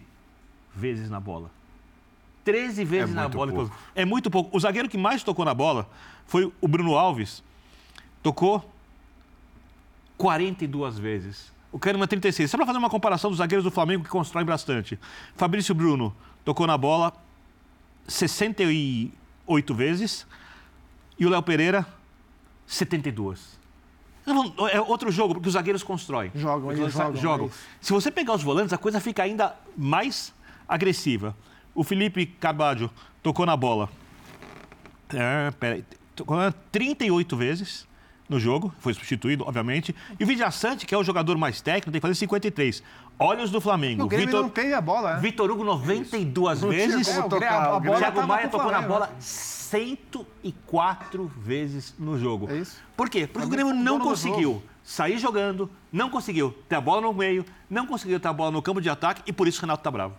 vezes 0.73 1.09
na 1.09 1.19
bola. 1.19 1.58
13 2.51 2.83
vezes 2.85 3.13
na 3.15 3.23
muito 3.23 3.37
bola. 3.37 3.51
pouco. 3.53 3.75
É 3.95 4.05
muito 4.05 4.29
pouco. 4.31 4.55
O 4.55 4.59
zagueiro 4.59 4.87
que 4.89 4.97
mais 4.97 5.23
tocou 5.23 5.45
na 5.45 5.53
bola 5.53 5.89
foi 6.25 6.51
o 6.61 6.67
Bruno 6.67 6.95
Alves. 6.97 7.43
Tocou 8.23 8.69
42 10.17 10.97
vezes. 10.99 11.51
O 11.71 11.77
Kahneman 11.79 12.07
36. 12.07 12.49
Só 12.49 12.57
para 12.57 12.65
fazer 12.65 12.79
uma 12.79 12.89
comparação 12.89 13.29
dos 13.29 13.37
zagueiros 13.37 13.63
do 13.63 13.71
Flamengo 13.71 14.03
que 14.03 14.09
constroem 14.09 14.45
bastante. 14.45 14.99
Fabrício 15.35 15.73
Bruno 15.75 16.15
tocou 16.43 16.65
na 16.65 16.77
bola 16.77 17.13
68 18.07 19.73
vezes. 19.73 20.25
E 21.17 21.25
o 21.25 21.29
Léo 21.29 21.43
Pereira, 21.43 21.85
72. 22.65 23.59
Eu 24.25 24.33
não- 24.33 24.67
É 24.67 24.79
outro 24.81 25.11
jogo, 25.11 25.33
porque 25.35 25.47
os 25.47 25.53
zagueiros 25.53 25.83
constroem. 25.83 26.31
Jogam, 26.35 26.71
eles 26.71 26.93
zagueiros 26.93 27.19
jogam, 27.19 27.47
é 27.47 27.49
Se 27.81 27.91
você 27.91 28.09
pegar 28.11 28.33
os 28.33 28.43
volantes, 28.43 28.71
a 28.73 28.77
coisa 28.77 28.99
fica 28.99 29.23
ainda 29.23 29.55
mais 29.77 30.33
agressiva. 30.67 31.35
O 31.75 31.83
Felipe 31.83 32.25
Carvalho 32.25 32.89
tocou 33.23 33.45
na 33.45 33.55
bola. 33.55 33.89
É, 35.13 35.51
peraí, 35.59 35.83
tocou 36.15 36.37
38 36.71 37.35
vezes 37.37 37.87
no 38.27 38.39
jogo, 38.39 38.73
foi 38.79 38.93
substituído, 38.93 39.43
obviamente. 39.47 39.95
E 40.19 40.23
o 40.23 40.27
Vidiaçante, 40.27 40.85
que 40.85 40.93
é 40.93 40.97
o 40.97 41.03
jogador 41.03 41.37
mais 41.37 41.61
técnico, 41.61 41.91
tem 41.91 41.99
que 41.99 42.07
fazer 42.07 42.15
53. 42.15 42.83
Olhos 43.17 43.49
do 43.49 43.59
Flamengo. 43.59 44.03
O 44.03 44.07
Grêmio 44.07 44.27
Vitor- 44.27 44.41
não 44.43 44.49
teve 44.49 44.73
a 44.73 44.81
bola, 44.81 45.15
né? 45.15 45.19
Vitor 45.19 45.49
Hugo, 45.49 45.63
92 45.63 46.61
Não 46.61 46.69
tinha 46.69 46.87
vezes. 46.87 47.07
como 47.07 47.25
o 47.25 47.29
tocar, 47.29 47.75
a 47.75 47.79
bola 47.79 47.97
Thiago 47.97 48.27
Maia 48.27 48.47
tocou 48.49 48.71
na 48.71 48.81
bola 48.81 49.09
104 49.19 51.31
vezes 51.37 51.95
no 51.97 52.17
jogo. 52.19 52.49
É 52.49 52.57
isso. 52.57 52.81
Por 52.95 53.09
quê? 53.09 53.27
Porque 53.27 53.47
o 53.47 53.49
Grêmio 53.49 53.73
não 53.73 53.99
conseguiu 53.99 54.61
sair 54.83 55.17
jogando, 55.17 55.69
não 55.91 56.09
conseguiu 56.09 56.51
ter 56.67 56.75
a 56.75 56.81
bola 56.81 57.01
no 57.01 57.13
meio, 57.13 57.45
não 57.69 57.85
conseguiu 57.85 58.19
ter 58.19 58.27
a 58.27 58.33
bola 58.33 58.51
no 58.51 58.61
campo 58.61 58.81
de 58.81 58.89
ataque 58.89 59.21
e 59.25 59.33
por 59.33 59.47
isso 59.47 59.59
o 59.59 59.61
Renato 59.61 59.83
tá 59.83 59.91
bravo. 59.91 60.15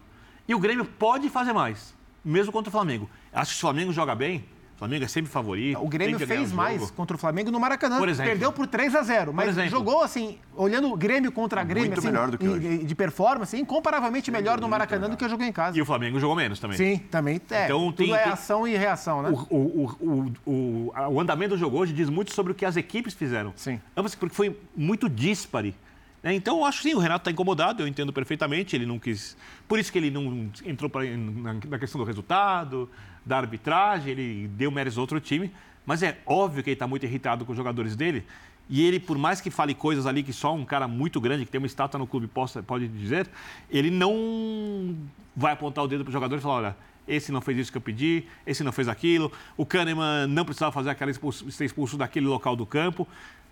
E 0.51 0.55
o 0.55 0.59
Grêmio 0.59 0.84
pode 0.84 1.30
fazer 1.30 1.53
mais, 1.53 1.94
mesmo 2.24 2.51
contra 2.51 2.68
o 2.70 2.72
Flamengo. 2.72 3.09
Acho 3.32 3.53
que 3.53 3.55
se 3.55 3.59
o 3.59 3.61
Flamengo 3.61 3.92
joga 3.92 4.16
bem, 4.16 4.44
o 4.74 4.78
Flamengo 4.80 5.05
é 5.05 5.07
sempre 5.07 5.30
favorito. 5.30 5.80
O 5.80 5.88
Grêmio 5.88 6.18
tem 6.18 6.26
fez 6.26 6.51
o 6.51 6.57
mais 6.57 6.90
contra 6.90 7.14
o 7.16 7.20
Flamengo 7.20 7.53
no 7.53 7.61
Maracanã. 7.61 7.98
Por 8.01 8.09
exemplo. 8.09 8.32
Perdeu 8.32 8.51
por 8.53 8.66
3 8.66 8.96
a 8.96 9.03
0 9.05 9.32
mas 9.32 9.55
jogou 9.70 10.03
assim, 10.03 10.38
olhando 10.57 10.90
o 10.92 10.96
Grêmio 10.96 11.30
contra 11.30 11.62
Grêmio, 11.62 11.90
Muito 11.90 12.01
assim, 12.01 12.09
melhor 12.09 12.32
do 12.32 12.36
que 12.36 12.48
hoje. 12.48 12.78
de, 12.78 12.94
performance, 12.96 13.57
incomparavelmente 13.57 14.28
melhor 14.32 14.61
no 14.61 14.68
Maracanã 14.68 15.09
do 15.09 15.16
que 15.16 15.28
jogou 15.28 15.46
em 15.46 15.53
casa. 15.53 15.78
E 15.78 15.80
o 15.80 15.86
Flamengo 15.86 16.18
jogou 16.18 16.34
menos 16.34 16.59
também. 16.59 16.76
Sim, 16.76 16.98
também. 16.98 17.40
É, 17.48 17.66
Então, 17.66 17.92
tudo 17.92 18.07
tem- 18.07 18.12
é 18.12 18.24
tem- 18.24 18.32
ação 18.32 18.66
e 18.66 18.76
reação, 18.76 19.22
né? 19.22 19.30
O, 19.30 19.57
o, 19.57 19.96
o, 20.01 20.32
o, 20.51 20.92
a- 20.96 21.09
o 21.09 21.20
andamento 21.20 21.51
do 21.55 21.59
jogo 21.59 21.78
hoje 21.78 21.92
diz 21.92 22.09
muito 22.11 22.34
sobre 22.34 22.51
o 22.51 22.57
que 22.57 22.64
as 22.64 22.76
equipes 22.76 23.14
fizeram. 23.14 23.53
Sim. 23.55 23.80
Ambas, 23.96 24.16
porque 24.16 24.34
foi 24.34 24.59
muito 24.76 25.09
díspare. 25.09 25.76
Né? 26.23 26.35
Então, 26.35 26.59
eu 26.59 26.64
acho 26.64 26.83
sim, 26.83 26.95
o 26.95 26.99
Renato 26.99 27.23
está 27.23 27.31
incomodado, 27.31 27.83
eu 27.83 27.89
entendo 27.89 28.12
perfeitamente. 28.12 28.77
Ele 28.77 28.87
não 28.87 28.99
quis. 28.99 29.37
Por 29.66 29.79
isso 29.79 29.91
que 29.91 29.99
ele 29.99 30.11
não 30.11 30.51
entrou 30.64 30.91
pra, 30.91 31.05
na, 31.05 31.55
na 31.55 31.79
questão 31.79 32.01
do 32.01 32.05
resultado, 32.05 32.89
da 33.25 33.39
arbitragem, 33.39 34.12
ele 34.12 34.49
deu 34.49 34.71
méritos 34.71 34.99
a 34.99 35.01
outro 35.01 35.21
time. 35.21 35.51
Mas 35.87 36.03
é 36.03 36.18
óbvio 36.27 36.62
que 36.62 36.71
ele 36.71 36.75
está 36.75 36.87
muito 36.87 37.05
irritado 37.05 37.45
com 37.45 37.53
os 37.53 37.57
jogadores 37.57 37.97
dele. 37.97 38.25
E 38.68 38.87
ele, 38.87 39.01
por 39.01 39.18
mais 39.18 39.41
que 39.41 39.51
fale 39.51 39.75
coisas 39.75 40.07
ali 40.07 40.23
que 40.23 40.33
só 40.33 40.55
um 40.55 40.64
cara 40.64 40.87
muito 40.87 41.21
grande, 41.21 41.45
que 41.45 41.51
tem 41.51 41.59
uma 41.59 41.66
estátua 41.66 41.99
no 41.99 42.07
clube, 42.07 42.29
possa, 42.29 42.62
pode 42.62 42.87
dizer, 42.87 43.29
ele 43.68 43.91
não 43.91 44.97
vai 45.35 45.53
apontar 45.53 45.83
o 45.83 45.89
dedo 45.89 46.05
para 46.05 46.11
o 46.11 46.12
jogador 46.12 46.37
e 46.37 46.41
falar: 46.41 46.55
olha, 46.55 46.77
esse 47.09 47.33
não 47.33 47.41
fez 47.41 47.59
isso 47.59 47.73
que 47.73 47.79
eu 47.79 47.83
pedi, 47.83 48.25
esse 48.47 48.62
não 48.62 48.71
fez 48.71 48.87
aquilo, 48.87 49.33
o 49.57 49.66
Kahneman 49.66 50.29
não 50.29 50.45
precisava 50.45 50.71
fazer 50.71 50.91
aquela 50.91 51.11
expulso, 51.11 51.51
ser 51.51 51.64
expulso 51.64 51.97
daquele 51.97 52.27
local 52.27 52.55
do 52.55 52.64
campo. 52.64 53.09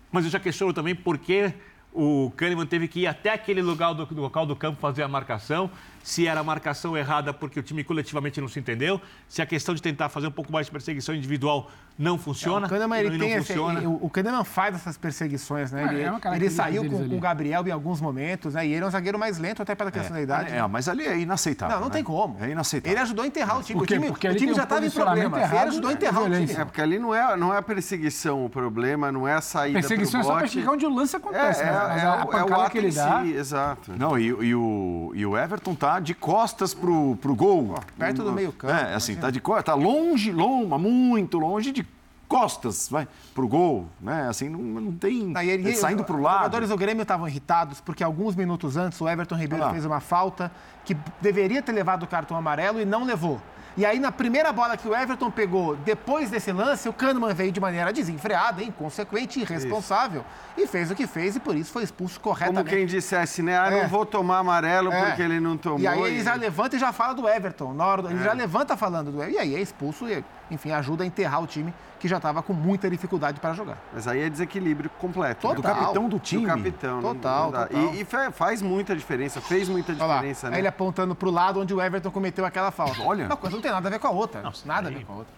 Mas 0.09 0.23
eu 0.23 0.31
já 0.31 0.39
questiono 0.39 0.73
também 0.73 0.95
por 0.95 1.17
que 1.17 1.53
o 1.93 2.31
Kahneman 2.35 2.65
teve 2.65 2.87
que 2.87 3.01
ir 3.01 3.07
até 3.07 3.31
aquele 3.31 3.61
lugar 3.61 3.93
do, 3.93 4.05
do 4.05 4.21
local 4.21 4.45
do 4.45 4.55
campo 4.55 4.79
fazer 4.79 5.03
a 5.03 5.07
marcação, 5.07 5.69
se 6.03 6.27
era 6.27 6.39
a 6.39 6.43
marcação 6.43 6.95
errada 6.97 7.33
porque 7.33 7.59
o 7.59 7.63
time 7.63 7.83
coletivamente 7.83 8.39
não 8.41 8.47
se 8.47 8.59
entendeu, 8.59 8.99
se 9.27 9.41
a 9.41 9.45
questão 9.45 9.75
de 9.75 9.81
tentar 9.81 10.09
fazer 10.09 10.27
um 10.27 10.31
pouco 10.31 10.51
mais 10.51 10.65
de 10.67 10.71
perseguição 10.71 11.13
individual 11.15 11.69
não 11.97 12.17
funciona. 12.17 12.65
o 12.65 12.69
Kahneman, 12.69 12.99
ele 12.99 13.09
não 13.09 13.19
tem 13.19 13.33
esse, 13.33 13.47
funciona. 13.47 13.81
o, 13.81 14.05
o 14.05 14.09
Kahneman 14.09 14.43
faz 14.45 14.75
essas 14.75 14.97
perseguições, 14.97 15.71
né? 15.71 15.83
É, 15.83 15.93
Ele, 15.93 16.03
é 16.03 16.35
ele 16.35 16.49
saiu 16.49 16.89
com, 16.89 17.09
com 17.09 17.17
o 17.17 17.19
Gabriel 17.19 17.67
em 17.67 17.71
alguns 17.71 17.99
momentos, 17.99 18.53
né? 18.53 18.65
E 18.65 18.71
ele 18.73 18.83
é 18.85 18.87
um 18.87 18.91
zagueiro 18.91 19.19
mais 19.19 19.37
lento 19.37 19.61
até 19.61 19.75
pela 19.75 19.91
questão 19.91 20.15
da 20.15 20.21
idade. 20.21 20.53
É, 20.53 20.65
mas 20.65 20.87
ali 20.87 21.05
é 21.05 21.17
inaceitável. 21.19 21.75
Não, 21.75 21.81
não 21.81 21.87
né? 21.89 21.93
tem 21.95 22.03
como. 22.03 22.37
É 22.39 22.49
inaceitável. 22.49 22.93
Ele 22.93 23.01
ajudou 23.01 23.23
a 23.23 23.27
enterrar 23.27 23.59
o 23.59 23.63
time. 23.63 23.81
O 23.81 23.85
time, 23.85 24.07
Porque 24.07 24.29
o 24.29 24.35
time 24.35 24.53
já 24.53 24.61
um 24.61 24.63
estava 24.63 24.79
em 24.79 24.83
posicionamento 24.85 25.23
problema. 25.29 25.45
Ele 25.47 25.55
errado, 25.55 25.67
ajudou 25.67 25.89
a 25.89 25.91
é 25.91 25.95
enterrar 25.95 26.23
o 26.23 26.29
time. 26.31 26.51
É, 26.53 26.65
porque 26.65 26.81
ali 26.81 26.99
não 26.99 27.13
é, 27.13 27.35
não 27.35 27.53
é 27.53 27.57
a 27.57 27.61
perseguição 27.61 28.45
o 28.45 28.49
problema, 28.49 29.11
não 29.11 29.27
é 29.27 29.33
a 29.33 29.41
saída 29.41 29.79
Perseguição 29.79 30.21
é 30.21 30.23
só 30.23 30.35
para 30.35 30.45
explicar 30.45 30.71
onde 30.71 30.85
o 30.85 30.89
lance 30.93 31.15
acontece, 31.15 31.61
É, 31.61 31.65
né? 31.65 31.71
é, 31.71 31.73
Mas 31.73 32.03
é 32.03 32.05
a, 32.05 32.25
o- 32.25 32.33
é 32.33 32.61
ato 32.61 32.71
que 32.71 32.77
ele 32.77 32.89
em 32.89 32.93
dá... 32.93 33.25
exato. 33.25 33.91
Não, 33.97 34.17
e, 34.17 34.27
e 34.27 34.55
o, 34.55 35.11
e 35.13 35.25
o 35.25 35.37
Everton 35.37 35.75
tá 35.75 35.88
de 35.97 36.13
costas 36.13 36.73
pro, 36.73 37.15
pro 37.15 37.33
gol. 37.33 37.73
perto 37.97 38.23
do 38.23 38.31
meio-campo, 38.31 38.73
É, 38.73 38.93
assim, 38.93 39.15
tá 39.15 39.31
de 39.31 39.39
costas, 39.39 39.65
tá 39.65 39.73
longe, 39.73 40.31
longe, 40.31 40.67
muito 40.77 41.39
longe 41.39 41.71
de 41.71 41.87
costas, 42.29 42.87
vai, 42.89 43.07
pro 43.33 43.47
gol, 43.47 43.87
né? 43.99 44.27
Assim, 44.29 44.47
não, 44.47 44.59
não 44.59 44.91
tem. 44.93 45.33
Ele- 45.49 45.71
é 45.71 45.73
saindo 45.73 46.03
pro 46.05 46.15
Os 46.17 46.21
lado. 46.21 46.37
jogadores 46.37 46.69
do 46.69 46.77
Grêmio 46.77 47.01
estavam 47.01 47.27
irritados 47.27 47.81
porque 47.81 48.03
alguns 48.03 48.35
minutos 48.35 48.77
antes 48.77 49.01
o 49.01 49.09
Everton 49.09 49.35
Ribeiro 49.35 49.65
Ah 49.65 49.71
fez 49.71 49.83
uma 49.83 49.99
falta 49.99 50.51
que 50.85 50.95
deveria 51.19 51.61
ter 51.61 51.71
levado 51.71 52.03
o 52.03 52.07
cartão 52.07 52.37
amarelo 52.37 52.79
e 52.79 52.85
não 52.85 53.03
levou. 53.03 53.41
E 53.77 53.85
aí, 53.85 53.97
na 53.99 54.11
primeira 54.11 54.51
bola 54.51 54.75
que 54.75 54.87
o 54.87 54.95
Everton 54.95 55.31
pegou, 55.31 55.75
depois 55.77 56.29
desse 56.29 56.51
lance, 56.51 56.89
o 56.89 56.91
Kahneman 56.93 57.33
veio 57.33 57.51
de 57.51 57.61
maneira 57.61 57.93
desenfreada, 57.93 58.61
inconsequente, 58.61 59.39
irresponsável, 59.39 60.25
e 60.57 60.67
fez 60.67 60.91
o 60.91 60.95
que 60.95 61.07
fez 61.07 61.35
e 61.37 61.39
por 61.39 61.55
isso 61.55 61.71
foi 61.71 61.83
expulso 61.83 62.19
Como 62.19 62.35
corretamente. 62.35 62.75
quem 62.75 62.85
dissesse, 62.85 63.41
né? 63.41 63.57
Ah, 63.57 63.67
É. 63.71 63.81
não 63.83 63.87
vou 63.89 64.05
tomar 64.05 64.39
amarelo 64.39 64.91
É. 64.91 65.05
porque 65.05 65.21
ele 65.21 65.39
não 65.39 65.55
tomou. 65.55 65.79
E 65.79 65.87
aí 65.87 66.01
ele 66.01 66.17
e- 66.19 66.23
já 66.23 66.33
levanta 66.33 66.75
e 66.75 66.79
já 66.79 66.91
fala 66.91 67.13
do 67.13 67.27
Everton. 67.29 67.73
Na 67.73 67.85
hora 67.85 68.01
do- 68.01 68.09
Ele 68.09 68.19
É. 68.19 68.23
já 68.23 68.33
levanta 68.33 68.75
falando 68.75 69.11
do 69.11 69.21
Everton. 69.21 69.37
E 69.37 69.39
aí 69.39 69.55
é 69.55 69.61
expulso 69.61 70.09
e, 70.09 70.25
enfim, 70.51 70.71
ajuda 70.71 71.03
a 71.03 71.07
enterrar 71.07 71.41
o 71.41 71.47
time 71.47 71.73
que 71.99 72.07
já 72.07 72.17
estava 72.17 72.41
com 72.41 72.53
muita 72.53 72.89
dificuldade 72.89 73.39
para 73.39 73.53
jogar. 73.53 73.77
Mas 73.93 74.07
aí 74.07 74.21
é 74.21 74.29
desequilíbrio 74.29 74.89
completo. 74.97 75.47
né? 75.47 75.53
Total. 75.55 75.73
Do 75.73 75.79
capitão 75.79 76.09
do 76.09 76.17
time. 76.19 76.41
Do 76.43 76.47
capitão. 76.47 77.01
não- 77.01 77.13
Total, 77.15 77.51
não 77.51 77.61
total. 77.67 77.93
E, 77.93 78.01
e 78.01 78.05
fa- 78.05 78.31
faz 78.31 78.61
muita 78.61 78.95
diferença, 78.95 79.41
fez 79.41 79.67
muita 79.69 79.91
lá, 80.03 80.15
diferença, 80.15 80.47
aí 80.47 80.53
né? 80.53 80.59
ele 80.59 80.67
apontando 80.67 81.13
pro 81.13 81.29
lado 81.29 81.59
onde 81.59 81.73
o 81.73 81.81
Everton 81.81 82.09
cometeu 82.09 82.45
aquela 82.45 82.71
falta. 82.71 83.01
Olha. 83.03 83.25
Uma 83.25 83.35
coisa 83.37 83.55
não 83.55 83.61
tem 83.61 83.71
nada 83.71 83.87
a 83.87 83.91
ver 83.91 83.99
com 83.99 84.07
a 84.07 84.11
outra. 84.11 84.41
nada 84.65 84.87
a 84.87 84.91
ver 84.91 85.05
com 85.05 85.13
a 85.13 85.15
outra. 85.17 85.33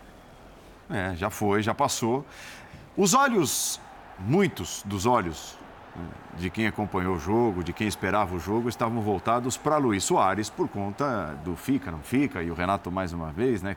É, 0.89 1.15
já 1.15 1.29
foi, 1.29 1.63
já 1.63 1.73
passou. 1.73 2.25
Os 2.95 3.13
olhos, 3.13 3.79
muitos 4.19 4.83
dos 4.85 5.05
olhos 5.05 5.57
né, 5.95 6.03
de 6.37 6.49
quem 6.49 6.67
acompanhou 6.67 7.15
o 7.15 7.19
jogo, 7.19 7.63
de 7.63 7.73
quem 7.73 7.87
esperava 7.87 8.35
o 8.35 8.39
jogo, 8.39 8.67
estavam 8.69 9.01
voltados 9.01 9.57
para 9.57 9.77
Luiz 9.77 10.03
Soares 10.03 10.49
por 10.49 10.67
conta 10.67 11.37
do 11.43 11.55
fica, 11.55 11.89
não 11.91 11.99
fica, 12.01 12.43
e 12.43 12.51
o 12.51 12.53
Renato 12.53 12.91
mais 12.91 13.13
uma 13.13 13.31
vez, 13.31 13.61
né, 13.61 13.75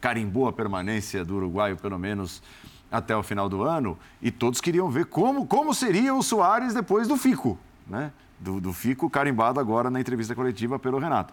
carimbou 0.00 0.48
a 0.48 0.52
permanência 0.52 1.24
do 1.24 1.36
uruguaio 1.36 1.76
pelo 1.76 1.98
menos 1.98 2.42
até 2.90 3.16
o 3.16 3.22
final 3.22 3.48
do 3.48 3.62
ano, 3.62 3.96
e 4.20 4.30
todos 4.30 4.60
queriam 4.60 4.90
ver 4.90 5.06
como, 5.06 5.46
como 5.46 5.72
seria 5.72 6.14
o 6.14 6.22
Soares 6.22 6.74
depois 6.74 7.06
do 7.06 7.16
fico, 7.16 7.56
né, 7.86 8.10
do, 8.38 8.60
do 8.60 8.72
fico 8.72 9.08
carimbado 9.08 9.60
agora 9.60 9.88
na 9.88 10.00
entrevista 10.00 10.34
coletiva 10.34 10.78
pelo 10.78 10.98
Renato. 10.98 11.32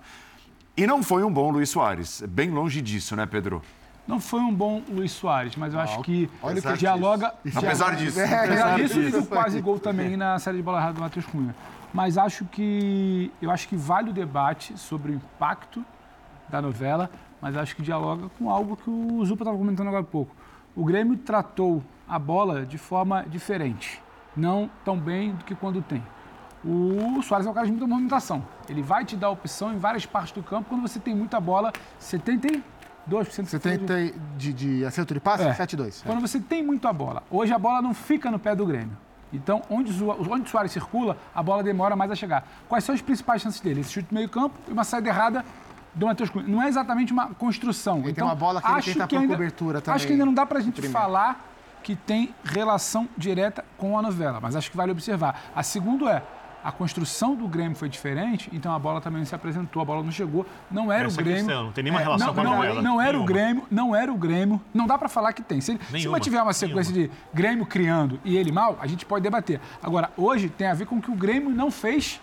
E 0.76 0.86
não 0.86 1.02
foi 1.02 1.24
um 1.24 1.34
bom 1.34 1.50
Luiz 1.50 1.70
Soares, 1.70 2.22
bem 2.30 2.52
longe 2.52 2.82
disso, 2.82 3.16
né, 3.16 3.26
Pedro? 3.26 3.64
Não 4.08 4.22
foi 4.22 4.40
um 4.40 4.54
bom 4.54 4.82
Luiz 4.88 5.12
Soares, 5.12 5.56
mas 5.58 5.74
eu 5.74 5.80
acho 5.80 6.00
que 6.02 6.30
olha 6.42 6.62
que 6.62 6.74
dialoga. 6.78 7.34
disso. 7.44 7.60
Apesar 7.60 7.96
disso. 7.96 8.20
É, 8.20 8.46
apesar 8.46 8.76
disso, 8.78 9.00
e 9.02 9.26
quase 9.26 9.60
gol 9.60 9.80
também 9.80 10.16
na 10.16 10.40
série 10.40 10.58
de 10.58 10.64
bola 10.64 10.78
errada 10.78 10.94
do 10.94 11.02
Matheus 11.02 11.26
Cunha. 11.26 11.54
Mas 11.94 12.18
acho 12.18 12.46
que 12.46 13.32
eu 13.42 13.52
acho 13.52 13.68
que 13.68 13.76
vale 13.76 14.12
o 14.12 14.14
debate 14.14 14.78
sobre 14.78 15.12
o 15.12 15.16
impacto 15.16 15.84
da 16.48 16.62
novela, 16.62 17.10
mas 17.42 17.56
acho 17.58 17.76
que 17.76 17.82
dialoga 17.82 18.30
com 18.38 18.50
algo 18.50 18.76
que 18.78 18.90
o 18.90 19.24
Zupa 19.26 19.44
estava 19.44 19.58
comentando 19.58 19.88
agora 19.88 20.02
há 20.04 20.06
pouco. 20.06 20.36
O 20.76 20.84
Grêmio 20.86 21.18
tratou 21.18 21.84
a 22.08 22.18
bola 22.20 22.66
de 22.66 22.78
forma 22.78 23.24
diferente, 23.28 24.02
não 24.36 24.70
tão 24.86 24.98
bem 24.98 25.32
do 25.34 25.44
que 25.44 25.56
quando 25.56 25.82
tem. 25.82 26.04
O 26.66 27.22
Soares 27.22 27.46
é 27.48 27.50
um 27.50 27.54
cara 27.54 27.66
de 27.66 27.72
muita 27.72 27.88
movimentação. 27.88 28.44
Ele 28.68 28.82
vai 28.82 29.06
te 29.06 29.16
dar 29.16 29.30
opção 29.30 29.74
em 29.74 29.78
várias 29.78 30.06
partes 30.06 30.32
do 30.34 30.42
campo 30.44 30.68
quando 30.70 30.82
você 30.82 31.00
tem 31.00 31.16
muita 31.16 31.40
bola. 31.40 31.72
72% 32.02 32.62
70 33.46 34.14
de, 34.36 34.54
de 34.54 34.86
acerto 34.86 35.14
de 35.14 35.20
passe? 35.20 35.44
É. 35.44 35.54
7-2. 35.54 36.04
Quando 36.06 36.20
você 36.22 36.40
tem 36.40 36.64
muito 36.64 36.88
a 36.88 36.94
bola. 36.94 37.24
Hoje 37.30 37.54
a 37.54 37.60
bola 37.60 37.82
não 37.82 37.94
fica 37.94 38.30
no 38.32 38.40
pé 38.40 38.56
do 38.56 38.66
Grêmio. 38.66 38.98
Então, 39.32 39.62
onde, 39.70 39.92
o- 40.04 40.10
onde 40.32 40.44
o 40.46 40.48
Soares 40.50 40.72
circula, 40.72 41.18
a 41.36 41.44
bola 41.44 41.62
demora 41.64 41.96
mais 41.96 42.10
a 42.12 42.16
chegar. 42.16 42.48
Quais 42.68 42.84
são 42.84 42.96
as 42.96 43.02
principais 43.02 43.42
chances 43.42 43.60
dele? 43.62 43.82
Esse 43.82 43.92
chute 43.94 44.14
meio 44.14 44.30
campo 44.30 44.56
e 44.68 44.72
uma 44.72 44.84
saída 44.84 45.10
errada 45.10 45.46
do 45.94 46.06
Matheus 46.06 46.30
Cunha. 46.30 46.48
Não 46.48 46.62
é 46.62 46.68
exatamente 46.68 47.12
uma 47.12 47.28
construção. 47.34 48.00
Ele 48.00 48.12
então, 48.12 48.16
tem 48.16 48.24
uma 48.26 48.36
bola 48.36 48.62
que 48.62 48.68
ele 48.68 48.78
acho 48.78 48.94
tenta 48.94 49.08
que 49.08 49.16
por 49.16 49.22
ainda, 49.22 49.34
cobertura 49.34 49.82
também. 49.82 49.96
Acho 49.96 50.06
que 50.08 50.14
ainda 50.14 50.26
não 50.26 50.34
dá 50.34 50.46
pra 50.46 50.60
gente 50.60 50.74
Primeiro. 50.74 50.94
falar 50.94 51.46
que 51.84 51.96
tem 51.96 52.34
relação 52.44 53.08
direta 53.18 53.64
com 53.78 53.98
a 53.98 54.02
novela, 54.02 54.40
mas 54.42 54.56
acho 54.56 54.70
que 54.70 54.76
vale 54.78 54.92
observar. 54.92 55.42
A 55.56 55.64
segunda 55.64 56.10
é, 56.12 56.24
a 56.64 56.72
construção 56.72 57.34
do 57.34 57.48
Grêmio 57.48 57.78
foi 57.78 57.88
diferente, 57.88 58.50
então 58.52 58.74
a 58.76 58.80
bola 58.80 59.00
também 59.00 59.20
não 59.20 59.26
se 59.26 59.34
apresentou, 59.34 59.82
a 59.82 59.86
bola 59.86 60.04
não 60.04 60.12
chegou. 60.12 60.46
Não 60.70 60.92
era 60.92 61.08
Essa 61.08 61.22
o 61.22 61.24
Grêmio. 61.24 61.46
questão, 61.46 61.64
não 61.66 61.72
tem 61.72 61.84
nenhuma 61.86 62.02
É, 62.02 62.04
relação 62.04 62.28
não, 62.28 62.34
com 62.34 62.42
a 62.42 62.44
não, 62.44 62.56
novela. 62.56 62.82
Não 62.82 63.00
era 63.02 63.10
o 63.10 63.12
Nenhuma. 63.14 63.28
Grêmio, 63.28 63.64
não 63.72 63.96
era 63.96 64.12
o 64.12 64.18
Grêmio. 64.18 64.62
Não 64.74 64.86
dá 64.86 64.98
pra 64.98 65.08
falar 65.08 65.32
que 65.32 65.42
tem. 65.42 65.62
Se, 65.62 65.72
ele, 65.72 65.80
se 65.86 65.94
Nenhuma, 65.94 66.18
mantiver 66.18 66.44
uma 66.44 66.52
sequência 66.52 66.94
de 66.94 67.10
Grêmio 67.34 67.66
criando 67.66 68.20
e 68.26 68.36
ele 68.36 68.52
mal, 68.52 68.78
a 68.82 68.88
gente 68.88 69.06
pode 69.06 69.24
debater. 69.24 69.62
Agora, 69.82 70.12
hoje 70.18 70.50
tem 70.50 70.68
a 70.68 70.74
ver 70.74 70.88
com 70.88 70.98
o 70.98 71.02
que 71.02 71.10
o 71.10 71.16
Grêmio 71.16 71.52
não 71.52 71.72
fez. 71.72 72.20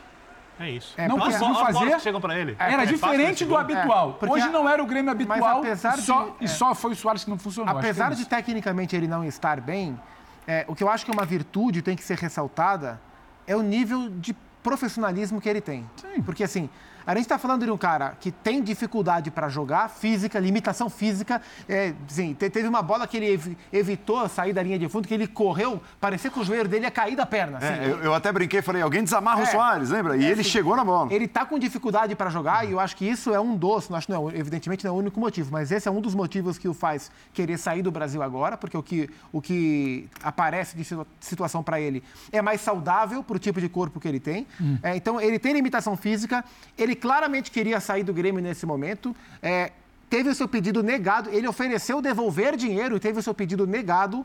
É 0.59 0.71
isso. 0.71 0.95
não 1.09 1.17
As 1.17 1.37
conseguiu 1.39 1.55
fazer. 1.57 1.91
que 1.97 2.01
chegam 2.01 2.21
pra 2.21 2.39
ele. 2.39 2.57
Era 2.59 2.83
É 2.85 2.87
diferente 2.87 3.33
esse 3.33 3.45
do 3.45 3.57
habitual. 3.57 4.11
É, 4.11 4.13
porque 4.21 4.35
hoje 4.35 4.49
não 4.51 4.69
era 4.69 4.83
o 4.83 4.87
Grêmio 4.87 5.13
Mas 5.13 5.21
habitual. 5.31 5.59
apesar 5.59 5.99
e 5.99 6.03
só, 6.03 6.25
de- 6.39 6.45
e 6.45 6.49
só 6.49 6.75
foi 6.75 6.93
o 6.93 6.97
Soares 6.97 7.25
que 7.25 7.31
não 7.31 7.39
funcionou. 7.39 7.75
É 7.75 7.79
Apesar 7.79 8.11
de 8.15 8.21
isso. 8.21 8.29
tecnicamente 8.31 8.95
ele 8.95 9.09
não 9.09 9.25
estar 9.25 9.61
bem, 9.61 9.99
é, 10.47 10.65
o 10.69 10.75
que 10.75 10.85
eu 10.85 10.89
acho 10.89 11.05
que 11.05 11.11
é 11.11 11.15
uma 11.15 11.25
virtude 11.25 11.83
tem 11.83 11.97
que 11.97 12.05
ser 12.05 12.17
ressaltada 12.19 13.01
é 13.47 13.57
o 13.57 13.63
nível 13.63 14.09
de 14.11 14.35
profissionalismo 14.63 15.41
que 15.41 15.49
ele 15.49 15.61
tem. 15.61 15.85
Porque 16.25 16.45
assim, 16.45 16.71
a 17.07 17.13
gente 17.15 17.23
está 17.25 17.39
falando 17.39 17.65
de 17.65 17.71
um 17.71 17.77
cara 17.79 18.17
que 18.21 18.31
tem 18.31 18.63
dificuldade 18.63 19.31
para 19.31 19.49
jogar, 19.49 19.89
física, 19.91 20.39
limitação 20.39 20.89
física. 20.91 21.41
É, 21.69 21.93
te- 22.09 22.51
teve 22.51 22.67
uma 22.69 22.83
bola 22.83 23.07
que 23.07 23.17
ele 23.17 23.27
evi- 23.33 23.59
evitou 23.73 24.29
sair 24.29 24.53
da 24.53 24.63
linha 24.63 24.79
de 24.79 24.89
fundo, 24.89 25.07
que 25.09 25.15
ele 25.15 25.27
correu, 25.27 25.81
parecia 26.01 26.31
que 26.31 26.39
o 26.39 26.45
joelho 26.45 26.69
dele 26.69 26.85
ia 26.85 26.91
cair 26.91 27.17
da 27.17 27.27
perna. 27.27 27.59
assim. 27.59 27.67
É, 27.67 27.91
eu, 27.91 27.99
eu 28.03 28.15
até 28.15 28.33
brinquei, 28.33 28.63
falei, 28.63 28.83
alguém 28.83 29.03
desamarra 29.05 29.41
o 29.41 29.43
É. 29.43 29.47
Soares, 29.47 29.91
lembra? 29.91 30.17
E 30.17 30.25
É, 30.25 30.31
ele 30.31 30.41
assim, 30.41 30.51
chegou 30.51 30.77
na 30.77 30.85
bola. 30.85 31.13
Ele 31.13 31.27
tá 31.29 31.45
com 31.45 31.59
dificuldade 31.59 32.15
para 32.15 32.31
jogar 32.31 32.67
e 32.67 32.73
eu 32.73 32.81
acho 32.81 32.97
que 32.97 33.05
isso 33.09 33.33
é 33.35 33.41
um 33.41 33.57
dos, 33.57 33.89
não 33.89 33.97
acho 33.99 34.11
não 34.11 34.31
é, 34.31 34.37
evidentemente 34.39 34.85
não 34.85 34.93
é 34.93 34.95
o 34.95 34.99
único 34.99 35.19
motivo, 35.21 35.51
mas 35.53 35.71
esse 35.73 35.87
é 35.89 35.91
um 35.91 36.01
dos 36.01 36.15
motivos 36.15 36.59
que 36.59 36.69
o 36.69 36.75
faz 36.75 37.11
querer 37.33 37.59
sair 37.59 37.83
do 37.83 37.91
Brasil 37.91 38.23
agora, 38.23 38.57
porque 38.57 38.77
o 38.77 38.83
que, 38.83 39.09
o 39.33 39.41
que 39.41 40.09
aparece 40.23 40.77
de 40.77 40.85
situa- 40.85 41.07
situação 41.21 41.63
para 41.63 41.81
ele 41.81 42.03
é 42.33 42.41
mais 42.43 42.61
saudável 42.61 43.23
para 43.23 43.37
o 43.37 43.39
tipo 43.39 43.61
de 43.61 43.69
corpo 43.69 44.01
que 44.01 44.09
ele 44.09 44.21
tem. 44.21 44.47
Hum. 44.61 44.79
É, 44.83 44.97
então 44.97 45.21
ele 45.21 45.39
tem 45.39 45.53
limitação 45.53 45.97
física, 45.97 46.45
ele 46.77 46.94
claramente 46.95 47.51
queria 47.51 47.81
sair 47.81 48.03
do 48.03 48.13
Grêmio 48.13 48.43
nesse 48.43 48.67
momento. 48.67 49.15
é, 49.43 49.73
teve 50.09 50.29
o 50.29 50.35
seu 50.35 50.47
pedido 50.47 50.83
negado, 50.83 51.29
ele 51.31 51.49
ofereceu 51.49 52.01
devolver 52.01 52.57
dinheiro 52.57 52.97
e 52.97 53.01
teve 53.01 53.19
o 53.19 53.23
seu 53.23 53.35
pedido 53.35 53.67
negado 53.67 54.25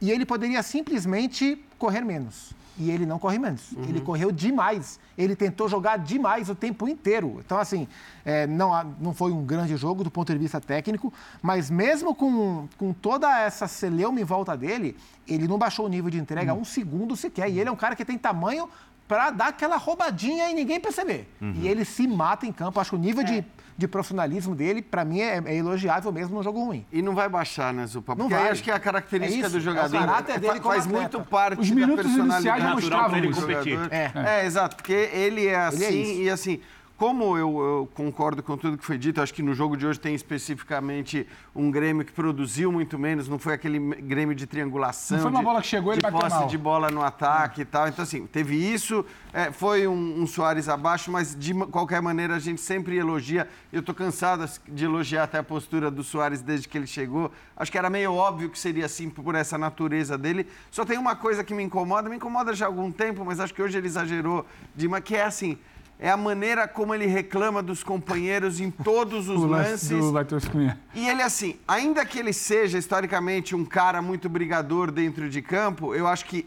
e 0.00 0.10
ele 0.10 0.24
poderia 0.24 0.62
simplesmente 0.62 1.58
correr 1.78 2.02
menos. 2.02 2.52
E 2.76 2.90
ele 2.90 3.06
não 3.06 3.18
corre 3.20 3.38
menos. 3.38 3.72
Ele 3.88 4.00
correu 4.00 4.32
demais. 4.32 4.98
Ele 5.16 5.36
tentou 5.36 5.68
jogar 5.68 5.96
demais 5.96 6.48
o 6.48 6.54
tempo 6.56 6.88
inteiro. 6.88 7.40
Então, 7.44 7.56
assim, 7.58 7.86
é, 8.24 8.48
não, 8.48 8.96
não 9.00 9.14
foi 9.14 9.30
um 9.30 9.44
grande 9.44 9.76
jogo 9.76 10.02
do 10.02 10.10
ponto 10.10 10.32
de 10.32 10.38
vista 10.38 10.60
técnico, 10.60 11.12
mas 11.40 11.70
mesmo 11.70 12.14
com, 12.14 12.68
com 12.76 12.92
toda 12.92 13.40
essa 13.40 13.68
celeuma 13.68 14.20
em 14.20 14.24
volta 14.24 14.56
dele, 14.56 14.96
ele 15.26 15.46
não 15.46 15.56
baixou 15.56 15.86
o 15.86 15.88
nível 15.88 16.10
de 16.10 16.18
entrega 16.18 16.52
um 16.52 16.64
segundo 16.64 17.16
sequer. 17.16 17.48
E 17.48 17.60
ele 17.60 17.68
é 17.68 17.72
um 17.72 17.76
cara 17.76 17.94
que 17.94 18.04
tem 18.04 18.18
tamanho 18.18 18.68
para 19.06 19.30
dar 19.30 19.48
aquela 19.48 19.76
roubadinha 19.76 20.50
e 20.50 20.54
ninguém 20.54 20.80
perceber. 20.80 21.28
E 21.40 21.68
ele 21.68 21.84
se 21.84 22.06
mata 22.06 22.46
em 22.46 22.52
campo. 22.52 22.80
Acho 22.80 22.90
que 22.90 22.96
o 22.96 22.98
nível 22.98 23.22
de, 23.22 23.44
de 23.76 23.86
profissionalismo 23.86 24.54
dele, 24.54 24.80
para 24.80 25.04
mim, 25.04 25.20
é, 25.20 25.42
é 25.44 25.56
elogiável 25.56 26.10
mesmo 26.10 26.36
no 26.36 26.42
jogo 26.42 26.64
ruim. 26.64 26.86
E 26.90 27.02
não 27.02 27.14
vai 27.14 27.28
baixar, 27.28 27.72
né, 27.74 27.86
Zupa? 27.86 28.14
Não 28.14 28.24
Porque 28.26 28.34
aí 28.34 28.42
vai. 28.44 28.52
acho 28.52 28.62
que 28.62 28.70
é 28.70 28.74
a 28.74 28.80
característica 28.80 29.42
É 29.44 29.46
isso, 29.46 29.50
do 29.50 29.60
jogador. 29.60 29.94
é 29.94 29.98
o 30.00 30.06
caráter 30.06 30.40
dele 30.40 30.54
fa- 30.54 30.60
como 30.60 30.74
faz 30.74 30.86
atleta. 30.86 31.00
muito 31.18 31.20
parte 31.30 31.60
Os 31.60 31.68
da 31.68 31.74
minutos 31.74 32.04
iniciais 32.06 32.28
personalidade 32.28 32.62
já 32.62 32.74
mostravam 32.74 33.18
isso. 33.24 33.40
jogador. 33.40 33.88
É. 33.92 34.12
É, 34.40 34.46
exato, 34.46 34.76
porque 34.76 34.92
ele 34.92 35.46
é 35.46 35.56
assim 35.56 35.84
Ele 35.84 36.20
é 36.20 36.22
e 36.24 36.30
assim. 36.30 36.60
Como 36.96 37.36
eu, 37.36 37.58
eu, 37.58 37.88
concordo 37.92 38.40
com 38.40 38.56
tudo 38.56 38.78
que 38.78 38.84
foi 38.84 38.96
dito, 38.96 39.20
acho 39.20 39.34
que 39.34 39.42
no 39.42 39.52
jogo 39.52 39.76
de 39.76 39.84
hoje 39.84 39.98
tem 39.98 40.14
especificamente 40.14 41.26
um 41.54 41.68
Grêmio 41.68 42.04
que 42.04 42.12
produziu 42.12 42.70
muito 42.70 42.96
menos, 42.96 43.28
não 43.28 43.38
foi 43.38 43.54
aquele 43.54 43.78
Grêmio 43.78 44.34
de 44.34 44.46
triangulação. 44.46 45.16
Não 45.16 45.22
foi 45.22 45.30
uma 45.32 45.40
de, 45.40 45.44
bola 45.44 45.60
que 45.60 45.66
chegou 45.66 45.92
ele 45.92 46.00
de 46.00 46.10
posse 46.10 46.36
mal. 46.36 46.46
de 46.46 46.56
bola 46.56 46.90
no 46.90 47.02
ataque 47.02 47.62
e 47.62 47.64
tal. 47.64 47.88
Então, 47.88 48.04
assim, 48.04 48.26
teve 48.26 48.54
isso, 48.54 49.04
é, 49.32 49.50
foi 49.50 49.88
um, 49.88 50.22
um 50.22 50.26
Soares 50.26 50.68
abaixo, 50.68 51.10
mas 51.10 51.36
de 51.36 51.52
qualquer 51.66 52.00
maneira 52.00 52.36
a 52.36 52.38
gente 52.38 52.60
sempre 52.60 52.96
elogia. 52.96 53.48
Eu 53.72 53.82
tô 53.82 53.92
cansado 53.92 54.48
de 54.68 54.84
elogiar 54.84 55.24
até 55.24 55.38
a 55.38 55.42
postura 55.42 55.90
do 55.90 56.04
Soares 56.04 56.40
desde 56.40 56.68
que 56.68 56.78
ele 56.78 56.86
chegou. 56.86 57.32
Acho 57.56 57.72
que 57.72 57.78
era 57.78 57.90
meio 57.90 58.14
óbvio 58.14 58.48
que 58.48 58.58
seria 58.58 58.86
assim 58.86 59.10
por 59.10 59.34
essa 59.34 59.58
natureza 59.58 60.16
dele. 60.16 60.46
Só 60.70 60.84
tem 60.84 60.96
uma 60.96 61.16
coisa 61.16 61.42
que 61.42 61.54
me 61.54 61.64
incomoda, 61.64 62.08
me 62.08 62.16
incomoda 62.16 62.54
já 62.54 62.66
há 62.66 62.68
algum 62.68 62.92
tempo, 62.92 63.24
mas 63.24 63.40
acho 63.40 63.52
que 63.52 63.60
hoje 63.60 63.76
ele 63.76 63.88
exagerou, 63.88 64.46
de 64.76 64.86
uma, 64.86 65.00
que 65.00 65.16
é 65.16 65.24
assim. 65.24 65.58
É 66.04 66.10
a 66.10 66.18
maneira 66.18 66.68
como 66.68 66.94
ele 66.94 67.06
reclama 67.06 67.62
dos 67.62 67.82
companheiros 67.82 68.60
em 68.60 68.70
todos 68.70 69.26
os 69.26 69.40
O 69.42 69.46
lance 69.46 69.70
lances. 69.70 69.88
do 69.88 70.12
Matheus 70.12 70.46
Cunha. 70.46 70.78
E 70.94 71.08
ele, 71.08 71.22
assim, 71.22 71.56
ainda 71.66 72.04
que 72.04 72.18
ele 72.18 72.30
seja 72.34 72.76
historicamente 72.76 73.56
um 73.56 73.64
cara 73.64 74.02
muito 74.02 74.28
brigador 74.28 74.90
dentro 74.90 75.30
de 75.30 75.40
campo, 75.40 75.94
eu 75.94 76.06
acho 76.06 76.26
que 76.26 76.46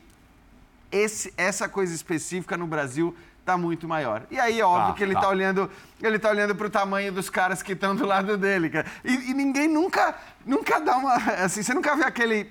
esse- 0.91 1.33
essa 1.35 1.67
coisa 1.67 1.91
específica 1.95 2.55
no 2.55 2.67
Brasil 2.67 3.15
tá 3.43 3.57
muito 3.57 3.87
maior. 3.87 4.27
E 4.29 4.39
aí 4.39 4.59
é 4.59 4.63
óbvio 4.63 4.89
Tá, 4.89 4.93
que 4.93 5.03
ele 5.03 5.13
tá. 5.15 5.21
tá, 5.21 5.29
olhando, 5.29 5.71
ele 6.03 6.19
tá 6.19 6.29
olhando 6.29 6.53
pro 6.53 6.69
tamanho 6.69 7.11
dos 7.11 7.27
caras 7.27 7.63
que 7.63 7.71
estão 7.73 7.95
do 7.95 8.05
lado 8.05 8.37
dele, 8.37 8.69
cara. 8.69 8.85
E, 9.03 9.31
e 9.31 9.33
ninguém 9.33 9.67
nunca, 9.67 10.13
nunca 10.45 10.79
dá 10.79 10.97
uma, 10.97 11.15
assim, 11.15 11.63
você 11.63 11.73
nunca 11.73 11.95
vê 11.95 12.03
aquele 12.03 12.47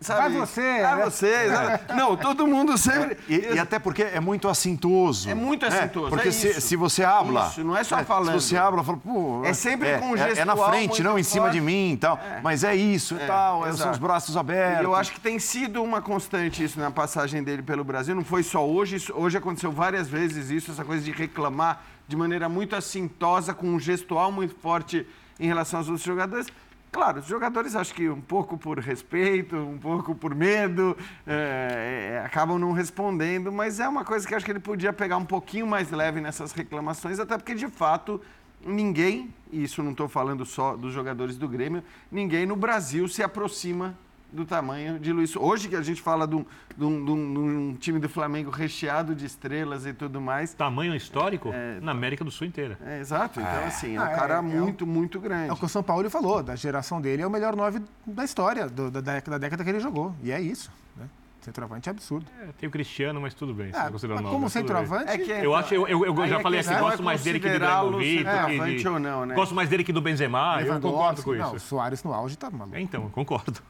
sabe? 0.00 0.20
Vai 0.36 0.46
você, 0.46 0.82
Vai 0.82 0.96
né? 0.96 1.04
você. 1.04 1.48
sabe? 1.48 1.82
Não, 1.96 2.16
todo 2.16 2.46
mundo 2.46 2.76
sempre 2.78 3.16
E, 3.28 3.54
e 3.54 3.58
até 3.58 3.78
porque 3.78 4.02
é 4.02 4.20
muito 4.20 4.48
assintoso. 4.48 5.28
É 5.28 5.34
muito 5.34 5.68
né? 5.68 5.76
assintoso, 5.78 6.08
Porque 6.10 6.28
é 6.28 6.32
se, 6.32 6.60
se 6.60 6.76
você 6.76 7.04
habla. 7.04 7.46
Isso, 7.48 7.64
não 7.64 7.76
é 7.76 7.82
só 7.84 7.96
né, 7.96 8.04
falando. 8.04 8.40
Se 8.40 8.48
você 8.50 8.56
habla, 8.56 8.82
fala, 8.84 8.98
pô. 8.98 9.42
É 9.44 9.52
sempre 9.52 9.98
com 9.98 10.06
um 10.10 10.16
é, 10.16 10.20
é 10.20 10.28
na 10.28 10.34
gestual 10.54 10.68
frente, 10.70 11.02
não 11.02 11.18
em 11.18 11.22
cima 11.22 11.44
forte. 11.46 11.54
de 11.54 11.60
mim 11.60 11.92
e 11.92 11.96
tal. 11.96 12.18
Mas 12.42 12.64
é 12.64 12.74
isso 12.74 13.14
e 13.14 13.22
É, 13.22 13.26
tal. 13.26 13.60
São 13.62 13.68
exato. 13.70 13.90
os 13.92 13.98
braços 13.98 14.36
abertos. 14.36 14.80
E 14.82 14.84
eu 14.84 14.94
acho 14.94 15.12
que 15.12 15.20
tem 15.20 15.38
sido 15.38 15.82
uma 15.82 16.00
constante 16.00 16.62
isso 16.62 16.78
na 16.78 16.90
passagem 16.90 17.42
dele 17.42 17.62
pelo 17.62 17.82
Brasil. 17.84 18.14
Não 18.14 18.24
foi 18.24 18.42
só 18.42 18.66
hoje, 18.66 18.96
isso- 18.96 19.12
hoje 19.16 19.36
aconteceu 19.36 19.72
várias 19.72 20.08
vezes 20.08 20.50
isso, 20.50 20.70
essa 20.70 20.84
coisa 20.84 21.02
de 21.04 21.10
reclamar 21.12 21.82
de 22.06 22.16
maneira 22.16 22.48
muito 22.48 22.74
assintosa, 22.74 23.52
com 23.52 23.66
um 23.68 23.78
gestual 23.78 24.32
muito 24.32 24.54
forte 24.62 25.06
em 25.38 25.46
relação 25.46 25.80
aos 25.80 25.88
outros 25.88 26.04
jogadores. 26.06 26.46
Claro, 26.90 27.20
os 27.20 27.26
jogadores 27.26 27.76
acho 27.76 27.92
que 27.94 28.08
um 28.08 28.20
pouco 28.20 28.56
por 28.56 28.78
respeito, 28.78 29.56
um 29.56 29.76
pouco 29.78 30.14
por 30.14 30.34
medo, 30.34 30.96
é, 31.26 32.22
acabam 32.24 32.58
não 32.58 32.72
respondendo, 32.72 33.52
mas 33.52 33.78
é 33.78 33.86
uma 33.86 34.04
coisa 34.04 34.26
que 34.26 34.34
acho 34.34 34.44
que 34.44 34.50
ele 34.50 34.60
podia 34.60 34.92
pegar 34.92 35.18
um 35.18 35.24
pouquinho 35.24 35.66
mais 35.66 35.90
leve 35.90 36.20
nessas 36.20 36.52
reclamações, 36.52 37.18
até 37.18 37.36
porque 37.36 37.54
de 37.54 37.68
fato 37.68 38.20
ninguém, 38.64 39.32
e 39.52 39.62
isso 39.62 39.82
não 39.82 39.90
estou 39.90 40.08
falando 40.08 40.46
só 40.46 40.76
dos 40.76 40.92
jogadores 40.92 41.36
do 41.36 41.46
Grêmio, 41.46 41.84
ninguém 42.10 42.46
no 42.46 42.56
Brasil 42.56 43.06
se 43.06 43.22
aproxima 43.22 43.96
do 44.30 44.44
tamanho 44.44 44.98
de 44.98 45.12
Luiz. 45.12 45.34
Hoje 45.36 45.68
que 45.68 45.76
a 45.76 45.82
gente 45.82 46.02
fala 46.02 46.26
de 46.26 46.36
um, 46.36 46.44
de 46.76 46.84
um- 46.84 47.04
de 47.04 47.10
um- 47.10 47.32
de 47.34 47.38
um 47.38 47.74
time 47.76 47.98
do 47.98 48.08
Flamengo 48.08 48.50
recheado 48.50 49.14
de 49.14 49.24
estrelas 49.24 49.86
e 49.86 49.92
tudo 49.92 50.20
mais. 50.20 50.52
Tamanho 50.54 50.94
histórico 50.94 51.50
na 51.80 51.92
América 51.92 52.24
do 52.24 52.30
Sul 52.30 52.46
inteira. 52.46 52.78
É, 52.84 53.00
exato. 53.00 53.40
Então, 53.40 53.64
assim, 53.66 53.96
é 53.96 54.00
um 54.00 54.04
Ah, 54.04 54.10
é- 54.10 54.14
cara 54.14 54.34
é 54.34 54.40
um- 54.40 54.42
muito, 54.42 54.86
muito 54.86 55.18
grande. 55.18 55.48
É 55.48 55.52
o 55.52 55.56
que 55.56 55.64
o 55.64 55.68
São 55.68 55.82
Paulo 55.82 56.08
falou, 56.10 56.42
da 56.42 56.54
geração 56.56 57.00
dele 57.00 57.22
é 57.22 57.26
o 57.26 57.30
melhor 57.30 57.56
nove 57.56 57.80
da 58.06 58.24
história, 58.24 58.68
do- 58.68 58.90
da, 58.90 59.00
década, 59.00 59.30
da 59.32 59.38
década 59.38 59.64
que 59.64 59.70
ele 59.70 59.80
jogou. 59.80 60.14
E 60.22 60.30
é 60.30 60.40
isso. 60.40 60.70
Né? 60.96 61.06
Centroavante 61.40 61.88
é 61.88 61.92
absurdo. 61.92 62.26
É, 62.42 62.48
tem 62.58 62.68
o 62.68 62.72
Cristiano, 62.72 63.20
mas 63.22 63.32
tudo 63.32 63.54
bem. 63.54 63.70
Ah, 63.72 63.88
mas 63.90 64.02
como 64.30 64.50
centroavante- 64.50 65.10
É 65.10 65.16
que- 65.16 65.30
eu 65.30 65.54
acho, 65.54 65.72
eu, 65.72 65.88
eu, 65.88 66.04
eu 66.04 66.26
já 66.28 66.38
é 66.38 66.42
falei 66.42 66.60
que 66.60 66.68
assim, 66.68 66.76
é 66.78 66.80
gosto 66.80 67.02
mais 67.02 67.22
dele 67.24 67.40
que 67.40 67.48
do 67.48 67.54
Ibrahimovic. 67.54 68.18
centroavante 68.18 68.76
que- 68.82 68.88
ou 68.88 68.98
não, 68.98 69.24
né? 69.24 69.34
Gosto 69.34 69.54
mais 69.54 69.68
dele 69.70 69.84
que 69.84 69.92
do 69.92 70.02
Benzema, 70.02 70.60
eu 70.60 70.78
concordo 70.80 71.22
com 71.22 71.32
Não, 71.34 71.52
o 71.52 71.56
isso. 71.56 71.66
Soares 71.68 72.04
no 72.04 72.12
auge 72.12 72.36
tá 72.36 72.50
maluco. 72.50 72.76
É, 72.76 72.80
então, 72.82 73.04
eu 73.04 73.08
concordo. 73.10 73.62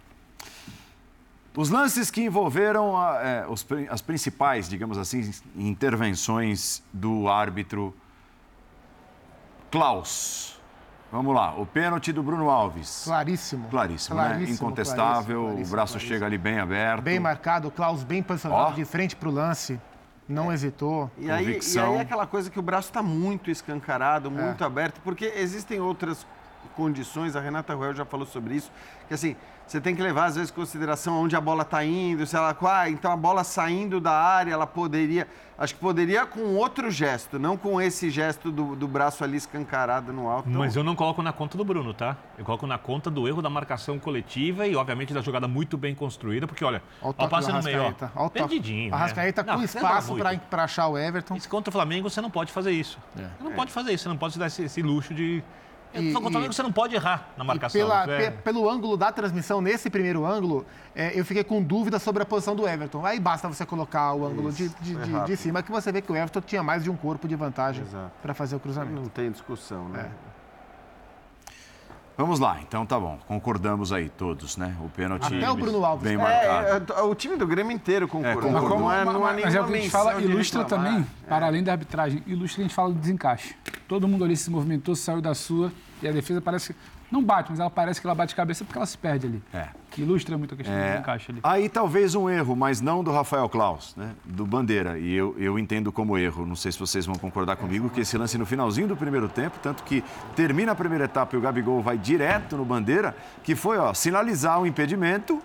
Os 1.58 1.70
lances 1.70 2.08
que 2.08 2.22
envolveram 2.22 2.96
a- 2.96 3.16
é, 3.20 3.46
os 3.48 3.66
as 3.90 4.00
principais, 4.00 4.68
digamos 4.68 4.96
assim, 4.96 5.28
intervenções 5.56 6.80
do 6.92 7.26
árbitro 7.28 7.92
Klaus. 9.68 10.56
Vamos 11.10 11.34
lá, 11.34 11.54
o 11.58 11.66
pênalti 11.66 12.12
do 12.12 12.22
Bruno 12.22 12.48
Alves. 12.48 13.02
Claríssimo. 13.04 13.66
Claríssimo, 13.70 14.14
né? 14.16 14.28
Claríssimo, 14.28 14.54
Incontestável, 14.54 15.40
claríssimo, 15.42 15.66
o 15.66 15.70
braço 15.70 15.92
claríssimo. 15.94 16.14
chega 16.14 16.26
ali 16.26 16.38
bem 16.38 16.60
aberto. 16.60 17.02
Bem 17.02 17.18
marcado, 17.18 17.66
o 17.66 17.70
Klaus 17.72 18.04
bem 18.04 18.22
posicionado 18.22 18.70
Ó. 18.70 18.70
de 18.76 18.84
frente 18.84 19.16
pro 19.16 19.28
lance. 19.28 19.80
Não 20.28 20.52
hesitou. 20.52 21.10
E 21.18 21.28
aí, 21.28 21.58
e 21.74 21.78
aí 21.80 21.94
é 21.96 22.00
aquela 22.02 22.26
coisa 22.26 22.50
que 22.50 22.58
o 22.58 22.62
braço 22.62 22.88
está 22.88 23.02
muito 23.02 23.50
escancarado, 23.50 24.30
muito 24.30 24.62
aberto, 24.62 25.00
porque 25.02 25.24
existem 25.34 25.80
outras 25.80 26.24
condições, 26.76 27.34
a 27.34 27.40
Renata 27.40 27.74
Ruel 27.74 27.94
já 27.96 28.04
falou 28.04 28.26
sobre 28.26 28.54
isso, 28.54 28.70
que 29.08 29.14
assim, 29.14 29.34
você 29.68 29.80
tem 29.80 29.94
que 29.94 30.02
levar 30.02 30.24
às 30.24 30.36
vezes 30.36 30.50
em 30.50 30.54
consideração 30.54 31.22
onde 31.22 31.36
a 31.36 31.40
bola 31.40 31.62
está 31.62 31.84
indo, 31.84 32.26
se 32.26 32.34
ela, 32.34 32.56
ah, 32.62 32.88
então 32.88 33.12
a 33.12 33.16
bola 33.16 33.44
saindo 33.44 34.00
da 34.00 34.12
área, 34.12 34.52
ela 34.52 34.66
poderia, 34.66 35.28
acho 35.58 35.74
que 35.74 35.80
poderia 35.80 36.24
com 36.24 36.54
outro 36.54 36.90
gesto, 36.90 37.38
não 37.38 37.56
com 37.56 37.78
esse 37.78 38.08
gesto 38.08 38.50
do, 38.50 38.74
do 38.74 38.88
braço 38.88 39.22
ali 39.22 39.36
escancarado 39.36 40.10
no 40.10 40.28
alto. 40.28 40.48
Mas 40.48 40.74
eu 40.74 40.82
não 40.82 40.96
coloco 40.96 41.22
na 41.22 41.32
conta 41.32 41.58
do 41.58 41.64
Bruno, 41.64 41.92
tá? 41.92 42.16
Eu 42.38 42.44
coloco 42.44 42.66
na 42.66 42.78
conta 42.78 43.10
do 43.10 43.28
erro 43.28 43.42
da 43.42 43.50
marcação 43.50 43.98
coletiva 43.98 44.66
e, 44.66 44.74
obviamente, 44.74 45.12
da 45.12 45.20
jogada 45.20 45.46
muito 45.46 45.76
bem 45.76 45.94
construída, 45.94 46.46
porque, 46.46 46.64
olha, 46.64 46.82
Olha 47.02 47.14
o 47.18 47.28
passe 47.28 47.52
no 47.52 47.62
meio, 47.62 47.94
ó. 48.14 48.28
Perdidinho, 48.30 48.90
O 48.92 48.94
Arrascaeta 48.94 49.42
né? 49.42 49.52
com 49.52 49.58
Não, 49.58 49.64
espaço 49.64 50.16
pra 50.48 50.64
achar 50.64 50.88
o 50.88 50.96
Everton. 50.96 51.36
Isso 51.36 51.48
contra 51.48 51.68
o 51.68 51.72
Flamengo, 51.72 52.08
você 52.08 52.22
não 52.22 52.30
pode 52.30 52.50
fazer 52.52 52.72
isso. 52.72 52.98
Você 53.14 53.44
não 53.44 53.52
pode 53.52 53.70
fazer 53.70 53.92
isso, 53.92 54.04
você 54.04 54.08
não 54.08 54.16
pode 54.16 54.32
se 54.32 54.38
dar 54.38 54.46
esse, 54.46 54.62
esse 54.62 54.80
luxo 54.80 55.12
de... 55.12 55.42
E- 55.94 56.12
contra 56.12 56.28
o 56.28 56.30
Flamengo, 56.32 56.52
e- 56.52 56.54
você 56.54 56.62
não 56.62 56.72
pode 56.72 56.94
errar 56.94 57.28
na 57.36 57.44
marcação. 57.44 57.80
pela- 57.80 58.02
isso 58.02 58.10
é- 58.12 58.30
pe- 58.30 58.42
pelo 58.42 58.68
ângulo 58.68 58.96
da 58.96 59.10
transmissão, 59.10 59.60
nesse 59.60 59.88
primeiro 59.88 60.24
ângulo, 60.26 60.66
é, 60.94 61.18
eu 61.18 61.24
fiquei 61.24 61.42
com 61.44 61.62
dúvida 61.62 61.98
sobre 61.98 62.22
a 62.22 62.26
posição 62.26 62.54
do 62.54 62.68
Everton. 62.68 63.04
Aí 63.06 63.18
basta 63.18 63.48
você 63.48 63.64
colocar 63.64 64.12
o 64.14 64.26
ângulo 64.26 64.52
de, 64.52 64.68
de, 64.68 64.94
de- 64.94 64.94
rápido. 64.94 65.26
de 65.26 65.36
cima 65.36 65.62
que 65.62 65.70
você 65.70 65.90
vê 65.90 66.00
que 66.02 66.12
o 66.12 66.16
Everton 66.16 66.40
tinha 66.40 66.62
mais 66.62 66.84
de 66.84 66.90
um 66.90 66.96
corpo 66.96 67.26
de 67.26 67.34
vantagem 67.36 67.84
para 68.22 68.34
fazer 68.34 68.56
o 68.56 68.60
cruzamento. 68.60 68.94
Não 69.00 69.08
tem 69.08 69.30
discussão, 69.30 69.88
né? 69.88 70.10
Vamos 72.18 72.40
lá, 72.40 72.58
então 72.66 72.84
tá 72.84 72.98
bom. 72.98 73.16
Concordamos 73.28 73.92
aí 73.92 74.08
todos, 74.08 74.56
né? 74.56 74.76
O 74.84 74.88
pênalti 74.88 75.32
Até 75.32 75.48
o 75.48 75.54
Bruno 75.54 75.84
Alves. 75.84 76.02
bem 76.02 76.14
É, 76.14 76.16
marcado. 76.16 76.92
é, 76.92 77.02
o 77.02 77.14
time 77.14 77.36
do 77.36 77.46
Grêmio 77.46 77.70
inteiro 77.70 78.08
concordou. 78.08 78.50
concordou. 78.50 78.80
não, 78.80 78.92
é, 78.92 79.04
não 79.04 79.24
há 79.24 79.34
mas 79.34 79.54
é 79.54 79.60
o 79.60 79.66
que 79.68 79.74
a 79.74 79.76
gente 79.76 79.88
fala, 79.88 80.20
ilustra 80.20 80.64
também, 80.64 81.06
para 81.28 81.46
além 81.46 81.62
da 81.62 81.70
arbitragem, 81.70 82.20
ilustra 82.26 82.56
que 82.56 82.60
a 82.62 82.64
gente 82.64 82.74
fala 82.74 82.92
de 82.92 82.98
desencaixe. 82.98 83.54
Todo 83.86 84.08
mundo 84.08 84.24
ali 84.24 84.36
se 84.36 84.50
movimentou, 84.50 84.96
saiu 84.96 85.20
da 85.20 85.32
sua, 85.32 85.70
e 86.02 86.08
a 86.08 86.10
defesa 86.10 86.40
parece 86.40 86.74
que. 86.74 86.80
Não 87.10 87.22
bate, 87.22 87.50
mas 87.50 87.58
ela 87.58 87.70
parece 87.70 88.00
que 88.00 88.06
ela 88.06 88.14
bate 88.14 88.34
cabeça 88.34 88.64
porque 88.64 88.76
ela 88.78 88.84
se 88.86 88.98
perde 88.98 89.26
ali. 89.26 89.42
É. 89.52 89.68
Que 89.90 90.02
ilustra 90.02 90.36
muito 90.36 90.52
a 90.52 90.56
questão 90.58 90.74
do 90.74 90.80
É, 90.80 90.90
desencaixe 90.90 91.30
ali. 91.32 91.40
aí 91.42 91.68
talvez 91.68 92.14
um 92.14 92.28
erro, 92.28 92.54
mas 92.54 92.80
não 92.82 93.02
do 93.02 93.10
Rafael 93.10 93.48
Klaus, 93.48 93.94
né? 93.96 94.10
do 94.24 94.44
Bandeira. 94.46 94.98
E 94.98 95.14
eu, 95.14 95.34
eu 95.38 95.58
entendo 95.58 95.90
como 95.90 96.18
erro. 96.18 96.44
Não 96.44 96.54
sei 96.54 96.70
se 96.70 96.78
vocês 96.78 97.06
vão 97.06 97.14
concordar 97.16 97.56
comigo, 97.56 97.88
que 97.88 98.00
esse 98.02 98.18
lance 98.18 98.36
no 98.36 98.44
finalzinho 98.44 98.86
do 98.86 98.96
primeiro 98.96 99.28
tempo, 99.28 99.58
tanto 99.62 99.82
que 99.84 100.04
termina 100.36 100.72
a 100.72 100.74
primeira 100.74 101.06
etapa 101.06 101.34
e 101.34 101.38
o 101.38 101.40
Gabigol 101.40 101.80
vai 101.80 101.96
direto 101.96 102.56
no 102.56 102.64
Bandeira, 102.64 103.16
que 103.42 103.54
foi 103.54 103.78
ó, 103.78 103.94
sinalizar 103.94 104.60
o 104.60 104.66
impedimento. 104.66 105.40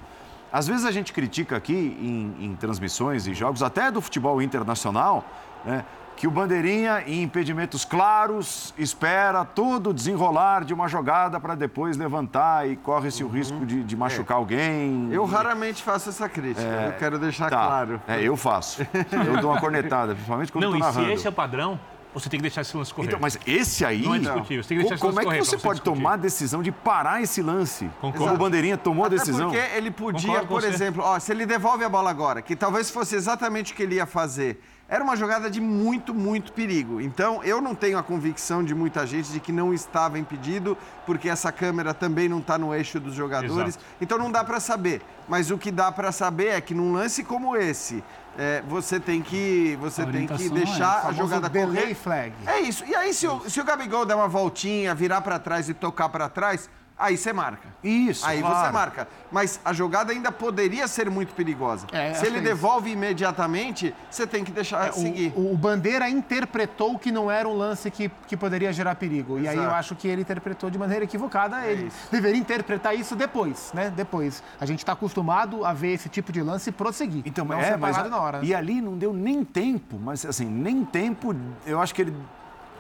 Às 0.52 0.68
vezes 0.68 0.86
a 0.86 0.92
gente 0.92 1.14
critica 1.14 1.56
aqui 1.56 1.74
em, 1.74 2.46
em 2.46 2.56
transmissões 2.56 3.26
e 3.26 3.34
jogos, 3.34 3.64
até 3.64 3.90
do 3.90 4.02
futebol 4.02 4.42
internacional, 4.42 5.26
né? 5.66 5.86
Que 6.16 6.28
o 6.28 6.32
Bandeirinha, 6.32 7.04
em 7.06 7.22
impedimentos 7.24 7.84
claros, 7.84 8.74
espera 8.78 9.44
todo 9.44 9.90
o 9.90 9.94
desenrolar 9.94 10.64
de 10.64 10.74
uma 10.74 10.88
jogada 10.88 11.40
para 11.40 11.56
depois 11.56 11.98
levantar 11.98 12.68
e 12.70 12.76
corre-se 12.78 13.24
o 13.24 13.28
risco 13.28 13.66
de, 13.66 13.84
de 13.84 13.96
machucar 13.98 14.38
alguém. 14.38 15.10
Eu 15.12 15.26
raramente 15.26 15.82
faço 15.84 16.10
essa 16.10 16.30
crítica, 16.30 16.62
eu 16.68 16.94
quero 16.94 17.18
deixar 17.20 17.50
Tá. 17.50 17.66
claro. 17.66 18.02
É, 18.08 18.22
eu 18.22 18.38
faço. 18.38 18.86
Eu 19.12 19.42
dou 19.42 19.52
uma 19.52 19.60
cornetada, 19.60 20.14
principalmente 20.14 20.52
quando 20.52 20.64
Não, 20.64 20.74
estou 20.76 20.88
e 20.90 20.92
se 20.92 20.98
narrando. 20.98 21.14
esse 21.14 21.28
é 21.28 21.30
o 21.30 21.34
padrão, 21.34 21.80
você 22.14 22.30
tem 22.30 22.38
que 22.38 22.44
deixar 22.44 22.62
esse 22.62 22.78
lance 22.78 22.94
correr. 22.94 23.08
Então, 23.08 23.20
mas 23.20 23.38
esse 23.46 23.84
aí. 23.84 24.04
Não 24.04 24.16
é 24.16 24.20
discutível, 24.20 24.64
você 24.64 24.70
tem 24.70 24.78
que 24.78 24.84
deixar 24.84 24.96
esse 24.96 25.02
como 25.02 25.16
lance 25.16 25.28
é 25.28 25.32
que 25.40 25.46
você 25.46 25.58
pode 25.58 25.80
discutir. 25.80 25.98
tomar 26.00 26.14
a 26.14 26.18
decisão 26.18 26.62
de 26.62 26.72
parar 26.72 27.22
esse 27.24 27.42
lance? 27.42 27.90
Concordo. 28.00 28.36
O 28.36 28.38
Bandeirinha 28.38 28.78
tomou 28.78 29.04
a 29.04 29.08
Até 29.08 29.18
decisão. 29.18 29.50
porque 29.50 29.76
ele 29.76 29.90
podia, 29.92 30.28
Concordo 30.30 30.48
por 30.48 30.62
você. 30.62 30.68
exemplo, 30.68 31.04
ó, 31.04 31.18
se 31.20 31.32
ele 31.32 31.46
devolve 31.46 31.84
a 31.84 31.90
bola 31.90 32.10
agora, 32.12 32.42
que 32.42 32.56
talvez 32.56 32.90
fosse 32.92 33.16
exatamente 33.16 33.74
o 33.74 33.76
que 33.76 33.82
ele 33.84 33.96
ia 33.96 34.06
fazer, 34.06 34.62
era 34.94 35.04
uma 35.04 35.16
jogada 35.16 35.50
de 35.50 35.60
muito, 35.60 36.14
muito 36.14 36.54
perigo. 36.54 37.02
Então, 37.02 37.44
eu 37.44 37.60
não 37.60 37.74
tenho 37.74 37.98
a 37.98 38.04
convicção 38.04 38.64
de 38.64 38.76
muita 38.76 39.08
gente 39.08 39.32
de 39.32 39.40
que 39.40 39.52
não 39.52 39.74
estava 39.74 40.20
impedido, 40.20 40.78
porque 41.04 41.28
essa 41.28 41.52
câmera 41.52 41.96
também 41.96 42.30
não 42.30 42.38
está 42.38 42.60
no 42.60 42.72
eixo 42.76 43.00
dos 43.00 43.16
jogadores. 43.16 43.70
Exato. 43.76 43.86
Então, 44.00 44.20
não 44.20 44.32
dá 44.32 44.44
para 44.44 44.60
saber. 44.60 45.02
Mas 45.28 45.50
o 45.50 45.58
que 45.58 45.72
dá 45.72 45.92
para 45.92 46.12
saber 46.12 46.50
é 46.50 46.62
que 46.62 46.76
num 46.76 46.94
lance 46.94 47.24
como 47.24 47.58
esse, 47.58 48.04
é, 48.38 48.62
você 48.68 49.00
tem 49.00 49.24
que, 49.24 49.76
você 49.82 50.04
A 50.04 50.06
tem 50.06 50.28
que 50.28 50.46
é 50.46 50.50
deixar 50.50 50.98
a 51.00 51.02
famoso 51.02 51.34
jogada 51.34 51.50
correr. 51.50 51.96
flag. 51.96 52.34
É 52.46 52.60
isso. 52.60 52.86
E 52.86 52.96
aí, 52.96 53.16
se 53.16 53.28
o, 53.28 53.50
se 53.50 53.60
o 53.60 53.64
Gabigol 53.64 54.06
der 54.06 54.14
uma 54.14 54.28
voltinha, 54.28 54.94
virar 54.94 55.22
para 55.22 55.40
trás 55.40 55.68
e 55.70 55.74
tocar 55.74 56.08
para 56.10 56.30
trás, 56.30 56.70
aí 56.98 57.18
você 57.18 57.34
marca. 57.34 57.68
Isso, 57.84 58.26
Aí 58.26 58.40
claro. 58.40 58.66
você 58.66 58.72
marca. 58.72 59.08
Mas 59.32 59.60
a 59.66 59.74
jogada 59.74 60.12
ainda 60.14 60.32
poderia 60.32 60.88
ser 60.88 61.10
muito 61.10 61.34
perigosa. 61.34 61.86
É, 61.92 62.14
Se 62.14 62.26
ele 62.26 62.38
é 62.38 62.42
devolve 62.42 62.92
imediatamente, 62.92 63.94
você 64.10 64.26
tem 64.28 64.44
que 64.44 64.52
deixar 64.52 64.88
É, 64.88 64.92
seguir. 64.92 65.34
o, 65.36 65.52
o 65.54 65.58
Bandeira 65.58 66.08
interpretou 66.10 66.98
que 66.98 67.12
não 67.12 67.30
era 67.30 67.48
um 67.48 67.54
lance 67.58 67.90
que, 67.92 68.10
que 68.28 68.38
poderia 68.38 68.72
gerar 68.72 68.96
perigo. 68.96 69.40
E 69.40 69.48
aí 69.48 69.56
eu 69.56 69.64
Exato. 69.64 69.76
acho 69.76 69.96
que 69.96 70.08
ele 70.08 70.22
interpretou 70.22 70.70
de 70.70 70.78
maneira 70.78 71.04
equivocada. 71.06 71.66
ele 71.66 71.92
deveria 72.12 72.40
interpretar 72.40 72.96
isso 72.96 73.16
depois, 73.16 73.72
né? 73.74 73.90
Depois. 73.96 74.42
A 74.60 74.66
gente 74.66 74.80
está 74.80 74.94
acostumado 74.94 75.66
a 75.66 75.74
ver 75.74 75.94
esse 75.94 76.10
tipo 76.10 76.32
de 76.32 76.42
lance 76.42 76.70
e 76.70 76.74
prosseguir. 76.74 77.24
Então, 77.26 77.44
não 77.46 77.60
é, 77.60 77.76
mas 77.76 77.98
na 78.10 78.20
hora. 78.20 78.40
né? 78.40 78.46
E 78.46 78.56
ali 78.56 78.82
não 78.82 78.98
deu 78.98 79.14
nem 79.14 79.44
tempo, 79.44 79.98
mas 80.00 80.26
assim, 80.26 80.46
nem 80.46 80.86
tempo, 80.86 81.36
eu 81.66 81.82
acho 81.82 81.94
que 81.94 82.02
ele 82.02 82.14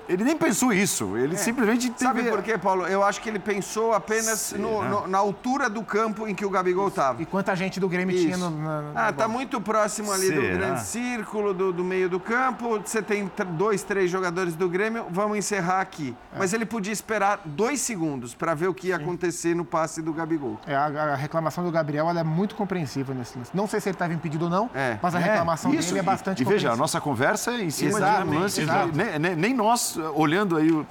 ele 0.07 0.23
nem 0.23 0.35
pensou 0.37 0.71
isso, 0.73 1.15
ele 1.17 1.37
simplesmente 1.37 1.89
teve... 1.89 2.03
É. 2.03 2.07
Sabe 2.23 2.29
por 2.29 2.43
quê, 2.43 2.57
Paulo? 2.57 2.85
Eu 2.87 3.03
acho 3.03 3.21
que 3.21 3.29
ele 3.29 3.39
pensou 3.39 3.93
apenas 3.93 4.53
no- 4.57 4.77
Será? 4.77 4.89
no- 4.89 5.07
na 5.07 5.17
altura 5.17 5.69
do 5.69 5.83
campo 5.83 6.27
em 6.27 6.35
que 6.35 6.45
o 6.45 6.49
Gabigol 6.49 6.87
estava. 6.89 7.21
E 7.21 7.25
quanta 7.25 7.55
gente 7.55 7.79
do 7.79 7.87
Grêmio 7.89 8.15
Isso. 8.15 8.25
tinha 8.25 8.37
no. 8.37 8.49
na- 8.49 8.91
Ah, 9.07 9.11
tá 9.13 9.27
muito 9.27 9.59
próximo 9.61 10.11
ali 10.11 10.29
do 10.31 10.41
grande 10.41 10.81
círculo, 10.83 11.53
do, 11.53 11.71
do 11.73 11.83
meio 11.83 12.09
do 12.09 12.19
campo. 12.19 12.79
Você 12.79 13.01
tem 13.01 13.29
dois, 13.51 13.83
três 13.83 14.09
jogadores 14.09 14.55
do 14.55 14.67
Grêmio. 14.69 15.05
Vamos 15.09 15.37
encerrar 15.37 15.81
aqui. 15.81 16.15
É. 16.33 16.39
Mas 16.39 16.53
ele 16.53 16.65
podia 16.65 16.93
esperar 16.93 17.41
dois 17.45 17.81
segundos 17.81 18.33
para 18.35 18.53
ver 18.53 18.67
o 18.67 18.73
que 18.73 18.87
ia 18.87 18.95
acontecer 18.97 19.55
no 19.55 19.65
passe 19.65 20.01
do 20.01 20.13
Gabigol. 20.13 20.59
É, 20.65 20.75
a, 20.75 20.85
a 20.85 21.15
reclamação 21.15 21.63
do 21.63 21.71
Gabriel 21.71 22.09
ela 22.09 22.19
é 22.19 22.23
muito 22.23 22.55
compreensível 22.55 23.13
nesse 23.15 23.37
lance. 23.37 23.51
Não 23.53 23.67
sei 23.67 23.79
se 23.79 23.89
ele 23.89 23.95
estava 23.95 24.13
impedido 24.13 24.45
ou 24.45 24.49
não, 24.51 24.69
mas 25.01 25.15
a 25.15 25.19
É, 25.19 25.23
reclamação 25.23 25.73
isso, 25.73 25.87
dele 25.89 25.99
é 25.99 26.01
e- 26.01 26.05
bastante 26.05 26.41
E 26.41 26.45
veja, 26.45 26.69
a 26.69 26.71
compreensível. 26.71 26.77
nossa 26.77 27.01
conversa 27.01 27.51
é 27.51 27.63
em 27.63 27.69
cima 27.69 27.91
de 27.91 27.97
Exatamente, 27.97 28.37
um 28.37 28.39
lance 28.41 28.61
nem, 28.93 29.19
nem- 29.19 29.35
nem 29.35 29.53
nós, 29.97 30.15
olhando 30.15 30.57
aí 30.57 30.71
o, 30.71 30.85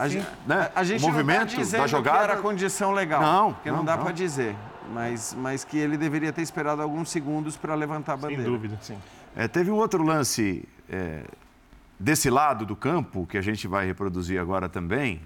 né, 0.47 0.71
A 0.75 0.85
gente 0.85 1.05
o 1.05 1.09
movimento 1.09 1.41
não 1.41 1.47
tá 1.47 1.57
dizendo 1.57 1.81
da 1.81 1.87
jogada... 1.87 2.19
que 2.19 2.25
era 2.25 2.37
condição 2.41 2.93
legal. 2.93 3.21
Não, 3.21 3.53
Porque 3.53 3.71
não, 3.71 3.79
não, 3.79 3.85
dá 3.85 3.97
para 3.97 4.13
dizer. 4.13 4.57
Mas, 4.93 5.35
mas 5.39 5.65
que 5.65 5.79
ele 5.79 5.97
deveria 5.97 6.33
ter 6.33 6.43
esperado 6.43 6.83
alguns 6.83 7.11
segundos 7.11 7.57
para 7.57 7.75
levantar 7.75 8.15
a 8.15 8.17
bandeira. 8.17 8.45
dúvida. 8.45 8.79
Sim. 8.81 8.99
É, 9.35 9.49
teve 9.49 9.71
um 9.71 9.77
outro 9.77 10.03
lance 10.03 10.69
é, 10.91 11.23
desse 11.99 12.29
lado 12.29 12.67
do 12.67 12.77
campo, 12.77 13.27
que 13.27 13.39
a 13.39 13.43
gente 13.43 13.67
vai 13.67 13.87
reproduzir 13.87 14.41
agora 14.41 14.69
também, 14.69 15.21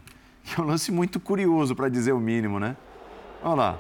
que 0.45 0.61
é 0.61 0.63
um 0.63 0.67
lance 0.67 0.93
muito 0.93 1.19
curioso, 1.19 1.75
para 1.75 1.89
dizer 1.89 2.13
o 2.13 2.21
mínimo, 2.21 2.61
né? 2.61 2.77
Olha 3.43 3.55
lá. 3.55 3.79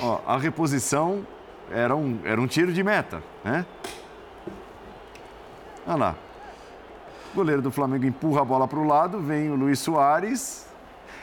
Ó, 0.00 0.20
a 0.26 0.38
reposição 0.38 1.26
era 1.70 1.94
um, 1.94 2.20
era 2.24 2.40
um 2.40 2.46
tiro 2.46 2.72
de 2.72 2.82
meta, 2.82 3.22
né? 3.44 3.66
Olha 5.86 5.96
lá. 5.96 6.14
O 7.38 7.40
goleiro 7.40 7.62
do 7.62 7.70
Flamengo 7.70 8.04
empurra 8.04 8.40
a 8.40 8.44
bola 8.44 8.66
para 8.66 8.80
o 8.80 8.84
lado, 8.84 9.20
vem 9.20 9.48
o 9.48 9.54
Luiz 9.54 9.78
Soares. 9.78 10.66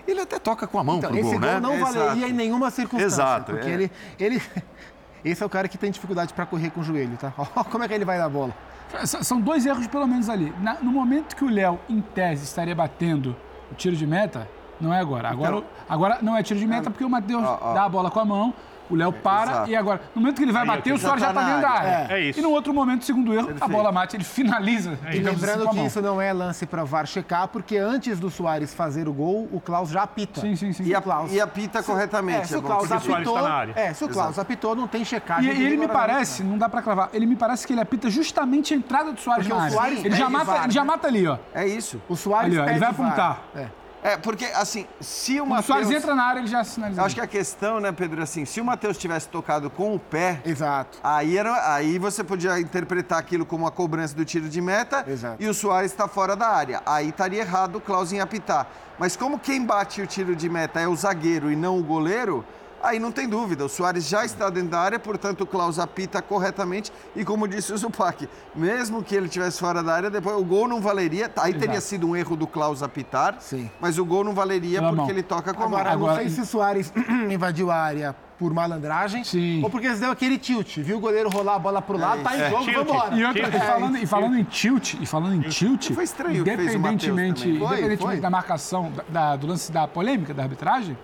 Ele 0.08 0.22
até 0.22 0.40
toca 0.40 0.66
com 0.66 0.80
a 0.80 0.84
mão 0.84 1.00
Então, 1.00 1.10
pro 1.10 1.20
esse 1.20 1.30
gol, 1.30 1.40
gol 1.42 1.50
né? 1.50 1.60
não 1.60 1.78
valeria 1.78 2.30
em 2.30 2.32
nenhuma 2.32 2.72
circunstância. 2.72 3.06
Exato, 3.22 3.52
Porque 3.52 3.68
é. 3.68 3.74
ele, 3.74 3.92
ele. 4.18 4.42
Esse 5.26 5.44
é 5.44 5.46
o 5.46 5.50
cara 5.50 5.68
que 5.68 5.78
tem 5.78 5.92
dificuldade 5.92 6.34
para 6.34 6.46
correr 6.46 6.70
com 6.70 6.80
o 6.80 6.84
joelho, 6.86 7.18
tá? 7.18 7.32
Como 7.70 7.84
é 7.84 7.88
que 7.90 7.94
ele 7.94 8.06
vai 8.06 8.18
dar 8.18 8.30
bola? 8.30 8.56
São 9.04 9.42
dois 9.42 9.66
erros, 9.66 9.88
pelo 9.88 10.08
menos, 10.08 10.30
ali. 10.30 10.54
Na- 10.62 10.76
no 10.76 10.90
momento 10.90 11.36
que 11.36 11.44
o 11.44 11.50
Léo, 11.50 11.78
em 11.90 12.00
tese, 12.00 12.46
estaria 12.46 12.74
batendo 12.74 13.36
o 13.70 13.76
tiro 13.76 13.98
de 13.98 14.08
meta, 14.08 14.48
não 14.80 14.94
é 14.94 15.00
agora. 15.00 15.30
Agora, 15.30 15.58
Então- 15.58 15.70
agora 15.90 16.18
não 16.22 16.36
é 16.38 16.44
tiro 16.44 16.60
de 16.60 16.68
meta 16.68 16.90
porque 16.90 17.04
o 17.06 17.10
Matheus 17.10 17.44
dá 17.74 17.84
a 17.86 17.90
bola 17.90 18.10
com 18.12 18.20
a 18.20 18.26
mão, 18.26 18.54
o 18.88 18.96
Léo 18.96 19.12
para 19.12 19.50
exato. 19.52 19.70
e 19.72 19.76
agora, 19.76 20.00
no 20.14 20.22
momento 20.22 20.38
que 20.38 20.44
ele 20.44 20.52
vai 20.52 20.62
Aí, 20.62 20.68
bater, 20.68 20.94
o 20.94 20.98
Soares 21.00 21.20
já 21.20 21.34
tá 21.34 21.42
está 21.42 21.54
dentro 21.56 21.62
na 21.64 21.68
da 21.68 21.80
área. 21.80 21.98
área. 22.04 22.14
É, 22.14 22.20
é 22.20 22.30
isso. 22.30 22.40
E 22.40 22.42
no 22.44 22.52
outro 22.52 22.72
momento, 22.72 23.04
segundo 23.04 23.34
erro, 23.34 23.50
a 23.60 23.68
bola 23.68 23.92
mate, 23.92 24.16
ele 24.16 24.24
finaliza. 24.24 24.92
E 25.08 25.10
digamos 25.10 25.10
assim, 25.10 25.26
lembrando 25.48 25.64
com 25.66 25.72
a 25.72 25.74
que 25.74 25.86
isso 25.88 26.02
não 26.04 26.22
é 26.22 26.32
lance 26.32 26.68
para 26.68 26.84
VAR 26.84 27.08
checar, 27.08 27.48
porque 27.48 27.78
antes 27.78 28.20
do 28.20 28.30
Soares 28.30 28.76
fazer 28.76 29.08
o 29.08 29.14
gol, 29.14 29.50
o 29.52 29.60
Klaus 29.60 29.90
já 29.90 30.04
apita. 30.04 30.40
Sim, 30.40 30.56
sim, 30.56 30.72
sim. 30.72 30.84
E, 30.84 30.94
a- 30.94 31.02
Klaus- 31.02 31.32
e 31.34 31.42
apita 31.42 31.82
Se- 31.82 31.88
corretamente. 31.92 32.42
É, 32.42 32.44
se 32.44 32.54
é 32.54 32.58
o 32.60 32.62
bom 32.62 32.68
Klaus 32.68 32.88
você- 32.88 32.94
apitou, 32.94 33.40
é, 33.76 33.94
se 33.96 34.04
o 34.04 34.08
Klaus 34.10 34.28
Exato. 34.30 34.42
apitou, 34.42 34.76
não 34.76 34.88
tem 34.88 35.02
E, 35.02 35.06
checagem. 35.06 35.50
e 35.52 35.56
de 35.56 35.64
ele 35.64 35.78
me 35.78 35.88
parece, 35.88 36.44
não 36.44 36.56
dá 36.56 36.70
pra 36.70 36.84
cravar, 36.84 37.10
ele 37.12 37.26
me 37.26 37.36
parece 37.36 37.66
que 37.66 37.74
ele 37.74 37.82
apita 37.82 38.08
justamente 38.12 38.72
a 38.72 38.78
entrada 38.78 39.12
do 39.12 39.20
Soares 39.20 39.48
Porque 39.48 39.54
na 39.58 39.62
o 39.62 39.64
área. 39.64 39.76
Soares 39.76 40.06
ele, 40.06 40.16
já 40.16 40.30
mata, 40.30 40.64
ele 40.64 40.72
já 40.72 40.82
né? 40.82 40.88
mata 40.88 41.08
ali, 41.08 41.26
ó. 41.28 41.40
É 41.56 41.66
isso. 41.68 42.00
O 42.08 42.16
Soares 42.16 42.52
Ali, 42.56 42.60
ó, 42.60 42.70
ele 42.70 42.78
vai 42.80 42.90
apontar. 42.92 43.40
É. 43.56 43.66
É, 44.06 44.18
porque 44.18 44.46
assim, 44.46 44.86
se 45.02 45.42
o 45.42 45.48
Quando 45.48 45.62
o 45.62 45.64
Soares 45.64 45.88
Matheus... 45.88 46.04
entra 46.04 46.16
na 46.16 46.24
área, 46.26 46.40
ele 46.40 46.48
já 46.48 46.64
sinaliza. 46.64 47.02
Acho 47.02 47.16
que 47.16 47.22
a 47.22 47.26
questão, 47.26 47.80
né, 47.80 47.92
Pedro, 47.92 48.22
assim, 48.22 48.46
se 48.46 48.62
o 48.62 48.66
Matheus 48.66 49.00
tivesse 49.00 49.28
tocado 49.28 49.68
com 49.68 49.96
o 49.96 50.00
pé, 50.00 50.42
Exato. 50.46 51.00
aí, 51.04 51.36
era, 51.36 51.74
aí 51.74 51.98
você 51.98 52.24
podia 52.24 52.60
interpretar 52.60 53.18
aquilo 53.18 53.48
como 53.48 53.66
a 53.66 53.72
cobrança 53.72 54.16
do 54.16 54.24
tiro 54.24 54.48
de 54.48 54.62
meta 54.62 55.04
Exato. 55.08 55.42
e 55.42 55.48
o 55.48 55.56
Soares 55.56 55.90
está 55.92 56.08
fora 56.08 56.36
da 56.36 56.48
área. 56.48 56.84
Aí 56.86 57.10
estaria 57.10 57.42
errado 57.42 57.78
o 57.78 57.82
Klaus 57.82 58.14
em 58.14 58.20
apitar. 58.20 58.68
Mas 59.00 59.16
como 59.16 59.40
quem 59.40 59.66
bate 59.66 60.04
o 60.04 60.06
tiro 60.06 60.36
de 60.36 60.48
meta 60.48 60.80
é 60.80 60.88
o 60.88 60.96
zagueiro 60.96 61.52
e 61.52 61.56
não 61.56 61.80
o 61.80 61.84
goleiro, 61.84 62.46
aí 62.84 63.00
não 63.00 63.12
tem 63.12 63.28
dúvida. 63.28 63.66
O 63.66 63.70
Soares 63.70 64.08
já 64.08 64.24
está 64.26 64.50
dentro 64.50 64.70
da 64.70 64.80
área, 64.80 65.00
portanto 65.00 65.42
o 65.42 65.46
Klaus 65.46 65.80
apita 65.80 66.22
corretamente. 66.22 66.92
E 67.16 67.24
como 67.26 67.48
disse 67.48 67.74
o 67.74 67.78
Zupac, 67.78 68.28
mesmo 68.56 69.04
que 69.04 69.16
ele 69.16 69.26
estivesse 69.26 69.60
fora 69.60 69.82
da 69.84 69.94
área, 69.94 70.10
depois 70.10 70.38
o 70.38 70.44
gol 70.44 70.68
não 70.68 70.80
valeria. 70.82 71.32
Aí 71.38 71.54
teria 71.54 71.74
Exato. 71.76 71.82
sido 71.88 72.08
um 72.10 72.16
erro 72.16 72.36
do 72.36 72.48
Klaus 72.48 72.84
apitar, 72.84 73.38
Sim. 73.40 73.70
mas 73.80 73.98
o 73.98 74.06
gol 74.06 74.24
não 74.24 74.34
valeria 74.34 74.80
Pela 74.80 74.90
porque 74.90 75.02
mão. 75.02 75.10
ele 75.10 75.24
toca 75.24 75.54
com 75.54 75.64
a 75.64 75.66
Agora, 75.66 75.98
mão. 75.98 76.08
não 76.10 76.16
sei 76.16 76.30
se 76.30 76.42
o 76.42 76.46
Soares 76.46 76.92
invadiu 77.30 77.72
a 77.72 77.76
área 77.76 78.16
por 78.38 78.54
malandragem 78.54 79.24
ou 79.64 79.70
porque 79.70 79.88
eles 79.88 80.02
deu 80.02 80.12
aquele 80.12 80.38
tilt. 80.38 80.78
Viu 80.80 80.98
o 80.98 81.00
goleiro 81.00 81.30
rolar 81.30 81.56
a 81.56 81.60
bola 81.60 81.82
pro 81.82 81.98
lado, 81.98 82.22
tá 82.22 82.36
em 82.36 82.42
É, 82.42 82.50
jogo, 82.50 82.64
tilt. 82.66 82.76
vambora. 82.76 83.16
E, 83.16 83.24
outra, 83.24 83.42
e 83.42 83.46
É, 83.56 83.60
falando, 83.62 83.98
e 83.98 84.06
falando 84.06 84.38
em 84.38 84.44
tilt, 84.44 84.94
e 84.96 85.06
falando 85.06 85.36
em 85.36 85.50
tilt, 85.50 85.92
Foi 85.94 86.04
estranho 86.04 86.42
o 86.42 86.44
que 86.44 86.56
fez 86.58 86.76
o 86.76 86.80
Matheus 86.80 87.04
independentemente. 87.06 87.42
Foi, 87.44 87.54
independentemente 87.78 88.02
foi. 88.04 88.20
da 88.20 88.30
marcação, 88.30 88.92
da- 88.92 89.04
da- 89.10 89.36
do 89.38 89.48
lance 89.48 89.72
da 89.72 89.88
polêmica 89.88 90.34
da 90.34 90.44
arbitragem, 90.44 90.98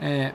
é, 0.00 0.32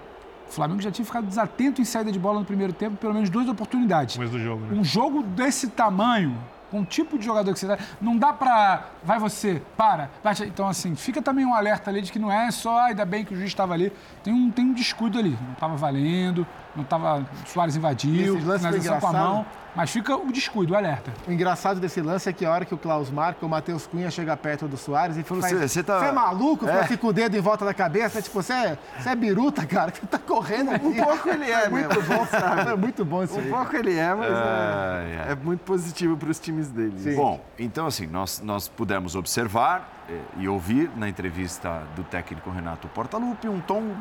o 0.53 0.55
Flamengo 0.55 0.81
já 0.81 0.91
tinha 0.91 1.03
ficado 1.05 1.25
desatento 1.25 1.81
em 1.81 1.85
saída 1.85 2.11
de 2.11 2.19
bola 2.19 2.39
no 2.39 2.45
primeiro 2.45 2.71
tempo, 2.71 2.95
pelo 2.97 3.13
menos 3.13 3.29
duas 3.29 3.49
oportunidades. 3.49 4.15
Começo 4.15 4.33
do 4.33 4.39
jogo, 4.39 4.65
né? 4.65 4.77
Um 4.79 4.83
jogo 4.83 5.23
desse 5.23 5.67
tamanho, 5.69 6.37
com 6.69 6.81
o 6.81 6.85
tipo 6.85 7.17
de 7.17 7.25
jogador 7.25 7.51
que 7.53 7.59
você 7.59 7.65
dá, 7.67 7.77
não 7.99 8.15
dá 8.17 8.31
pra. 8.31 8.85
Vai 9.03 9.17
você, 9.17 9.61
para. 9.75 10.11
bate. 10.23 10.43
Então, 10.43 10.67
assim, 10.67 10.95
fica 10.95 11.21
também 11.23 11.43
um 11.43 11.53
alerta 11.55 11.89
ali 11.89 12.01
de 12.01 12.11
que 12.11 12.19
não 12.19 12.31
é 12.31 12.51
só, 12.51 12.77
"Ah, 12.79 12.85
ainda 12.85 13.03
bem 13.03 13.25
que 13.25 13.33
o 13.33 13.35
juiz 13.37 13.49
estava 13.49 13.73
ali. 13.73 13.91
Tem 14.23 14.31
um, 14.31 14.51
tem 14.51 14.65
um 14.65 14.73
descuido 14.73 15.17
ali. 15.17 15.35
Não 15.43 15.53
estava 15.53 15.75
valendo, 15.75 16.45
não 16.75 16.83
estava. 16.83 17.19
O 17.19 17.47
Soares 17.49 17.75
invadiu, 17.75 18.39
finalização 18.39 18.99
com 18.99 19.07
a 19.07 19.11
mão. 19.11 19.45
Mas 19.75 19.89
fica 19.89 20.15
o 20.15 20.31
descuido, 20.31 20.73
o 20.73 20.75
alerta. 20.77 21.11
O 21.27 21.31
engraçado 21.31 21.79
desse 21.79 21.99
lance 22.01 22.29
é 22.29 22.33
que 22.33 22.45
a 22.45 22.51
hora 22.51 22.63
que 22.63 22.73
o 22.75 22.77
Klaus 22.77 23.09
marca, 23.09 23.43
o 23.45 23.49
Matheus 23.49 23.87
Cunha 23.87 24.11
chega 24.11 24.37
perto 24.37 24.67
do 24.67 24.77
Soares 24.77 25.17
e 25.17 25.23
fala: 25.23 25.41
Você- 25.41 25.67
Você 25.67 25.83
tá- 25.83 26.05
é 26.05 26.11
maluco? 26.11 26.65
Fica 26.67 26.77
É. 26.77 26.81
assim 26.83 26.97
com 26.97 27.07
o 27.07 27.13
dedo 27.13 27.35
em 27.35 27.41
volta 27.41 27.65
da 27.65 27.73
cabeça. 27.73 28.21
Tipo, 28.21 28.41
você 28.43 28.53
é, 28.53 28.77
você 28.99 29.09
é 29.09 29.15
biruta, 29.15 29.65
cara, 29.65 29.91
que 29.91 30.05
tá 30.05 30.19
correndo 30.19 30.71
aqui. 30.75 30.85
Um 30.85 30.93
pouco 31.03 31.27
ele 31.29 31.49
é, 31.49 31.67
muito 31.69 31.87
mesmo. 31.89 32.03
bom, 32.15 32.25
sabe? 32.27 32.69
É 32.71 32.75
muito 32.75 33.03
bom 33.03 33.23
isso 33.23 33.35
Um 33.35 33.39
aí. 33.41 33.49
pouco 33.49 33.75
ele 33.75 33.97
é, 33.97 34.13
mas 34.13 34.29
é, 34.31 35.31
é 35.31 35.35
muito 35.35 35.61
positivo 35.61 36.17
para 36.17 36.29
os 36.29 36.39
times 36.39 36.69
dele. 36.69 37.15
Bom, 37.15 37.43
então 37.57 37.87
assim, 37.87 38.05
nós, 38.05 38.41
nós 38.43 38.67
pudemos 38.67 39.15
observar 39.15 39.89
eh, 40.07 40.19
e 40.37 40.47
ouvir 40.47 40.91
na 40.95 41.09
entrevista 41.09 41.81
do 41.95 42.03
técnico 42.03 42.49
Renato 42.51 42.87
Portaluppi 42.89 43.47
um 43.47 43.59
tom. 43.59 43.91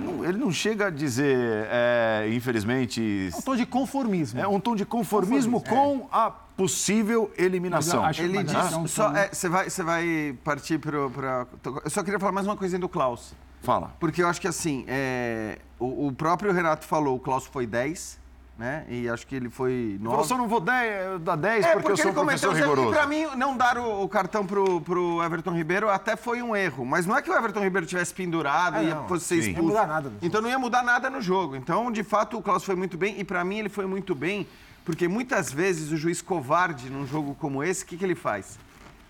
Não- 0.00 0.24
ele 0.24 0.38
não 0.38 0.50
chega 0.52 0.86
a 0.86 0.90
dizer, 0.90 1.36
é, 1.70 2.28
infelizmente. 2.32 3.30
Um 3.36 3.40
tom 3.42 3.56
de 3.56 3.66
conformismo. 3.66 4.40
É 4.40 4.46
um 4.48 4.60
tom 4.60 4.74
de 4.76 4.84
conformismo, 4.84 5.60
com 5.62 6.08
a 6.12 6.30
possível 6.30 7.30
eliminação. 7.36 8.04
Ele 8.18 8.38
Ah, 8.38 8.42
diz. 8.42 8.90
Só, 8.90 9.14
é, 9.14 9.28
você, 9.32 9.48
vai, 9.48 9.70
você 9.70 9.82
vai 9.82 10.38
partir 10.44 10.78
para. 10.78 10.96
Eu 10.98 11.90
só 11.90 12.02
queria 12.02 12.18
falar 12.18 12.32
mais 12.32 12.46
uma 12.46 12.56
coisinha 12.56 12.78
do 12.80 12.88
Klaus. 12.88 13.34
Fala. 13.62 13.92
Porque 13.98 14.22
eu 14.22 14.28
acho 14.28 14.40
que 14.40 14.46
assim, 14.48 14.84
é, 14.86 15.58
o, 15.78 16.06
o 16.08 16.12
próprio 16.12 16.52
Renato 16.52 16.86
falou, 16.86 17.16
o 17.16 17.20
Klaus 17.20 17.44
foi 17.46 17.66
10, 17.66 18.18
né? 18.58 18.84
E 18.88 19.08
acho 19.08 19.24
que 19.24 19.36
ele 19.36 19.48
foi 19.48 19.70
Ele 19.72 19.98
falou, 19.98 20.16
9. 20.16 20.28
só 20.28 20.36
não 20.36 20.48
vou 20.48 20.58
dar, 20.58 20.84
eh, 20.84 21.16
dar 21.20 21.36
10 21.36 21.64
É, 21.64 21.72
porque, 21.74 21.92
eu 21.92 21.96
sou 21.96 22.06
um 22.06 22.08
ele 22.08 22.24
professor 22.24 22.52
rigoroso. 22.54 22.90
Pra 22.90 23.06
mim, 23.06 23.24
não 23.36 23.56
dar 23.56 23.78
o, 23.78 24.02
o 24.02 24.08
cartão 24.08 24.44
pro, 24.44 24.80
pro 24.80 25.22
Everton 25.22 25.52
Ribeiro 25.52 25.88
até 25.88 26.16
foi 26.16 26.42
um 26.42 26.56
erro. 26.56 26.84
Mas 26.84 27.06
não 27.06 27.16
é 27.16 27.22
que 27.22 27.30
o 27.30 27.34
Everton 27.34 27.60
Ribeiro 27.60 27.86
tivesse 27.86 28.12
pendurado 28.12 28.74
Ah, 28.78 28.82
e 28.82 28.88
não. 28.92 29.06
fosse 29.06 29.26
ser 29.26 29.36
expulso. 29.36 29.62
Não 29.62 29.62
ia 29.62 29.80
mudar 29.82 29.86
nada. 29.86 30.12
Então 30.20 30.42
não 30.42 30.50
ia 30.50 30.58
mudar 30.58 30.82
nada 30.82 31.08
no 31.08 31.22
jogo. 31.22 31.54
Então, 31.54 31.90
de 31.92 32.02
fato, 32.02 32.36
o 32.36 32.42
Klaus 32.42 32.64
foi 32.64 32.74
muito 32.74 32.98
bem. 32.98 33.14
E 33.20 33.22
pra 33.22 33.44
mim, 33.44 33.58
ele 33.60 33.68
foi 33.68 33.86
muito 33.86 34.12
bem, 34.12 34.44
porque 34.84 35.06
muitas 35.06 35.52
vezes 35.52 35.92
o 35.92 35.96
juiz 35.96 36.20
covarde 36.20 36.90
num 36.90 37.06
jogo 37.06 37.36
como 37.36 37.62
esse, 37.62 37.84
o 37.84 37.86
que, 37.86 37.96
que 37.96 38.04
ele 38.04 38.16
faz? 38.16 38.58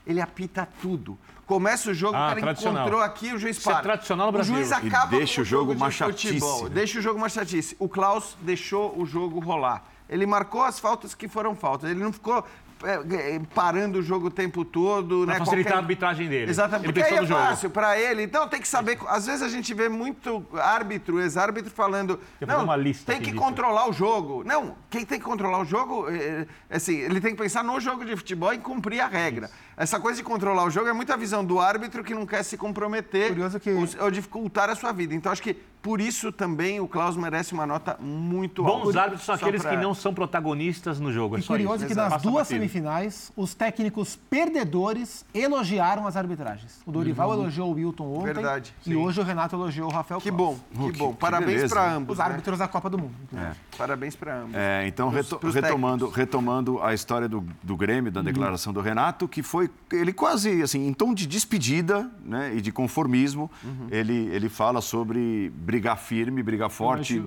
Ele 0.07 0.21
apita 0.21 0.69
tudo. 0.83 1.17
Começa 1.49 1.91
o 1.91 1.95
jogo, 1.95 2.15
Ah, 2.15 2.35
o 2.37 2.41
cara 2.41 2.53
encontrou 2.53 3.01
aqui, 3.01 3.33
o 3.33 3.39
juiz 3.39 3.57
Isso 3.57 3.71
é 3.71 3.73
para. 3.73 3.83
tradicional 3.83 4.27
no 4.27 4.31
O 4.31 4.33
Brasil. 4.33 4.55
juiz 4.55 4.71
E 4.71 4.75
acaba 4.75 5.17
deixa 5.17 5.37
com 5.37 5.41
o 5.41 5.45
jogo 5.47 5.75
de 5.75 5.81
uma 5.83 5.91
futebol. 5.91 6.13
chatice, 6.13 6.65
né? 6.65 6.71
Deixa 6.75 6.99
o 6.99 7.03
jogo 7.03 7.17
uma 7.19 7.29
chatice. 7.31 7.75
O 7.79 7.89
Klaus 7.89 8.37
deixou 8.43 8.95
o 9.01 9.07
jogo 9.07 9.41
rolar. 9.41 9.83
Ele 10.11 10.27
marcou 10.27 10.63
as 10.63 10.79
faltas 10.79 11.15
que 11.15 11.27
foram 11.27 11.57
faltas. 11.57 11.91
Ele 11.91 12.01
não 12.05 12.13
ficou 12.13 12.45
é, 12.85 13.35
é, 13.35 13.41
parando 13.55 13.99
o 13.99 14.03
jogo 14.03 14.27
o 14.27 14.31
tempo 14.31 14.63
todo. 14.65 15.25
Pra 15.25 15.33
né, 15.35 15.39
facilitar 15.41 15.73
qualquer- 15.73 15.75
a 15.75 15.79
arbitragem 15.79 16.29
dele. 16.29 16.51
Exatamente. 16.51 16.85
Ele 16.85 16.93
Porque 16.93 17.13
aí 17.15 17.19
é 17.19 17.27
jogo. 17.27 17.41
fácil 17.41 17.71
para 17.71 17.99
ele. 17.99 18.23
Então 18.23 18.47
tem 18.47 18.61
que 18.61 18.69
saber. 18.69 18.99
Às 19.09 19.27
vezes 19.27 19.43
a 19.43 19.49
gente 19.49 19.73
vê 19.75 19.89
muito 19.89 20.45
árbitro, 20.55 21.19
ex-árbitro 21.21 21.71
falando. 21.73 22.21
Não, 22.47 22.67
tem 23.07 23.19
que 23.21 23.31
disso." 23.33 23.37
controlar 23.37 23.89
o 23.89 23.93
jogo. 23.93 24.45
Não, 24.45 24.77
quem 24.91 25.05
tem 25.05 25.19
que 25.19 25.25
controlar 25.25 25.61
o 25.61 25.65
jogo, 25.65 26.09
é, 26.11 26.47
assim, 26.71 26.95
ele 26.99 27.21
tem 27.21 27.35
que 27.35 27.43
pensar 27.43 27.65
no 27.65 27.81
jogo 27.81 28.05
de 28.05 28.15
futebol 28.15 28.53
e 28.55 28.59
cumprir 28.59 29.01
a 29.01 29.09
regra. 29.09 29.51
Essa 29.79 30.01
coisa 30.01 30.17
de 30.19 30.25
controlar 30.25 30.65
o 30.65 30.71
jogo 30.71 30.89
é 30.89 30.93
muita 30.93 31.17
visão 31.17 31.45
do 31.45 31.61
árbitro 31.61 32.03
que 32.03 32.13
não 32.13 32.27
quer 32.27 32.43
se 32.43 32.57
comprometer 32.57 33.33
ou, 33.39 34.05
ou 34.05 34.11
dificultar 34.11 34.69
a 34.69 34.75
sua 34.75 34.91
vida. 34.91 35.15
Então 35.15 35.31
acho 35.31 35.41
que 35.41 35.55
por 35.81 36.01
isso 36.01 36.33
também 36.33 36.81
o 36.81 36.89
Klaus 36.89 37.17
merece 37.17 37.53
uma 37.55 37.65
nota 37.65 37.97
muito 38.01 38.65
Bons 38.65 38.87
alta. 38.89 39.01
árbitros 39.03 39.25
são 39.25 39.35
aqueles 39.37 39.63
pra- 39.63 39.71
que 39.71 39.77
não 39.77 39.95
são 39.95 40.13
protagonistas 40.13 40.99
no 40.99 41.13
jogo. 41.13 41.37
É 41.37 41.39
E 41.39 41.43
só 41.43 41.53
curioso 41.55 41.77
isso. 41.77 41.87
que 41.87 41.95
nas 41.95 42.15
Passa 42.15 42.29
duas 42.29 42.49
semifinais, 42.49 43.31
os 43.37 43.55
técnicos 43.55 44.19
perdedores 44.29 45.25
elogiaram 45.33 46.07
as 46.09 46.17
arbitragens. 46.17 46.81
O 46.85 46.91
Dorival 46.91 47.29
Uhum. 47.29 47.35
elogiou 47.43 47.71
o 47.71 47.75
Wilton 47.75 48.13
ontem. 48.13 48.33
Verdade, 48.33 48.75
E 48.81 48.91
sim. 48.91 48.97
hoje 48.97 49.21
o 49.21 49.23
Renato 49.23 49.55
elogiou 49.55 49.89
o 49.89 49.93
Rafael 49.93 50.21
Que 50.21 50.31
bom, 50.33 50.59
que 50.75 50.99
bom. 50.99 51.15
Parabéns 51.15 51.71
para 51.71 51.93
ambos. 51.93 52.15
Os 52.15 52.19
né? 52.19 52.25
árbitros 52.25 52.59
da 52.59 52.67
Copa 52.67 52.91
do 52.91 52.99
Mundo. 52.99 53.15
É. 53.37 53.53
Parabéns 53.77 54.17
para 54.17 54.35
ambos. 54.41 54.55
É, 54.57 54.87
então, 54.89 55.11
Pros- 55.13 55.25
reto- 55.27 55.39
pros 55.39 55.55
retomando, 55.55 56.09
retomando 56.11 56.83
a 56.83 56.93
história 56.93 57.29
do, 57.29 57.47
do 57.63 57.77
Grêmio, 57.77 58.11
da 58.11 58.21
declaração 58.23 58.73
do 58.73 58.81
Renato, 58.81 59.29
que 59.29 59.43
foi 59.45 59.68
ele 59.93 60.13
quase 60.13 60.63
assim, 60.63 60.87
em 60.87 60.93
tom 60.93 61.15
de 61.15 61.27
despedida 61.27 62.11
né, 62.25 62.55
e 62.57 62.61
de 62.61 62.73
conformismo, 62.73 63.51
ele, 63.91 64.29
ele 64.33 64.49
fala 64.49 64.81
sobre 64.81 65.51
brigar 65.57 65.99
firme, 65.99 66.43
brigar 66.43 66.71
forte. 66.71 67.23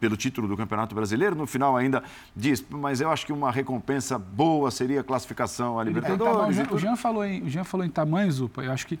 Pelo 0.00 0.16
título 0.16 0.46
do 0.46 0.56
Campeonato 0.56 0.94
Brasileiro, 0.94 1.34
no 1.34 1.44
final 1.44 1.76
ainda 1.76 2.04
diz, 2.36 2.64
mas 2.70 3.00
eu 3.00 3.10
acho 3.10 3.26
que 3.26 3.32
uma 3.32 3.50
recompensa 3.50 4.16
boa 4.16 4.70
seria 4.70 5.00
a 5.00 5.02
classificação 5.02 5.76
à 5.76 5.82
Libertadores. 5.82 6.50
o, 6.50 6.52
Jean, 6.52 6.62
tudo. 6.66 6.76
o 6.76 6.78
Jean 6.78 6.94
falou 6.94 7.24
em, 7.24 7.42
o 7.42 7.50
Jean 7.50 7.64
falou 7.64 7.84
em 7.84 7.90
tamanho, 7.90 8.30
Zupa. 8.30 8.62
Eu 8.62 8.70
acho 8.70 8.86
que 8.86 8.96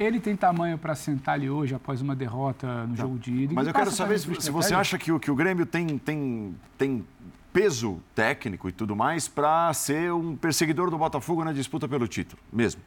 ele 0.00 0.18
tem 0.18 0.34
tamanho 0.34 0.78
para 0.78 0.94
sentar 0.94 1.34
ali 1.34 1.50
hoje 1.50 1.74
após 1.74 2.00
uma 2.00 2.16
derrota 2.16 2.86
no 2.86 2.96
jogo 2.96 3.18
de 3.18 3.30
ida. 3.30 3.54
Mas 3.54 3.66
eu 3.66 3.74
quero 3.74 3.90
saber 3.90 4.18
se, 4.18 4.34
se 4.40 4.50
você 4.50 4.74
acha 4.74 4.98
que 4.98 5.12
o, 5.12 5.20
que 5.20 5.30
o 5.30 5.34
Grêmio 5.34 5.66
tem, 5.66 5.98
tem, 5.98 6.54
tem 6.78 7.04
peso 7.52 8.00
técnico 8.14 8.68
e 8.68 8.72
tudo 8.72 8.94
mais 8.94 9.26
para 9.28 9.72
ser 9.74 10.12
um 10.12 10.36
perseguidor 10.36 10.90
do 10.90 10.96
Botafogo 10.98 11.44
na 11.44 11.52
disputa 11.52 11.88
pelo 11.88 12.06
título, 12.06 12.40
mesmo. 12.52 12.80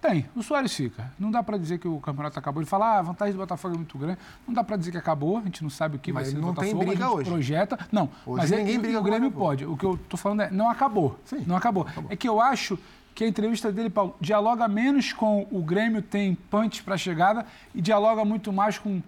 Tem, 0.00 0.26
o 0.36 0.42
Soares 0.44 0.72
fica. 0.74 1.12
Não 1.18 1.28
dá 1.28 1.42
para 1.42 1.58
dizer 1.58 1.78
que 1.78 1.88
o 1.88 1.98
campeonato 1.98 2.38
acabou. 2.38 2.62
Ele 2.62 2.70
fala, 2.70 2.86
ah, 2.86 2.98
a 3.00 3.02
vantagem 3.02 3.34
do 3.34 3.38
Botafogo 3.38 3.74
é 3.74 3.78
muito 3.78 3.98
grande. 3.98 4.18
Não 4.46 4.54
dá 4.54 4.62
para 4.62 4.76
dizer 4.76 4.92
que 4.92 4.96
acabou, 4.96 5.38
a 5.38 5.42
gente 5.42 5.60
não 5.62 5.68
sabe 5.70 5.96
o 5.96 5.98
que 5.98 6.12
Mas 6.12 6.22
vai 6.22 6.30
ser 6.30 6.36
do 6.36 6.46
não 6.46 6.54
tem 6.54 6.72
Botafogo. 6.72 6.86
briga 6.86 7.04
a 7.04 7.08
gente 7.08 7.16
hoje. 7.18 7.30
projeta. 7.30 7.78
Não, 7.90 8.04
Hoje 8.24 8.42
mas 8.42 8.52
é, 8.52 8.58
ninguém 8.58 8.74
e- 8.76 8.78
briga 8.78 9.00
o 9.00 9.02
Grêmio 9.02 9.30
pode. 9.32 9.66
O 9.66 9.76
que 9.76 9.84
eu 9.84 9.98
tô 10.08 10.16
falando 10.16 10.42
é, 10.42 10.50
não 10.52 10.70
acabou. 10.70 11.18
Não 11.46 11.56
acabou. 11.56 11.84
É 12.08 12.14
que 12.14 12.28
eu 12.28 12.40
acho 12.40 12.78
que 13.12 13.24
a 13.24 13.28
entrevista 13.28 13.72
dele, 13.72 13.90
Paulo, 13.90 14.14
dialoga 14.20 14.68
menos 14.68 15.12
com 15.12 15.48
o 15.50 15.60
Grêmio 15.60 16.00
tem 16.00 16.36
punch 16.48 16.84
para 16.84 16.96
chegada 16.96 17.44
e 17.74 17.82
dialoga 17.82 18.24
muito 18.24 18.52
mais 18.52 18.78
com 18.78 19.02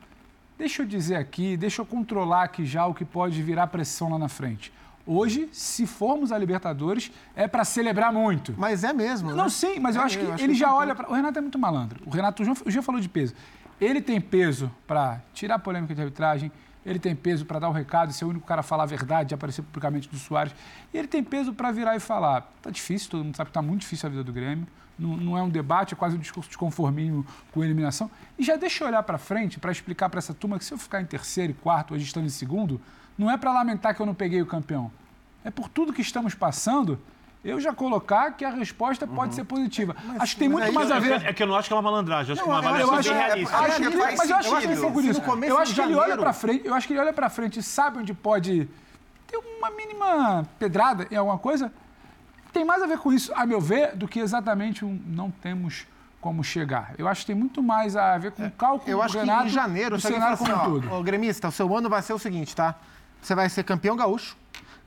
deixa 0.58 0.82
eu 0.82 0.86
dizer 0.86 1.14
aqui, 1.14 1.56
deixa 1.56 1.80
eu 1.80 1.86
controlar 1.86 2.42
aqui 2.42 2.66
já 2.66 2.84
o 2.86 2.92
que 2.92 3.04
pode 3.04 3.40
virar 3.42 3.68
pressão 3.68 4.10
lá 4.10 4.18
na 4.18 4.28
frente. 4.28 4.72
Hoje, 5.06 5.48
se 5.52 5.86
formos 5.86 6.30
a 6.30 6.38
Libertadores, 6.38 7.10
é 7.34 7.48
para 7.48 7.64
celebrar 7.64 8.12
muito. 8.12 8.54
Mas 8.56 8.84
é 8.84 8.92
mesmo. 8.92 9.30
Não, 9.30 9.44
né? 9.44 9.50
sim, 9.50 9.78
mas 9.80 9.96
eu 9.96 10.02
É, 10.02 10.04
acho 10.04 10.18
que 10.18 10.24
eu 10.24 10.34
acho 10.34 10.44
ele 10.44 10.52
que 10.52 10.58
já 10.58 10.68
tem 10.68 10.76
olha 10.76 10.94
para. 10.94 11.10
O 11.10 11.14
Renato 11.14 11.38
é 11.38 11.42
muito 11.42 11.58
malandro. 11.58 12.00
O 12.06 12.10
Renato, 12.10 12.42
o 12.42 12.70
Jean 12.70 12.82
falou 12.82 13.00
de 13.00 13.08
peso. 13.08 13.34
Ele 13.80 14.00
tem 14.00 14.20
peso 14.20 14.70
para 14.86 15.20
tirar 15.32 15.54
a 15.54 15.58
polêmica 15.58 15.94
de 15.94 16.00
arbitragem, 16.02 16.52
ele 16.84 16.98
tem 16.98 17.16
peso 17.16 17.46
para 17.46 17.58
dar 17.58 17.68
o 17.68 17.72
recado, 17.72 18.12
ser 18.12 18.24
o 18.24 18.28
único 18.28 18.46
cara 18.46 18.60
a 18.60 18.62
falar 18.62 18.82
a 18.82 18.86
verdade, 18.86 19.34
aparecer 19.34 19.62
publicamente 19.62 20.08
do 20.08 20.18
Soares. 20.18 20.54
E 20.92 20.98
ele 20.98 21.08
tem 21.08 21.24
peso 21.24 21.52
para 21.54 21.70
virar 21.70 21.96
e 21.96 22.00
falar: 22.00 22.52
tá 22.60 22.70
difícil, 22.70 23.10
todo 23.10 23.24
mundo 23.24 23.36
sabe 23.36 23.48
que 23.48 23.54
tá 23.54 23.62
muito 23.62 23.80
difícil 23.80 24.06
a 24.06 24.10
vida 24.10 24.22
do 24.24 24.32
Grêmio. 24.32 24.66
Não, 24.98 25.16
não 25.16 25.38
é 25.38 25.42
um 25.42 25.48
debate, 25.48 25.94
é 25.94 25.96
quase 25.96 26.14
um 26.14 26.18
discurso 26.18 26.50
de 26.50 26.58
conformismo 26.58 27.24
com 27.52 27.64
eliminação. 27.64 28.10
E 28.38 28.44
já 28.44 28.56
deixa 28.56 28.84
eu 28.84 28.88
olhar 28.88 29.02
para 29.02 29.16
frente 29.16 29.58
para 29.58 29.72
explicar 29.72 30.10
para 30.10 30.18
essa 30.18 30.34
turma 30.34 30.58
que 30.58 30.64
se 30.64 30.74
eu 30.74 30.78
ficar 30.78 31.00
em 31.00 31.06
terceiro 31.06 31.52
e 31.52 31.54
quarto, 31.54 31.94
hoje 31.94 32.04
estando 32.04 32.26
em 32.26 32.30
segundo, 32.30 32.78
não 33.18 33.30
é 33.30 33.36
para 33.36 33.52
lamentar 33.52 33.94
que 33.94 34.00
eu 34.00 34.06
não 34.06 34.14
peguei 34.14 34.40
o 34.42 34.46
campeão. 34.46 34.90
É 35.44 35.50
por 35.50 35.68
tudo 35.68 35.92
que 35.92 36.02
estamos 36.02 36.34
passando, 36.34 36.98
eu 37.44 37.58
já 37.60 37.72
colocar 37.72 38.32
que 38.32 38.44
a 38.44 38.50
resposta 38.50 39.06
pode 39.06 39.34
ser 39.34 39.44
positiva. 39.44 39.96
acho 40.18 40.34
que 40.34 40.40
tem 40.40 40.48
muito 40.48 40.66
É 40.68 40.70
mais 40.72 40.90
a 40.90 40.98
ver. 40.98 41.24
É 41.24 41.32
que 41.32 41.42
eu 41.42 41.46
não 41.46 41.54
acho 41.56 41.68
que 41.68 41.72
é 41.72 41.76
uma 41.76 41.82
malandragem, 41.82 42.28
eu 42.30 42.32
acho 42.34 42.42
que 42.42 42.48
é 42.48 42.52
uma 42.52 42.60
Não, 42.60 42.68
avaliação 42.68 42.94
acho- 42.98 43.10
é- 43.12 43.26
realista. 43.26 43.56
acho 43.56 43.66
faz 43.66 44.16
mas 44.18 44.30
eu 44.30 44.36
acho 44.36 44.48
que 44.50 44.56
ele 44.66 44.76
sentido. 44.76 45.20
começo 45.22 45.52
Eu 45.52 45.58
acho 45.58 45.74
que 45.74 45.80
ele 45.80 45.94
olha 45.94 46.16
para 46.18 46.32
frente, 46.32 46.66
eu 46.66 46.74
acho 46.74 46.86
que 46.86 46.92
ele 46.92 47.00
olha 47.00 47.12
para 47.12 47.30
frente 47.30 47.58
e 47.58 47.62
sabe 47.62 47.98
onde 47.98 48.12
pode 48.12 48.68
ter 49.26 49.36
uma 49.58 49.70
mínima 49.70 50.46
pedrada 50.58 51.06
em 51.10 51.16
alguma 51.16 51.38
coisa. 51.38 51.72
Tem 52.52 52.64
mais 52.64 52.82
a 52.82 52.86
ver 52.86 52.98
com 52.98 53.12
isso, 53.12 53.32
a 53.34 53.46
meu 53.46 53.60
ver, 53.60 53.94
do 53.96 54.08
que 54.08 54.18
exatamente 54.18 54.84
um 54.84 55.00
não 55.06 55.30
temos 55.30 55.86
como 56.20 56.42
chegar. 56.44 56.92
Eu 56.98 57.08
acho 57.08 57.20
que 57.22 57.28
tem 57.28 57.36
muito 57.36 57.62
mais 57.62 57.96
a 57.96 58.18
ver 58.18 58.32
com 58.32 58.44
o 58.44 58.50
cálculo 58.50 58.90
Eu 58.90 59.00
acho 59.00 59.14
do 59.14 59.20
que 59.20 59.24
Renato 59.26 59.46
em 59.46 59.50
janeiro, 59.50 59.94
alguém 59.94 60.12
cenário 60.12 60.36
como 60.36 60.50
um 60.50 60.54
assim, 60.56 60.64
todo. 60.70 60.88
ó, 60.92 60.98
ô, 60.98 61.02
gremista, 61.02 61.48
o 61.48 61.52
seu 61.52 61.74
ano 61.74 61.88
vai 61.88 62.02
ser 62.02 62.12
o 62.12 62.18
seguinte, 62.18 62.54
tá? 62.54 62.74
Você 63.20 63.34
vai 63.34 63.48
ser 63.48 63.64
campeão 63.64 63.96
gaúcho, 63.96 64.36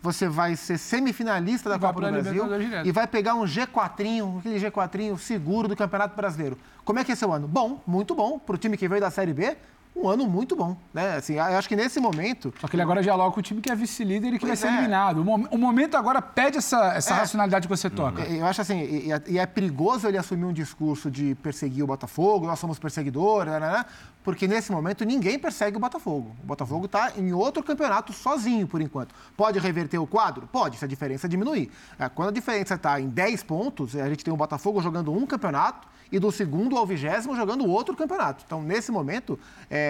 você 0.02 0.28
vai 0.28 0.56
ser 0.56 0.78
semifinalista 0.78 1.70
da 1.70 1.80
Copa 1.80 2.02
do 2.02 2.12
Brasil 2.12 2.46
e 2.84 2.92
vai 2.92 3.08
pegar 3.08 3.36
um 3.36 3.46
G4, 3.46 4.40
aquele 4.40 4.60
G4 4.60 5.18
seguro 5.18 5.68
do 5.68 5.76
Campeonato 5.76 6.16
Brasileiro. 6.16 6.58
Como 6.84 7.00
é 7.00 7.04
que 7.04 7.12
é 7.14 7.16
seu 7.16 7.32
ano? 7.32 7.48
Bom, 7.48 7.82
muito 7.88 8.14
bom. 8.14 8.38
Para 8.38 8.56
o 8.56 8.58
time 8.58 8.76
que 8.76 8.88
veio 8.88 9.00
da 9.00 9.10
Série 9.10 9.34
B, 9.34 9.56
um 9.96 10.10
ano 10.10 10.26
muito 10.28 10.56
bom. 10.56 10.76
Né? 10.94 11.16
Assim, 11.16 11.34
eu 11.36 11.44
acho 11.44 11.70
que 11.70 11.76
nesse 11.76 12.00
momento... 12.00 12.54
Só 12.60 12.68
que 12.68 12.76
ele 12.76 12.82
agora 12.84 13.02
dialoga 13.02 13.32
com 13.34 13.40
o 13.40 13.44
time 13.44 13.62
que 13.62 13.72
é 13.72 13.76
vice-líder 13.76 14.30
e 14.34 14.40
que 14.40 14.46
vai 14.46 14.50
Pois 14.50 14.60
ser 14.60 14.68
é. 14.68 14.72
eliminado. 14.74 15.20
O, 15.20 15.24
mom- 15.24 15.48
o 15.52 15.58
momento 15.58 15.96
agora 15.96 16.22
pede 16.22 16.58
essa, 16.58 16.94
essa 16.96 17.14
É. 17.14 17.18
racionalidade 17.18 17.68
que 17.68 17.76
você 17.78 17.90
toca. 17.90 18.24
Eu 18.24 18.46
acho 18.46 18.60
assim, 18.62 18.80
e, 18.80 19.08
e 19.08 19.12
é- 19.12 19.24
e 19.28 19.40
é 19.40 19.46
perigoso 19.46 20.08
ele 20.08 20.18
assumir 20.18 20.46
um 20.46 20.54
discurso 20.54 21.12
de 21.12 21.36
perseguir 21.36 21.84
o 21.84 21.88
Botafogo, 21.88 22.48
nós 22.48 22.58
somos 22.60 22.80
perseguidores, 22.80 23.52
né, 23.54 23.60
né, 23.60 23.72
né, 23.72 23.86
porque 24.24 24.48
nesse 24.48 24.72
momento 24.72 25.04
ninguém 25.06 25.38
persegue 25.38 25.78
o 25.78 25.80
Botafogo. 25.80 26.36
O 26.44 26.48
Botafogo 26.48 26.86
está 26.86 27.12
em 27.18 27.32
outro 27.34 27.62
campeonato 27.64 28.12
sozinho, 28.14 28.66
por 28.68 28.82
enquanto. 28.82 29.14
Pode 29.38 29.60
reverter 29.60 29.98
o 30.00 30.08
quadro? 30.08 30.48
Pode, 30.52 30.78
se 30.78 30.86
a 30.86 30.88
diferença 30.88 31.28
diminuir. 31.30 31.70
É, 32.00 32.08
Quando 32.10 32.30
a 32.30 32.32
diferença 32.32 32.76
está 32.76 33.00
em 33.00 33.08
10 33.10 33.44
pontos, 33.44 33.96
a 33.96 34.10
gente 34.10 34.24
tem 34.24 34.34
o 34.34 34.38
Botafogo 34.38 34.82
jogando 34.82 35.12
um 35.14 35.26
campeonato 35.26 35.88
e 36.12 36.20
do 36.20 36.32
segundo 36.32 36.78
ao 36.78 36.86
vigésimo 36.86 37.36
jogando 37.36 37.66
outro 37.68 37.96
campeonato. 37.96 38.44
Então, 38.46 38.62
nesse 38.62 38.92
momento, 38.92 39.38
é, 39.68 39.83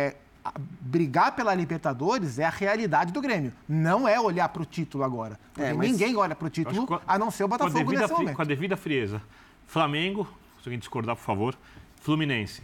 a- 0.46 0.54
brigar 0.82 1.36
pela 1.36 1.54
Libertadores 1.56 2.38
é 2.40 2.46
a 2.46 2.50
realidade 2.50 3.12
do 3.14 3.22
Grêmio. 3.22 3.54
Não 3.68 4.08
é 4.08 4.20
olhar 4.20 4.50
para 4.50 4.62
o 4.62 4.66
título 4.66 5.04
agora. 5.04 5.40
Porque 5.54 5.70
É, 5.70 5.74
ninguém 5.74 6.16
olha 6.16 6.36
para 6.36 6.48
o 6.48 6.50
título, 6.50 6.86
com 6.86 7.00
a 7.08 7.18
não 7.20 7.32
ser 7.32 7.44
o 7.44 7.46
a 7.46 7.50
Botafogo 7.50 7.78
devida 7.80 8.02
nesse 8.02 8.14
momento. 8.14 8.36
Com 8.36 8.42
a 8.42 8.46
devida 8.46 8.78
frieza. 8.78 9.22
Flamengo, 9.68 10.26
se 10.62 10.68
alguém 10.70 10.80
discordar, 10.80 11.16
por 11.16 11.24
favor. 11.24 11.56
Fluminense. 12.02 12.62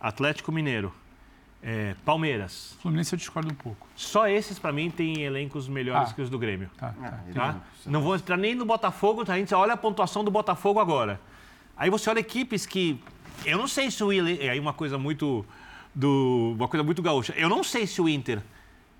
Atlético 0.00 0.50
Mineiro. 0.52 0.92
é, 1.64 1.94
Palmeiras. 2.04 2.76
Fluminense 2.82 3.14
eu 3.14 3.16
discordo 3.16 3.48
um 3.48 3.54
pouco. 3.54 3.86
Só 3.94 4.26
esses, 4.26 4.58
pra 4.58 4.72
mim, 4.72 4.90
têm 4.90 5.22
elencos 5.22 5.68
melhores 5.68 6.10
Ah. 6.10 6.12
que 6.12 6.20
os 6.20 6.28
do 6.28 6.36
Grêmio. 6.36 6.68
Tá, 6.76 6.88
tá. 7.00 7.20
Tá? 7.32 7.56
Não 7.86 8.02
vou 8.02 8.16
entrar 8.16 8.36
nem 8.36 8.52
no 8.52 8.64
Botafogo, 8.64 9.24
tá? 9.24 9.34
a 9.34 9.38
gente 9.38 9.54
olha 9.54 9.74
a 9.74 9.76
pontuação 9.76 10.24
do 10.24 10.30
Botafogo 10.30 10.80
agora. 10.80 11.20
Aí 11.76 11.88
você 11.88 12.10
olha 12.10 12.18
equipes 12.18 12.66
que. 12.66 13.00
Eu 13.46 13.58
não 13.58 13.68
sei 13.68 13.92
se 13.92 14.02
o 14.02 14.12
Ile... 14.12 14.48
Aí 14.50 14.58
uma 14.58 14.72
coisa 14.72 14.98
muito. 14.98 15.46
Do... 15.94 16.54
Uma 16.56 16.68
coisa 16.68 16.82
muito 16.82 17.02
gaúcha. 17.02 17.34
Eu 17.36 17.48
não 17.48 17.62
sei 17.62 17.86
se 17.86 18.00
o 18.00 18.08
Inter 18.08 18.42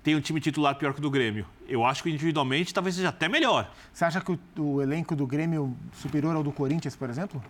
tem 0.03 0.15
um 0.15 0.21
time 0.21 0.39
titular 0.39 0.75
pior 0.75 0.93
que 0.93 0.99
o 0.99 1.01
do 1.01 1.09
Grêmio. 1.09 1.45
Eu 1.67 1.85
acho 1.85 2.03
que 2.03 2.09
individualmente 2.09 2.73
talvez 2.73 2.95
seja 2.95 3.09
até 3.09 3.29
melhor. 3.29 3.71
Você 3.91 4.05
acha 4.05 4.21
que 4.21 4.31
o, 4.31 4.39
o 4.61 4.81
elenco 4.81 5.15
do 5.15 5.25
Grêmio 5.25 5.75
superior 5.93 6.35
ao 6.35 6.43
do 6.43 6.51
Corinthians, 6.51 6.95
por 6.95 7.09
exemplo? 7.09 7.41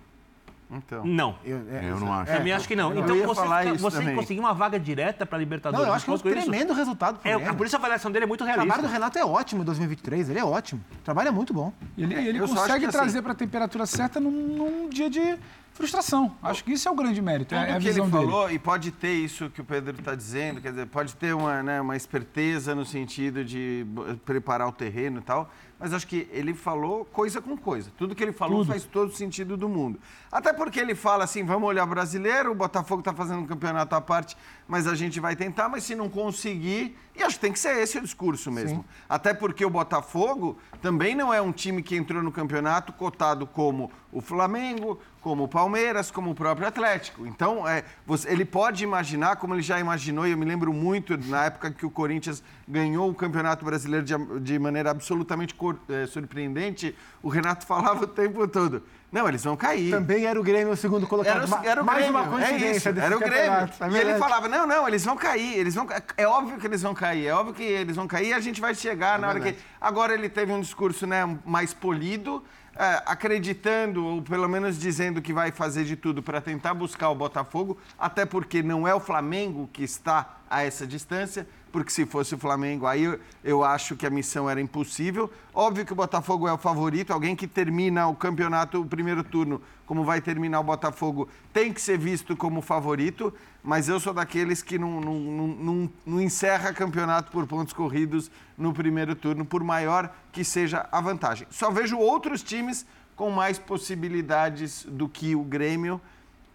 Então. 0.72 1.06
Não. 1.06 1.35
Eu, 1.45 1.57
é, 1.72 1.90
Eu 1.90 1.99
não 1.99 2.11
acho. 2.14 2.31
Também 2.31 2.52
acho 2.53 2.68
que 2.68 2.76
não. 2.76 2.91
eu 2.94 3.03
Então 3.03 3.15
você, 3.27 3.41
falar 3.41 3.61
fica- 3.64 3.76
isso 3.76 3.84
você 3.84 3.98
também. 3.99 4.15
conseguir 4.15 4.40
uma 4.40 4.53
vaga 4.53 4.80
direta 4.80 5.26
para 5.26 5.38
Libertadores. 5.38 5.85
Não, 5.85 5.91
eu 5.91 5.95
acho 5.95 6.06
que 6.06 6.11
é 6.11 6.14
um 6.14 6.18
com 6.19 6.30
isso- 6.30 6.41
tremendo 6.41 6.73
resultado 6.73 7.19
pro 7.19 7.30
É, 7.30 7.35
Grêmio. 7.35 7.56
por 7.56 7.65
isso 7.68 7.76
a 7.76 7.80
avaliação 7.80 8.11
dele 8.11 8.26
é 8.26 8.27
muito 8.27 8.41
O 8.41 8.45
realista. 8.45 8.65
trabalho 8.68 8.88
do 8.88 8.91
Renato 8.91 9.18
é 9.19 9.26
ótimo 9.26 9.61
em 9.61 9.65
2023, 9.65 10.30
ele 10.30 10.40
é 10.40 10.44
ótimo. 10.45 10.81
O 10.99 11.03
trabalho 11.03 11.27
é 11.30 11.31
muito 11.31 11.53
bom. 11.53 11.72
Ele, 11.98 12.14
ele 12.15 12.40
eu 12.40 12.48
consegue 12.48 12.85
assim, 12.85 12.98
trazer 12.98 13.22
para 13.22 13.34
a 13.34 13.35
temperatura 13.35 13.85
certa 13.85 14.19
num, 14.19 14.31
num 14.31 14.90
dia 14.90 15.10
de 15.10 15.38
frustração. 15.73 16.35
Acho 16.41 16.64
que 16.64 16.72
isso 16.73 16.88
é 16.88 16.91
o 16.91 16.95
grande 16.95 17.19
mérito, 17.22 17.56
é, 17.56 17.60
Tudo 17.60 17.69
é 17.69 17.73
a 17.76 17.80
que 17.80 17.85
visão 17.85 18.03
ele 18.06 18.11
dele. 18.11 18.26
falou, 18.26 18.52
e 18.52 18.60
pode 18.60 18.91
ter 18.91 19.14
isso 19.14 19.49
que 19.49 19.60
o 19.60 19.64
Pedro 19.64 19.95
está 19.98 20.14
dizendo, 20.14 20.61
quer 20.61 20.69
dizer, 20.69 20.85
pode 20.85 21.15
ter 21.15 21.34
uma, 21.34 21.64
né, 21.64 21.81
uma 21.81 21.95
esperteza 21.95 22.76
no 22.76 22.85
sentido 22.85 23.44
de 23.44 23.84
preparar 24.23 24.68
o 24.68 24.72
terreno 24.72 25.18
e 25.19 25.23
tal, 25.23 25.52
mas 25.84 25.94
acho 25.94 26.08
que 26.08 26.30
ele 26.32 26.54
falou 26.54 27.04
coisa 27.04 27.42
com 27.42 27.58
coisa. 27.58 27.92
Tudo 27.98 28.16
que 28.16 28.24
ele 28.24 28.32
falou 28.32 28.60
Tudo. 28.60 28.68
faz 28.70 28.86
todo 28.86 29.12
sentido 29.12 29.58
do 29.58 29.68
mundo. 29.68 30.00
Até 30.32 30.54
porque 30.54 30.80
ele 30.80 30.96
fala 30.96 31.26
assim, 31.26 31.44
vamos 31.44 31.68
olhar 31.68 31.84
o 31.84 31.88
brasileiro, 31.88 32.54
o 32.54 32.56
Botafogo 32.56 33.02
está 33.02 33.12
fazendo 33.12 33.42
um 33.42 33.46
campeonato 33.46 33.94
à 33.94 34.00
parte, 34.00 34.38
mas 34.68 34.88
a 34.88 34.95
gente 34.95 35.19
vai 35.19 35.35
tentar, 35.35 35.68
mas 35.69 35.84
se 35.84 35.94
não 35.95 36.10
conseguir, 36.10 36.98
e 37.15 37.22
acho 37.22 37.35
que 37.35 37.41
tem 37.41 37.52
que 37.53 37.60
ser 37.60 37.77
esse 37.77 37.98
o 37.98 38.02
discurso 38.02 38.52
mesmo. 38.52 38.84
Até 39.07 39.34
porque 39.34 39.64
o 39.65 39.69
Botafogo 39.69 40.57
também 40.81 41.14
não 41.15 41.34
é 41.34 41.41
um 41.41 41.52
time 41.52 41.84
que 41.84 41.95
entrou 41.95 42.23
no 42.23 42.31
campeonato 42.31 42.91
cotado 42.94 43.45
como 43.45 43.91
o 44.11 44.19
Flamengo, 44.22 44.99
como 45.22 45.44
o 45.44 45.48
Palmeiras, 45.48 46.10
como 46.11 46.31
o 46.31 46.35
próprio 46.35 46.68
Atlético. 46.68 47.26
Então, 47.27 47.68
é, 47.68 47.84
você- 48.06 48.30
ele 48.30 48.45
pode 48.45 48.84
imaginar, 48.84 49.35
como 49.38 49.53
ele 49.53 49.61
já 49.61 49.80
imaginou, 49.80 50.27
e 50.27 50.31
eu 50.31 50.38
me 50.38 50.45
lembro 50.45 50.73
muito 50.73 51.18
na 51.18 51.45
época 51.45 51.72
que 51.72 51.85
o 51.85 51.90
Corinthians 51.91 52.44
ganhou 52.68 53.10
o 53.10 53.14
Campeonato 53.15 53.64
Brasileiro 53.64 54.06
de, 54.06 54.14
de 54.41 54.60
maneira 54.60 54.91
absolutamente 54.91 55.53
cor- 55.56 55.80
eh, 55.90 56.06
surpreendente, 56.07 56.95
o 57.22 57.30
Renato 57.30 57.65
falava 57.65 58.03
o 58.03 58.07
tempo 58.07 58.48
todo. 58.48 58.84
Não, 59.14 59.27
eles 59.30 59.44
vão 59.44 59.56
cair. 59.56 59.91
Também 59.91 60.26
era 60.26 60.40
o 60.40 60.44
Grêmio 60.44 60.73
o 60.73 60.76
segundo 60.76 61.06
colocado. 61.06 61.44
Era, 61.44 61.61
o- 61.61 61.65
era 61.65 61.81
o 61.84 61.85
Mais 61.85 61.99
Grêmio, 61.99 62.19
uma 62.19 62.27
coincidência 62.30 62.90
é 62.90 62.91
isso, 62.94 62.99
era 62.99 63.15
o 63.15 63.19
Grêmio. 63.19 63.52
é 63.52 63.68
e 63.81 63.85
ele 63.85 63.91
verdade. 63.91 64.19
falava, 64.19 64.49
não, 64.49 64.65
não, 64.65 64.88
eles 64.88 65.06
vão 65.06 65.15
cair, 65.15 65.56
eles 65.60 65.76
vão 65.76 65.88
É 66.18 66.27
óbvio 66.27 66.57
que 66.57 66.65
eles 66.65 66.81
vão 66.81 66.95
cair, 66.95 67.27
é 67.27 67.34
óbvio 67.34 67.53
que 67.53 67.64
eles 67.64 67.95
vão 67.95 68.07
cair 68.07 68.30
e 68.30 68.34
a 68.34 68.40
gente 68.40 68.60
vai 68.60 68.73
chegar 68.73 69.19
na 69.19 69.27
hora 69.30 69.40
que... 69.40 69.56
Agora 69.80 70.15
ele 70.15 70.27
teve 70.30 70.52
um 70.52 70.60
discurso 70.60 71.06
né, 71.06 71.38
mais 71.45 71.73
polido, 71.76 72.44
é, 72.76 73.03
acreditando, 73.06 74.03
ou 74.03 74.22
pelo 74.23 74.48
menos 74.49 74.80
dizendo 74.80 75.22
que 75.22 75.31
vai 75.31 75.52
fazer 75.52 75.84
de 75.84 75.95
tudo 75.95 76.23
para 76.23 76.41
tentar 76.41 76.73
buscar 76.73 77.10
o 77.10 77.15
Botafogo, 77.15 77.77
até 77.99 78.26
porque 78.26 78.64
não 78.64 78.88
é 78.88 78.95
o 78.95 78.99
Flamengo 78.99 79.69
que 79.72 79.84
está 79.84 80.38
a 80.54 80.62
essa 80.62 80.86
distância, 80.86 81.48
porque 81.72 81.90
se 81.90 82.06
fosse 82.06 82.36
o 82.36 82.38
Flamengo, 82.38 82.86
aí 82.86 83.20
eu, 83.44 83.64
acho 83.64 83.96
que 83.96 84.06
a 84.06 84.10
missão 84.10 84.48
era 84.48 84.62
impossível. 84.62 85.32
Óbvio 85.52 85.84
que 85.84 85.92
o 85.92 85.96
Botafogo 85.96 86.48
é 86.48 86.54
o 86.54 86.58
favorito, 86.58 87.12
alguém 87.12 87.36
que 87.36 87.48
termina 87.48 88.06
o 88.08 88.16
campeonato, 88.16 88.80
o 88.80 88.86
primeiro 88.86 89.24
turno, 89.24 89.60
como 89.88 90.04
vai 90.04 90.22
terminar 90.22 90.60
o 90.60 90.64
Botafogo, 90.64 91.28
tem 91.52 91.74
que 91.74 91.82
ser 91.82 91.98
visto 91.98 92.38
como 92.38 92.62
favorito, 92.62 93.34
mas 93.64 93.90
eu 93.90 94.00
sou 94.00 94.14
daqueles 94.14 94.62
que 94.62 94.78
não, 94.78 95.02
não, 95.02 95.20
não, 95.20 95.90
não 96.06 96.22
encerra 96.22 96.72
campeonato 96.72 97.32
por 97.32 97.48
pontos 97.48 97.74
corridos 97.74 98.30
no 98.56 98.72
primeiro 98.72 99.16
turno, 99.16 99.44
por 99.44 99.64
maior 99.64 100.16
que 100.32 100.44
seja 100.44 100.88
a 100.92 101.02
vantagem. 101.02 101.48
Só 101.50 101.72
vejo 101.72 101.98
outros 101.98 102.44
times 102.44 102.86
com 103.16 103.32
mais 103.32 103.58
possibilidades 103.58 104.86
do 104.88 105.10
que 105.10 105.36
o 105.36 105.44
Grêmio 105.44 106.00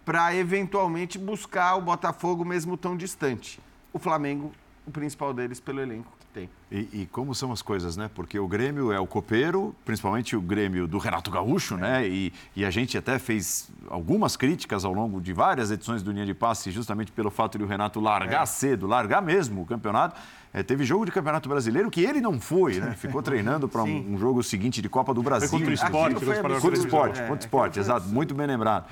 para 0.05 0.33
eventualmente 0.33 1.19
buscar 1.19 1.75
o 1.75 1.81
Botafogo 1.81 2.45
mesmo 2.45 2.77
tão 2.77 2.95
distante. 2.95 3.59
O 3.91 3.99
Flamengo 3.99 4.51
o 4.89 4.91
principal 4.91 5.33
deles 5.33 5.59
pelo 5.59 5.79
elenco 5.79 6.11
que 6.19 6.25
tem. 6.27 6.49
E, 6.71 7.01
e, 7.01 7.09
como 7.11 7.33
são 7.33 7.51
as 7.51 7.61
coisas, 7.61 7.95
né? 7.95 8.09
Porque 8.13 8.37
o 8.39 8.47
Grêmio 8.47 8.91
é 8.91 8.99
o 8.99 9.07
copeiro, 9.07 9.75
principalmente 9.85 10.35
o 10.35 10.41
Grêmio 10.41 10.87
do 10.87 10.97
Renato 10.97 11.31
Gaúcho, 11.31 11.77
né? 11.77 12.07
E, 12.07 12.33
e, 12.55 12.65
a 12.65 12.71
gente 12.71 12.97
até 12.97 13.17
fez 13.19 13.69
algumas 13.87 14.35
críticas 14.35 14.83
ao 14.83 14.93
longo 14.93 15.21
de 15.21 15.31
várias 15.31 15.71
edições 15.71 16.01
do 16.01 16.11
Linha 16.11 16.25
de 16.25 16.33
Passe, 16.33 16.71
justamente 16.71 17.11
pelo 17.11 17.29
fato 17.29 17.57
de 17.57 17.63
o 17.63 17.67
Renato 17.67 17.99
largar 17.99 18.43
é. 18.43 18.45
cedo, 18.45 18.87
largar 18.87 19.21
mesmo 19.21 19.61
o 19.61 19.65
campeonato. 19.65 20.19
É, 20.51 20.63
teve 20.63 20.83
jogo 20.83 21.05
de 21.05 21.11
Campeonato 21.11 21.47
Brasileiro 21.47 21.91
que 21.91 22.01
ele 22.01 22.19
não 22.19 22.41
foi, 22.41 22.79
né? 22.79 22.93
Ficou 22.97 23.21
treinando 23.21 23.69
para 23.69 23.83
um, 23.83 24.13
um, 24.13 24.17
jogo 24.17 24.41
seguinte 24.41 24.81
de 24.81 24.89
Copa 24.89 25.13
do 25.13 25.21
Brasil. 25.21 25.47
Foi 25.47 25.59
contra 25.59 25.71
o 25.71 25.73
esporte. 25.73 26.13
Contra 26.15 26.29
o 26.29 26.73
esporte, 26.73 27.19
contra 27.19 27.33
o 27.33 27.37
esporte, 27.37 27.79
exato. 27.79 28.07
Muito 28.07 28.33
bem 28.33 28.47
lembrado. 28.47 28.87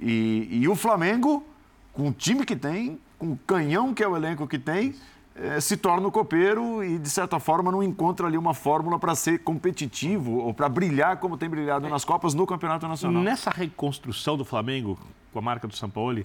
E, 0.00 0.48
e 0.50 0.66
o 0.66 0.74
Flamengo, 0.74 1.44
com 1.92 2.08
o 2.08 2.12
time 2.12 2.46
que 2.46 2.56
tem, 2.56 2.98
com 3.18 3.32
o 3.32 3.38
canhão 3.46 3.94
que 3.94 4.02
é 4.02 4.08
o 4.08 4.16
elenco 4.16 4.46
que 4.46 4.58
tem 4.58 4.94
é, 5.34 5.60
se 5.60 5.76
torna 5.76 6.06
o 6.06 6.12
copeiro 6.12 6.82
e, 6.84 6.98
de 6.98 7.10
certa 7.10 7.40
forma, 7.40 7.72
não 7.72 7.82
encontra 7.82 8.26
ali 8.26 8.38
uma 8.38 8.54
fórmula 8.54 8.98
para 8.98 9.14
ser 9.14 9.40
competitivo 9.40 10.38
ou 10.38 10.54
para 10.54 10.68
brilhar 10.68 11.16
como 11.16 11.36
tem 11.36 11.48
brilhado 11.48 11.88
nas 11.88 12.04
Copas 12.04 12.34
no 12.34 12.46
Campeonato 12.46 12.86
Nacional. 12.86 13.22
Nessa 13.22 13.50
reconstrução 13.50 14.36
do 14.36 14.44
Flamengo, 14.44 14.98
com 15.32 15.38
a 15.38 15.42
marca 15.42 15.66
do 15.66 15.74
São 15.74 15.90
Paulo, 15.90 16.24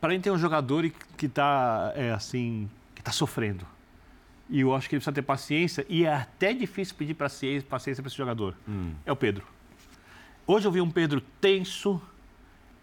para 0.00 0.10
mim 0.10 0.20
tem 0.20 0.30
um 0.30 0.38
jogador 0.38 0.90
que 1.16 1.26
está 1.26 1.92
é, 1.96 2.12
assim, 2.12 2.68
que 2.94 3.00
está 3.00 3.12
sofrendo. 3.12 3.64
E 4.50 4.60
eu 4.60 4.74
acho 4.74 4.88
que 4.88 4.94
ele 4.94 5.00
precisa 5.00 5.14
ter 5.14 5.22
paciência 5.22 5.84
e 5.88 6.04
é 6.04 6.14
até 6.14 6.52
difícil 6.52 6.94
pedir 6.96 7.14
paciência 7.14 7.66
para 7.68 7.78
esse 7.78 8.16
jogador. 8.16 8.54
Hum. 8.68 8.92
É 9.04 9.12
o 9.12 9.16
Pedro. 9.16 9.46
Hoje 10.46 10.66
eu 10.66 10.72
vi 10.72 10.80
um 10.80 10.90
Pedro 10.90 11.20
tenso, 11.40 12.00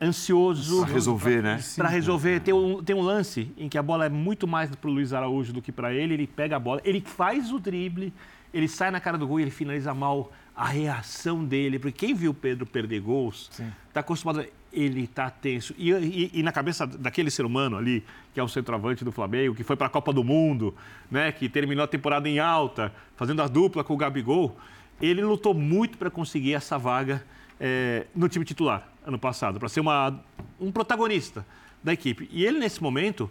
ansioso. 0.02 0.82
Para 0.82 0.94
resolver, 0.94 1.42
né? 1.42 1.60
Para 1.76 1.90
resolver. 1.90 2.40
Tem 2.42 2.54
um, 2.54 2.84
tem 2.84 2.96
um 2.96 3.02
lance 3.02 3.52
em 3.58 3.70
que 3.70 3.78
a 3.78 3.84
bola 3.84 4.06
é 4.06 4.10
muito 4.10 4.48
mais 4.48 4.70
para 4.76 4.90
o 4.90 4.94
Luiz 4.94 5.14
Araújo 5.14 5.54
do 5.54 5.62
que 5.62 5.72
para 5.72 5.94
ele. 5.94 6.14
Ele 6.14 6.28
pega 6.28 6.56
a 6.56 6.60
bola, 6.60 6.82
ele 6.84 7.02
faz 7.02 7.52
o 7.52 7.60
drible, 7.60 8.14
ele 8.54 8.68
sai 8.68 8.92
na 8.92 9.00
cara 9.00 9.18
do 9.18 9.28
gol 9.28 9.40
e 9.40 9.44
ele 9.44 9.52
finaliza 9.52 9.94
mal. 9.94 10.32
A 10.58 10.68
reação 10.68 11.44
dele, 11.44 11.78
porque 11.78 12.06
quem 12.06 12.16
viu 12.16 12.32
o 12.32 12.34
Pedro 12.34 12.66
perder 12.66 13.02
gols, 13.02 13.52
está 13.90 14.00
acostumado. 14.00 14.40
A... 14.40 14.46
Ele 14.72 15.04
está 15.04 15.30
tenso. 15.30 15.76
E, 15.78 15.92
e, 15.92 16.32
e, 16.34 16.44
na 16.44 16.52
cabeça 16.52 16.88
daquele 16.88 17.30
ser 17.30 17.46
humano 17.46 17.78
ali, 17.78 18.06
que 18.34 18.40
é 18.40 18.44
o 18.44 18.48
centroavante 18.48 19.04
do 19.04 19.12
Flamengo, 19.12 19.54
que 19.54 19.64
foi 19.64 19.76
para 19.76 19.88
a 19.88 19.90
Copa 19.90 20.14
do 20.14 20.24
Mundo, 20.24 20.74
né, 21.12 21.32
que 21.32 21.50
terminou 21.50 21.84
a 21.84 21.88
temporada 21.88 22.28
em 22.28 22.40
alta, 22.40 22.94
fazendo 23.18 23.42
a 23.42 23.48
dupla 23.48 23.84
com 23.84 23.94
o 23.94 23.98
Gabigol, 23.98 24.58
ele 25.02 25.24
lutou 25.24 25.54
muito 25.54 25.98
para 25.98 26.10
conseguir 26.10 26.54
essa 26.54 26.78
vaga 26.78 27.24
é, 27.60 28.08
no 28.16 28.28
time 28.30 28.46
titular 28.46 28.88
ano 29.06 29.20
passado, 29.20 29.60
para 29.60 29.70
ser 29.70 29.80
uma, 29.80 30.20
um 30.60 30.72
protagonista 30.72 31.46
da 31.84 31.94
equipe. 31.94 32.28
E 32.32 32.44
ele, 32.44 32.58
nesse 32.58 32.82
momento, 32.82 33.30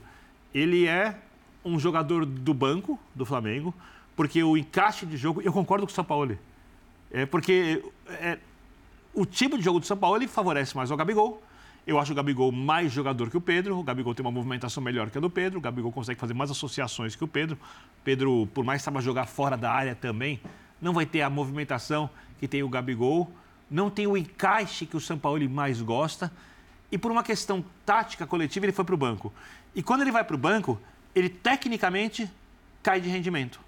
ele 0.54 0.86
é 0.86 1.18
um 1.64 1.78
jogador 1.78 2.24
do 2.24 2.54
banco 2.54 2.98
do 3.14 3.26
Flamengo, 3.26 3.74
porque 4.14 4.42
o 4.42 4.56
encaixe 4.56 5.04
de 5.04 5.16
jogo, 5.16 5.42
eu 5.42 5.52
concordo 5.52 5.84
com 5.84 5.90
o 5.90 5.94
São 5.94 6.04
Paulo, 6.04 6.38
é 7.10 7.26
porque 7.26 7.82
é, 8.08 8.38
o 9.12 9.24
tipo 9.24 9.56
de 9.56 9.64
jogo 9.64 9.80
do 9.80 9.86
São 9.86 9.96
Paulo 9.96 10.16
ele 10.16 10.28
favorece 10.28 10.76
mais 10.76 10.90
o 10.90 10.96
Gabigol. 10.96 11.42
Eu 11.86 11.98
acho 12.00 12.12
o 12.12 12.14
Gabigol 12.14 12.50
mais 12.50 12.90
jogador 12.90 13.28
que 13.28 13.36
o 13.36 13.40
Pedro. 13.40 13.78
O 13.78 13.82
Gabigol 13.82 14.14
tem 14.14 14.24
uma 14.24 14.32
movimentação 14.32 14.82
melhor 14.82 15.10
que 15.10 15.18
a 15.18 15.20
do 15.20 15.28
Pedro. 15.28 15.58
O 15.58 15.62
Gabigol 15.62 15.92
consegue 15.92 16.18
fazer 16.18 16.32
mais 16.32 16.50
associações 16.50 17.14
que 17.14 17.22
o 17.22 17.28
Pedro. 17.28 17.58
Pedro, 18.02 18.48
por 18.54 18.64
mais 18.64 18.80
que 18.80 18.84
saiba 18.84 19.02
jogar 19.02 19.26
fora 19.26 19.56
da 19.56 19.70
área 19.70 19.94
também, 19.94 20.40
não 20.80 20.94
vai 20.94 21.04
ter 21.04 21.20
a 21.20 21.28
movimentação 21.28 22.08
que 22.40 22.48
tem 22.48 22.62
o 22.62 22.68
Gabigol 22.68 23.30
não 23.74 23.90
tem 23.90 24.06
o 24.06 24.16
encaixe 24.16 24.86
que 24.86 24.96
o 24.96 25.00
São 25.00 25.18
Paulo 25.18 25.50
mais 25.50 25.82
gosta. 25.82 26.30
E 26.92 26.96
por 26.96 27.10
uma 27.10 27.24
questão 27.24 27.64
tática 27.84 28.24
coletiva, 28.24 28.66
ele 28.66 28.72
foi 28.72 28.84
para 28.84 28.94
o 28.94 28.98
banco. 28.98 29.32
E 29.74 29.82
quando 29.82 30.02
ele 30.02 30.12
vai 30.12 30.22
para 30.22 30.36
o 30.36 30.38
banco, 30.38 30.80
ele 31.12 31.28
tecnicamente 31.28 32.30
cai 32.84 33.00
de 33.00 33.08
rendimento. 33.08 33.58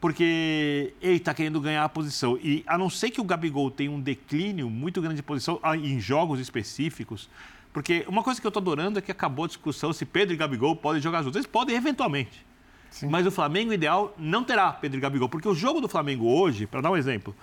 Porque 0.00 0.92
ele 1.00 1.18
está 1.18 1.32
querendo 1.32 1.60
ganhar 1.60 1.84
a 1.84 1.88
posição. 1.88 2.36
E 2.42 2.64
a 2.66 2.76
não 2.76 2.90
ser 2.90 3.10
que 3.10 3.20
o 3.20 3.24
Gabigol 3.24 3.70
tenha 3.70 3.92
um 3.92 4.00
declínio 4.00 4.68
muito 4.68 5.00
grande 5.00 5.16
de 5.16 5.22
posição 5.22 5.60
ah, 5.62 5.76
em 5.76 6.00
jogos 6.00 6.40
específicos. 6.40 7.30
Porque 7.72 8.04
uma 8.08 8.24
coisa 8.24 8.40
que 8.40 8.46
eu 8.46 8.50
estou 8.50 8.60
adorando 8.60 8.98
é 8.98 9.02
que 9.02 9.12
acabou 9.12 9.44
a 9.44 9.48
discussão 9.48 9.92
se 9.92 10.04
Pedro 10.04 10.34
e 10.34 10.36
Gabigol 10.36 10.74
podem 10.74 11.00
jogar 11.00 11.22
juntos. 11.22 11.36
Eles 11.36 11.46
podem 11.46 11.76
eventualmente. 11.76 12.44
Sim. 12.90 13.06
Mas 13.08 13.24
o 13.24 13.30
Flamengo 13.30 13.72
ideal 13.72 14.14
não 14.18 14.42
terá 14.42 14.72
Pedro 14.72 14.98
e 14.98 15.00
Gabigol. 15.00 15.28
Porque 15.28 15.48
o 15.48 15.54
jogo 15.54 15.80
do 15.80 15.88
Flamengo 15.88 16.26
hoje, 16.26 16.66
para 16.66 16.80
dar 16.80 16.90
um 16.90 16.96
exemplo, 16.96 17.34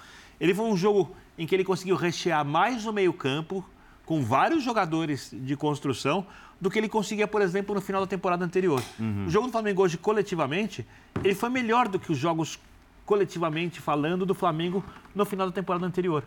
ele 0.41 0.55
foi 0.55 0.65
um 0.65 0.75
jogo 0.75 1.15
em 1.37 1.45
que 1.45 1.53
ele 1.53 1.63
conseguiu 1.63 1.95
rechear 1.95 2.43
mais 2.43 2.87
o 2.87 2.91
meio-campo 2.91 3.63
com 4.03 4.23
vários 4.23 4.63
jogadores 4.63 5.29
de 5.31 5.55
construção 5.55 6.25
do 6.59 6.69
que 6.69 6.79
ele 6.79 6.89
conseguia, 6.89 7.27
por 7.27 7.43
exemplo, 7.43 7.75
no 7.75 7.79
final 7.79 8.01
da 8.01 8.07
temporada 8.07 8.43
anterior. 8.43 8.81
Uhum. 8.99 9.27
O 9.27 9.29
jogo 9.29 9.47
do 9.47 9.51
Flamengo 9.51 9.83
hoje, 9.83 9.99
coletivamente, 9.99 10.85
ele 11.23 11.35
foi 11.35 11.49
melhor 11.49 11.87
do 11.87 11.99
que 11.99 12.11
os 12.11 12.17
jogos 12.17 12.59
coletivamente 13.05 13.79
falando 13.79 14.25
do 14.25 14.33
Flamengo 14.33 14.83
no 15.13 15.25
final 15.25 15.45
da 15.45 15.53
temporada 15.53 15.85
anterior, 15.85 16.23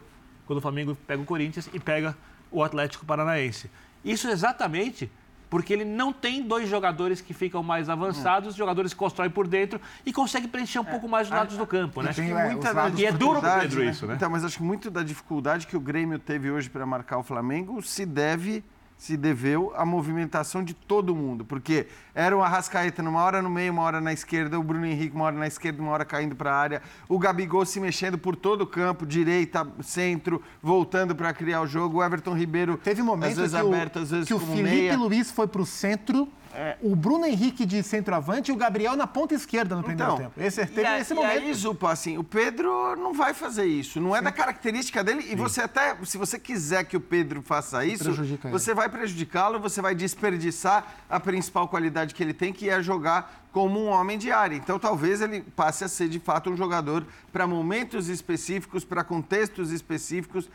quando 0.46 0.58
o 0.60 0.62
Flamengo 0.62 0.96
pega 1.06 1.20
o 1.20 1.26
Corinthians 1.26 1.68
e 1.72 1.80
pega 1.80 2.16
o 2.52 2.62
Atlético 2.62 3.04
Paranaense. 3.04 3.68
Isso 4.04 4.28
exatamente 4.28 5.10
porque 5.54 5.72
ele 5.72 5.84
não 5.84 6.12
tem 6.12 6.42
dois 6.42 6.68
jogadores 6.68 7.20
que 7.20 7.32
ficam 7.32 7.62
mais 7.62 7.88
avançados, 7.88 8.48
os 8.48 8.56
jogadores 8.56 8.92
que 8.92 8.98
constroem 8.98 9.30
por 9.30 9.46
dentro 9.46 9.80
e 10.04 10.12
conseguem 10.12 10.48
preencher 10.48 10.80
um 10.80 10.82
é, 10.82 10.90
pouco 10.90 11.08
mais 11.08 11.28
os 11.28 11.32
lados 11.32 11.56
do 11.56 11.64
campo, 11.64 12.02
né? 12.02 12.12
Tem, 12.12 12.32
é, 12.32 12.50
muita 12.50 12.72
e 12.96 13.06
é 13.06 13.12
duro 13.12 13.40
para 13.40 13.60
Pedro 13.60 13.84
né? 13.84 13.90
isso, 13.92 14.04
né? 14.04 14.14
Então, 14.16 14.28
mas 14.28 14.44
acho 14.44 14.56
que 14.56 14.64
muito 14.64 14.90
da 14.90 15.04
dificuldade 15.04 15.68
que 15.68 15.76
o 15.76 15.80
Grêmio 15.80 16.18
teve 16.18 16.50
hoje 16.50 16.68
para 16.68 16.84
marcar 16.84 17.18
o 17.18 17.22
Flamengo 17.22 17.80
se 17.82 18.04
deve 18.04 18.64
se 19.04 19.18
deveu 19.18 19.70
à 19.76 19.84
movimentação 19.84 20.64
de 20.64 20.72
todo 20.72 21.14
mundo, 21.14 21.44
porque 21.44 21.86
era 22.14 22.34
o 22.34 22.42
Arrascaeta 22.42 23.02
numa 23.02 23.22
hora 23.22 23.42
no 23.42 23.50
meio, 23.50 23.70
uma 23.70 23.82
hora 23.82 24.00
na 24.00 24.14
esquerda, 24.14 24.58
o 24.58 24.62
Bruno 24.62 24.86
Henrique 24.86 25.14
uma 25.14 25.26
hora 25.26 25.36
na 25.36 25.46
esquerda, 25.46 25.82
uma 25.82 25.92
hora 25.92 26.06
caindo 26.06 26.34
para 26.34 26.50
a 26.50 26.56
área, 26.56 26.82
o 27.06 27.18
Gabigol 27.18 27.66
se 27.66 27.78
mexendo 27.78 28.16
por 28.16 28.34
todo 28.34 28.62
o 28.62 28.66
campo, 28.66 29.04
direita, 29.04 29.68
centro, 29.82 30.42
voltando 30.62 31.14
para 31.14 31.34
criar 31.34 31.60
o 31.60 31.66
jogo, 31.66 31.98
o 31.98 32.02
Everton 32.02 32.34
Ribeiro 32.34 32.78
teve 32.78 33.02
momentos 33.02 33.38
às 33.38 33.52
vezes 33.52 33.60
que 33.60 33.66
aberto, 33.66 33.98
às 33.98 34.10
vezes 34.10 34.26
que 34.26 34.32
o 34.32 34.40
Felipe 34.40 34.62
meia. 34.62 34.96
Luiz 34.96 35.30
foi 35.30 35.46
para 35.46 35.60
o 35.60 35.66
centro 35.66 36.26
é. 36.54 36.76
o 36.80 36.94
Bruno 36.94 37.26
Henrique 37.26 37.66
de 37.66 37.82
centroavante 37.82 38.50
e 38.50 38.54
o 38.54 38.56
Gabriel 38.56 38.96
na 38.96 39.06
ponta 39.06 39.34
esquerda 39.34 39.76
no 39.76 39.82
primeiro 39.82 40.12
então, 40.12 40.24
tempo. 40.24 40.40
Esse 40.40 40.64
teve 40.66 40.88
nesse 40.88 41.12
e 41.12 41.16
momento. 41.16 41.42
E 41.42 41.46
aí, 41.46 41.54
Zupa, 41.54 41.92
assim, 41.92 42.16
o 42.16 42.24
Pedro 42.24 42.96
não 42.96 43.12
vai 43.12 43.34
fazer 43.34 43.64
isso. 43.64 44.00
Não 44.00 44.14
é 44.14 44.18
Sim. 44.18 44.24
da 44.24 44.32
característica 44.32 45.02
dele. 45.02 45.20
E 45.20 45.30
Sim. 45.30 45.36
você 45.36 45.62
até, 45.62 45.96
se 46.04 46.16
você 46.16 46.38
quiser 46.38 46.84
que 46.84 46.96
o 46.96 47.00
Pedro 47.00 47.42
faça 47.42 47.84
isso, 47.84 48.12
você 48.50 48.72
vai 48.72 48.88
prejudicá-lo, 48.88 49.58
você 49.58 49.82
vai 49.82 49.94
desperdiçar 49.94 50.86
a 51.08 51.18
principal 51.20 51.68
qualidade 51.68 52.14
que 52.14 52.22
ele 52.22 52.34
tem, 52.34 52.52
que 52.52 52.68
é 52.68 52.82
jogar 52.82 53.44
como 53.52 53.78
um 53.78 53.88
homem 53.88 54.18
de 54.18 54.32
área. 54.32 54.56
Então, 54.56 54.78
talvez 54.78 55.20
ele 55.20 55.40
passe 55.40 55.84
a 55.84 55.88
ser, 55.88 56.08
de 56.08 56.18
fato, 56.18 56.50
um 56.50 56.56
jogador 56.56 57.06
para 57.32 57.46
momentos 57.46 58.08
específicos, 58.08 58.84
para 58.84 59.04
contextos 59.04 59.70
específicos 59.70 60.48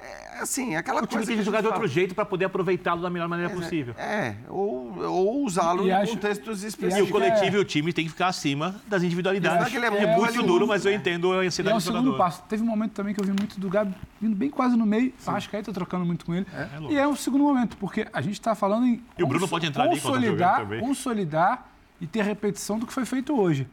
é, 0.00 0.40
assim, 0.40 0.74
é 0.74 0.78
aquela 0.78 1.02
o 1.02 1.06
time 1.06 1.24
tem 1.24 1.36
que 1.36 1.42
jogar 1.42 1.60
de 1.60 1.66
outro 1.66 1.86
jeito 1.88 2.14
para 2.14 2.24
poder 2.24 2.44
aproveitá-lo 2.44 3.00
da 3.00 3.08
melhor 3.08 3.28
maneira 3.28 3.52
é, 3.52 3.54
possível. 3.54 3.94
É, 3.96 4.36
ou, 4.48 4.98
ou 4.98 5.44
usá-lo 5.44 5.86
em 5.86 5.92
acho, 5.92 6.12
contextos 6.12 6.62
específicos. 6.62 7.08
E 7.08 7.10
o 7.10 7.12
coletivo 7.12 7.56
e 7.56 7.58
o 7.58 7.64
time 7.64 7.92
tem 7.92 8.04
que 8.04 8.10
ficar 8.10 8.28
acima 8.28 8.76
das 8.86 9.02
individualidades. 9.02 9.74
Ele 9.74 9.84
é, 9.84 9.88
é 9.88 10.16
muito 10.16 10.42
duro, 10.42 10.66
mas 10.66 10.84
eu 10.84 10.92
entendo 10.92 11.32
a 11.32 11.36
ansiedade 11.36 11.74
é 11.74 11.78
o 11.78 11.80
segundo 11.80 12.04
jogador. 12.04 12.18
passo. 12.18 12.42
Teve 12.48 12.62
um 12.62 12.66
momento 12.66 12.92
também 12.92 13.14
que 13.14 13.20
eu 13.20 13.24
vi 13.24 13.32
muito 13.32 13.58
do 13.58 13.68
Gabi 13.68 13.94
vindo 14.20 14.36
bem 14.36 14.50
quase 14.50 14.76
no 14.76 14.84
meio. 14.84 15.12
Sim. 15.18 15.30
Acho 15.30 15.48
que 15.48 15.56
aí 15.56 15.62
tá 15.62 15.72
trocando 15.72 16.04
muito 16.04 16.24
com 16.24 16.34
ele. 16.34 16.46
É, 16.52 16.92
e 16.92 16.98
é 16.98 17.08
um 17.08 17.16
segundo 17.16 17.44
momento, 17.44 17.76
porque 17.78 18.06
a 18.12 18.20
gente 18.20 18.34
está 18.34 18.54
falando 18.54 18.86
em 18.86 19.02
e 19.18 19.22
o 19.22 19.26
Bruno 19.26 19.48
pode 19.48 19.66
entrar 19.66 19.88
consolidar, 19.88 20.60
ali 20.60 20.80
consolidar 20.80 21.70
e 22.00 22.06
ter 22.06 22.22
repetição 22.22 22.78
do 22.78 22.86
que 22.86 22.92
foi 22.92 23.04
feito 23.06 23.38
hoje. 23.38 23.66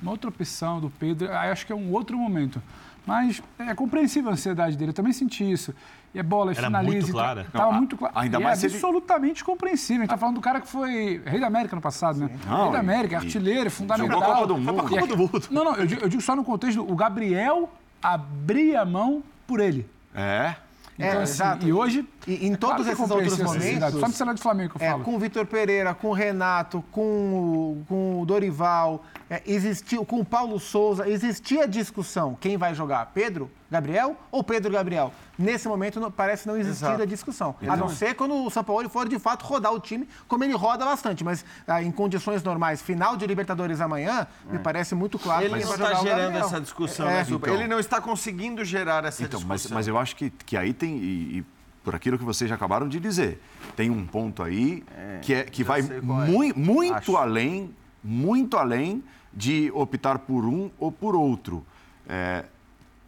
Uma 0.00 0.12
outra 0.12 0.28
opção 0.28 0.80
do 0.80 0.90
Pedro, 0.90 1.30
aí 1.32 1.50
acho 1.50 1.66
que 1.66 1.72
é 1.72 1.76
um 1.76 1.92
outro 1.92 2.16
momento. 2.16 2.62
Mas 3.06 3.42
é 3.58 3.74
compreensível 3.74 4.30
a 4.30 4.32
ansiedade 4.32 4.76
dele, 4.76 4.90
eu 4.90 4.94
também 4.94 5.12
senti 5.12 5.50
isso. 5.50 5.74
E 6.14 6.18
é 6.18 6.22
bola, 6.22 6.52
e 6.52 6.56
Era 6.56 6.68
finaliza. 6.68 6.96
Muito 6.96 7.12
clara. 7.12 7.40
Estava 7.42 7.72
muito 7.72 7.96
claro. 7.96 8.14
Ainda 8.16 8.40
mais 8.40 8.62
é 8.62 8.66
absolutamente 8.68 9.40
ele... 9.40 9.46
compreensível. 9.46 10.02
A 10.02 10.04
gente 10.04 10.10
está 10.10 10.16
falando 10.16 10.36
do 10.36 10.40
cara 10.40 10.60
que 10.60 10.68
foi 10.68 11.20
rei 11.26 11.40
da 11.40 11.48
América 11.48 11.74
no 11.74 11.82
passado, 11.82 12.20
né? 12.20 12.30
Não, 12.46 12.62
rei 12.64 12.72
da 12.72 12.78
América, 12.78 13.14
e... 13.14 13.16
artilheiro, 13.18 13.70
fundamental. 13.70 14.20
Jogou 14.20 14.32
a 14.32 14.34
Copa 14.36 14.46
do 14.46 14.56
Mundo. 14.58 14.88
Copa 14.88 15.06
do 15.06 15.16
Mundo. 15.16 15.48
Não, 15.50 15.64
não, 15.64 15.74
eu 15.74 15.86
digo, 15.86 16.00
eu 16.02 16.08
digo 16.08 16.22
só 16.22 16.36
no 16.36 16.44
contexto, 16.44 16.80
o 16.80 16.94
Gabriel 16.94 17.70
abria 18.02 18.82
a 18.82 18.84
mão 18.84 19.22
por 19.46 19.60
ele. 19.60 19.86
É. 20.14 20.54
É, 20.98 21.08
Então, 21.08 21.22
assim, 21.22 21.32
exato. 21.32 21.66
e 21.66 21.72
hoje, 21.72 22.08
E 22.26 22.46
em 22.46 22.52
é 22.54 22.56
claro 22.56 22.76
todos 22.76 22.86
é 22.88 22.92
esses 22.92 23.10
outros 23.10 23.38
momentos. 23.38 24.00
Só 24.00 24.06
no 24.08 24.12
cenário 24.14 24.38
do 24.38 24.42
Flamengo 24.42 24.74
que 24.78 24.82
eu 24.82 24.86
É, 24.86 24.90
falo. 24.92 25.04
com 25.04 25.14
o 25.14 25.18
Vitor 25.18 25.44
Pereira, 25.46 25.92
com 25.94 26.08
o 26.08 26.12
Renato, 26.12 26.82
com 26.90 27.02
o, 27.02 27.84
com 27.86 28.20
o 28.22 28.26
Dorival, 28.26 29.04
é, 29.28 29.42
existiu, 29.46 30.04
com 30.04 30.20
o 30.20 30.24
Paulo 30.24 30.58
Souza, 30.58 31.08
existia 31.08 31.68
discussão. 31.68 32.36
Quem 32.40 32.56
vai 32.56 32.74
jogar? 32.74 33.10
Pedro, 33.14 33.50
Gabriel 33.70 34.16
ou 34.30 34.42
Pedro 34.42 34.70
Gabriel? 34.72 35.12
Nesse 35.36 35.66
momento 35.68 35.98
não- 35.98 36.10
parece 36.10 36.46
não 36.46 36.56
existir 36.56 36.84
Exato. 36.84 37.02
a 37.02 37.06
discussão. 37.06 37.56
A 37.68 37.76
não 37.76 37.88
ser 37.88 38.14
quando 38.14 38.34
o 38.46 38.50
São 38.50 38.62
Paulo 38.62 38.88
for 38.88 39.08
de 39.08 39.18
fato 39.18 39.44
rodar 39.44 39.72
o 39.72 39.80
time, 39.80 40.08
como 40.28 40.44
ele 40.44 40.54
roda 40.54 40.84
bastante. 40.84 41.24
Mas 41.24 41.44
ah, 41.66 41.82
em 41.82 41.90
condições 41.90 42.42
normais, 42.42 42.80
final 42.80 43.16
de 43.16 43.26
Libertadores 43.26 43.80
amanhã, 43.80 44.26
me 44.48 44.58
parece 44.60 44.94
muito 44.94 45.18
claro 45.18 45.44
Ele 45.44 45.54
que 45.54 45.60
não 45.64 45.76
vai 45.76 45.88
está 45.92 46.00
gerando 46.02 46.38
essa 46.38 46.60
discussão, 46.60 47.06
É, 47.08 47.14
né, 47.16 47.24
Zupa? 47.24 47.48
então. 47.48 47.58
Ele 47.60 47.68
não 47.68 47.80
está 47.80 48.00
conseguindo 48.00 48.64
gerar 48.64 49.04
essa 49.04 49.22
Então, 49.24 49.40
discussão. 49.40 49.48
mas, 49.48 49.66
mas 49.70 49.88
eu 49.88 49.98
acho 49.98 50.14
que, 50.14 50.30
que 50.30 50.56
aí 50.56 50.72
tem, 50.72 50.96
e, 50.98 51.38
e 51.38 51.44
por 51.84 51.94
aquilo 51.94 52.18
que 52.18 52.24
vocês 52.24 52.48
já 52.48 52.56
acabaram 52.56 52.88
de 52.88 52.98
dizer, 52.98 53.40
tem 53.76 53.90
um 53.90 54.04
ponto 54.06 54.42
aí 54.42 54.82
que, 55.22 55.34
é, 55.34 55.42
que 55.44 55.62
vai 55.62 55.82
qual 55.82 56.22
é. 56.22 56.26
mui- 56.26 56.52
muito 56.56 56.94
Acho. 56.94 57.16
além, 57.16 57.70
muito 58.02 58.56
além 58.56 59.04
de 59.32 59.70
optar 59.74 60.18
por 60.20 60.44
um 60.46 60.70
ou 60.78 60.90
por 60.90 61.14
outro. 61.14 61.64
É, 62.08 62.44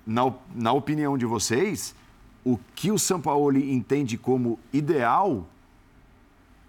na, 0.07 0.33
na 0.55 0.73
opinião 0.73 1.17
de 1.19 1.25
vocês, 1.27 1.95
o 2.45 2.59
que 2.75 2.93
o 2.93 2.99
Sampaoli 2.99 3.73
entende 3.73 4.17
como 4.19 4.59
ideal 4.73 5.47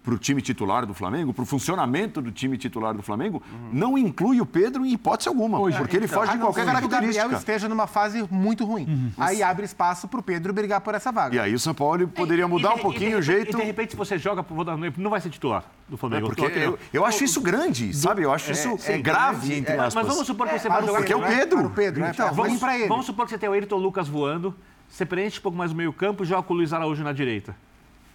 para 0.08 0.14
o 0.14 0.18
time 0.18 0.40
titular 0.40 0.86
do 0.86 0.94
Flamengo, 0.94 1.34
para 1.34 1.42
o 1.42 1.44
funcionamento 1.46 2.22
do 2.22 2.32
time 2.32 2.56
titular 2.56 2.94
do 2.94 3.02
Flamengo, 3.02 3.42
não 3.70 3.98
inclui 3.98 4.40
o 4.40 4.46
Pedro 4.46 4.86
em 4.86 4.92
hipótese 4.94 5.28
alguma, 5.28 5.58
porque 5.76 5.96
ele 5.98 6.06
Então, 6.06 6.18
foge 6.20 6.30
a 6.30 6.32
de 6.32 6.38
não 6.38 6.46
qualquer 6.46 6.64
ser 6.64 6.70
que 6.70 6.84
O 6.86 6.88
Gabriel 6.88 7.12
característica. 7.12 7.36
esteja 7.36 7.68
numa 7.68 7.86
fase 7.86 8.26
muito 8.30 8.64
ruim. 8.64 9.12
Aí 9.18 9.42
abre 9.42 9.66
espaço 9.66 10.08
para 10.08 10.18
o 10.18 10.22
Pedro 10.22 10.54
brigar 10.54 10.80
por 10.80 10.94
essa 10.94 11.12
vaga. 11.12 11.36
E 11.36 11.38
aí 11.38 11.52
o 11.52 11.58
São 11.58 11.74
Paulo 11.74 12.08
poderia 12.08 12.48
mudar 12.48 12.70
E 12.70 12.74
um 12.76 12.78
pouquinho 12.78 13.10
e 13.10 13.14
o 13.16 13.22
jeito. 13.22 13.54
E 13.54 13.60
de 13.60 13.66
repente, 13.66 13.90
se 13.90 13.96
você 13.98 14.16
joga, 14.16 14.40
vou 14.40 14.64
dar 14.64 14.76
um 14.76 14.78
exemplo, 14.78 15.02
não 15.02 15.10
vai 15.10 15.20
ser 15.20 15.28
titular 15.28 15.62
do 15.86 15.96
É, 15.96 15.98
Flamengo. 15.98 16.26
porque 16.28 16.40
Tô 16.40 16.48
aqui, 16.48 16.58
eu, 16.58 16.72
ó. 16.72 16.86
eu 16.90 17.04
acho 17.04 17.24
isso 17.24 17.42
grande, 17.42 17.94
sabe? 17.94 18.22
Eu 18.22 18.32
acho 18.32 18.50
isso 18.50 18.78
é 18.86 18.96
grave, 18.96 19.52
entre 19.58 19.74
é, 19.74 19.76
Mas 19.76 19.86
aspas. 19.88 20.06
vamos 20.06 20.26
supor 20.26 20.48
que 20.48 20.58
você 20.58 20.68
para 20.68 20.76
vai 20.76 20.84
o 20.84 20.86
jogar. 20.86 20.98
Porque 21.00 21.12
é 21.12 21.16
o 21.16 21.20
Pedro, 21.22 21.56
né? 21.56 21.62
Para 21.64 21.70
o 21.70 21.74
Pedro, 21.74 22.00
né? 22.00 22.10
Então, 22.14 22.32
Vamos, 22.32 22.58
pra 22.58 22.78
ele. 22.78 22.88
vamos 22.88 23.04
supor 23.04 23.26
que 23.26 23.32
você 23.32 23.36
tem 23.38 23.48
o 23.48 23.52
Ayrton 23.52 23.76
Lucas 23.76 24.08
voando, 24.08 24.54
você 24.88 25.04
preenche 25.04 25.38
um 25.38 25.42
pouco 25.42 25.58
mais 25.58 25.70
o 25.70 25.74
meio-campo 25.74 26.22
e 26.22 26.26
joga 26.26 26.42
com 26.44 26.54
o 26.54 26.56
Luiz 26.56 26.72
Araújo 26.72 27.04
na 27.04 27.12
direita. 27.12 27.54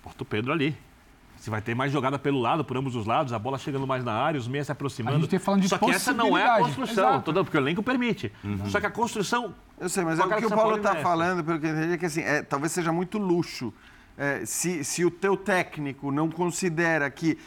Bota 0.03 0.23
o 0.23 0.25
Pedro 0.25 0.51
ali. 0.51 0.75
Você 1.43 1.49
vai 1.49 1.61
ter 1.61 1.75
mais 1.75 1.91
jogada 1.91 2.17
pelo 2.17 2.39
lado, 2.39 2.63
por 2.63 2.77
ambos 2.77 2.95
os 2.95 3.05
lados, 3.05 3.33
a 3.33 3.37
bola 3.37 3.57
chegando 3.57 3.85
mais 3.85 4.01
na 4.01 4.13
área, 4.13 4.39
os 4.39 4.47
meias 4.47 4.65
se 4.67 4.71
aproximando. 4.71 5.17
A 5.17 5.19
gente 5.19 5.29
tem 5.29 5.39
falando 5.39 5.59
de 5.59 5.67
Só 5.67 5.77
que 5.77 5.91
essa 5.91 6.13
não 6.13 6.37
é 6.37 6.45
a 6.45 6.59
construção, 6.59 7.09
Exato. 7.09 7.25
toda- 7.25 7.43
porque 7.43 7.57
o 7.57 7.59
elenco 7.59 7.83
permite. 7.83 8.31
Só 8.69 8.79
que 8.79 8.85
a 8.85 8.89
construção. 8.89 9.53
Eu 9.77 9.89
sei, 9.89 10.05
mas 10.05 10.19
é 10.19 10.23
o 10.23 10.29
que 10.29 10.45
o 10.45 10.47
São 10.47 10.57
Paulo 10.57 10.77
está 10.77 10.95
falando, 10.95 11.43
pelo 11.43 11.59
que 11.59 11.65
eu 11.67 11.71
entendi, 11.77 11.93
é 11.95 11.97
que 11.97 12.05
assim, 12.05 12.21
é, 12.21 12.41
talvez 12.43 12.71
seja 12.71 12.93
muito 12.93 13.17
luxo. 13.17 13.73
É, 14.17 14.45
se, 14.45 14.85
se 14.85 15.03
o 15.03 15.11
teu 15.11 15.35
técnico 15.35 16.13
não 16.13 16.29
considera 16.29 17.11
que 17.11 17.31
é, 17.31 17.37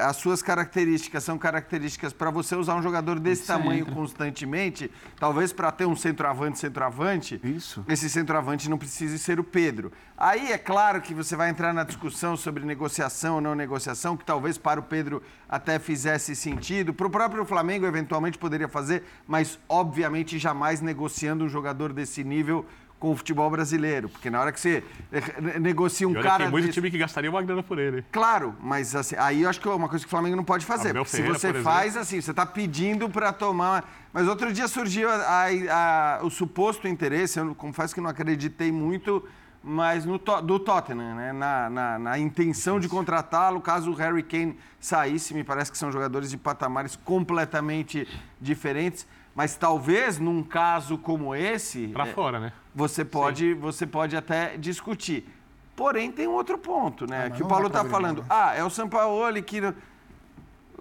as 0.00 0.16
suas 0.16 0.42
características 0.42 1.24
são 1.24 1.36
características 1.36 2.12
para 2.12 2.30
você 2.30 2.54
usar 2.54 2.76
um 2.76 2.82
jogador 2.82 3.18
desse 3.18 3.42
Isso 3.42 3.52
tamanho 3.52 3.80
entra. 3.80 3.94
constantemente, 3.94 4.90
talvez 5.18 5.52
para 5.52 5.72
ter 5.72 5.86
um 5.86 5.96
centroavante, 5.96 6.58
centroavante, 6.58 7.40
Isso. 7.42 7.84
esse 7.88 8.08
centroavante 8.08 8.70
não 8.70 8.78
precise 8.78 9.18
ser 9.18 9.40
o 9.40 9.44
Pedro. 9.44 9.92
Aí 10.16 10.52
é 10.52 10.58
claro 10.58 11.00
que 11.00 11.12
você 11.12 11.34
vai 11.34 11.50
entrar 11.50 11.72
na 11.72 11.82
discussão 11.82 12.36
sobre 12.36 12.64
negociação 12.64 13.36
ou 13.36 13.40
não 13.40 13.54
negociação, 13.54 14.16
que 14.16 14.24
talvez 14.24 14.56
para 14.56 14.78
o 14.78 14.82
Pedro 14.82 15.22
até 15.48 15.78
fizesse 15.78 16.36
sentido. 16.36 16.94
Para 16.94 17.06
o 17.06 17.10
próprio 17.10 17.44
Flamengo, 17.44 17.84
eventualmente, 17.84 18.38
poderia 18.38 18.68
fazer, 18.68 19.02
mas 19.26 19.58
obviamente 19.68 20.38
jamais 20.38 20.80
negociando 20.80 21.44
um 21.44 21.48
jogador 21.48 21.92
desse 21.92 22.22
nível 22.22 22.64
com 23.04 23.10
o 23.12 23.16
futebol 23.16 23.50
brasileiro. 23.50 24.08
Porque 24.08 24.30
na 24.30 24.40
hora 24.40 24.50
que 24.50 24.58
você 24.58 24.82
eh, 25.12 25.60
negocia 25.60 26.08
um 26.08 26.12
E 26.12 26.16
olha 26.16 26.22
cara. 26.22 26.42
tem 26.44 26.50
muito 26.50 26.64
desse- 26.64 26.72
time 26.74 26.90
que 26.90 26.96
gastaria 26.96 27.28
uma 27.28 27.42
grana 27.42 27.62
por 27.62 27.78
ele. 27.78 28.02
Claro, 28.10 28.54
mas 28.62 28.96
assim, 28.96 29.14
aí 29.18 29.42
eu 29.42 29.50
acho 29.50 29.60
que 29.60 29.68
é 29.68 29.70
uma 29.70 29.90
coisa 29.90 30.02
que 30.02 30.06
o 30.06 30.10
Flamengo 30.10 30.34
não 30.36 30.44
pode 30.44 30.64
fazer. 30.64 30.94
Porque 30.94 31.10
se 31.10 31.16
Ferreira, 31.18 31.38
você 31.38 31.52
faz 31.62 31.98
assim, 31.98 32.18
você 32.18 32.30
está 32.30 32.46
pedindo 32.46 33.10
para 33.10 33.30
tomar. 33.30 33.84
Mas 34.10 34.26
outro 34.26 34.50
dia 34.50 34.66
surgiu 34.68 35.10
a- 35.10 35.16
a- 35.16 36.18
a- 36.20 36.24
o 36.24 36.30
suposto 36.30 36.88
interesse, 36.88 37.38
eu 37.38 37.54
confesso 37.54 37.94
que 37.94 38.00
não 38.00 38.08
acreditei 38.08 38.72
muito, 38.72 39.22
mas 39.62 40.06
no, 40.06 40.16
do 40.42 40.58
Tottenham, 40.58 41.14
né? 41.14 41.30
na, 41.34 41.68
na- 41.68 41.98
na 41.98 42.18
intenção 42.18 42.80
de 42.80 42.88
contratá-lo, 42.88 43.60
caso 43.60 43.90
o 43.90 43.94
Harry 43.94 44.22
Kane 44.22 44.56
saísse. 44.80 45.34
Me 45.34 45.44
parece 45.44 45.70
que 45.70 45.76
são 45.76 45.92
jogadores 45.92 46.30
de 46.30 46.38
patamares 46.38 46.96
completamente 46.96 48.08
diferentes. 48.40 49.06
Mas 49.36 49.56
talvez 49.56 50.18
num 50.20 50.44
caso 50.44 50.96
como 50.96 51.34
esse. 51.34 51.88
Pra 51.88 52.06
é, 52.06 52.12
fora, 52.12 52.38
né? 52.38 52.52
Você 52.74 53.04
pode, 53.04 53.54
você 53.54 53.86
pode 53.86 54.16
até 54.16 54.56
discutir. 54.56 55.28
Porém, 55.76 56.10
tem 56.12 56.26
um 56.28 56.32
outro 56.32 56.56
ponto, 56.58 57.06
né? 57.06 57.30
que 57.30 57.42
o 57.42 57.46
Paulo 57.46 57.66
está 57.68 57.84
falando. 57.84 58.24
Ah, 58.28 58.54
é 58.54 58.62
o 58.64 58.70
Sampaoli 58.70 59.42
que. 59.42 59.60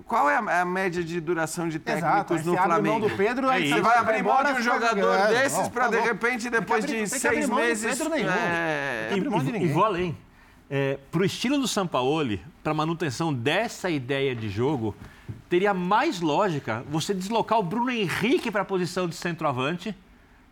Qual 0.08 0.28
é 0.30 0.36
a, 0.38 0.62
a 0.62 0.66
média 0.66 1.04
de 1.04 1.20
duração 1.22 1.70
de 1.70 1.78
técnicos 1.80 2.42
Exato, 2.42 2.46
no 2.52 2.58
abre 2.58 2.70
mão 2.82 2.82
Flamengo? 2.98 3.10
do 3.10 3.16
Pedro, 3.16 3.50
aí 3.50 3.70
Você 3.70 3.80
vai 3.82 3.98
abrir 3.98 4.24
mão 4.24 4.44
de 4.44 4.52
um 4.54 4.62
jogador 4.62 5.28
desses 5.30 5.68
para, 5.70 5.84
tá 5.84 5.90
de 5.92 6.00
repente, 6.00 6.50
depois 6.50 6.84
abrir- 6.84 7.04
de 7.04 7.10
seis 7.10 7.48
meses. 7.50 7.98
Pedro 7.98 8.10
nenhum. 8.14 8.30
é, 8.30 9.10
abrir 9.14 9.30
mão 9.30 9.40
de 9.40 9.46
E- 9.46 9.50
e, 9.50 9.52
ninguém. 9.54 9.72
vou 9.74 9.86
além. 9.86 10.18
É, 10.70 10.98
para 11.12 11.22
o 11.22 11.26
estilo 11.26 11.60
do 11.60 11.68
Sampaoli, 11.68 12.42
para 12.64 12.74
manutenção 12.74 13.32
dessa 13.32 13.90
ideia 13.90 14.36
de 14.36 14.50
jogo, 14.50 14.96
teria 15.48 15.74
mais 15.74 16.20
lógica 16.20 16.84
você 16.90 17.14
deslocar 17.14 17.60
o 17.60 17.64
Bruno 17.64 17.92
Henrique 17.92 18.50
para 18.50 18.64
a 18.64 18.66
posição 18.66 19.08
de 19.08 19.16
centroavante 19.16 19.96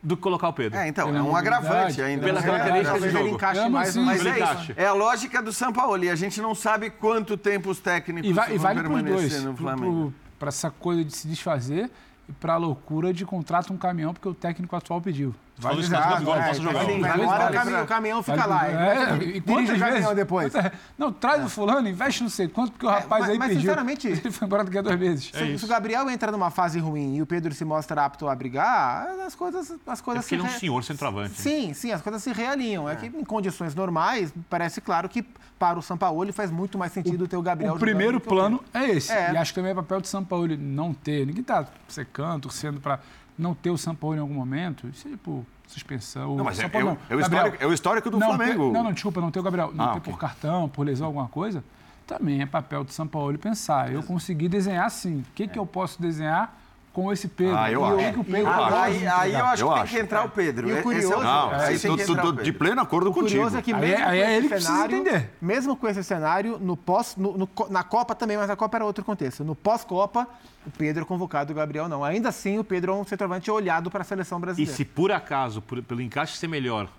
do 0.04 0.16
que 0.18 0.24
colocar 0.24 0.50
o 0.50 0.54
Pedro. 0.54 0.80
É, 0.80 0.88
então, 0.88 1.16
é 1.16 1.22
um 1.22 1.36
agravante 1.36 2.02
ainda. 2.02 2.26
pela 2.26 2.42
né? 2.42 2.48
característica 2.48 2.84
de 2.84 3.00
Talvez 3.00 3.16
ele 3.16 3.24
jogo. 3.24 3.36
encaixe 3.36 3.70
mais 3.70 3.96
Mas 3.96 4.26
é 4.26 4.40
isso. 4.40 4.74
É 4.76 4.86
a 4.86 4.94
lógica 4.94 5.42
do 5.42 5.54
Sampaoli. 5.54 6.10
A 6.10 6.16
gente 6.16 6.42
não 6.42 6.56
sabe 6.56 6.90
quanto 6.90 7.38
tempo 7.38 7.70
os 7.70 7.80
técnicos 7.80 8.30
E, 8.30 8.34
vai, 8.34 8.54
e 8.54 8.58
vão 8.58 8.64
vale 8.64 8.80
para 8.80 8.90
os 8.90 8.96
permanecer 8.96 9.30
dois. 9.30 9.44
no 9.44 9.56
Flamengo. 9.56 10.14
Para 10.40 10.50
essa 10.50 10.72
coisa 10.72 11.04
de 11.06 11.16
se 11.16 11.28
desfazer 11.28 11.92
e 12.28 12.32
para 12.34 12.54
a 12.54 12.58
loucura 12.58 13.14
de 13.14 13.26
contrata 13.26 13.72
um 13.72 13.78
caminhão 13.78 14.14
porque 14.14 14.28
o 14.28 14.34
técnico 14.34 14.76
atual 14.76 15.00
pediu. 15.00 15.36
Isso 15.80 15.90
duas 15.90 16.22
bolas, 16.24 16.44
é, 16.44 16.48
posso 16.50 16.62
jogar 16.64 16.82
assim, 16.82 17.00
vai 17.02 17.12
pra- 17.14 17.50
o 17.50 17.54
caminhão, 17.54 17.84
o 17.84 17.88
caminhão 17.88 18.24
fica 18.24 18.48
Vale- 18.48 18.74
lá. 18.74 18.84
É, 18.84 19.14
e 19.24 19.38
e 19.38 19.40
dirige 19.40 19.74
o 19.74 19.80
caminhão 19.80 20.16
depois. 20.16 20.54
Não, 20.98 21.12
traz 21.12 21.46
o 21.46 21.50
fulano, 21.50 21.88
investe 21.88 22.24
não 22.24 22.30
sei 22.30 22.48
quanto, 22.48 22.72
porque 22.72 22.86
o 22.86 22.90
rapaz 22.90 23.22
mas- 23.22 23.30
aí 23.30 23.38
mas, 23.38 23.48
pediu. 23.50 23.62
sinceramente- 23.62 24.08
Ele 24.22 24.32
foi 24.32 24.46
embora 24.48 24.64
daqui 24.64 24.78
a 24.78 24.82
dois 24.82 25.00
meses. 25.00 25.32
Se, 25.34 25.58
se 25.58 25.66
o 25.66 25.68
Gabriel 25.68 26.10
entra 26.10 26.32
numa 26.32 26.50
fase 26.50 26.80
ruim 26.80 27.16
e 27.18 27.22
o 27.22 27.26
Pedro 27.26 27.54
se 27.54 27.64
mostra 27.64 28.06
apto 28.06 28.28
a 28.28 28.36
brigar, 28.36 29.08
as 29.26 29.36
coisas, 29.36 29.72
as 29.86 30.00
É 30.00 30.04
coisas 30.04 30.24
porque 30.26 30.36
ele 30.36 30.44
é 30.44 30.46
um 30.46 30.60
senhor 30.60 30.84
centroavante. 30.84 31.30
né? 31.30 31.36
Sim, 31.38 31.74
sim, 31.74 31.92
as 31.92 32.02
coisas 32.02 32.22
se 32.24 32.32
realinham. 32.34 32.90
É, 32.90 32.96
que 32.96 33.06
em 33.08 33.24
condições 33.24 33.76
normais, 33.76 34.34
parece 34.50 34.82
claro 34.82 35.08
que 35.08 35.24
para 35.60 35.78
o 35.78 35.82
Sampaoli 35.82 36.32
faz 36.32 36.50
muito 36.50 36.76
mais 36.78 36.92
sentido 36.92 37.28
ter 37.28 37.38
o 37.38 37.42
Gabriel 37.42 37.76
O 37.76 37.80
primeiro 37.80 38.20
plano 38.20 38.64
é 38.74 38.90
esse. 38.90 39.12
É. 39.12 39.32
E 39.32 39.38
acho 39.38 39.52
que 39.52 39.60
também 39.60 39.72
é 39.72 39.76
papel 39.76 40.02
do 40.02 40.08
São 40.08 40.24
Paulo 40.24 40.48
não 40.58 40.92
ter. 40.92 41.26
Ninguém 41.26 41.42
está 41.42 41.66
secando, 41.88 42.42
torcendo 42.44 42.80
para 42.82 43.00
não 43.42 43.54
ter 43.56 43.70
o 43.72 43.78
São 43.78 43.96
Paulo 43.96 44.16
em 44.16 44.20
algum 44.20 44.34
momento. 44.36 44.88
Isso 44.88 45.08
é 45.08 45.18
por 45.18 45.44
suspensão. 45.68 46.36
Não, 46.38 46.44
mas 46.46 46.60
é- 46.60 46.70
Paulo 46.70 46.90
é 46.90 46.92
o- 46.92 46.98
é 47.10 47.16
o 47.16 47.20
histórico- 47.20 47.58
é 47.64 47.68
o 47.68 47.74
histórico 47.74 48.10
do 48.12 48.20
não, 48.20 48.28
Flamengo. 48.28 48.68
ter- 48.68 48.74
não, 48.74 48.84
não, 48.84 48.94
desculpa, 48.94 49.20
não 49.22 49.32
ter 49.32 49.40
o 49.40 49.44
Gabriel. 49.44 49.72
Não 49.74 49.86
Ah, 49.86 49.92
ter 49.94 49.98
ok. 49.98 50.14
por 50.14 50.20
cartão, 50.20 50.70
por 50.70 50.86
lesão, 50.86 51.08
alguma 51.08 51.28
coisa. 51.28 51.64
Também 52.06 52.42
é 52.42 52.46
papel 52.46 52.84
do 52.84 52.92
São 52.92 53.08
Paulo 53.08 53.38
pensar. 53.38 53.92
Eu 53.92 54.04
consegui 54.04 54.48
desenhar 54.48 54.90
sim. 54.92 55.20
O 55.20 55.34
que, 55.34 55.48
que 55.48 55.58
eu 55.58 55.66
posso 55.66 56.02
desenhar 56.02 56.61
com 56.94 57.12
esse 57.14 57.28
Pedro? 57.28 57.56
Ah, 57.58 57.72
eu 57.72 57.82
e 58.00 58.06
acho. 58.06 58.20
o 58.20 58.24
Pedro 58.24 58.48
Ah, 58.50 58.82
aí, 58.84 59.08
aí 59.08 59.34
eu 59.34 59.46
acho 59.46 59.64
Eu 59.64 59.68
que 59.70 59.74
tem 59.76 59.84
acho. 59.84 59.94
que 59.94 60.00
entrar 60.00 60.26
o 60.26 60.30
Pedro. 60.30 60.68
E 60.68 60.72
o 60.72 60.74
Esse 60.74 60.80
é 60.80 60.84
curioso- 60.84 61.24
Não, 61.24 61.52
aí 61.52 61.76
o 61.78 61.80
Pedro. 61.98 62.44
de 62.44 62.52
pleno 62.54 62.82
acordo 62.82 63.10
O 63.10 63.14
curioso 63.14 63.56
contigo. 63.56 63.58
é 63.58 63.62
que 63.62 63.74
Aí 63.74 63.80
mesmo 63.82 63.96
é- 63.96 64.06
aí 64.06 64.20
com 64.20 64.26
é 64.26 64.28
esse 64.28 64.32
ele 64.38 64.42
que 64.42 64.50
precisa 64.50 64.74
cenário, 64.74 64.98
entender. 64.98 65.30
mesmo 65.42 65.76
com 65.78 65.88
esse 65.88 66.04
cenário, 66.04 66.58
no 66.60 66.76
pós, 66.76 67.16
no- 67.16 67.38
no 67.38 67.50
na 67.70 67.84
Copa 67.84 68.14
também, 68.14 68.36
mas 68.38 68.50
a 68.50 68.56
Copa 68.56 68.78
era 68.78 68.86
outro 68.86 69.06
contexto. 69.06 69.44
No 69.44 69.56
pós-Copa, 69.56 70.28
o 70.66 70.72
Pedro 70.72 71.04
é 71.04 71.06
convocado, 71.06 71.54
o 71.54 71.56
Gabriel 71.56 71.88
não. 71.88 72.04
Ainda 72.04 72.30
assim, 72.30 72.60
o 72.60 72.64
Pedro 72.64 72.92
é 72.92 72.96
um 72.96 73.04
centroavante 73.06 73.50
olhado 73.50 73.90
para 73.90 74.02
a 74.02 74.06
seleção 74.06 74.38
E 74.38 74.42
brasileira. 74.42 74.76
se 74.76 74.84
por 74.86 75.12
acaso, 75.12 75.62
por- 75.62 75.82
pelo 75.82 76.02
encaixe 76.02 76.38
ser 76.38 76.48
melhor, 76.48 76.90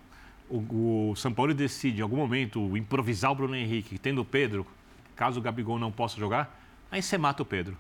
o, 0.48 1.10
o 1.10 1.16
São 1.16 1.32
Paulo 1.32 1.52
decide 1.52 2.00
em 2.00 2.02
algum 2.02 2.16
momento 2.16 2.76
improvisar 2.76 3.30
o 3.32 3.34
Bruno 3.34 3.54
Henrique, 3.56 3.98
tendo 3.98 4.22
o 4.22 4.24
Pedro, 4.24 4.66
caso 5.14 5.38
o 5.38 5.42
Gabigol 5.42 5.78
não 5.78 5.92
possa 5.92 6.18
jogar, 6.18 6.58
aí 6.90 7.02
você 7.02 7.18
mata 7.18 7.42
o 7.42 7.46
Pedro. 7.46 7.76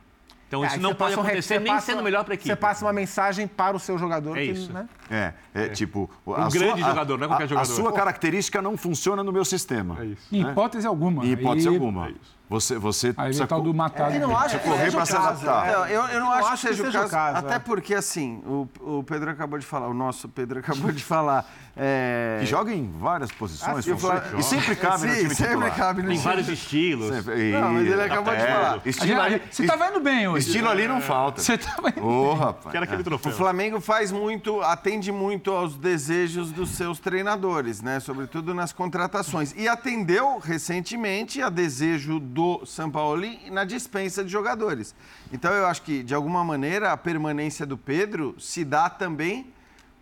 Então 0.52 0.62
É, 0.62 0.66
isso 0.66 0.80
não 0.80 0.94
pode 0.94 1.16
um 1.16 1.20
acontecer 1.20 1.42
você 1.54 1.58
nem 1.60 1.72
passa- 1.72 1.86
sendo 1.86 2.02
melhor 2.02 2.24
para 2.24 2.34
a 2.34 2.36
equipe. 2.36 2.46
Você 2.50 2.56
passa 2.56 2.84
uma 2.84 2.92
mensagem 2.92 3.46
para 3.48 3.74
o 3.74 3.80
seu 3.80 3.96
jogador. 3.96 4.36
É 4.36 4.44
que, 4.44 4.50
isso. 4.50 4.70
né? 4.70 4.86
É, 5.10 5.32
é, 5.54 5.68
tipo... 5.70 6.10
Um 6.26 6.48
grande 6.50 6.82
jogador, 6.82 7.16
não 7.16 7.24
é 7.24 7.28
qualquer 7.28 7.44
a- 7.44 7.46
jogador. 7.46 7.72
A 7.72 7.74
sua 7.74 7.90
característica 7.90 8.60
não 8.60 8.76
funciona 8.76 9.24
no 9.24 9.32
meu 9.32 9.46
sistema. 9.46 9.96
É 9.98 10.04
isso. 10.04 10.26
Em 10.30 10.42
hipótese 10.42 10.86
alguma. 10.86 11.24
Em 11.24 11.30
hipótese 11.30 11.68
Aí- 11.68 11.74
alguma. 11.74 12.12
Você, 12.50 12.76
você 12.76 13.06
Aí 13.08 13.14
precisa 13.14 13.44
o 13.44 13.46
tal 13.46 13.62
do 13.62 13.72
matado. 13.72 14.14
Eu 14.14 14.28
não 14.28 14.36
acho 14.36 14.58
que 14.58 14.64
correr 14.68 14.84
seja 14.84 14.96
para 14.98 15.02
o 15.04 15.06
se 15.06 15.12
caso. 15.14 15.26
adaptar. 15.48 15.72
Não, 15.72 15.86
eu, 15.86 16.02
eu 16.08 16.20
não 16.20 16.30
acho 16.32 16.50
que 16.68 16.74
seja, 16.74 16.82
o 17.06 17.08
caso. 17.08 17.36
é. 17.36 17.38
até 17.38 17.58
porque, 17.58 17.94
assim, 17.94 18.42
o, 18.46 18.68
o 18.98 19.02
Pedro 19.04 19.30
acabou 19.30 19.58
de 19.58 19.64
falar, 19.64 19.88
o 19.88 19.94
nosso 19.94 20.28
Pedro 20.28 20.58
acabou 20.58 20.92
de 20.92 21.00
falar. 21.02 21.50
É, 21.76 22.38
Que 22.40 22.46
joga 22.46 22.72
em 22.72 22.90
várias 22.98 23.32
posições, 23.32 23.86
Ah, 23.88 24.38
e 24.38 24.42
sempre 24.42 24.76
cabe 24.76 25.06
no 25.06 25.12
Sim, 25.14 25.20
time 25.22 25.34
sempre 25.34 25.52
titular. 25.54 25.74
cabe 25.76 26.02
no 26.02 26.08
Tem 26.08 26.16
time. 26.18 26.28
vários 26.28 26.48
estilos. 26.48 27.14
Sempre. 27.14 27.50
Não, 27.52 27.72
mas 27.72 27.86
ele 27.86 28.02
acabou 28.02 28.34
de 28.34 28.40
É, 28.42 28.46
falar. 28.46 28.80
Estilo 28.84 29.20
ali, 29.20 29.42
Você 29.50 29.66
tava 29.66 29.88
indo 29.88 30.00
bem 30.00 30.28
hoje. 30.28 30.46
estilo 30.46 30.68
ali 30.68 30.86
não 30.86 31.00
falta. 31.00 31.40
Você 31.40 31.56
tava 31.56 31.88
indo 31.88 32.04
Ô, 32.06 32.34
rapaz. 32.34 32.72
Quero 32.72 32.84
aquele 32.84 33.00
O 33.00 33.04
troféu. 33.04 33.32
Flamengo 33.32 33.80
faz 33.80 34.12
muito, 34.12 34.60
atende 34.60 35.10
muito 35.10 35.50
aos 35.50 35.74
desejos 35.76 36.50
dos 36.52 36.70
seus 36.70 36.98
treinadores, 36.98 37.80
né? 37.80 38.00
Sobretudo 38.00 38.52
nas 38.54 38.72
contratações. 38.72 39.54
E 39.56 39.66
atendeu 39.66 40.38
recentemente 40.38 41.40
a 41.40 41.48
desejo 41.48 42.20
do 42.20 42.64
Sampaoli 42.66 43.50
na 43.50 43.64
dispensa 43.64 44.22
de 44.22 44.30
jogadores. 44.30 44.94
Então 45.32 45.52
eu 45.52 45.66
acho 45.66 45.82
que, 45.82 46.02
de 46.02 46.14
alguma 46.14 46.44
maneira, 46.44 46.92
a 46.92 46.96
permanência 46.96 47.64
do 47.64 47.78
Pedro 47.78 48.34
se 48.38 48.64
dá 48.64 48.90
também. 48.90 49.46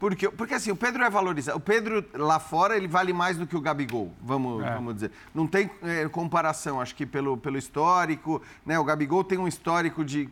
Porque, 0.00 0.30
porque 0.30 0.54
assim, 0.54 0.70
o 0.70 0.76
Pedro 0.76 1.04
é 1.04 1.10
valorizado. 1.10 1.58
O 1.58 1.60
Pedro 1.60 2.02
lá 2.14 2.40
fora, 2.40 2.74
ele 2.74 2.88
vale 2.88 3.12
mais 3.12 3.36
do 3.36 3.46
que 3.46 3.54
o 3.54 3.60
Gabigol, 3.60 4.10
vamos, 4.22 4.64
É. 4.64 4.74
vamos 4.74 4.94
dizer. 4.94 5.12
Não 5.34 5.46
tem 5.46 5.70
eh, 5.82 6.08
comparação, 6.08 6.80
acho 6.80 6.94
que 6.94 7.04
pelo, 7.04 7.36
pelo 7.36 7.58
histórico, 7.58 8.40
né? 8.64 8.78
O 8.78 8.84
Gabigol 8.84 9.22
tem 9.22 9.36
um 9.36 9.46
histórico 9.46 10.02
de, 10.02 10.26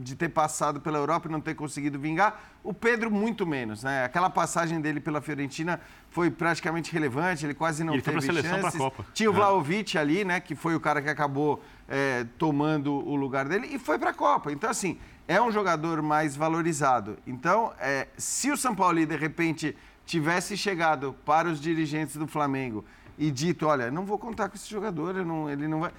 de 0.00 0.16
ter 0.16 0.30
passado 0.30 0.80
pela 0.80 0.96
Europa 0.96 1.28
e 1.28 1.30
não 1.30 1.40
ter 1.40 1.54
conseguido 1.54 1.98
vingar. 1.98 2.40
O 2.64 2.72
Pedro, 2.72 3.10
muito 3.10 3.46
menos, 3.46 3.82
né? 3.82 4.04
Aquela 4.04 4.30
passagem 4.30 4.80
dele 4.80 5.00
pela 5.00 5.20
Fiorentina 5.20 5.78
foi 6.08 6.30
praticamente 6.30 6.90
relevante, 6.92 7.44
ele 7.44 7.54
quase 7.54 7.84
não 7.84 7.92
Ele 7.92 8.00
foi 8.02 8.14
teve 8.14 8.24
pra 8.26 8.34
seleção, 8.34 8.60
chances. 8.62 8.78
Copa. 8.80 9.04
Tinha 9.12 9.30
o 9.30 9.34
É. 9.34 9.36
Vlaovic 9.36 9.98
ali, 9.98 10.24
né? 10.24 10.40
Que 10.40 10.54
foi 10.54 10.74
o 10.74 10.80
cara 10.80 11.02
que 11.02 11.10
acabou 11.10 11.62
eh, 11.88 12.24
tomando 12.38 12.90
o 12.94 13.14
lugar 13.16 13.46
dele 13.48 13.68
e 13.70 13.78
foi 13.78 13.98
para 13.98 14.10
a 14.10 14.14
Copa. 14.14 14.50
Então, 14.50 14.70
assim, 14.70 14.98
é 15.32 15.40
um 15.40 15.50
jogador 15.50 16.02
mais 16.02 16.36
valorizado. 16.36 17.16
Então, 17.26 17.72
eh, 17.80 18.06
se 18.18 18.50
o 18.50 18.56
São 18.56 18.74
Paulo, 18.74 19.04
de 19.06 19.16
repente, 19.16 19.74
tivesse 20.04 20.56
chegado 20.56 21.14
para 21.24 21.48
os 21.48 21.58
dirigentes 21.60 22.16
do 22.16 22.26
Flamengo 22.26 22.84
e 23.16 23.30
dito, 23.30 23.66
olha, 23.66 23.90
não 23.90 24.04
vou 24.04 24.18
contar 24.18 24.48
com 24.50 24.56
esse 24.56 24.68
jogador, 24.68 25.14
não- 25.24 25.48
ele 25.48 25.66
não 25.66 25.80
vai... 25.80 25.92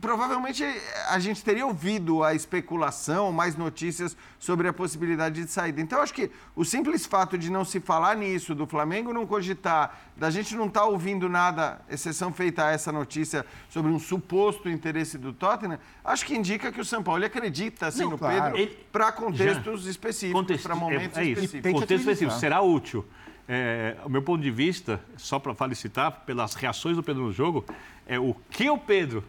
Provavelmente 0.00 0.62
a 1.08 1.18
gente 1.18 1.42
teria 1.42 1.66
ouvido 1.66 2.22
a 2.22 2.34
especulação, 2.34 3.32
mais 3.32 3.56
notícias 3.56 4.16
sobre 4.38 4.68
a 4.68 4.72
possibilidade 4.72 5.42
de 5.44 5.50
saída. 5.50 5.80
Então, 5.80 5.98
eu 5.98 6.04
acho 6.04 6.14
que 6.14 6.30
o 6.54 6.64
simples 6.64 7.04
fato 7.04 7.36
de 7.36 7.50
não 7.50 7.64
se 7.64 7.80
falar 7.80 8.16
nisso, 8.16 8.54
do 8.54 8.64
Flamengo 8.66 9.12
não 9.12 9.26
cogitar, 9.26 10.00
da 10.16 10.30
gente 10.30 10.54
não 10.54 10.66
estar 10.66 10.84
ouvindo 10.84 11.28
nada, 11.28 11.80
exceção 11.90 12.32
feita 12.32 12.66
a 12.66 12.70
essa 12.70 12.92
notícia 12.92 13.44
sobre 13.68 13.90
um 13.90 13.98
suposto 13.98 14.68
interesse 14.68 15.18
do 15.18 15.32
Tottenham, 15.32 15.78
acho 16.04 16.24
que 16.26 16.36
indica 16.36 16.70
que 16.70 16.80
o 16.80 16.84
São 16.84 17.02
Paulo 17.02 17.24
acredita 17.24 17.86
assim, 17.88 18.04
Não, 18.04 18.10
no 18.10 18.18
claro. 18.18 18.54
Pedro 18.54 18.76
para 18.92 19.10
contextos 19.10 19.82
Já. 19.82 19.90
específicos, 19.90 20.40
Contexto- 20.40 20.62
para 20.64 20.76
momentos 20.76 21.18
é, 21.18 21.22
é 21.22 21.26
específicos. 21.26 21.72
Contexto 21.72 22.00
específico. 22.00 22.38
Será 22.38 22.60
útil. 22.60 23.04
É, 23.48 23.96
o 24.04 24.08
meu 24.08 24.22
ponto 24.22 24.40
de 24.40 24.50
vista, 24.50 25.00
só 25.16 25.38
para 25.40 25.52
felicitar 25.54 26.22
pelas 26.24 26.54
reações 26.54 26.96
do 26.96 27.02
Pedro 27.02 27.24
no 27.24 27.32
jogo, 27.32 27.64
é 28.06 28.18
o 28.18 28.34
que 28.48 28.70
o 28.70 28.78
Pedro 28.78 29.24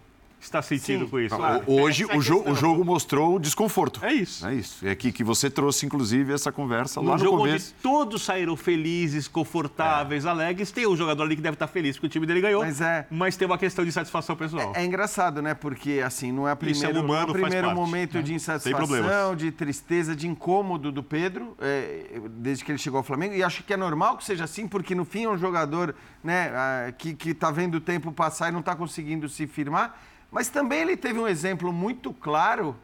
está 0.46 0.62
sentindo 0.62 1.06
Sim. 1.06 1.10
com 1.12 1.20
isso. 1.20 1.38
Não, 1.38 1.62
Hoje 1.68 2.04
Essa 2.04 2.12
é 2.12 2.16
a 2.16 2.18
o, 2.20 2.22
jo- 2.22 2.36
questão. 2.36 2.54
o 2.54 2.56
jogo 2.56 2.86
mostrou 2.86 3.36
o 3.36 3.40
desconforto. 3.40 4.04
É 4.04 4.14
isso. 4.14 4.46
É 4.48 4.54
isso. 4.56 4.86
É 4.88 4.92
aqui 4.92 5.12
que 5.12 5.24
você 5.24 5.50
trouxe, 5.50 5.86
inclusive, 5.86 6.34
essa 6.34 6.52
conversa 6.52 7.02
No 7.02 7.10
lá 7.10 7.18
no 7.18 7.24
jogo 7.24 7.38
começo. 7.38 7.74
onde 7.74 7.82
todos 7.84 8.22
saíram 8.24 8.56
felizes, 8.58 9.28
confortáveis, 9.28 10.26
alegres, 10.26 10.72
tem 10.72 10.88
um 10.88 10.96
jogador 10.96 11.24
ali 11.24 11.36
que 11.36 11.42
deve 11.42 11.56
estar 11.56 11.68
feliz 11.68 11.96
porque 11.96 12.08
o 12.08 12.10
time 12.10 12.26
dele 12.26 12.42
ganhou, 12.42 12.62
Mas 12.64 12.82
é- 12.82 13.08
mas 13.10 13.36
tem 13.38 13.46
uma 13.46 13.58
questão 13.58 13.86
de 13.86 13.92
satisfação 13.92 14.36
pessoal. 14.36 14.74
É 14.76 14.84
engraçado, 14.84 15.42
né? 15.42 15.54
Porque, 15.54 16.02
assim, 16.06 16.32
não 16.32 16.48
é 16.48 16.52
a 16.52 16.54
Isso 16.54 16.84
é 16.86 16.88
primeiro, 16.90 17.00
humano, 17.00 17.08
não 17.08 17.16
é 17.16 17.24
o 17.24 17.28
faz 17.28 17.42
primeiro 17.44 17.68
parte, 17.68 17.80
momento 17.80 18.18
né? 18.18 18.22
de 18.24 18.34
insatisfação, 18.34 19.36
de 19.36 19.52
tristeza, 19.52 20.16
de 20.16 20.28
incômodo 20.28 20.92
do 20.92 21.04
Pedro, 21.04 21.56
é, 21.60 22.20
desde 22.32 22.64
que 22.66 22.72
ele 22.72 22.78
chegou 22.80 22.98
ao 22.98 23.04
Flamengo. 23.04 23.34
E 23.36 23.44
acho 23.44 23.64
que 23.64 23.74
é 23.74 23.78
normal 23.78 24.18
que 24.18 24.24
seja 24.26 24.44
assim, 24.44 24.68
porque 24.68 24.94
no 24.96 25.06
fim 25.06 25.26
é 25.26 25.30
um 25.30 25.38
jogador 25.38 25.96
né, 26.24 26.52
ah, 26.54 26.92
que, 26.98 27.14
que 27.14 27.34
tá 27.34 27.52
vendo 27.52 27.76
o 27.76 27.82
tempo 27.82 28.12
passar 28.12 28.50
e 28.50 28.52
não 28.52 28.60
está 28.62 28.76
conseguindo 28.76 29.28
se 29.30 29.46
firmar. 29.48 29.98
Mas 30.34 30.50
também 30.50 30.82
ele 30.82 30.98
teve 30.98 31.20
um 31.20 31.28
exemplo 31.28 31.72
muito 31.72 32.12
claro 32.12 32.76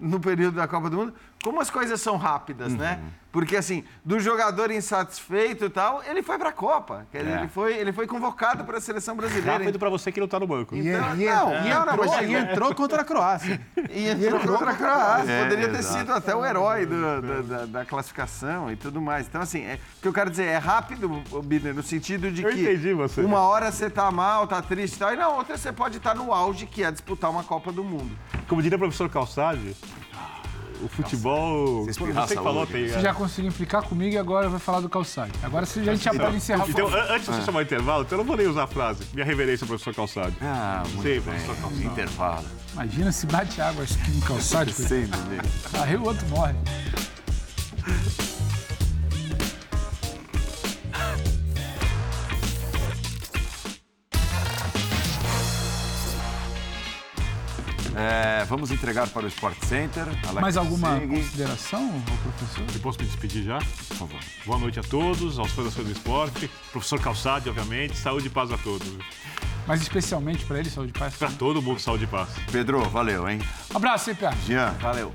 no 0.00 0.18
período 0.18 0.56
da 0.56 0.66
Copa 0.66 0.90
do 0.90 0.96
Mundo, 0.96 1.14
como 1.42 1.60
as 1.60 1.70
coisas 1.70 2.00
são 2.00 2.16
rápidas, 2.16 2.74
né? 2.74 2.98
Uhum. 3.02 3.08
Porque, 3.30 3.56
assim, 3.56 3.84
do 4.02 4.18
jogador 4.18 4.70
insatisfeito 4.70 5.66
e 5.66 5.68
tal, 5.70 6.02
ele 6.02 6.22
foi 6.22 6.38
para 6.38 6.48
a 6.48 6.52
Copa. 6.52 7.06
Quer 7.12 7.18
dizer, 7.18 7.30
É. 7.36 7.38
Ele, 7.40 7.48
foi, 7.48 7.76
ele 7.76 7.92
foi 7.92 8.06
convocado 8.06 8.64
para 8.64 8.78
a 8.78 8.80
seleção 8.80 9.14
brasileira. 9.14 9.52
Rápido 9.58 9.78
para 9.78 9.90
você 9.90 10.10
que 10.10 10.18
não 10.18 10.24
está 10.24 10.40
no 10.40 10.46
banco. 10.46 10.74
E, 10.74 10.80
Então, 10.88 11.14
e- 11.14 11.26
não, 11.26 11.66
e 11.66 11.68
não, 11.68 11.84
não, 11.86 11.92
entrou, 11.92 12.06
mas- 12.08 12.28
e 12.28 12.34
entrou 12.34 12.74
contra 12.74 13.02
a 13.02 13.04
Croácia. 13.04 13.60
E 13.90 14.08
entrou 14.08 14.40
contra 14.40 14.70
a 14.70 14.74
Croácia. 14.74 15.30
É, 15.30 15.42
Poderia 15.44 15.68
ter 15.68 15.78
exato. 15.78 15.98
sido 15.98 16.12
até 16.12 16.34
o 16.34 16.44
herói 16.44 16.86
do- 16.86 17.20
da, 17.22 17.40
da- 17.42 17.66
da 17.66 17.84
classificação 17.84 18.72
e 18.72 18.76
tudo 18.76 19.00
mais. 19.00 19.26
Então, 19.28 19.42
assim, 19.42 19.60
é, 19.62 19.74
o 19.98 20.02
que 20.02 20.08
eu 20.08 20.12
quero 20.12 20.30
dizer 20.30 20.44
é 20.44 20.56
rápido, 20.56 21.22
Bidner, 21.44 21.74
no 21.74 21.82
sentido 21.82 22.30
de 22.32 22.42
Eu 22.42 22.50
que 22.50 22.60
entendi 22.62 22.94
você. 22.94 23.20
uma 23.20 23.40
hora 23.40 23.70
você 23.70 23.90
tá 23.90 24.10
mal, 24.10 24.46
tá 24.46 24.62
triste 24.62 24.96
e 24.96 24.98
tal, 24.98 25.12
e 25.12 25.16
na 25.16 25.28
outra 25.28 25.56
você 25.58 25.70
pode 25.70 25.98
estar 25.98 26.14
no 26.14 26.32
auge, 26.32 26.64
que 26.66 26.82
é 26.82 26.90
disputar 26.90 27.30
uma 27.30 27.44
Copa 27.44 27.70
do 27.70 27.84
Mundo. 27.84 28.10
Como 28.48 28.62
diria 28.62 28.76
o 28.76 28.78
professor 28.80 29.08
Calçade, 29.10 29.76
o 30.82 30.88
futebol. 30.88 31.84
Você 31.84 32.00
Você 32.00 32.36
que 32.36 32.42
falou, 32.42 32.66
tem. 32.66 32.88
Você 32.88 33.00
já 33.00 33.14
conseguiu 33.14 33.50
implicar 33.50 33.82
comigo 33.82 34.14
e 34.14 34.18
agora 34.18 34.48
vai 34.48 34.60
falar 34.60 34.80
do 34.80 34.88
calçado. 34.88 35.32
Agora 35.42 35.66
você 35.66 35.80
a 35.80 35.84
gente 35.84 36.04
já 36.04 36.14
pode 36.14 36.36
encerrar 36.36 36.64
Então, 36.68 36.88
antes 36.88 37.26
de 37.28 37.34
você 37.34 37.42
chamar 37.42 37.60
o 37.60 37.62
intervalo, 37.62 38.02
então 38.02 38.18
eu 38.18 38.24
não 38.24 38.28
vou 38.28 38.36
nem 38.36 38.46
usar 38.46 38.64
a 38.64 38.66
frase. 38.66 39.04
Minha 39.12 39.24
reverência 39.24 39.64
ao 39.64 39.68
professor 39.68 39.94
Calçade. 39.94 40.36
Ah, 40.40 40.82
muito 40.86 41.02
Sim, 41.02 41.08
bem. 41.08 41.20
professor 41.20 41.56
Calçade. 41.56 41.84
Intervalo. 41.84 42.44
Imagina 42.72 43.12
se 43.12 43.26
bate 43.26 43.60
água 43.60 43.84
aqui 43.84 44.10
no 44.10 44.22
calçado. 44.22 44.70
Sem 44.72 45.06
dúvida. 45.06 45.42
Aí 45.82 45.96
o 45.96 46.04
outro 46.04 46.26
morre. 46.28 46.54
É, 58.00 58.44
vamos 58.44 58.70
entregar 58.70 59.08
para 59.08 59.24
o 59.24 59.28
Sport 59.28 59.56
Center. 59.64 60.04
Alex 60.04 60.40
Mais 60.40 60.56
alguma 60.56 61.00
consideração, 61.00 62.00
professor? 62.22 62.64
Eu 62.72 62.80
posso 62.80 63.00
me 63.00 63.06
despedir 63.06 63.42
já? 63.42 63.58
Por 63.58 63.96
favor. 63.96 64.20
Boa 64.46 64.58
noite 64.60 64.78
a 64.78 64.84
todos, 64.84 65.36
aos 65.36 65.50
fãs 65.50 65.74
do 65.74 65.90
Esporte. 65.90 66.48
Professor 66.70 67.00
Calçade, 67.00 67.48
obviamente. 67.48 67.96
Saúde 67.96 68.28
e 68.28 68.30
paz 68.30 68.52
a 68.52 68.58
todos. 68.58 68.86
Mas 69.66 69.82
especialmente 69.82 70.44
para 70.44 70.60
ele, 70.60 70.70
saúde 70.70 70.92
e 70.94 70.98
paz. 70.98 71.16
Para 71.16 71.32
todo 71.32 71.60
mundo, 71.60 71.80
saúde 71.80 72.04
e 72.04 72.06
paz. 72.06 72.28
Pedro, 72.52 72.88
valeu, 72.88 73.28
hein? 73.28 73.40
Abraço, 73.74 74.10
hein, 74.10 74.16
Pia? 74.16 74.30
Jean, 74.46 74.70
Valeu. 74.80 75.12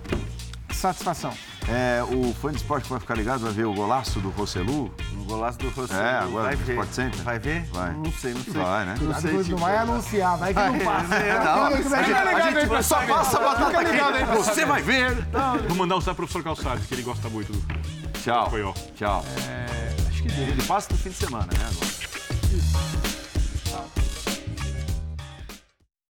Satisfação. 0.73 1.33
é, 1.69 2.03
o 2.03 2.33
fã 2.33 2.51
de 2.51 2.57
esporte 2.57 2.83
que 2.83 2.89
vai 2.89 2.99
ficar 2.99 3.15
ligado 3.15 3.39
vai 3.41 3.51
ver 3.53 3.65
o 3.65 3.73
golaço 3.73 4.19
do 4.19 4.29
Roselu. 4.29 4.93
No 5.13 5.23
golaço 5.25 5.57
do 5.59 5.69
Rosselló. 5.69 6.01
É, 6.01 6.17
agora 6.19 6.43
vai 6.47 6.55
ver. 6.57 6.73
Sport 6.73 6.89
Center. 6.91 7.21
Vai 7.23 7.39
ver? 7.39 7.65
Vai. 7.71 7.93
Não 7.93 8.11
sei, 8.11 8.33
não 8.33 8.43
sei. 8.43 8.53
Vai, 8.53 8.85
né? 8.85 8.95
Não 9.01 9.21
sei, 9.21 9.31
não 9.33 9.43
tipo, 9.43 9.57
vai 9.57 9.77
anunciar, 9.77 10.37
vai 10.37 10.53
que 10.53 10.59
não 10.59 10.79
passa. 10.79 11.15
É, 11.15 11.39
não, 11.39 11.53
Como 11.53 11.75
é 11.75 11.81
que 11.81 11.89
vai 11.89 11.99
a 11.99 12.03
gente, 12.03 12.17
ficar? 12.17 12.35
a 12.35 12.51
gente 12.51 12.83
só 12.83 13.05
passa 13.05 13.37
a 13.37 13.41
batata 13.41 13.79
aqui. 13.79 14.37
Você 14.37 14.65
vai 14.65 14.81
ver. 14.81 15.15
Vou 15.67 15.77
mandar 15.77 15.95
um 15.97 16.01
salve 16.01 16.17
pro 16.17 16.27
professor 16.27 16.43
Calçade, 16.43 16.85
que 16.87 16.93
ele 16.93 17.03
gosta 17.03 17.29
muito 17.29 17.51
do 17.53 17.63
Tchau. 18.19 18.51
Tchau. 18.95 19.25
É, 19.47 19.95
acho 20.09 20.21
que 20.23 20.27
deu. 20.29 20.47
Ele 20.47 20.63
passa 20.63 20.87
no 20.91 20.97
fim 20.97 21.09
de 21.09 21.15
semana, 21.15 21.47
né? 21.47 21.69
Agora. 21.71 23.12